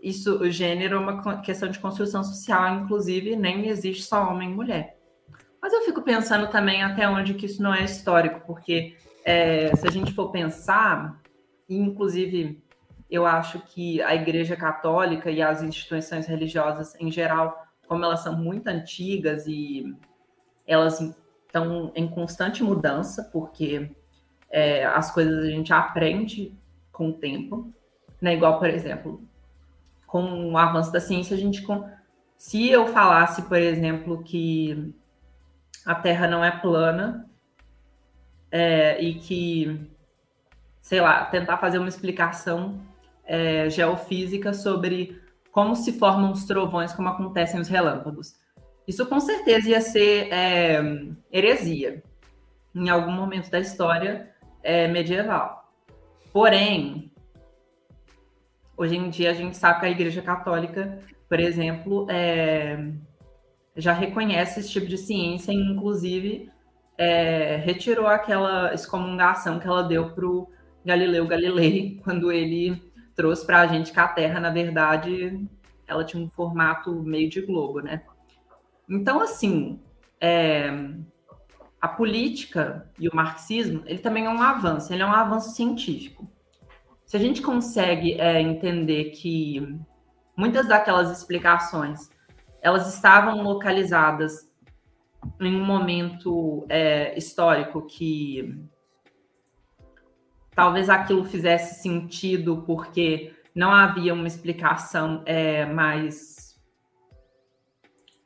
isso, 0.00 0.38
o 0.40 0.50
gênero 0.50 0.96
é 0.96 0.98
uma 0.98 1.40
questão 1.40 1.68
de 1.68 1.78
construção 1.78 2.22
social, 2.22 2.76
inclusive 2.76 3.34
nem 3.34 3.68
existe 3.68 4.04
só 4.04 4.30
homem 4.30 4.50
e 4.50 4.54
mulher. 4.54 4.95
Mas 5.66 5.72
eu 5.72 5.80
fico 5.80 6.00
pensando 6.00 6.46
também 6.46 6.84
até 6.84 7.08
onde 7.08 7.34
que 7.34 7.44
isso 7.44 7.60
não 7.60 7.74
é 7.74 7.82
histórico, 7.82 8.40
porque 8.46 8.96
é, 9.24 9.74
se 9.74 9.84
a 9.84 9.90
gente 9.90 10.12
for 10.12 10.30
pensar, 10.30 11.20
inclusive 11.68 12.62
eu 13.10 13.26
acho 13.26 13.58
que 13.58 14.00
a 14.02 14.14
Igreja 14.14 14.54
Católica 14.54 15.28
e 15.28 15.42
as 15.42 15.64
instituições 15.64 16.28
religiosas 16.28 16.94
em 17.00 17.10
geral, 17.10 17.66
como 17.88 18.04
elas 18.04 18.20
são 18.20 18.36
muito 18.36 18.68
antigas 18.68 19.48
e 19.48 19.92
elas 20.68 21.00
estão 21.00 21.90
em 21.96 22.06
constante 22.06 22.62
mudança, 22.62 23.28
porque 23.32 23.90
é, 24.48 24.84
as 24.84 25.10
coisas 25.10 25.46
a 25.46 25.50
gente 25.50 25.72
aprende 25.72 26.56
com 26.92 27.08
o 27.08 27.12
tempo, 27.12 27.74
né? 28.22 28.34
Igual, 28.34 28.60
por 28.60 28.70
exemplo, 28.70 29.20
com 30.06 30.52
o 30.52 30.56
avanço 30.56 30.92
da 30.92 31.00
ciência, 31.00 31.36
a 31.36 31.40
gente. 31.40 31.66
Se 32.38 32.70
eu 32.70 32.86
falasse, 32.86 33.42
por 33.42 33.58
exemplo, 33.58 34.22
que 34.22 34.94
a 35.86 35.94
Terra 35.94 36.26
não 36.26 36.44
é 36.44 36.50
plana 36.50 37.30
é, 38.50 39.00
e 39.00 39.14
que, 39.14 39.88
sei 40.82 41.00
lá, 41.00 41.24
tentar 41.26 41.58
fazer 41.58 41.78
uma 41.78 41.88
explicação 41.88 42.80
é, 43.24 43.70
geofísica 43.70 44.52
sobre 44.52 45.22
como 45.52 45.76
se 45.76 45.92
formam 45.92 46.32
os 46.32 46.44
trovões, 46.44 46.92
como 46.92 47.08
acontecem 47.08 47.60
os 47.60 47.68
relâmpagos. 47.68 48.34
Isso 48.86 49.06
com 49.06 49.20
certeza 49.20 49.70
ia 49.70 49.80
ser 49.80 50.28
é, 50.32 50.80
heresia 51.32 52.02
em 52.74 52.88
algum 52.88 53.12
momento 53.12 53.48
da 53.48 53.60
história 53.60 54.30
é, 54.62 54.88
medieval. 54.88 55.72
Porém, 56.32 57.12
hoje 58.76 58.96
em 58.96 59.08
dia 59.08 59.30
a 59.30 59.34
gente 59.34 59.56
sabe 59.56 59.80
que 59.80 59.86
a 59.86 59.90
Igreja 59.90 60.20
Católica, 60.20 60.98
por 61.28 61.40
exemplo, 61.40 62.06
é, 62.10 62.92
já 63.76 63.92
reconhece 63.92 64.60
esse 64.60 64.70
tipo 64.70 64.86
de 64.86 64.96
ciência 64.96 65.52
e, 65.52 65.56
inclusive, 65.56 66.50
é, 66.96 67.56
retirou 67.56 68.06
aquela 68.06 68.72
excomungação 68.72 69.58
que 69.58 69.66
ela 69.66 69.82
deu 69.82 70.10
para 70.10 70.26
o 70.26 70.50
Galileu 70.84 71.26
Galilei, 71.26 72.00
quando 72.04 72.32
ele 72.32 72.82
trouxe 73.14 73.44
para 73.44 73.60
a 73.60 73.66
gente 73.66 73.92
que 73.92 74.00
a 74.00 74.08
Terra, 74.08 74.40
na 74.40 74.50
verdade, 74.50 75.46
ela 75.86 76.04
tinha 76.04 76.22
um 76.22 76.30
formato 76.30 77.02
meio 77.02 77.28
de 77.28 77.40
globo, 77.42 77.80
né? 77.80 78.02
Então, 78.88 79.20
assim, 79.20 79.80
é, 80.20 80.70
a 81.80 81.88
política 81.88 82.90
e 82.98 83.08
o 83.08 83.14
marxismo, 83.14 83.82
ele 83.86 83.98
também 83.98 84.26
é 84.26 84.30
um 84.30 84.42
avanço, 84.42 84.92
ele 84.92 85.02
é 85.02 85.06
um 85.06 85.12
avanço 85.12 85.54
científico. 85.54 86.28
Se 87.04 87.16
a 87.16 87.20
gente 87.20 87.42
consegue 87.42 88.14
é, 88.14 88.40
entender 88.40 89.10
que 89.10 89.78
muitas 90.36 90.66
daquelas 90.66 91.10
explicações 91.10 92.10
elas 92.66 92.92
estavam 92.92 93.44
localizadas 93.44 94.52
em 95.40 95.54
um 95.54 95.64
momento 95.64 96.66
é, 96.68 97.16
histórico 97.16 97.86
que 97.86 98.60
talvez 100.52 100.90
aquilo 100.90 101.24
fizesse 101.24 101.80
sentido 101.80 102.64
porque 102.66 103.32
não 103.54 103.70
havia 103.70 104.12
uma 104.12 104.26
explicação 104.26 105.22
é, 105.26 105.64
mais 105.64 106.60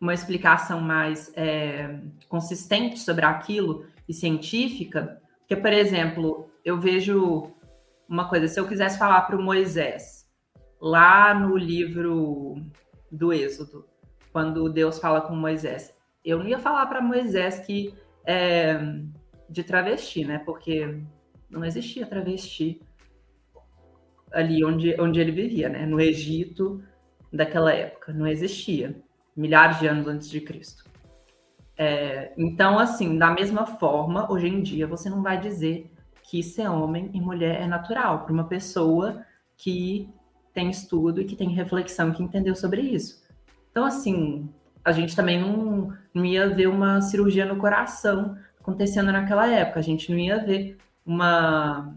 uma 0.01 0.15
explicação 0.15 0.81
mais 0.81 1.31
é, 1.37 2.01
consistente 2.27 2.99
sobre 2.99 3.27
aquilo 3.27 3.85
e 4.09 4.15
científica, 4.15 5.21
que 5.47 5.55
por 5.55 5.71
exemplo 5.71 6.51
eu 6.65 6.81
vejo 6.81 7.53
uma 8.09 8.27
coisa 8.27 8.49
se 8.49 8.59
eu 8.59 8.67
quisesse 8.67 8.99
falar 8.99 9.21
para 9.21 9.37
o 9.37 9.43
Moisés 9.43 10.27
lá 10.81 11.35
no 11.35 11.59
livro 11.59 12.57
do 13.13 13.35
Êxodo 13.35 13.90
quando 14.33 14.69
Deus 14.69 14.99
fala 14.99 15.21
com 15.21 15.35
Moisés. 15.35 15.95
Eu 16.25 16.39
não 16.39 16.47
ia 16.47 16.59
falar 16.59 16.87
para 16.87 17.01
Moisés 17.01 17.61
que 17.61 17.95
é, 18.25 18.79
de 19.49 19.65
travesti, 19.65 20.25
né? 20.25 20.39
Porque 20.39 21.03
não 21.49 21.65
existia 21.65 22.07
travesti 22.07 22.81
ali 24.33 24.65
onde, 24.65 25.01
onde 25.01 25.21
ele 25.21 25.33
vivia, 25.33 25.69
né? 25.69 25.87
No 25.87 26.01
Egito 26.01 26.83
daquela 27.33 27.73
época, 27.73 28.13
não 28.13 28.27
existia, 28.27 28.97
milhares 29.37 29.79
de 29.79 29.87
anos 29.87 30.07
antes 30.07 30.29
de 30.29 30.41
Cristo. 30.41 30.85
É, 31.77 32.33
então, 32.37 32.79
assim, 32.79 33.17
da 33.17 33.31
mesma 33.31 33.65
forma, 33.65 34.31
hoje 34.31 34.49
em 34.49 34.61
dia, 34.61 34.87
você 34.87 35.09
não 35.09 35.23
vai 35.23 35.41
dizer 35.41 35.91
que 36.23 36.43
ser 36.43 36.69
homem 36.69 37.11
e 37.15 37.21
mulher 37.21 37.63
é 37.63 37.67
natural 37.67 38.25
para 38.25 38.33
uma 38.33 38.45
pessoa 38.45 39.25
que 39.57 40.09
tem 40.53 40.71
estudo 40.71 41.21
e 41.21 41.25
que 41.25 41.37
tem 41.37 41.49
reflexão, 41.51 42.13
que 42.13 42.23
entendeu 42.23 42.55
sobre 42.55 42.83
isso. 42.83 43.20
Então, 43.71 43.85
assim, 43.85 44.49
a 44.85 44.93
gente 44.93 45.15
também 45.15 45.41
não, 45.41 45.93
não 46.13 46.25
ia 46.25 46.49
ver 46.49 46.67
uma 46.69 47.01
cirurgia 47.01 47.45
no 47.45 47.57
coração 47.57 48.37
acontecendo 48.61 49.13
naquela 49.13 49.47
época. 49.49 49.81
A 49.81 49.83
gente 49.83 50.11
não 50.11 50.19
ia 50.19 50.45
ver 50.45 50.77
uma. 51.05 51.95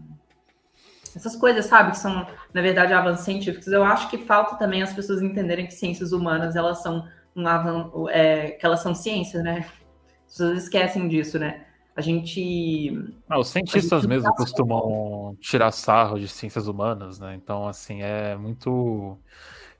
Essas 1.14 1.36
coisas, 1.36 1.66
sabe, 1.66 1.92
que 1.92 1.98
são, 1.98 2.26
na 2.52 2.60
verdade, 2.60 2.92
avanços 2.92 3.24
científicos. 3.24 3.68
Eu 3.68 3.84
acho 3.84 4.10
que 4.10 4.18
falta 4.18 4.56
também 4.56 4.82
as 4.82 4.92
pessoas 4.92 5.22
entenderem 5.22 5.66
que 5.66 5.74
ciências 5.74 6.12
humanas, 6.12 6.56
elas 6.56 6.82
são 6.82 7.06
um 7.36 7.46
avan... 7.46 7.90
é, 8.10 8.50
que 8.50 8.66
elas 8.66 8.80
são 8.80 8.94
ciências, 8.94 9.42
né? 9.42 9.64
As 10.26 10.32
pessoas 10.32 10.62
esquecem 10.64 11.08
disso, 11.08 11.38
né? 11.38 11.66
A 11.96 12.00
gente. 12.00 13.14
Ah, 13.28 13.38
os 13.38 13.48
cientistas 13.48 14.02
gente 14.02 14.08
mesmo 14.08 14.34
costumam 14.34 15.36
tirar 15.40 15.70
sarro 15.70 16.18
de 16.18 16.26
ciências 16.26 16.66
humanas, 16.66 17.20
né? 17.20 17.34
Então, 17.36 17.68
assim, 17.68 18.02
é 18.02 18.36
muito 18.36 19.16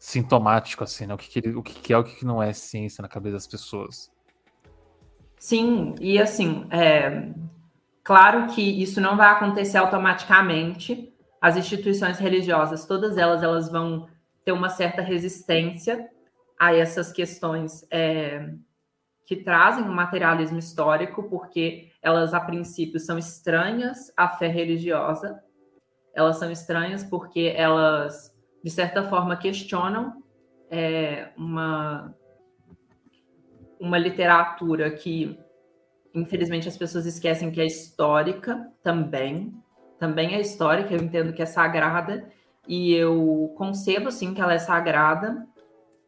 sintomático, 0.05 0.85
assim, 0.85 1.07
né? 1.07 1.15
O 1.15 1.17
que, 1.17 1.41
que, 1.41 1.49
o 1.49 1.63
que, 1.63 1.91
é 1.91 1.97
o 1.97 2.05
que 2.05 2.27
não 2.27 2.43
é 2.43 2.53
ciência 2.53 3.01
na 3.01 3.09
cabeça 3.09 3.37
das 3.37 3.47
pessoas. 3.47 4.13
Sim, 5.39 5.95
e 5.99 6.21
assim, 6.21 6.67
é, 6.71 7.31
claro 8.03 8.49
que 8.49 8.61
isso 8.61 9.01
não 9.01 9.17
vai 9.17 9.29
acontecer 9.29 9.79
automaticamente. 9.79 11.11
As 11.41 11.57
instituições 11.57 12.19
religiosas, 12.19 12.85
todas 12.85 13.17
elas, 13.17 13.43
elas 13.43 13.71
vão 13.71 14.07
ter 14.45 14.53
uma 14.53 14.69
certa 14.69 15.01
resistência 15.01 16.07
a 16.59 16.75
essas 16.75 17.11
questões 17.11 17.87
é, 17.91 18.51
que 19.25 19.37
trazem 19.37 19.85
o 19.85 19.93
materialismo 19.93 20.59
histórico, 20.59 21.23
porque 21.31 21.91
elas, 22.03 22.35
a 22.35 22.41
princípio, 22.41 23.01
são 23.01 23.17
estranhas 23.17 24.13
à 24.15 24.29
fé 24.29 24.49
religiosa. 24.49 25.43
Elas 26.13 26.37
são 26.37 26.51
estranhas 26.51 27.03
porque 27.03 27.55
elas 27.57 28.34
de 28.65 28.71
certa 28.71 29.03
forma, 29.03 29.37
questionam 29.37 30.23
é, 30.71 31.29
uma, 31.37 32.15
uma 33.79 33.99
literatura 33.99 34.91
que, 34.91 35.39
infelizmente, 36.15 36.67
as 36.67 36.75
pessoas 36.75 37.05
esquecem 37.05 37.51
que 37.51 37.61
é 37.61 37.67
histórica 37.67 38.67
também. 38.83 39.55
Também 39.99 40.35
é 40.35 40.41
histórica, 40.41 40.95
eu 40.95 41.03
entendo 41.03 41.35
que 41.35 41.43
é 41.43 41.47
sagrada, 41.47 42.27
e 42.67 42.95
eu 42.95 43.53
concebo, 43.55 44.11
sim, 44.11 44.33
que 44.33 44.41
ela 44.41 44.55
é 44.55 44.59
sagrada. 44.59 45.47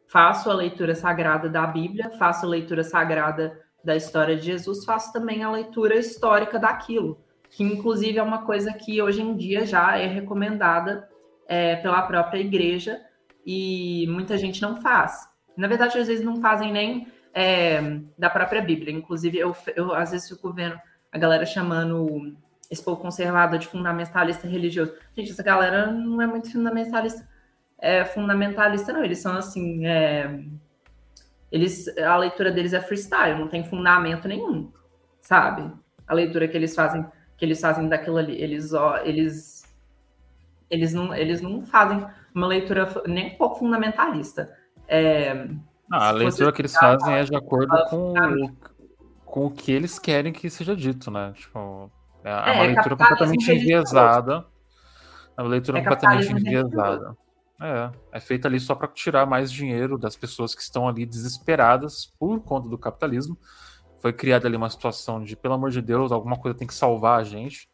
Faço 0.07 0.49
a 0.49 0.55
leitura 0.55 0.95
sagrada 0.95 1.47
da 1.47 1.67
Bíblia, 1.67 2.09
faço 2.17 2.47
a 2.47 2.49
leitura 2.49 2.83
sagrada 2.83 3.61
da 3.83 3.95
história 3.95 4.35
de 4.35 4.47
Jesus, 4.47 4.83
faço 4.83 5.13
também 5.13 5.43
a 5.43 5.51
leitura 5.51 5.95
histórica 5.95 6.57
daquilo, 6.57 7.19
que 7.51 7.63
inclusive 7.63 8.17
é 8.17 8.23
uma 8.23 8.43
coisa 8.45 8.73
que 8.73 8.99
hoje 8.99 9.21
em 9.21 9.35
dia 9.35 9.63
já 9.63 9.95
é 9.95 10.07
recomendada 10.07 11.07
é, 11.47 11.77
pela 11.77 12.01
própria 12.03 12.39
igreja 12.39 13.01
e 13.45 14.05
muita 14.09 14.37
gente 14.37 14.61
não 14.61 14.81
faz. 14.81 15.27
Na 15.55 15.67
verdade, 15.67 15.97
às 15.97 16.07
vezes 16.07 16.23
não 16.23 16.41
fazem 16.41 16.71
nem 16.71 17.07
é, 17.33 17.99
da 18.17 18.29
própria 18.29 18.61
Bíblia. 18.61 18.93
Inclusive, 18.93 19.37
eu, 19.37 19.55
eu 19.75 19.93
às 19.93 20.11
vezes 20.11 20.27
fico 20.29 20.51
vendo 20.53 20.77
a 21.11 21.17
galera 21.17 21.45
chamando 21.45 22.35
esse 22.69 22.83
povo 22.83 23.01
conservador 23.01 23.57
de 23.57 23.67
fundamentalista 23.67 24.47
religioso. 24.47 24.93
Gente, 25.15 25.31
essa 25.31 25.43
galera 25.43 25.87
não 25.87 26.21
é 26.21 26.27
muito 26.27 26.51
fundamentalista, 26.51 27.27
é, 27.77 28.03
fundamentalista, 28.03 28.91
não. 28.91 29.03
Eles 29.03 29.19
são 29.19 29.37
assim. 29.37 29.85
É, 29.85 30.43
eles, 31.49 31.87
a 31.97 32.17
leitura 32.17 32.51
deles 32.51 32.73
é 32.73 32.81
freestyle, 32.81 33.39
não 33.39 33.47
tem 33.47 33.63
fundamento 33.63 34.27
nenhum, 34.27 34.69
sabe? 35.21 35.71
A 36.05 36.13
leitura 36.13 36.47
que 36.47 36.57
eles 36.57 36.75
fazem, 36.75 37.05
que 37.37 37.45
eles 37.45 37.61
fazem 37.61 37.87
daquilo 37.87 38.17
ali. 38.17 38.35
Eles, 38.41 38.73
ó, 38.73 38.97
eles 38.97 39.56
eles 40.69 40.93
não, 40.93 41.13
eles 41.13 41.41
não 41.41 41.61
fazem 41.61 42.05
uma 42.33 42.47
leitura 42.47 42.89
nem 43.07 43.33
um 43.33 43.37
pouco 43.37 43.59
fundamentalista. 43.59 44.53
É, 44.87 45.47
ah, 45.91 46.09
a 46.09 46.11
leitura 46.11 46.51
que 46.51 46.61
eles 46.61 46.75
fazem 46.75 47.13
é 47.13 47.23
de 47.23 47.35
acordo 47.35 47.73
com, 47.89 48.13
o, 48.13 48.51
com 49.25 49.45
o 49.45 49.51
que 49.51 49.71
eles 49.71 49.97
querem 49.97 50.33
que 50.33 50.49
seja 50.49 50.75
dito, 50.75 51.09
né? 51.09 51.33
Tipo, 51.35 51.91
é, 52.23 52.29
é 52.29 52.51
uma 52.53 52.63
leitura 52.63 52.97
completamente 52.97 53.51
enviesada. 53.51 54.45
É 55.37 55.41
uma 55.41 55.49
leitura 55.49 55.79
é 55.79 55.81
completamente 55.81 56.31
enviesada. 56.31 57.17
É, 57.59 57.91
é 58.11 58.19
feita 58.19 58.47
ali 58.47 58.59
só 58.59 58.75
para 58.75 58.87
tirar 58.87 59.25
mais 59.25 59.51
dinheiro 59.51 59.97
das 59.97 60.15
pessoas 60.15 60.53
que 60.53 60.61
estão 60.61 60.87
ali 60.87 61.05
desesperadas 61.05 62.13
por 62.19 62.39
conta 62.41 62.69
do 62.69 62.77
capitalismo. 62.77 63.37
Foi 63.99 64.13
criada 64.13 64.47
ali 64.47 64.55
uma 64.55 64.69
situação 64.69 65.23
de, 65.23 65.35
pelo 65.35 65.55
amor 65.55 65.71
de 65.71 65.81
Deus, 65.81 66.11
alguma 66.11 66.37
coisa 66.37 66.57
tem 66.57 66.67
que 66.67 66.73
salvar 66.73 67.19
a 67.19 67.23
gente. 67.23 67.67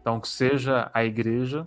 Então, 0.00 0.18
que 0.18 0.28
seja 0.28 0.90
a 0.92 1.04
igreja 1.04 1.66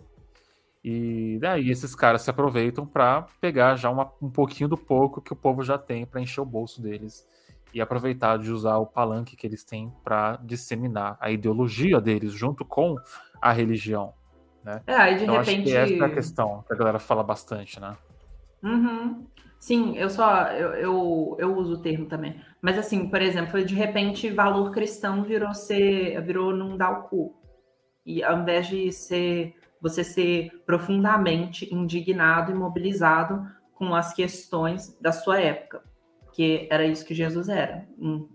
e 0.88 1.40
daí 1.40 1.72
esses 1.72 1.96
caras 1.96 2.22
se 2.22 2.30
aproveitam 2.30 2.86
para 2.86 3.24
pegar 3.42 3.76
já 3.76 3.90
uma, 3.90 4.14
um 4.22 4.30
pouquinho 4.30 4.70
do 4.70 4.78
pouco 4.78 5.20
que 5.20 5.34
o 5.34 5.36
povo 5.36 5.64
já 5.64 5.80
tem 5.80 6.06
para 6.06 6.22
encher 6.22 6.42
o 6.42 6.46
bolso 6.46 6.80
deles 6.80 7.28
e 7.74 7.82
aproveitar 7.82 8.38
de 8.38 8.52
usar 8.52 8.78
o 8.78 8.86
palanque 8.86 9.36
que 9.36 9.48
eles 9.48 9.64
têm 9.64 9.92
para 10.04 10.40
disseminar 10.44 11.18
a 11.20 11.32
ideologia 11.32 12.00
deles 12.00 12.34
junto 12.34 12.64
com 12.64 12.96
a 13.42 13.52
religião. 13.52 14.14
Né? 14.64 14.80
É, 14.86 14.96
aí 14.96 15.18
de 15.18 15.24
então, 15.24 15.40
repente. 15.40 15.76
Acho 15.76 15.92
que 15.92 15.96
essa 15.96 16.04
é 16.04 16.06
a 16.06 16.14
questão 16.14 16.64
que 16.68 16.74
a 16.74 16.78
galera 16.78 17.00
fala 17.00 17.24
bastante, 17.24 17.80
né? 17.80 17.98
Uhum. 18.62 19.26
Sim, 19.60 19.98
eu 19.98 20.12
só 20.12 20.52
eu, 20.52 20.70
eu, 20.76 21.36
eu, 21.40 21.58
uso 21.58 21.74
o 21.74 21.82
termo 21.82 22.06
também. 22.06 22.40
Mas 22.62 22.78
assim, 22.78 23.10
por 23.10 23.24
exemplo, 23.24 23.66
de 23.66 23.74
repente 23.74 24.30
valor 24.30 24.70
cristão 24.70 25.24
virou 25.24 25.52
ser 25.56 26.22
virou 26.22 26.56
não 26.56 26.78
dar 26.78 26.92
o 26.92 27.04
cu. 27.06 27.36
E 28.06 28.24
ao 28.24 28.38
invés 28.38 28.68
de 28.68 28.92
ser 28.92 29.56
você 29.82 30.04
ser 30.04 30.64
profundamente 30.66 31.74
indignado 31.74 32.52
e 32.52 32.56
mobilizado 32.56 33.46
com 33.74 33.94
as 33.94 34.14
questões 34.14 34.98
da 35.00 35.12
sua 35.12 35.40
época, 35.40 35.84
que 36.34 36.68
era 36.72 36.86
isso 36.86 37.06
que 37.06 37.14
Jesus 37.14 37.50
era, 37.50 37.86
um 38.00 38.28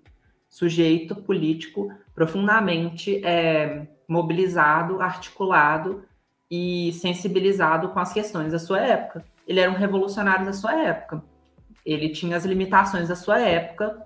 sujeito 0.48 1.14
político 1.14 1.92
profundamente 2.14 3.24
é, 3.24 3.86
mobilizado, 4.06 5.00
articulado 5.00 6.04
e 6.50 6.92
sensibilizado 6.94 7.90
com 7.90 8.00
as 8.00 8.12
questões 8.12 8.52
da 8.52 8.58
sua 8.58 8.80
época. 8.80 9.24
Ele 9.46 9.60
era 9.60 9.70
um 9.70 9.76
revolucionário 9.76 10.44
da 10.44 10.52
sua 10.52 10.74
época. 10.74 11.22
Ele 11.86 12.08
tinha 12.08 12.36
as 12.36 12.44
limitações 12.44 13.08
da 13.08 13.16
sua 13.16 13.38
época, 13.38 14.04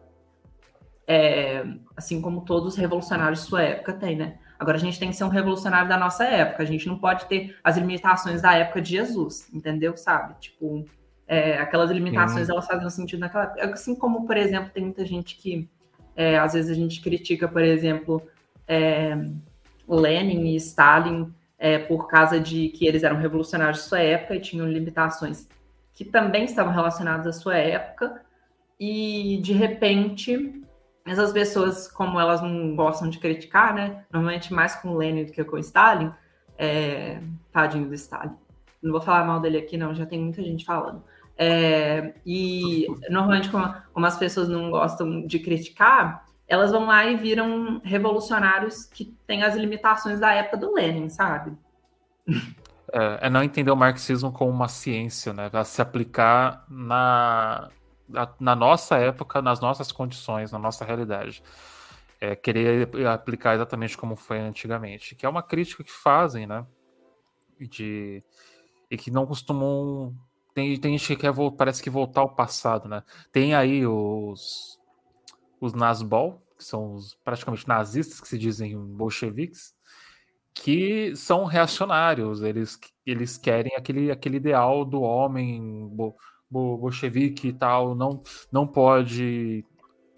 é, 1.06 1.64
assim 1.96 2.20
como 2.20 2.44
todos 2.44 2.74
os 2.74 2.76
revolucionários 2.76 3.40
de 3.40 3.46
sua 3.46 3.62
época 3.62 3.94
têm, 3.94 4.16
né? 4.16 4.38
Agora 4.58 4.76
a 4.76 4.80
gente 4.80 4.98
tem 4.98 5.10
que 5.10 5.16
ser 5.16 5.24
um 5.24 5.28
revolucionário 5.28 5.88
da 5.88 5.96
nossa 5.96 6.24
época. 6.24 6.62
A 6.62 6.66
gente 6.66 6.86
não 6.86 6.98
pode 6.98 7.26
ter 7.26 7.56
as 7.62 7.76
limitações 7.76 8.40
da 8.40 8.54
época 8.54 8.80
de 8.80 8.92
Jesus, 8.92 9.48
entendeu? 9.52 9.96
Sabe? 9.96 10.34
Tipo, 10.40 10.84
é, 11.26 11.58
aquelas 11.58 11.90
limitações 11.90 12.48
elas 12.48 12.66
fazem 12.66 12.88
sentido 12.90 13.20
naquela 13.20 13.44
época. 13.44 13.64
Assim 13.72 13.94
como, 13.94 14.26
por 14.26 14.36
exemplo, 14.36 14.70
tem 14.72 14.84
muita 14.84 15.04
gente 15.04 15.36
que 15.36 15.68
é, 16.16 16.38
às 16.38 16.52
vezes 16.52 16.70
a 16.70 16.74
gente 16.74 17.00
critica, 17.00 17.48
por 17.48 17.62
exemplo, 17.62 18.22
é, 18.68 19.16
Lenin 19.88 20.46
e 20.46 20.56
Stalin 20.56 21.32
é, 21.58 21.78
por 21.78 22.06
causa 22.08 22.38
de 22.38 22.68
que 22.68 22.86
eles 22.86 23.02
eram 23.02 23.16
revolucionários 23.16 23.82
de 23.82 23.88
sua 23.88 24.00
época 24.00 24.36
e 24.36 24.40
tinham 24.40 24.66
limitações 24.66 25.48
que 25.92 26.04
também 26.04 26.44
estavam 26.44 26.72
relacionadas 26.72 27.26
à 27.26 27.32
sua 27.40 27.56
época. 27.56 28.22
E 28.78 29.38
de 29.42 29.52
repente 29.52 30.63
essas 31.04 31.32
pessoas, 31.32 31.86
como 31.90 32.18
elas 32.18 32.40
não 32.40 32.74
gostam 32.74 33.08
de 33.08 33.18
criticar, 33.18 33.74
né? 33.74 34.04
Normalmente 34.10 34.52
mais 34.52 34.74
com 34.74 34.90
o 34.90 34.96
Lenin 34.96 35.24
do 35.24 35.32
que 35.32 35.44
com 35.44 35.56
o 35.56 35.58
Stalin, 35.58 36.10
é... 36.56 37.20
tadinho 37.52 37.88
do 37.88 37.94
Stalin. 37.94 38.34
Não 38.82 38.92
vou 38.92 39.00
falar 39.00 39.24
mal 39.24 39.40
dele 39.40 39.58
aqui, 39.58 39.76
não, 39.76 39.94
já 39.94 40.06
tem 40.06 40.18
muita 40.18 40.42
gente 40.42 40.64
falando. 40.64 41.02
É... 41.36 42.14
e 42.24 42.86
normalmente, 43.10 43.50
como, 43.50 43.74
como 43.92 44.06
as 44.06 44.16
pessoas 44.16 44.48
não 44.48 44.70
gostam 44.70 45.26
de 45.26 45.38
criticar, 45.38 46.24
elas 46.48 46.70
vão 46.70 46.86
lá 46.86 47.04
e 47.06 47.16
viram 47.16 47.80
revolucionários 47.84 48.84
que 48.84 49.14
têm 49.26 49.42
as 49.42 49.56
limitações 49.56 50.20
da 50.20 50.32
época 50.32 50.56
do 50.56 50.74
Lenin, 50.74 51.08
sabe? 51.08 51.52
É, 52.92 53.26
é 53.26 53.30
não 53.30 53.42
entender 53.42 53.70
o 53.70 53.76
marxismo 53.76 54.32
como 54.32 54.50
uma 54.50 54.68
ciência, 54.68 55.32
né? 55.32 55.50
A 55.52 55.64
se 55.64 55.82
aplicar 55.82 56.64
na, 56.68 57.68
na 58.38 58.54
nossa 58.54 58.96
época, 58.96 59.40
nas 59.40 59.60
nossas 59.60 59.90
condições, 59.90 60.52
na 60.52 60.58
nossa 60.58 60.84
realidade. 60.84 61.42
É, 62.20 62.34
querer 62.34 62.88
aplicar 63.06 63.54
exatamente 63.54 63.96
como 63.98 64.16
foi 64.16 64.38
antigamente, 64.38 65.14
que 65.14 65.26
é 65.26 65.28
uma 65.28 65.42
crítica 65.42 65.84
que 65.84 65.92
fazem, 65.92 66.46
né? 66.46 66.66
De, 67.58 68.22
e 68.90 68.96
que 68.96 69.10
não 69.10 69.26
costumam. 69.26 70.14
Tem, 70.54 70.78
tem 70.78 70.96
gente 70.96 71.16
que 71.16 71.22
quer, 71.22 71.32
parece 71.56 71.82
que 71.82 71.90
voltar 71.90 72.20
ao 72.20 72.34
passado, 72.34 72.88
né? 72.88 73.02
Tem 73.32 73.54
aí 73.54 73.86
os, 73.86 74.78
os 75.60 75.72
Nazbol, 75.72 76.42
que 76.56 76.64
são 76.64 76.94
os 76.94 77.14
praticamente 77.24 77.66
nazistas, 77.66 78.20
que 78.20 78.28
se 78.28 78.38
dizem 78.38 78.78
bolcheviques, 78.78 79.74
que 80.54 81.14
são 81.16 81.44
reacionários, 81.44 82.42
eles, 82.42 82.78
eles 83.04 83.36
querem 83.36 83.72
aquele, 83.76 84.10
aquele 84.10 84.36
ideal 84.36 84.84
do 84.84 85.02
homem 85.02 85.88
bo, 85.88 86.16
bolchevique 86.76 87.48
e 87.48 87.52
tal, 87.52 87.94
não, 87.94 88.22
não 88.50 88.66
pode 88.66 89.64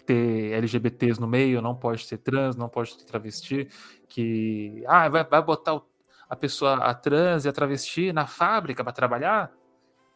ter 0.05 0.53
LGBTs 0.53 1.19
no 1.19 1.27
meio, 1.27 1.61
não 1.61 1.75
pode 1.75 2.07
ter 2.07 2.17
trans, 2.17 2.55
não 2.55 2.69
pode 2.69 2.97
ter 2.97 3.03
travesti, 3.03 3.67
que 4.07 4.83
ah, 4.87 5.09
vai, 5.09 5.23
vai 5.23 5.41
botar 5.41 5.81
a 6.29 6.35
pessoa, 6.35 6.75
a 6.75 6.93
trans 6.93 7.45
e 7.45 7.49
a 7.49 7.53
travesti 7.53 8.13
na 8.13 8.25
fábrica 8.25 8.83
para 8.83 8.93
trabalhar? 8.93 9.51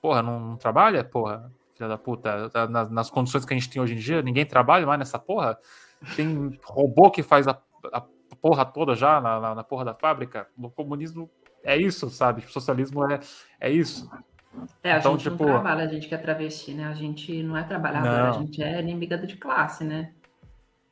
Porra, 0.02 0.24
não, 0.24 0.40
não, 0.40 0.58
trabalha? 0.58 1.04
Porra, 1.04 1.52
filha 1.76 1.90
da 1.90 1.98
puta, 1.98 2.50
tá 2.50 2.68
nas, 2.68 2.90
nas, 2.90 3.10
condições 3.10 3.46
que 3.46 3.54
a 3.54 3.58
gente 3.58 3.70
tem 3.70 3.82
hoje 3.82 3.94
em 3.94 3.98
dia, 3.98 4.22
ninguém 4.22 4.46
trabalha 4.46 4.86
mais 4.86 5.00
nessa 5.00 5.20
porra? 5.20 5.58
Tem 6.16 6.58
robô 6.64 7.12
que 7.12 7.22
faz 7.22 7.48
a, 7.48 7.62
a 7.92 8.02
porra 8.42 8.66
toda 8.66 8.96
já 8.96 9.22
na, 9.22 9.40
na, 9.40 9.56
na, 9.56 9.64
porra 9.64 9.86
da 9.86 9.94
fábrica. 9.94 10.48
No 10.58 10.72
comunismo 10.72 11.30
é 11.64 11.78
isso, 11.78 12.10
sabe? 12.10 12.44
O 12.44 12.50
socialismo 12.50 13.10
é, 13.10 13.20
é 13.60 13.70
isso. 13.70 14.10
É, 14.84 14.94
a 14.94 15.00
então, 15.00 15.14
gente 15.14 15.30
tipo... 15.30 15.44
não 15.44 15.54
trabalha, 15.54 15.86
a 15.86 15.88
gente 15.88 16.08
que 16.08 16.16
é 16.16 16.18
travesti, 16.18 16.74
né? 16.74 16.86
A 16.86 16.94
gente 16.94 17.42
não 17.44 17.56
é 17.56 17.64
trabalhadora, 17.64 18.30
a 18.30 18.34
gente 18.34 18.62
é 18.62 18.80
inimiga 18.82 19.18
de 19.18 19.38
classe, 19.38 19.84
né? 19.84 20.12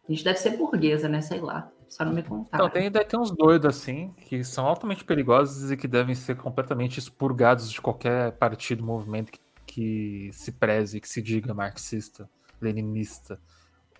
A 0.07 0.11
gente 0.11 0.23
deve 0.23 0.39
ser 0.39 0.57
burguesa, 0.57 1.07
né? 1.07 1.21
Sei 1.21 1.39
lá. 1.39 1.69
Só 1.87 2.05
não 2.05 2.13
me 2.13 2.21
contar. 2.21 2.57
Então, 2.57 2.69
tem, 2.69 2.91
tem 2.91 3.19
uns 3.19 3.31
doidos 3.31 3.65
assim, 3.65 4.13
que 4.27 4.43
são 4.43 4.65
altamente 4.67 5.03
perigosos 5.03 5.71
e 5.71 5.77
que 5.77 5.87
devem 5.87 6.13
ser 6.13 6.37
completamente 6.37 6.99
expurgados 6.99 7.71
de 7.71 7.81
qualquer 7.81 8.31
partido, 8.33 8.83
movimento 8.83 9.31
que, 9.31 9.39
que 9.65 10.29
se 10.31 10.51
preze, 10.51 11.01
que 11.01 11.09
se 11.09 11.21
diga 11.21 11.53
marxista, 11.53 12.29
leninista 12.61 13.39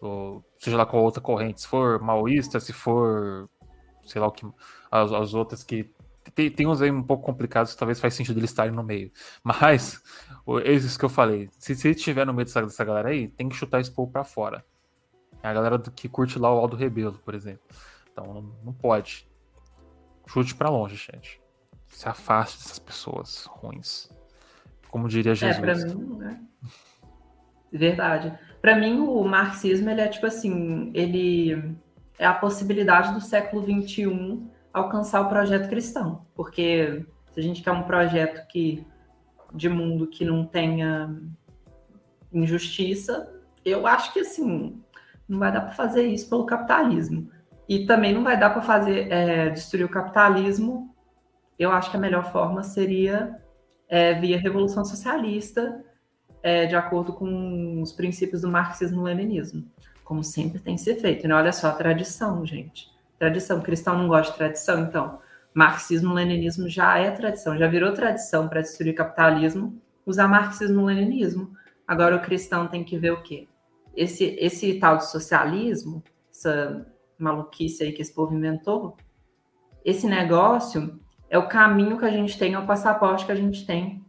ou 0.02 0.44
seja 0.57 0.77
lá 0.77 0.86
qual 0.86 1.03
outra 1.03 1.22
corrente, 1.22 1.61
se 1.61 1.68
for 1.68 1.99
maoísta, 2.02 2.60
se 2.60 2.72
for, 2.72 3.49
sei 4.03 4.22
lá 4.22 4.27
o 4.27 4.31
que, 4.31 4.45
as, 4.90 5.11
as 5.11 5.34
outras 5.34 5.64
que 5.64 5.90
tem, 6.31 6.49
tem 6.49 6.68
uns 6.68 6.81
aí 6.81 6.91
um 6.91 7.03
pouco 7.03 7.23
complicados 7.23 7.73
que 7.73 7.80
talvez 7.80 7.99
faz 7.99 8.14
sentido 8.14 8.39
eles 8.39 8.49
estarem 8.49 8.73
no 8.73 8.84
meio. 8.84 9.11
Mas, 9.43 10.01
esses 10.64 10.97
que 10.97 11.06
eu 11.06 11.10
falei, 11.10 11.49
se, 11.57 11.76
se 11.76 11.89
estiver 11.89 12.26
no 12.26 12.34
meio 12.34 12.45
dessa, 12.45 12.61
dessa 12.61 12.84
galera 12.84 13.10
aí, 13.10 13.27
tem 13.27 13.49
que 13.49 13.56
chutar 13.56 13.80
esse 13.80 13.91
povo 13.91 14.11
pra 14.11 14.23
fora. 14.23 14.65
É 15.41 15.47
a 15.47 15.53
galera 15.53 15.77
do, 15.77 15.91
que 15.91 16.10
curte 16.10 16.38
lá 16.38 16.53
o 16.53 16.57
Aldo 16.57 16.76
Rebelo, 16.76 17.19
por 17.23 17.34
exemplo. 17.34 17.61
Então, 18.11 18.34
não, 18.34 18.41
não 18.65 18.73
pode. 18.73 19.27
Chute 20.27 20.53
para 20.53 20.69
longe, 20.69 20.95
gente. 20.95 21.41
Se 21.88 22.07
afaste 22.07 22.57
dessas 22.60 22.80
pessoas 22.80 23.45
ruins. 23.45 24.10
Como 24.89 25.07
diria 25.07 25.34
Jesus. 25.34 25.57
É, 25.57 25.61
pra 25.61 25.76
mim, 25.76 26.18
né? 26.18 26.41
Verdade. 27.72 28.38
Para 28.61 28.76
mim, 28.76 28.99
o 28.99 29.23
marxismo 29.23 29.89
ele 29.89 30.01
é 30.01 30.07
tipo 30.07 30.26
assim, 30.26 30.91
ele 30.93 31.76
é 32.18 32.26
a 32.26 32.34
possibilidade 32.34 33.14
do 33.14 33.22
século 33.22 33.64
XXI 33.64 34.43
alcançar 34.80 35.22
o 35.22 35.30
projeto 35.30 35.69
cristão, 35.69 36.26
porque 36.35 37.06
se 37.31 37.39
a 37.39 37.43
gente 37.43 37.61
quer 37.61 37.72
um 37.72 37.84
projeto 37.84 38.47
que 38.47 38.85
de 39.53 39.69
mundo 39.69 40.07
que 40.07 40.26
não 40.26 40.45
tenha 40.45 41.15
injustiça, 42.31 43.31
eu 43.65 43.88
acho 43.88 44.14
que 44.14 44.19
assim 44.19 44.81
não 45.27 45.39
vai 45.39 45.51
dar 45.51 45.61
para 45.61 45.72
fazer 45.72 46.07
isso 46.07 46.30
pelo 46.30 46.45
capitalismo 46.45 47.30
e 47.68 47.85
também 47.85 48.14
não 48.14 48.23
vai 48.23 48.38
dar 48.39 48.49
para 48.49 48.61
fazer 48.61 49.11
é, 49.11 49.49
destruir 49.49 49.85
o 49.85 49.89
capitalismo. 49.89 50.95
Eu 51.57 51.72
acho 51.72 51.91
que 51.91 51.97
a 51.97 51.99
melhor 51.99 52.31
forma 52.31 52.64
seria 52.64 53.39
é, 53.88 54.14
via 54.15 54.39
revolução 54.39 54.84
socialista 54.84 55.84
é, 56.41 56.65
de 56.65 56.76
acordo 56.76 57.14
com 57.14 57.81
os 57.81 57.91
princípios 57.91 58.41
do 58.41 58.49
marxismo-leninismo, 58.49 59.69
como 60.03 60.23
sempre 60.23 60.60
tem 60.60 60.76
que 60.76 60.81
ser 60.81 60.95
feito. 60.95 61.27
Né? 61.27 61.35
Olha 61.35 61.51
só 61.51 61.68
a 61.68 61.73
tradição, 61.73 62.45
gente. 62.45 62.88
Tradição, 63.20 63.62
cristão 63.62 63.98
não 63.98 64.08
gosta 64.08 64.32
de 64.32 64.38
tradição, 64.38 64.82
então 64.82 65.20
marxismo-leninismo 65.54 66.70
já 66.70 66.98
é 66.98 67.12
tradição, 67.12 67.58
já 67.58 67.68
virou 67.68 67.94
tradição 67.94 68.48
para 68.48 68.62
destruir 68.62 68.94
o 68.94 68.96
capitalismo 68.96 69.80
usar 70.10 70.28
marxismo-leninismo. 70.28 71.52
Agora 71.88 72.16
o 72.16 72.22
cristão 72.22 72.68
tem 72.68 72.84
que 72.84 72.98
ver 72.98 73.12
o 73.12 73.22
quê? 73.22 73.48
Esse, 73.96 74.36
esse 74.40 74.80
tal 74.80 74.98
de 74.98 75.10
socialismo, 75.10 76.04
essa 76.32 76.86
maluquice 77.18 77.84
aí 77.84 77.91
que 77.91 78.02
esse 78.02 78.14
povo 78.14 78.34
inventou, 78.34 78.98
esse 79.84 80.08
negócio 80.08 81.00
é 81.30 81.38
o 81.38 81.48
caminho 81.48 81.98
que 81.98 82.06
a 82.06 82.12
gente 82.12 82.38
tem, 82.38 82.54
é 82.54 82.60
o 82.60 82.66
passaporte 82.66 83.26
que 83.26 83.32
a 83.32 83.36
gente 83.36 83.66
tem 83.66 84.04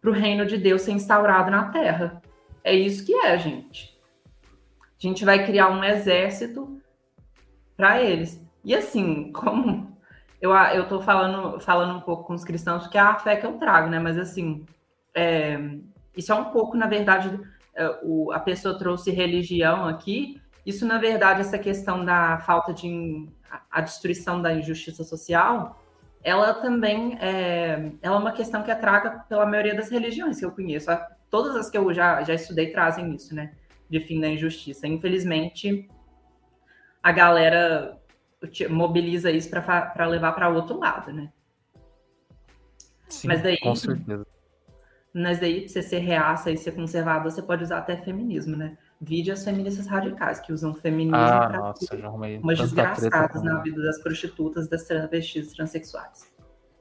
para 0.00 0.10
o 0.10 0.14
reino 0.14 0.46
de 0.46 0.56
Deus 0.56 0.82
ser 0.82 0.92
instaurado 0.92 1.50
na 1.50 1.68
terra. 1.70 2.22
É 2.64 2.74
isso 2.74 3.04
que 3.04 3.14
é, 3.14 3.38
gente. 3.38 3.98
A 4.80 5.06
gente 5.06 5.24
vai 5.24 5.44
criar 5.44 5.70
um 5.70 5.84
exército 5.84 6.79
para 7.80 8.02
eles. 8.02 8.38
E 8.62 8.74
assim, 8.74 9.32
como 9.34 9.96
eu, 10.40 10.52
eu 10.52 10.86
tô 10.86 11.00
falando, 11.00 11.58
falando 11.60 11.96
um 11.96 12.00
pouco 12.00 12.24
com 12.24 12.34
os 12.34 12.44
cristãos, 12.44 12.86
que 12.86 12.98
é 12.98 13.00
a 13.00 13.18
fé 13.18 13.36
que 13.36 13.46
eu 13.46 13.54
trago, 13.54 13.88
né? 13.88 13.98
Mas 13.98 14.18
assim, 14.18 14.66
é, 15.14 15.58
isso 16.14 16.30
é 16.30 16.34
um 16.34 16.46
pouco, 16.46 16.76
na 16.76 16.86
verdade, 16.86 17.40
é, 17.74 17.98
o, 18.02 18.30
a 18.32 18.38
pessoa 18.38 18.78
trouxe 18.78 19.10
religião 19.10 19.88
aqui. 19.88 20.40
Isso, 20.64 20.86
na 20.86 20.98
verdade, 20.98 21.40
essa 21.40 21.58
questão 21.58 22.04
da 22.04 22.38
falta 22.40 22.74
de 22.74 23.26
a 23.70 23.80
destruição 23.80 24.40
da 24.40 24.52
injustiça 24.52 25.02
social 25.02 25.80
ela 26.22 26.54
também 26.54 27.16
é, 27.20 27.92
ela 28.02 28.16
é 28.16 28.18
uma 28.18 28.32
questão 28.32 28.62
que 28.62 28.70
é 28.70 28.74
traga 28.74 29.24
pela 29.28 29.46
maioria 29.46 29.74
das 29.74 29.88
religiões 29.88 30.38
que 30.38 30.44
eu 30.44 30.50
conheço. 30.50 30.90
Todas 31.30 31.56
as 31.56 31.70
que 31.70 31.78
eu 31.78 31.92
já, 31.94 32.22
já 32.22 32.34
estudei 32.34 32.70
trazem 32.70 33.14
isso, 33.14 33.34
né? 33.34 33.52
De 33.88 34.00
fim 34.00 34.20
da 34.20 34.28
injustiça. 34.28 34.86
Infelizmente, 34.86 35.88
a 37.02 37.12
galera 37.12 37.98
mobiliza 38.68 39.30
isso 39.30 39.50
para 39.50 40.06
levar 40.06 40.32
para 40.32 40.48
outro 40.48 40.78
lado, 40.78 41.12
né? 41.12 41.30
Sim, 43.08 43.28
mas 43.28 43.42
daí, 43.42 43.58
com 43.58 43.74
certeza. 43.74 44.26
Mas 45.12 45.40
daí, 45.40 45.62
pra 45.62 45.68
você 45.68 45.82
ser 45.82 45.98
reaça 45.98 46.50
e 46.50 46.56
ser 46.56 46.72
conservador, 46.72 47.30
você 47.30 47.42
pode 47.42 47.64
usar 47.64 47.78
até 47.78 47.96
feminismo, 47.96 48.56
né? 48.56 48.78
Vide 49.00 49.32
as 49.32 49.44
feministas 49.44 49.86
radicais, 49.86 50.38
que 50.38 50.52
usam 50.52 50.72
feminismo 50.74 51.16
ah, 51.16 51.48
para 51.48 51.58
nossa, 51.58 51.98
já 51.98 52.06
arrumei 52.06 52.38
umas 52.38 52.58
desgraçadas 52.58 53.42
na 53.42 53.60
vida 53.60 53.82
das 53.82 54.00
prostitutas, 54.00 54.68
das 54.68 54.84
travestis 54.84 55.52
transexuais. 55.52 56.30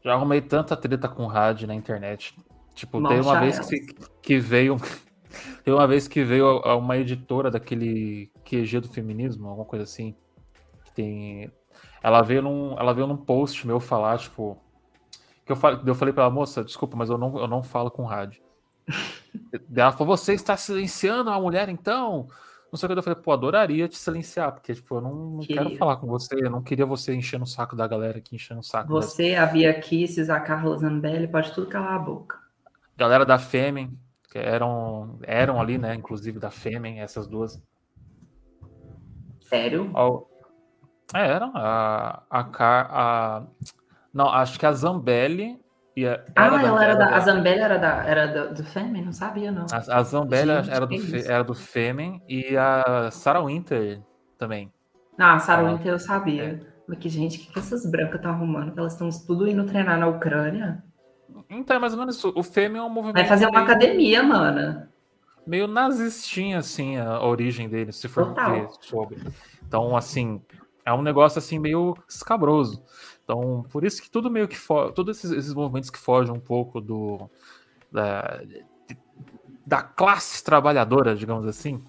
Já 0.03 0.13
arrumei 0.13 0.41
tanta 0.41 0.77
treta 0.77 1.09
com 1.09 1.25
rádio 1.25 1.67
na 1.67 1.73
internet. 1.73 2.35
Tipo, 2.75 3.05
tem 3.07 3.19
uma 3.19 3.39
vez 3.39 3.59
que, 3.59 3.93
que 4.21 4.39
veio. 4.39 4.77
Tem 5.63 5.73
uma 5.73 5.87
vez 5.87 6.07
que 6.07 6.23
veio 6.23 6.59
uma 6.77 6.97
editora 6.97 7.51
daquele 7.51 8.31
QG 8.43 8.81
do 8.81 8.89
feminismo, 8.89 9.47
alguma 9.47 9.65
coisa 9.65 9.83
assim. 9.83 10.15
Que 10.85 10.91
tem. 10.93 11.51
Ela 12.01 12.21
veio 12.21 12.41
num, 12.41 12.77
ela 12.79 12.93
veio 12.93 13.07
num 13.07 13.17
post 13.17 13.65
meu 13.65 13.79
falar, 13.79 14.17
tipo. 14.17 14.57
Que 15.45 15.51
eu, 15.51 15.55
falei, 15.55 15.79
eu 15.85 15.95
falei 15.95 16.13
pra 16.13 16.23
ela, 16.23 16.33
moça, 16.33 16.63
desculpa, 16.63 16.95
mas 16.95 17.09
eu 17.09 17.17
não, 17.17 17.37
eu 17.39 17.47
não 17.47 17.63
falo 17.63 17.89
com 17.89 18.05
rádio. 18.05 18.41
Ela 19.75 19.91
falou, 19.91 20.15
você 20.15 20.33
está 20.33 20.55
silenciando 20.55 21.29
a 21.31 21.39
mulher 21.39 21.69
então? 21.69 22.27
Não 22.71 22.77
sei 22.77 22.85
o 22.85 22.91
que 22.91 22.99
eu 22.99 23.03
falei, 23.03 23.19
pô, 23.19 23.31
adoraria 23.31 23.87
te 23.87 23.97
silenciar, 23.97 24.51
porque, 24.51 24.75
tipo, 24.75 24.95
eu 24.95 25.01
não, 25.01 25.15
não 25.15 25.39
quero 25.39 25.75
falar 25.75 25.97
com 25.97 26.05
você, 26.05 26.35
eu 26.35 26.51
não 26.51 26.61
queria 26.61 26.85
você 26.85 27.15
enchendo 27.15 27.43
o 27.43 27.47
saco 27.47 27.75
da 27.75 27.87
galera 27.87 28.19
aqui, 28.19 28.35
enchendo 28.35 28.59
o 28.59 28.63
saco. 28.63 28.89
Você, 28.89 29.35
a 29.35 29.47
Bia 29.47 29.73
Kisses, 29.79 30.29
a 30.29 30.39
Carla 30.39 30.77
Zambelli, 30.77 31.27
pode 31.27 31.51
tudo 31.51 31.67
calar 31.67 31.95
a 31.95 31.99
boca. 31.99 32.37
Galera 32.95 33.25
da 33.25 33.39
Fêmen, 33.39 33.97
que 34.29 34.37
eram, 34.37 35.17
eram 35.23 35.59
ali, 35.59 35.77
né, 35.77 35.95
inclusive 35.95 36.39
da 36.39 36.51
Fêmen, 36.51 37.01
essas 37.01 37.27
duas. 37.27 37.61
Sério? 39.41 39.91
É, 41.13 41.27
eram. 41.27 41.51
A, 41.55 42.23
a, 42.29 42.39
a, 42.59 43.43
não, 44.13 44.27
acho 44.29 44.59
que 44.59 44.65
a 44.65 44.71
Zambelli 44.71 45.59
a, 46.05 46.23
ah, 46.35 46.45
ela 46.45 46.83
era, 46.83 46.95
da, 46.95 47.15
a 47.15 47.19
Zambelli 47.19 47.59
era, 47.59 47.77
da, 47.77 48.03
era 48.05 48.27
do, 48.27 48.55
do 48.55 48.63
Fêmen? 48.63 49.03
Não 49.03 49.11
sabia, 49.11 49.51
não. 49.51 49.65
A, 49.71 49.99
a 49.99 50.03
Zambelli 50.03 50.51
era 50.51 50.85
do, 50.85 50.95
era 51.25 51.43
do 51.43 51.55
Fêmen 51.55 52.21
e 52.27 52.55
a 52.55 53.09
Sarah 53.11 53.43
Winter 53.43 54.01
também. 54.37 54.71
Ah, 55.17 55.39
Sarah 55.39 55.67
ah, 55.67 55.71
Winter 55.73 55.91
eu 55.91 55.99
sabia. 55.99 56.43
É. 56.43 56.59
Mas 56.87 56.97
que, 56.99 57.09
gente, 57.09 57.37
o 57.37 57.41
que, 57.41 57.53
que 57.53 57.59
essas 57.59 57.89
brancas 57.89 58.15
estão 58.15 58.31
arrumando? 58.31 58.71
Que 58.71 58.79
elas 58.79 58.93
estão 58.93 59.09
tudo 59.27 59.47
indo 59.47 59.65
treinar 59.65 59.99
na 59.99 60.07
Ucrânia? 60.07 60.83
Então, 61.49 61.75
é 61.75 61.79
mais 61.79 61.93
ou 61.93 61.99
menos 61.99 62.17
isso. 62.17 62.31
O 62.35 62.43
Fêmea 62.43 62.79
é 62.79 62.83
um 62.83 62.89
movimento. 62.89 63.15
Vai 63.15 63.27
fazer 63.27 63.45
uma 63.45 63.59
meio, 63.59 63.63
academia, 63.63 64.23
mana. 64.23 64.91
Meio 65.47 65.67
nazistinha, 65.67 66.59
assim, 66.59 66.97
a 66.97 67.21
origem 67.21 67.67
dele, 67.67 67.91
se 67.91 68.07
for 68.07 68.27
Total. 68.27 68.51
ver 68.51 68.69
sobre. 68.81 69.17
Então, 69.65 69.95
assim, 69.97 70.41
é 70.85 70.93
um 70.93 71.01
negócio 71.01 71.39
assim 71.39 71.59
meio 71.59 71.95
escabroso. 72.07 72.83
Então, 73.23 73.63
por 73.71 73.83
isso 73.83 74.01
que 74.01 74.09
tudo 74.09 74.29
meio 74.29 74.47
que 74.47 74.57
todos 74.95 75.17
esses, 75.17 75.31
esses, 75.31 75.53
movimentos 75.53 75.89
que 75.89 75.99
fogem 75.99 76.33
um 76.33 76.39
pouco 76.39 76.81
do 76.81 77.29
da, 77.91 78.41
da 79.65 79.83
classe 79.83 80.43
trabalhadora, 80.43 81.15
digamos 81.15 81.45
assim, 81.45 81.83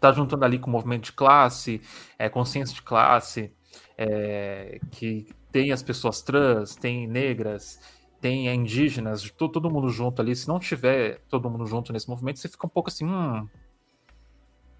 tá 0.00 0.12
juntando 0.12 0.44
ali 0.44 0.58
com 0.58 0.68
o 0.68 0.72
movimento 0.72 1.04
de 1.04 1.12
classe, 1.12 1.80
é, 2.16 2.28
consciência 2.28 2.74
de 2.74 2.82
classe, 2.82 3.52
é, 3.98 4.78
que 4.92 5.26
tem 5.50 5.72
as 5.72 5.82
pessoas 5.82 6.22
trans, 6.22 6.76
tem 6.76 7.06
negras, 7.06 7.80
tem 8.24 8.48
indígenas, 8.48 9.30
todo, 9.32 9.52
todo 9.52 9.70
mundo 9.70 9.90
junto 9.90 10.22
ali. 10.22 10.34
Se 10.34 10.48
não 10.48 10.58
tiver 10.58 11.20
todo 11.28 11.50
mundo 11.50 11.66
junto 11.66 11.92
nesse 11.92 12.08
movimento, 12.08 12.38
você 12.38 12.48
fica 12.48 12.66
um 12.66 12.70
pouco 12.70 12.88
assim, 12.88 13.04
hum, 13.04 13.46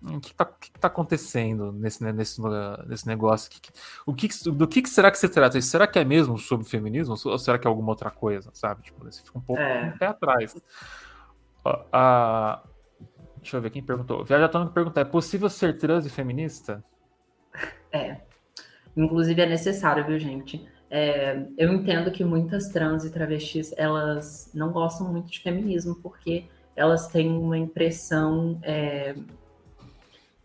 o 0.03 0.19
que 0.19 0.31
está 0.31 0.47
tá 0.81 0.89
acontecendo 0.89 1.71
nesse, 1.71 2.03
né, 2.03 2.11
nesse, 2.11 2.41
nesse 2.87 3.07
negócio? 3.07 3.51
O 4.07 4.15
que, 4.15 4.29
do 4.51 4.67
que, 4.67 4.89
será 4.89 5.11
que 5.11 5.19
se 5.19 5.29
trata? 5.29 5.61
Será 5.61 5.87
que 5.87 5.99
é 5.99 6.05
mesmo 6.07 6.39
sobre 6.39 6.67
feminismo 6.67 7.17
ou 7.23 7.39
será 7.39 7.59
que 7.59 7.67
é 7.67 7.69
alguma 7.69 7.91
outra 7.91 8.11
coisa, 8.11 8.49
sabe? 8.55 8.85
Tipo, 8.85 9.05
você 9.05 9.23
fica 9.23 9.37
um 9.37 9.43
pouco 9.43 9.61
é. 9.61 9.93
um 9.95 9.99
pé 9.99 10.07
atrás. 10.07 10.57
A, 11.93 12.63
deixa 13.37 13.59
eu 13.59 13.61
ver 13.61 13.69
quem 13.69 13.83
perguntou. 13.83 14.25
Viaja 14.25 14.49
Tônico 14.49 14.73
pergunta: 14.73 15.03
é 15.03 15.05
possível 15.05 15.51
ser 15.51 15.77
trans 15.77 16.07
e 16.07 16.09
feminista? 16.09 16.83
É. 17.93 18.23
Inclusive 18.97 19.43
é 19.43 19.47
necessário, 19.47 20.03
viu, 20.07 20.19
gente? 20.19 20.67
É, 20.97 21.49
eu 21.59 21.73
entendo 21.73 22.09
que 22.13 22.23
muitas 22.23 22.69
trans 22.69 23.05
e 23.05 23.11
travestis 23.11 23.75
elas 23.77 24.49
não 24.55 24.71
gostam 24.71 25.11
muito 25.11 25.29
de 25.29 25.41
feminismo 25.41 25.97
porque 25.97 26.45
elas 26.77 27.09
têm 27.09 27.37
uma 27.37 27.59
impressão 27.59 28.61
é, 28.63 29.17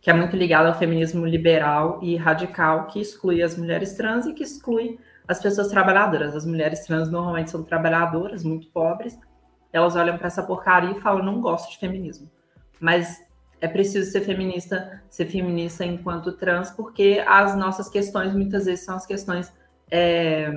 que 0.02 0.10
é 0.10 0.14
muito 0.14 0.36
ligado 0.36 0.66
ao 0.66 0.74
feminismo 0.74 1.24
liberal 1.24 2.00
e 2.02 2.16
radical, 2.16 2.88
que 2.88 3.00
exclui 3.00 3.44
as 3.44 3.56
mulheres 3.56 3.94
trans 3.94 4.26
e 4.26 4.34
que 4.34 4.42
exclui 4.42 4.98
as 5.28 5.40
pessoas 5.40 5.68
trabalhadoras. 5.68 6.36
As 6.36 6.48
mulheres 6.48 6.84
trans 6.84 7.12
normalmente 7.12 7.52
são 7.52 7.62
trabalhadoras, 7.62 8.44
muito 8.44 8.70
pobres. 8.70 9.20
Elas 9.72 9.96
olham 9.96 10.18
para 10.18 10.26
essa 10.26 10.42
porcaria 10.42 10.98
e 10.98 11.00
falam: 11.00 11.24
não 11.24 11.42
gosto 11.42 11.70
de 11.70 11.78
feminismo. 11.78 12.28
Mas 12.80 13.24
é 13.62 13.68
preciso 13.68 14.12
ser 14.12 14.22
feminista, 14.22 15.00
ser 15.12 15.28
feminista 15.28 15.86
enquanto 15.86 16.32
trans, 16.32 16.72
porque 16.72 17.24
as 17.28 17.56
nossas 17.56 17.88
questões 17.88 18.34
muitas 18.34 18.66
vezes 18.66 18.84
são 18.84 18.96
as 18.96 19.06
questões 19.06 19.54
é, 19.90 20.52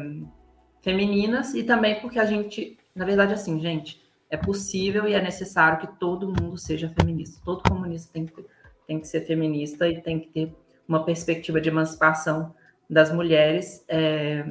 femininas 0.81 1.55
e 1.55 1.63
também 1.63 2.01
porque 2.01 2.19
a 2.19 2.25
gente, 2.25 2.79
na 2.95 3.05
verdade, 3.05 3.33
assim, 3.33 3.61
gente, 3.61 4.03
é 4.31 4.37
possível 4.37 5.07
e 5.07 5.15
é 5.15 5.23
necessário 5.23 5.81
que 5.81 5.99
todo 5.99 6.29
mundo 6.29 6.57
seja 6.57 6.89
feminista. 6.89 7.41
Todo 7.45 7.63
comunista 7.69 8.13
tem 8.13 8.27
que 8.27 8.45
tem 8.87 9.01
que 9.01 9.09
ser 9.09 9.23
feminista 9.23 9.89
e 9.89 10.01
tem 10.01 10.21
que 10.21 10.29
ter 10.29 10.55
uma 10.87 11.05
perspectiva 11.05 11.61
de 11.61 11.69
emancipação 11.69 12.55
das 12.89 13.13
mulheres 13.13 13.85
é, 13.89 14.45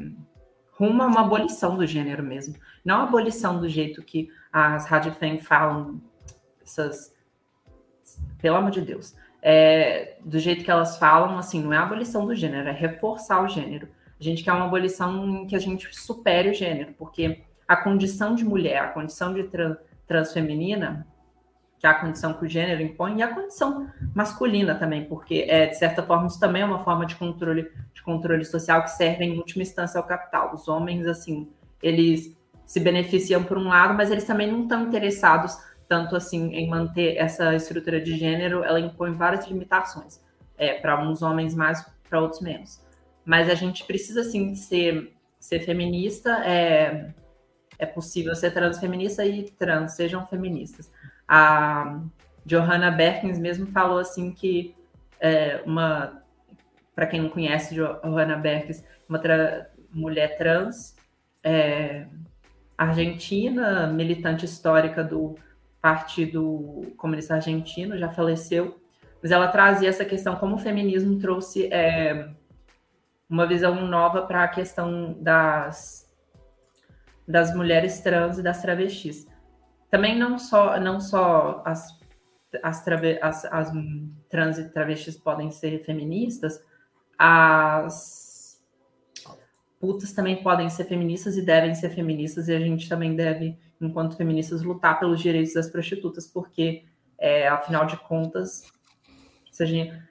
rumo 0.72 1.04
a 1.04 1.06
uma 1.06 1.22
abolição 1.22 1.78
do 1.78 1.86
gênero 1.86 2.24
mesmo. 2.24 2.56
Não 2.84 3.04
abolição 3.04 3.60
do 3.60 3.70
jeito 3.70 4.02
que 4.02 4.30
as 4.52 4.88
Rádio 4.88 5.16
falam, 5.42 6.02
essas. 6.64 7.14
Pelo 8.40 8.58
amor 8.58 8.72
de 8.72 8.82
Deus. 8.82 9.16
É, 9.44 10.18
do 10.24 10.40
jeito 10.40 10.64
que 10.64 10.72
elas 10.72 10.98
falam, 10.98 11.38
assim, 11.38 11.62
não 11.62 11.74
é 11.74 11.78
abolição 11.78 12.26
do 12.26 12.36
gênero, 12.36 12.70
é 12.70 12.72
reforçar 12.72 13.44
o 13.44 13.48
gênero. 13.48 13.88
A 14.22 14.24
gente 14.24 14.44
quer 14.44 14.54
uma 14.54 14.66
abolição 14.66 15.28
em 15.28 15.48
que 15.48 15.56
a 15.56 15.60
gente 15.60 15.90
supere 15.96 16.52
o 16.52 16.54
gênero, 16.54 16.94
porque 16.96 17.42
a 17.68 17.76
condição 17.76 18.36
de 18.36 18.46
mulher, 18.46 18.78
a 18.78 18.88
condição 18.90 19.34
de 19.34 19.46
trans, 19.46 19.78
transfeminina, 20.06 21.08
que 21.80 21.88
é 21.88 21.90
a 21.90 21.96
condição 21.96 22.34
que 22.34 22.46
o 22.46 22.48
gênero 22.48 22.84
impõe, 22.84 23.18
e 23.18 23.24
a 23.24 23.34
condição 23.34 23.90
masculina 24.14 24.76
também, 24.76 25.06
porque, 25.06 25.46
é, 25.50 25.66
de 25.66 25.76
certa 25.76 26.04
forma, 26.04 26.28
isso 26.28 26.40
também 26.40 26.62
é 26.62 26.66
uma 26.66 26.84
forma 26.84 27.04
de 27.08 27.16
controle, 27.16 27.72
de 27.92 28.04
controle 28.04 28.46
social 28.46 28.84
que 28.84 28.92
serve, 28.92 29.26
em 29.26 29.38
última 29.40 29.64
instância, 29.64 29.98
ao 29.98 30.06
capital. 30.06 30.54
Os 30.54 30.68
homens, 30.68 31.08
assim, 31.08 31.50
eles 31.82 32.38
se 32.64 32.80
beneficiam 32.80 33.44
por 33.44 33.58
um 33.58 33.70
lado, 33.70 33.96
mas 33.96 34.12
eles 34.12 34.24
também 34.24 34.52
não 34.52 34.62
estão 34.62 34.84
interessados 34.84 35.58
tanto 35.90 36.16
assim 36.16 36.54
em 36.54 36.70
manter 36.70 37.18
essa 37.18 37.56
estrutura 37.56 38.00
de 38.00 38.16
gênero, 38.18 38.64
ela 38.64 38.80
impõe 38.80 39.12
várias 39.12 39.48
limitações, 39.48 40.22
é, 40.58 40.76
para 40.76 41.02
uns 41.02 41.22
homens 41.22 41.56
mais, 41.56 41.84
para 42.08 42.22
outros 42.22 42.40
menos. 42.40 42.91
Mas 43.26 43.50
a 43.50 43.56
gente 43.56 43.84
precisa, 43.86 44.24
sim, 44.24 44.56
ser, 44.56 45.14
ser 45.40 45.60
feminista, 45.60 46.44
é, 46.46 47.14
é 47.78 47.86
possível 47.86 48.36
ser 48.36 48.52
transfeminista 48.52 49.26
e 49.26 49.44
trans, 49.44 49.94
sejam 49.94 50.26
feministas. 50.26 50.92
A 51.28 52.02
Johanna 52.46 52.92
Berkins 52.92 53.40
mesmo 53.40 53.68
falou 53.68 54.00
assim 54.00 54.32
que 54.32 54.76
é, 55.20 55.62
uma, 55.66 56.24
para 56.96 57.08
quem 57.08 57.22
não 57.22 57.30
conhece 57.30 57.76
Johanna 57.76 58.36
Berkins, 58.36 58.84
uma 59.08 59.20
tra 59.20 59.70
mulher 59.94 60.38
trans 60.38 60.96
é, 61.44 62.06
argentina, 62.78 63.88
militante 63.88 64.46
histórica 64.46 65.04
do 65.04 65.36
Partido 65.82 66.94
Comunista 66.98 67.36
Argentino, 67.36 67.98
já 67.98 68.10
faleceu, 68.10 68.80
mas 69.22 69.32
ela 69.32 69.48
trazia 69.48 69.90
essa 69.90 70.06
questão 70.06 70.36
como 70.36 70.56
o 70.56 70.60
feminismo 70.60 71.20
trouxe 71.20 71.68
é, 71.72 72.30
uma 73.32 73.48
visão 73.48 73.88
nova 73.88 74.24
para 74.24 74.44
a 74.44 74.48
questão 74.50 75.14
das, 75.22 76.06
das 77.26 77.56
mulheres 77.56 78.02
trans 78.02 78.38
e 78.38 78.44
das 78.44 78.62
travestis. 78.62 79.26
Também 79.90 80.20
não 80.20 80.38
só, 80.38 80.78
não 80.78 81.00
só 81.00 81.64
as, 81.66 81.98
as, 82.62 82.84
trave, 82.84 83.18
as, 83.22 83.46
as 83.46 83.72
trans 84.30 84.58
e 84.58 84.70
travestis 84.70 85.16
podem 85.16 85.50
ser 85.50 85.82
feministas, 85.86 86.62
as 87.18 88.62
putas 89.80 90.12
também 90.12 90.44
podem 90.44 90.70
ser 90.70 90.84
feministas 90.84 91.38
e 91.38 91.42
devem 91.42 91.74
ser 91.74 91.90
feministas, 91.90 92.50
e 92.50 92.56
a 92.56 92.60
gente 92.60 92.88
também 92.90 93.16
deve, 93.16 93.58
enquanto 93.80 94.18
feministas, 94.18 94.62
lutar 94.62 95.00
pelos 95.00 95.22
direitos 95.22 95.54
das 95.54 95.70
prostitutas, 95.70 96.28
porque, 96.28 96.84
é, 97.18 97.48
afinal 97.48 97.86
de 97.86 97.98
contas, 97.98 98.64
se 99.52 99.64
a 99.64 99.66
gente, 99.66 100.11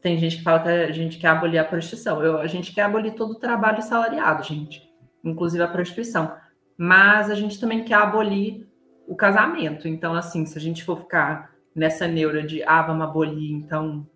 tem 0.00 0.18
gente 0.18 0.38
que 0.38 0.42
fala 0.42 0.60
que 0.60 0.68
a 0.68 0.92
gente 0.92 1.18
quer 1.18 1.28
abolir 1.28 1.58
a 1.58 1.64
prostituição. 1.64 2.22
Eu, 2.22 2.38
a 2.38 2.46
gente 2.46 2.72
quer 2.72 2.82
abolir 2.82 3.14
todo 3.14 3.32
o 3.32 3.38
trabalho 3.38 3.82
salariado, 3.82 4.42
gente, 4.44 4.88
inclusive 5.24 5.62
a 5.62 5.68
prostituição. 5.68 6.34
Mas 6.76 7.30
a 7.30 7.34
gente 7.34 7.60
também 7.60 7.84
quer 7.84 7.94
abolir 7.94 8.66
o 9.06 9.14
casamento. 9.14 9.86
Então, 9.88 10.14
assim, 10.14 10.46
se 10.46 10.56
a 10.56 10.60
gente 10.60 10.84
for 10.84 10.98
ficar 10.98 11.50
nessa 11.74 12.06
neura 12.06 12.42
de 12.42 12.62
ah, 12.62 12.82
vamos 12.82 13.06
abolir, 13.06 13.52
então 13.52 14.06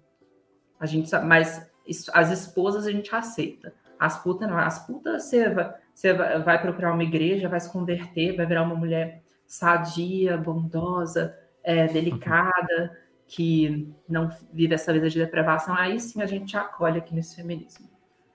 a 0.78 0.86
gente 0.86 1.08
sabe, 1.08 1.26
mas 1.26 1.70
as 2.12 2.30
esposas 2.30 2.86
a 2.86 2.90
gente 2.90 3.14
aceita. 3.14 3.74
As 3.98 4.22
putas 4.22 4.48
não, 4.48 4.58
as 4.58 4.86
putas 4.86 5.24
você 5.24 5.48
vai, 5.48 5.74
você 5.94 6.12
vai 6.12 6.60
procurar 6.60 6.92
uma 6.92 7.02
igreja, 7.02 7.48
vai 7.48 7.60
se 7.60 7.70
converter, 7.70 8.36
vai 8.36 8.46
virar 8.46 8.62
uma 8.62 8.74
mulher 8.74 9.22
sadia, 9.46 10.36
bondosa, 10.36 11.36
é, 11.62 11.86
delicada, 11.86 12.98
que 13.26 13.92
não 14.08 14.30
vive 14.52 14.74
essa 14.74 14.92
vida 14.92 15.08
de 15.08 15.18
depravação, 15.18 15.74
aí 15.74 15.98
sim 15.98 16.22
a 16.22 16.26
gente 16.26 16.56
acolhe 16.56 16.98
aqui 16.98 17.14
nesse 17.14 17.36
feminismo. 17.36 17.88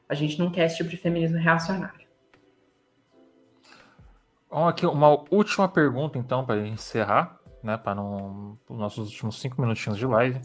A 0.08 0.14
gente 0.14 0.40
não 0.40 0.50
quer 0.50 0.66
esse 0.66 0.78
tipo 0.78 0.90
de 0.90 0.98
feminismo 0.98 1.38
reacionário. 1.38 2.08
Vamos 4.50 4.70
aqui 4.70 4.86
uma 4.86 5.24
última 5.30 5.68
pergunta, 5.68 6.18
então, 6.18 6.44
para 6.44 6.66
encerrar, 6.68 7.40
né? 7.64 7.78
Para 7.78 7.94
não, 7.94 8.58
os 8.68 8.78
nossos 8.78 9.10
últimos 9.10 9.40
cinco 9.40 9.62
minutinhos 9.62 9.98
de 9.98 10.08
live. 10.08 10.42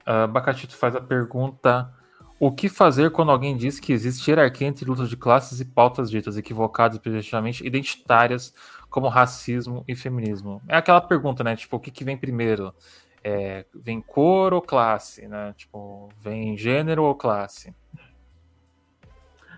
Uh, 0.00 0.26
Bacatito 0.26 0.76
faz 0.76 0.96
a 0.96 1.00
pergunta: 1.00 1.94
O 2.40 2.50
que 2.50 2.68
fazer 2.68 3.12
quando 3.12 3.30
alguém 3.30 3.56
diz 3.56 3.78
que 3.78 3.92
existe 3.92 4.28
hierarquia 4.28 4.66
entre 4.66 4.84
lutas 4.84 5.08
de 5.08 5.16
classes 5.16 5.60
e 5.60 5.64
pautas 5.64 6.10
ditas 6.10 6.36
equivocadas 6.36 6.96
e 6.96 7.00
prejudicativamente 7.00 7.64
identitárias, 7.64 8.52
como 8.90 9.06
racismo 9.06 9.84
e 9.86 9.94
feminismo? 9.94 10.60
É 10.66 10.76
aquela 10.76 11.00
pergunta, 11.00 11.44
né? 11.44 11.54
Tipo, 11.54 11.76
o 11.76 11.80
que, 11.80 11.92
que 11.92 12.02
vem 12.02 12.16
primeiro? 12.16 12.74
É, 13.22 13.64
vem 13.74 14.00
cor 14.00 14.54
ou 14.54 14.62
classe, 14.62 15.26
né? 15.26 15.54
Tipo, 15.56 16.08
vem 16.18 16.56
gênero 16.56 17.04
ou 17.04 17.14
classe? 17.14 17.74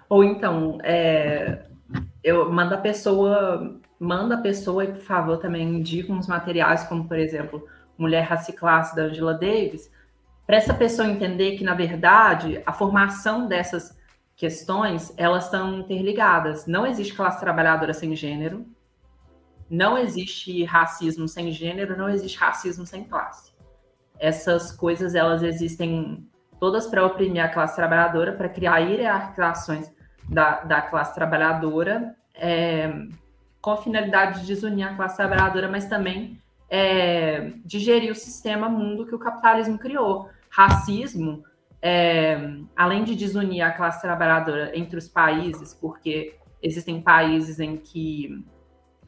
Ou 0.08 0.24
então, 0.24 0.78
é, 0.82 1.66
eu 2.22 2.50
mando 2.50 2.74
a 2.74 2.78
pessoa, 2.78 3.78
manda 3.98 4.34
a 4.34 4.40
pessoa 4.40 4.84
e, 4.84 4.88
por 4.88 5.02
favor, 5.02 5.38
também 5.38 5.68
indica 5.68 6.12
uns 6.12 6.26
materiais, 6.26 6.84
como, 6.84 7.06
por 7.06 7.18
exemplo, 7.18 7.66
Mulher 7.96 8.22
Raça 8.22 8.50
e 8.50 8.54
Classe, 8.54 8.96
da 8.96 9.02
Angela 9.02 9.34
Davis, 9.34 9.90
para 10.46 10.56
essa 10.56 10.74
pessoa 10.74 11.06
entender 11.06 11.56
que, 11.56 11.62
na 11.62 11.74
verdade, 11.74 12.60
a 12.66 12.72
formação 12.72 13.46
dessas 13.46 13.96
questões, 14.34 15.12
elas 15.16 15.44
estão 15.44 15.80
interligadas. 15.80 16.66
Não 16.66 16.86
existe 16.86 17.14
classe 17.14 17.38
trabalhadora 17.38 17.92
sem 17.92 18.16
gênero, 18.16 18.66
não 19.70 19.96
existe 19.96 20.64
racismo 20.64 21.28
sem 21.28 21.52
gênero, 21.52 21.96
não 21.96 22.08
existe 22.08 22.36
racismo 22.36 22.84
sem 22.84 23.04
classe. 23.04 23.52
Essas 24.18 24.72
coisas, 24.72 25.14
elas 25.14 25.42
existem 25.42 26.28
todas 26.58 26.88
para 26.88 27.06
oprimir 27.06 27.42
a 27.42 27.48
classe 27.48 27.76
trabalhadora, 27.76 28.32
para 28.32 28.48
criar 28.48 28.80
hierarquizações 28.80 29.90
da, 30.28 30.60
da 30.60 30.82
classe 30.82 31.14
trabalhadora, 31.14 32.16
é, 32.34 32.92
com 33.60 33.70
a 33.70 33.76
finalidade 33.76 34.40
de 34.40 34.46
desunir 34.48 34.86
a 34.86 34.94
classe 34.94 35.16
trabalhadora, 35.16 35.68
mas 35.68 35.86
também 35.86 36.38
é, 36.68 37.52
digerir 37.64 38.10
o 38.10 38.14
sistema 38.14 38.68
mundo 38.68 39.06
que 39.06 39.14
o 39.14 39.18
capitalismo 39.18 39.78
criou. 39.78 40.28
Racismo, 40.50 41.44
é, 41.80 42.56
além 42.76 43.04
de 43.04 43.14
desunir 43.14 43.62
a 43.62 43.70
classe 43.70 44.02
trabalhadora 44.02 44.76
entre 44.76 44.98
os 44.98 45.08
países, 45.08 45.72
porque 45.72 46.34
existem 46.62 47.00
países 47.00 47.60
em 47.60 47.76
que 47.76 48.44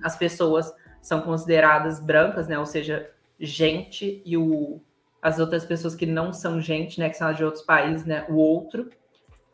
as 0.03 0.17
pessoas 0.17 0.73
são 1.01 1.23
consideradas 1.23 2.01
brancas, 2.01 2.49
né, 2.49 2.59
ou 2.59 2.67
seja, 2.67 3.11
gente, 3.39 4.23
e 4.25 4.37
o, 4.37 4.81
as 5.21 5.39
outras 5.39 5.65
pessoas 5.65 5.95
que 5.95 6.07
não 6.07 6.33
são 6.33 6.61
gente, 6.61 6.99
né, 7.01 7.09
que 7.09 7.17
são 7.17 7.33
de 7.33 7.45
outros 7.45 7.65
países, 7.65 8.05
né, 8.05 8.25
o 8.29 8.35
outro. 8.35 8.89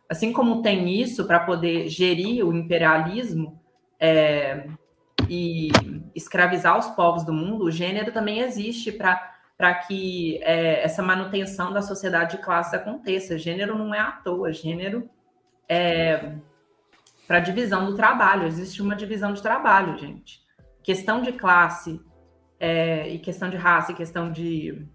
Assim 0.09 0.33
como 0.33 0.63
tem 0.63 1.01
isso 1.01 1.27
para 1.27 1.41
poder 1.41 1.89
gerir 1.89 2.47
o 2.47 2.53
imperialismo, 2.53 3.59
é, 4.01 4.69
e 5.29 5.71
escravizar 6.15 6.79
os 6.79 6.87
povos 6.89 7.25
do 7.25 7.33
mundo, 7.33 7.65
o 7.65 7.71
gênero 7.71 8.13
também 8.13 8.41
existe 8.41 8.93
para 8.93 9.75
que 9.87 10.39
é, 10.43 10.83
essa 10.83 11.03
manutenção 11.03 11.73
da 11.73 11.83
sociedade 11.83 12.37
de 12.37 12.43
classe 12.43 12.77
aconteça. 12.77 13.39
Gênero 13.39 13.77
não 13.77 13.95
é 13.95 13.99
à 13.99 14.13
toa, 14.13 14.53
gênero 14.53 15.09
é 15.69 16.35
para 17.29 17.41
divisão 17.41 17.85
do 17.85 17.95
trabalho. 17.95 18.47
Existe 18.47 18.81
uma 18.81 18.97
divisão 18.97 19.35
de 19.35 19.43
trabalho, 19.43 19.99
gente. 19.99 20.41
Questão 20.83 21.21
de 21.21 21.33
classe 21.33 22.01
é, 22.59 23.07
e 23.11 23.19
questão 23.19 23.51
de 23.51 23.57
raça 23.59 23.93
e 23.93 23.95
questão 23.95 24.33
de 24.33 24.89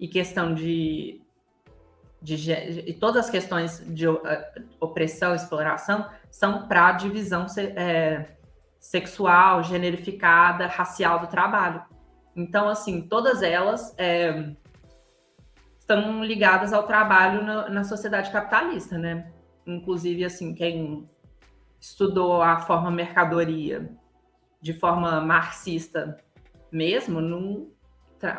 e 0.00 0.08
questão 0.08 0.54
de, 0.54 1.22
de, 2.20 2.36
de, 2.36 2.52
e 2.86 2.94
todas 2.94 3.26
as 3.26 3.30
questões 3.30 3.80
de 3.86 4.08
uh, 4.08 4.18
opressão, 4.80 5.34
exploração 5.34 6.08
são 6.30 6.66
para 6.66 6.92
divisão 6.92 7.46
é, 7.58 8.36
sexual, 8.80 9.62
generificada, 9.62 10.66
racial 10.66 11.20
do 11.20 11.28
trabalho. 11.28 11.82
Então, 12.34 12.68
assim, 12.68 13.02
todas 13.02 13.40
elas 13.40 13.94
é, 13.96 14.52
estão 15.78 16.24
ligadas 16.24 16.72
ao 16.72 16.82
trabalho 16.82 17.44
na, 17.44 17.68
na, 17.68 17.84
sociedade 17.84 18.32
capitalista, 18.32 18.98
né? 18.98 19.32
Inclusive, 19.66 20.24
assim, 20.24 20.54
quem 20.54 21.08
estudou 21.80 22.42
a 22.42 22.60
forma 22.60 22.90
mercadoria 22.90 23.90
de 24.60 24.72
forma 24.72 25.20
marxista 25.20 26.16
mesmo, 26.72 27.20
não, 27.20 27.68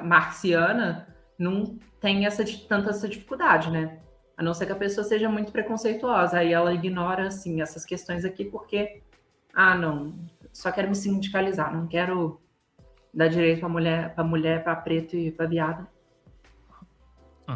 marxiana, 0.04 1.08
não 1.38 1.78
tem 2.00 2.26
essa, 2.26 2.44
tanta 2.68 2.90
essa 2.90 3.08
dificuldade, 3.08 3.70
né? 3.70 4.00
A 4.36 4.44
não 4.44 4.54
ser 4.54 4.66
que 4.66 4.72
a 4.72 4.76
pessoa 4.76 5.04
seja 5.04 5.30
muito 5.30 5.52
preconceituosa, 5.52 6.40
aí 6.40 6.52
ela 6.52 6.74
ignora, 6.74 7.28
assim, 7.28 7.62
essas 7.62 7.86
questões 7.86 8.26
aqui 8.26 8.44
porque, 8.44 9.02
ah, 9.54 9.76
não, 9.76 10.16
só 10.52 10.72
quero 10.72 10.90
me 10.90 10.96
sindicalizar, 10.96 11.74
não 11.74 11.88
quero 11.88 12.42
dar 13.14 13.28
direito 13.28 13.60
para 13.60 13.70
mulher, 13.70 14.14
para 14.14 14.24
mulher, 14.24 14.64
para 14.64 14.76
preto 14.76 15.16
e 15.16 15.32
para 15.32 15.46
viado. 15.46 15.88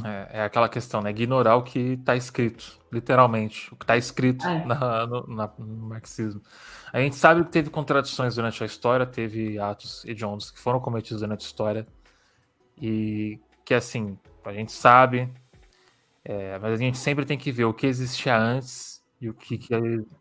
É, 0.03 0.39
é, 0.39 0.43
aquela 0.43 0.69
questão, 0.69 1.01
né? 1.01 1.09
Ignorar 1.09 1.55
o 1.55 1.63
que 1.63 1.93
está 1.93 2.15
escrito, 2.15 2.79
literalmente, 2.91 3.73
o 3.73 3.75
que 3.75 3.83
está 3.83 3.97
escrito 3.97 4.45
é. 4.45 4.63
na, 4.63 5.07
no, 5.07 5.27
na, 5.27 5.51
no, 5.57 5.87
marxismo. 5.87 6.41
A 6.93 6.99
gente 6.99 7.15
sabe 7.15 7.43
que 7.43 7.49
teve 7.49 7.69
contradições 7.71 8.35
durante 8.35 8.61
a 8.61 8.65
história, 8.65 9.05
teve 9.05 9.57
atos 9.57 10.05
hediondos 10.05 10.51
que 10.51 10.59
foram 10.59 10.79
cometidos 10.79 11.21
durante 11.21 11.41
a 11.41 11.47
história, 11.47 11.87
e 12.79 13.39
que, 13.65 13.73
assim, 13.73 14.17
a 14.45 14.53
gente 14.53 14.71
sabe, 14.71 15.31
é, 16.23 16.59
mas 16.59 16.73
a 16.73 16.77
gente 16.77 16.97
sempre 16.97 17.25
tem 17.25 17.37
que 17.37 17.51
ver 17.51 17.65
o 17.65 17.73
que 17.73 17.87
existia 17.87 18.37
antes 18.37 19.03
e 19.19 19.27
o 19.29 19.33
que, 19.33 19.57
que 19.57 19.73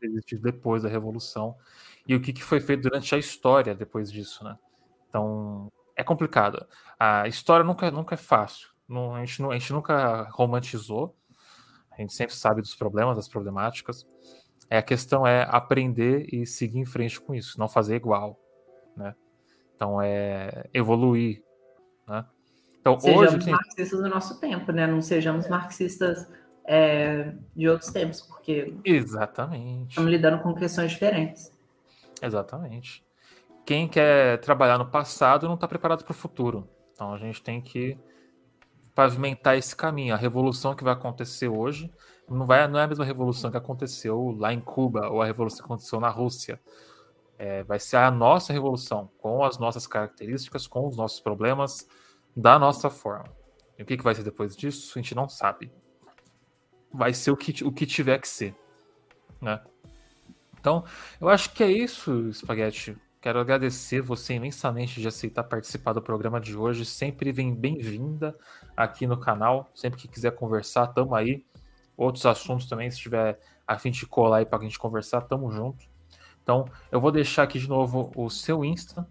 existiu 0.03 0.41
depois 0.41 0.83
da 0.83 0.89
Revolução 0.89 1.55
e 2.07 2.15
o 2.15 2.21
que, 2.21 2.33
que 2.33 2.43
foi 2.43 2.59
feito 2.59 2.83
durante 2.85 3.15
a 3.15 3.19
história 3.19 3.75
depois 3.75 4.11
disso, 4.11 4.43
né? 4.43 4.59
Então, 5.09 5.71
é 5.95 6.03
complicado. 6.03 6.67
A 6.99 7.29
história 7.29 7.65
nunca, 7.65 7.91
nunca 7.91 8.15
é 8.15 8.19
fácil. 8.19 8.69
Não, 8.89 9.15
a, 9.15 9.25
gente, 9.25 9.43
a 9.45 9.53
gente 9.59 9.73
nunca 9.73 10.29
romantizou. 10.31 11.15
A 11.93 12.01
gente 12.01 12.13
sempre 12.13 12.35
sabe 12.35 12.63
dos 12.63 12.75
problemas, 12.75 13.17
das 13.17 13.29
problemáticas. 13.29 14.07
É, 14.71 14.79
a 14.79 14.83
questão 14.83 15.27
é 15.27 15.47
aprender 15.49 16.33
e 16.33 16.47
seguir 16.47 16.79
em 16.79 16.85
frente 16.85 17.21
com 17.21 17.35
isso, 17.35 17.59
não 17.59 17.69
fazer 17.69 17.97
igual, 17.97 18.39
né? 18.97 19.15
Então, 19.75 20.01
é 20.01 20.69
evoluir, 20.73 21.43
né? 22.07 22.25
Então, 22.81 22.99
sejamos 22.99 23.35
hoje... 23.35 23.51
marxistas 23.51 24.01
do 24.01 24.09
nosso 24.09 24.41
tempo, 24.41 24.73
né? 24.73 24.87
Não 24.87 25.01
sejamos 25.01 25.49
marxistas 25.49 26.27
é, 26.65 27.35
de 27.55 27.69
outros 27.69 27.91
tempos, 27.91 28.21
porque... 28.21 28.75
Exatamente. 28.85 29.91
Estamos 29.91 30.11
lidando 30.11 30.43
com 30.43 30.55
questões 30.55 30.93
diferentes. 30.93 31.53
Exatamente. 32.23 33.05
Quem 33.65 33.89
quer 33.89 34.41
trabalhar 34.41 34.79
no 34.79 34.87
passado 34.87 35.47
não 35.47 35.55
está 35.55 35.67
preparado 35.69 36.05
para 36.05 36.13
o 36.13 36.15
futuro. 36.15 36.69
Então 36.93 37.13
a 37.13 37.19
gente 37.19 37.43
tem 37.43 37.61
que 37.61 37.99
pavimentar 38.99 39.57
esse 39.57 39.77
caminho. 39.77 40.13
A 40.13 40.17
revolução 40.17 40.75
que 40.75 40.83
vai 40.83 40.93
acontecer 40.93 41.47
hoje 41.47 41.89
não, 42.29 42.45
vai, 42.45 42.67
não 42.67 42.81
é 42.81 42.83
a 42.83 42.89
mesma 42.89 43.05
revolução 43.05 43.49
que 43.49 43.57
aconteceu 43.57 44.35
lá 44.37 44.53
em 44.53 44.61
Cuba 44.61 45.09
ou 45.09 45.23
a 45.23 45.25
revolução 45.25 45.59
que 45.59 45.67
aconteceu 45.67 46.01
na 46.01 46.09
Rússia. 46.09 46.61
É, 47.39 47.63
vai 47.63 47.79
ser 47.79 47.99
a 47.99 48.11
nossa 48.11 48.53
revolução, 48.53 49.09
com 49.19 49.45
as 49.45 49.57
nossas 49.57 49.87
características, 49.87 50.67
com 50.67 50.89
os 50.89 50.97
nossos 50.97 51.21
problemas, 51.21 51.89
da 52.37 52.59
nossa 52.59 52.91
forma. 52.91 53.33
E 53.79 53.85
o 53.85 53.87
que, 53.87 53.97
que 53.97 54.03
vai 54.03 54.17
ser 54.17 54.25
depois 54.25 54.57
disso, 54.57 54.99
a 54.99 55.01
gente 55.01 55.15
não 55.15 55.29
sabe. 55.29 55.71
Vai 56.93 57.15
ser 57.15 57.31
o 57.31 57.37
que, 57.37 57.63
o 57.63 57.71
que 57.71 57.87
tiver 57.87 58.19
que 58.19 58.27
ser. 58.27 58.53
Né? 59.41 59.61
Então, 60.59 60.85
eu 61.21 61.29
acho 61.29 61.53
que 61.53 61.63
é 61.63 61.71
isso, 61.71 62.33
Spaghetti. 62.33 62.99
Quero 63.21 63.41
agradecer 63.41 64.01
você 64.01 64.35
imensamente 64.35 65.01
de 65.01 65.09
aceitar 65.09 65.43
participar 65.43 65.93
do 65.93 66.01
programa 66.01 66.41
de 66.41 66.57
hoje. 66.57 66.85
Sempre 66.85 67.33
vem 67.33 67.53
bem-vinda 67.53 68.39
aqui 68.77 69.09
no 69.09 69.19
canal. 69.19 69.69
Sempre 69.75 69.99
que 69.99 70.07
quiser 70.07 70.31
conversar, 70.37 70.87
tamo 70.89 71.17
aí. 71.17 71.45
Outros 71.97 72.25
assuntos 72.27 72.69
também, 72.69 72.89
se 72.93 72.99
tiver 72.99 73.41
a 73.67 73.77
fim 73.77 73.91
de 73.91 74.07
colar 74.07 74.39
aí 74.39 74.47
para 74.47 74.61
a 74.61 74.63
gente 74.63 74.79
conversar, 74.79 75.23
tamo 75.23 75.51
junto. 75.51 75.85
Então, 76.41 76.65
eu 76.93 77.01
vou 77.01 77.11
deixar 77.11 77.43
aqui 77.43 77.59
de 77.59 77.69
novo 77.69 78.13
o 78.15 78.31
seu 78.31 78.65
Insta, 78.65 79.07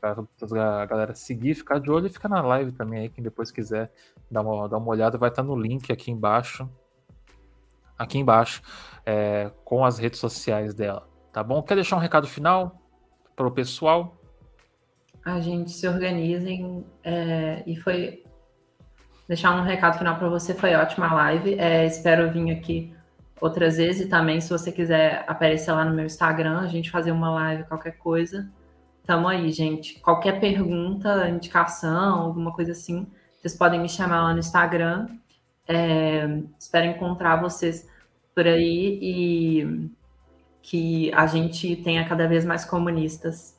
para 0.00 0.82
a 0.82 0.84
galera 0.84 1.14
seguir, 1.14 1.54
ficar 1.54 1.78
de 1.78 1.90
olho 1.90 2.08
e 2.08 2.10
ficar 2.10 2.28
na 2.28 2.42
live 2.42 2.72
também 2.72 3.00
aí, 3.02 3.08
quem 3.08 3.22
depois 3.22 3.52
quiser 3.52 3.90
dar 4.28 4.42
uma, 4.42 4.68
dar 4.68 4.78
uma 4.78 4.88
olhada, 4.88 5.16
vai 5.16 5.30
estar 5.30 5.44
no 5.44 5.56
link 5.56 5.92
aqui 5.92 6.10
embaixo. 6.10 6.68
Aqui 7.96 8.18
embaixo 8.18 8.60
é, 9.06 9.52
com 9.64 9.84
as 9.84 9.96
redes 9.96 10.18
sociais 10.18 10.74
dela, 10.74 11.08
tá 11.32 11.42
bom? 11.42 11.62
Quer 11.62 11.76
deixar 11.76 11.94
um 11.94 12.00
recado 12.00 12.26
final 12.26 12.83
para 13.34 13.46
o 13.46 13.50
pessoal? 13.50 14.16
A 15.24 15.40
gente 15.40 15.70
se 15.70 15.88
organizem 15.88 16.84
é, 17.02 17.62
e 17.66 17.76
foi 17.76 18.22
deixar 19.26 19.56
um 19.56 19.62
recado 19.62 19.98
final 19.98 20.16
para 20.16 20.28
você. 20.28 20.54
Foi 20.54 20.74
ótima 20.74 21.08
a 21.08 21.14
live. 21.14 21.54
É, 21.58 21.86
espero 21.86 22.30
vir 22.30 22.50
aqui 22.50 22.94
outras 23.40 23.76
vezes 23.76 24.06
e 24.06 24.08
também 24.08 24.40
se 24.40 24.50
você 24.50 24.70
quiser 24.70 25.24
aparecer 25.26 25.72
lá 25.72 25.84
no 25.84 25.94
meu 25.94 26.06
Instagram, 26.06 26.60
a 26.60 26.66
gente 26.66 26.90
fazer 26.90 27.12
uma 27.12 27.30
live, 27.30 27.64
qualquer 27.64 27.96
coisa. 27.98 28.50
Tamo 29.06 29.28
aí, 29.28 29.50
gente. 29.50 30.00
Qualquer 30.00 30.40
pergunta, 30.40 31.28
indicação, 31.28 32.20
alguma 32.20 32.52
coisa 32.52 32.72
assim, 32.72 33.06
vocês 33.38 33.54
podem 33.54 33.80
me 33.80 33.88
chamar 33.88 34.22
lá 34.22 34.32
no 34.32 34.38
Instagram. 34.38 35.06
É, 35.68 36.26
espero 36.58 36.86
encontrar 36.86 37.36
vocês 37.36 37.86
por 38.34 38.46
aí 38.46 38.98
e 39.02 39.90
que 40.64 41.12
a 41.12 41.26
gente 41.26 41.76
tenha 41.76 42.08
cada 42.08 42.26
vez 42.26 42.42
mais 42.42 42.64
comunistas. 42.64 43.54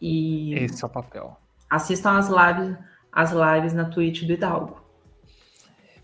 E 0.00 0.52
esse 0.54 0.82
é 0.82 0.86
o 0.86 0.90
papel. 0.90 1.36
Assistam 1.70 2.18
as 2.18 2.28
lives, 2.28 2.76
as 3.12 3.30
lives 3.30 3.72
na 3.72 3.84
Twitch 3.84 4.24
do 4.24 4.32
Hidalgo. 4.32 4.82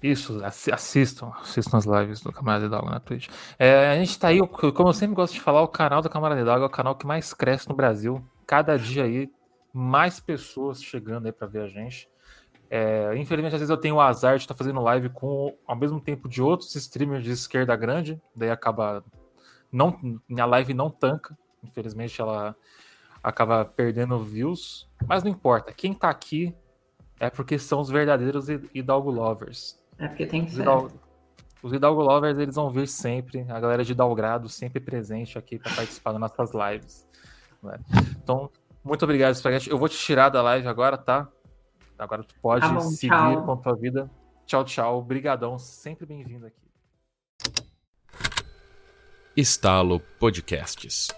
Isso, 0.01 0.41
assistam, 0.45 1.33
assistam 1.41 1.79
as 1.79 1.85
lives 1.85 2.21
do 2.21 2.33
Camarada 2.33 2.67
Hidalgo 2.67 2.89
na 2.89 3.01
Twitch. 3.01 3.29
É, 3.59 3.91
a 3.91 3.97
gente 3.97 4.17
tá 4.21 4.29
aí, 4.29 4.39
como 4.47 4.89
eu 4.89 4.93
sempre 4.93 5.17
gosto 5.17 5.35
de 5.35 5.41
falar, 5.41 5.63
o 5.63 5.69
canal 5.69 6.01
do 6.01 6.09
Camarada 6.09 6.41
Hidalgo 6.41 6.63
é 6.63 6.69
o 6.69 6.71
canal 6.71 6.95
que 6.95 7.05
mais 7.05 7.35
cresce 7.35 7.69
no 7.69 7.75
Brasil. 7.75 8.25
Cada 8.47 8.79
dia 8.79 9.03
aí, 9.03 9.29
mais 9.73 10.21
pessoas 10.21 10.81
chegando 10.81 11.27
aí 11.27 11.33
para 11.33 11.49
ver 11.49 11.63
a 11.63 11.69
gente. 11.69 12.09
É, 12.71 13.17
infelizmente, 13.17 13.57
às 13.57 13.61
vezes 13.61 13.71
eu 13.71 13.77
tenho 13.77 13.97
o 13.97 14.01
azar 14.01 14.37
de 14.37 14.45
estar 14.45 14.55
fazendo 14.55 14.81
live 14.81 15.09
com 15.09 15.57
ao 15.67 15.75
mesmo 15.75 16.01
tempo 16.01 16.29
de 16.29 16.41
outros 16.41 16.73
streamers 16.77 17.25
de 17.25 17.33
esquerda 17.33 17.75
grande, 17.75 18.23
daí 18.35 18.49
acaba 18.49 19.05
não 19.73 20.21
minha 20.29 20.47
live 20.47 20.75
não 20.75 20.91
tanca, 20.91 21.37
infelizmente 21.63 22.21
ela 22.21 22.57
acaba 23.23 23.65
perdendo 23.65 24.19
views, 24.19 24.89
mas 25.07 25.23
não 25.23 25.31
importa. 25.31 25.73
Quem 25.73 25.93
tá 25.93 26.09
aqui 26.09 26.55
é 27.19 27.29
porque 27.29 27.59
são 27.59 27.81
os 27.81 27.91
verdadeiros 27.91 28.49
Hidalgo 28.75 29.11
lovers. 29.11 29.79
É 29.99 30.09
porque 30.09 30.27
tem. 30.27 30.45
Os 30.45 30.59
Hidalgo, 30.59 30.91
os 31.63 31.73
Hidalgo 31.73 32.03
lovers 32.03 32.39
eles 32.39 32.55
vão 32.55 32.71
vir 32.71 32.89
sempre, 32.89 33.47
a 33.49 33.61
galera 33.61 33.85
de 33.85 33.93
Hidalgrado 33.93 34.49
sempre 34.49 34.81
presente 34.81 35.39
aqui 35.39 35.59
para 35.59 35.75
participar 35.75 36.13
das 36.13 36.21
nossas 36.21 36.53
lives. 36.55 37.07
Né? 37.63 37.79
Então, 38.23 38.51
muito 38.83 39.03
obrigado, 39.05 39.35
Spaghetti. 39.35 39.71
Eu 39.71 39.79
vou 39.79 39.89
te 39.89 39.99
tirar 39.99 40.31
da 40.31 40.41
live 40.43 40.67
agora, 40.67 40.97
tá? 40.97 41.29
Agora 41.99 42.25
tu 42.25 42.35
pode 42.41 42.63
tá 42.63 42.73
bom, 42.73 42.81
seguir 42.81 43.11
tchau. 43.11 43.45
com 43.45 43.53
a 43.53 43.57
tua 43.59 43.77
vida. 43.77 44.11
Tchau, 44.47 44.65
tchau. 44.65 45.03
Brigadão, 45.03 45.59
sempre 45.59 46.07
bem-vindo 46.07 46.47
aqui. 46.47 46.70
Estalo 49.37 50.01
Podcasts. 50.19 51.09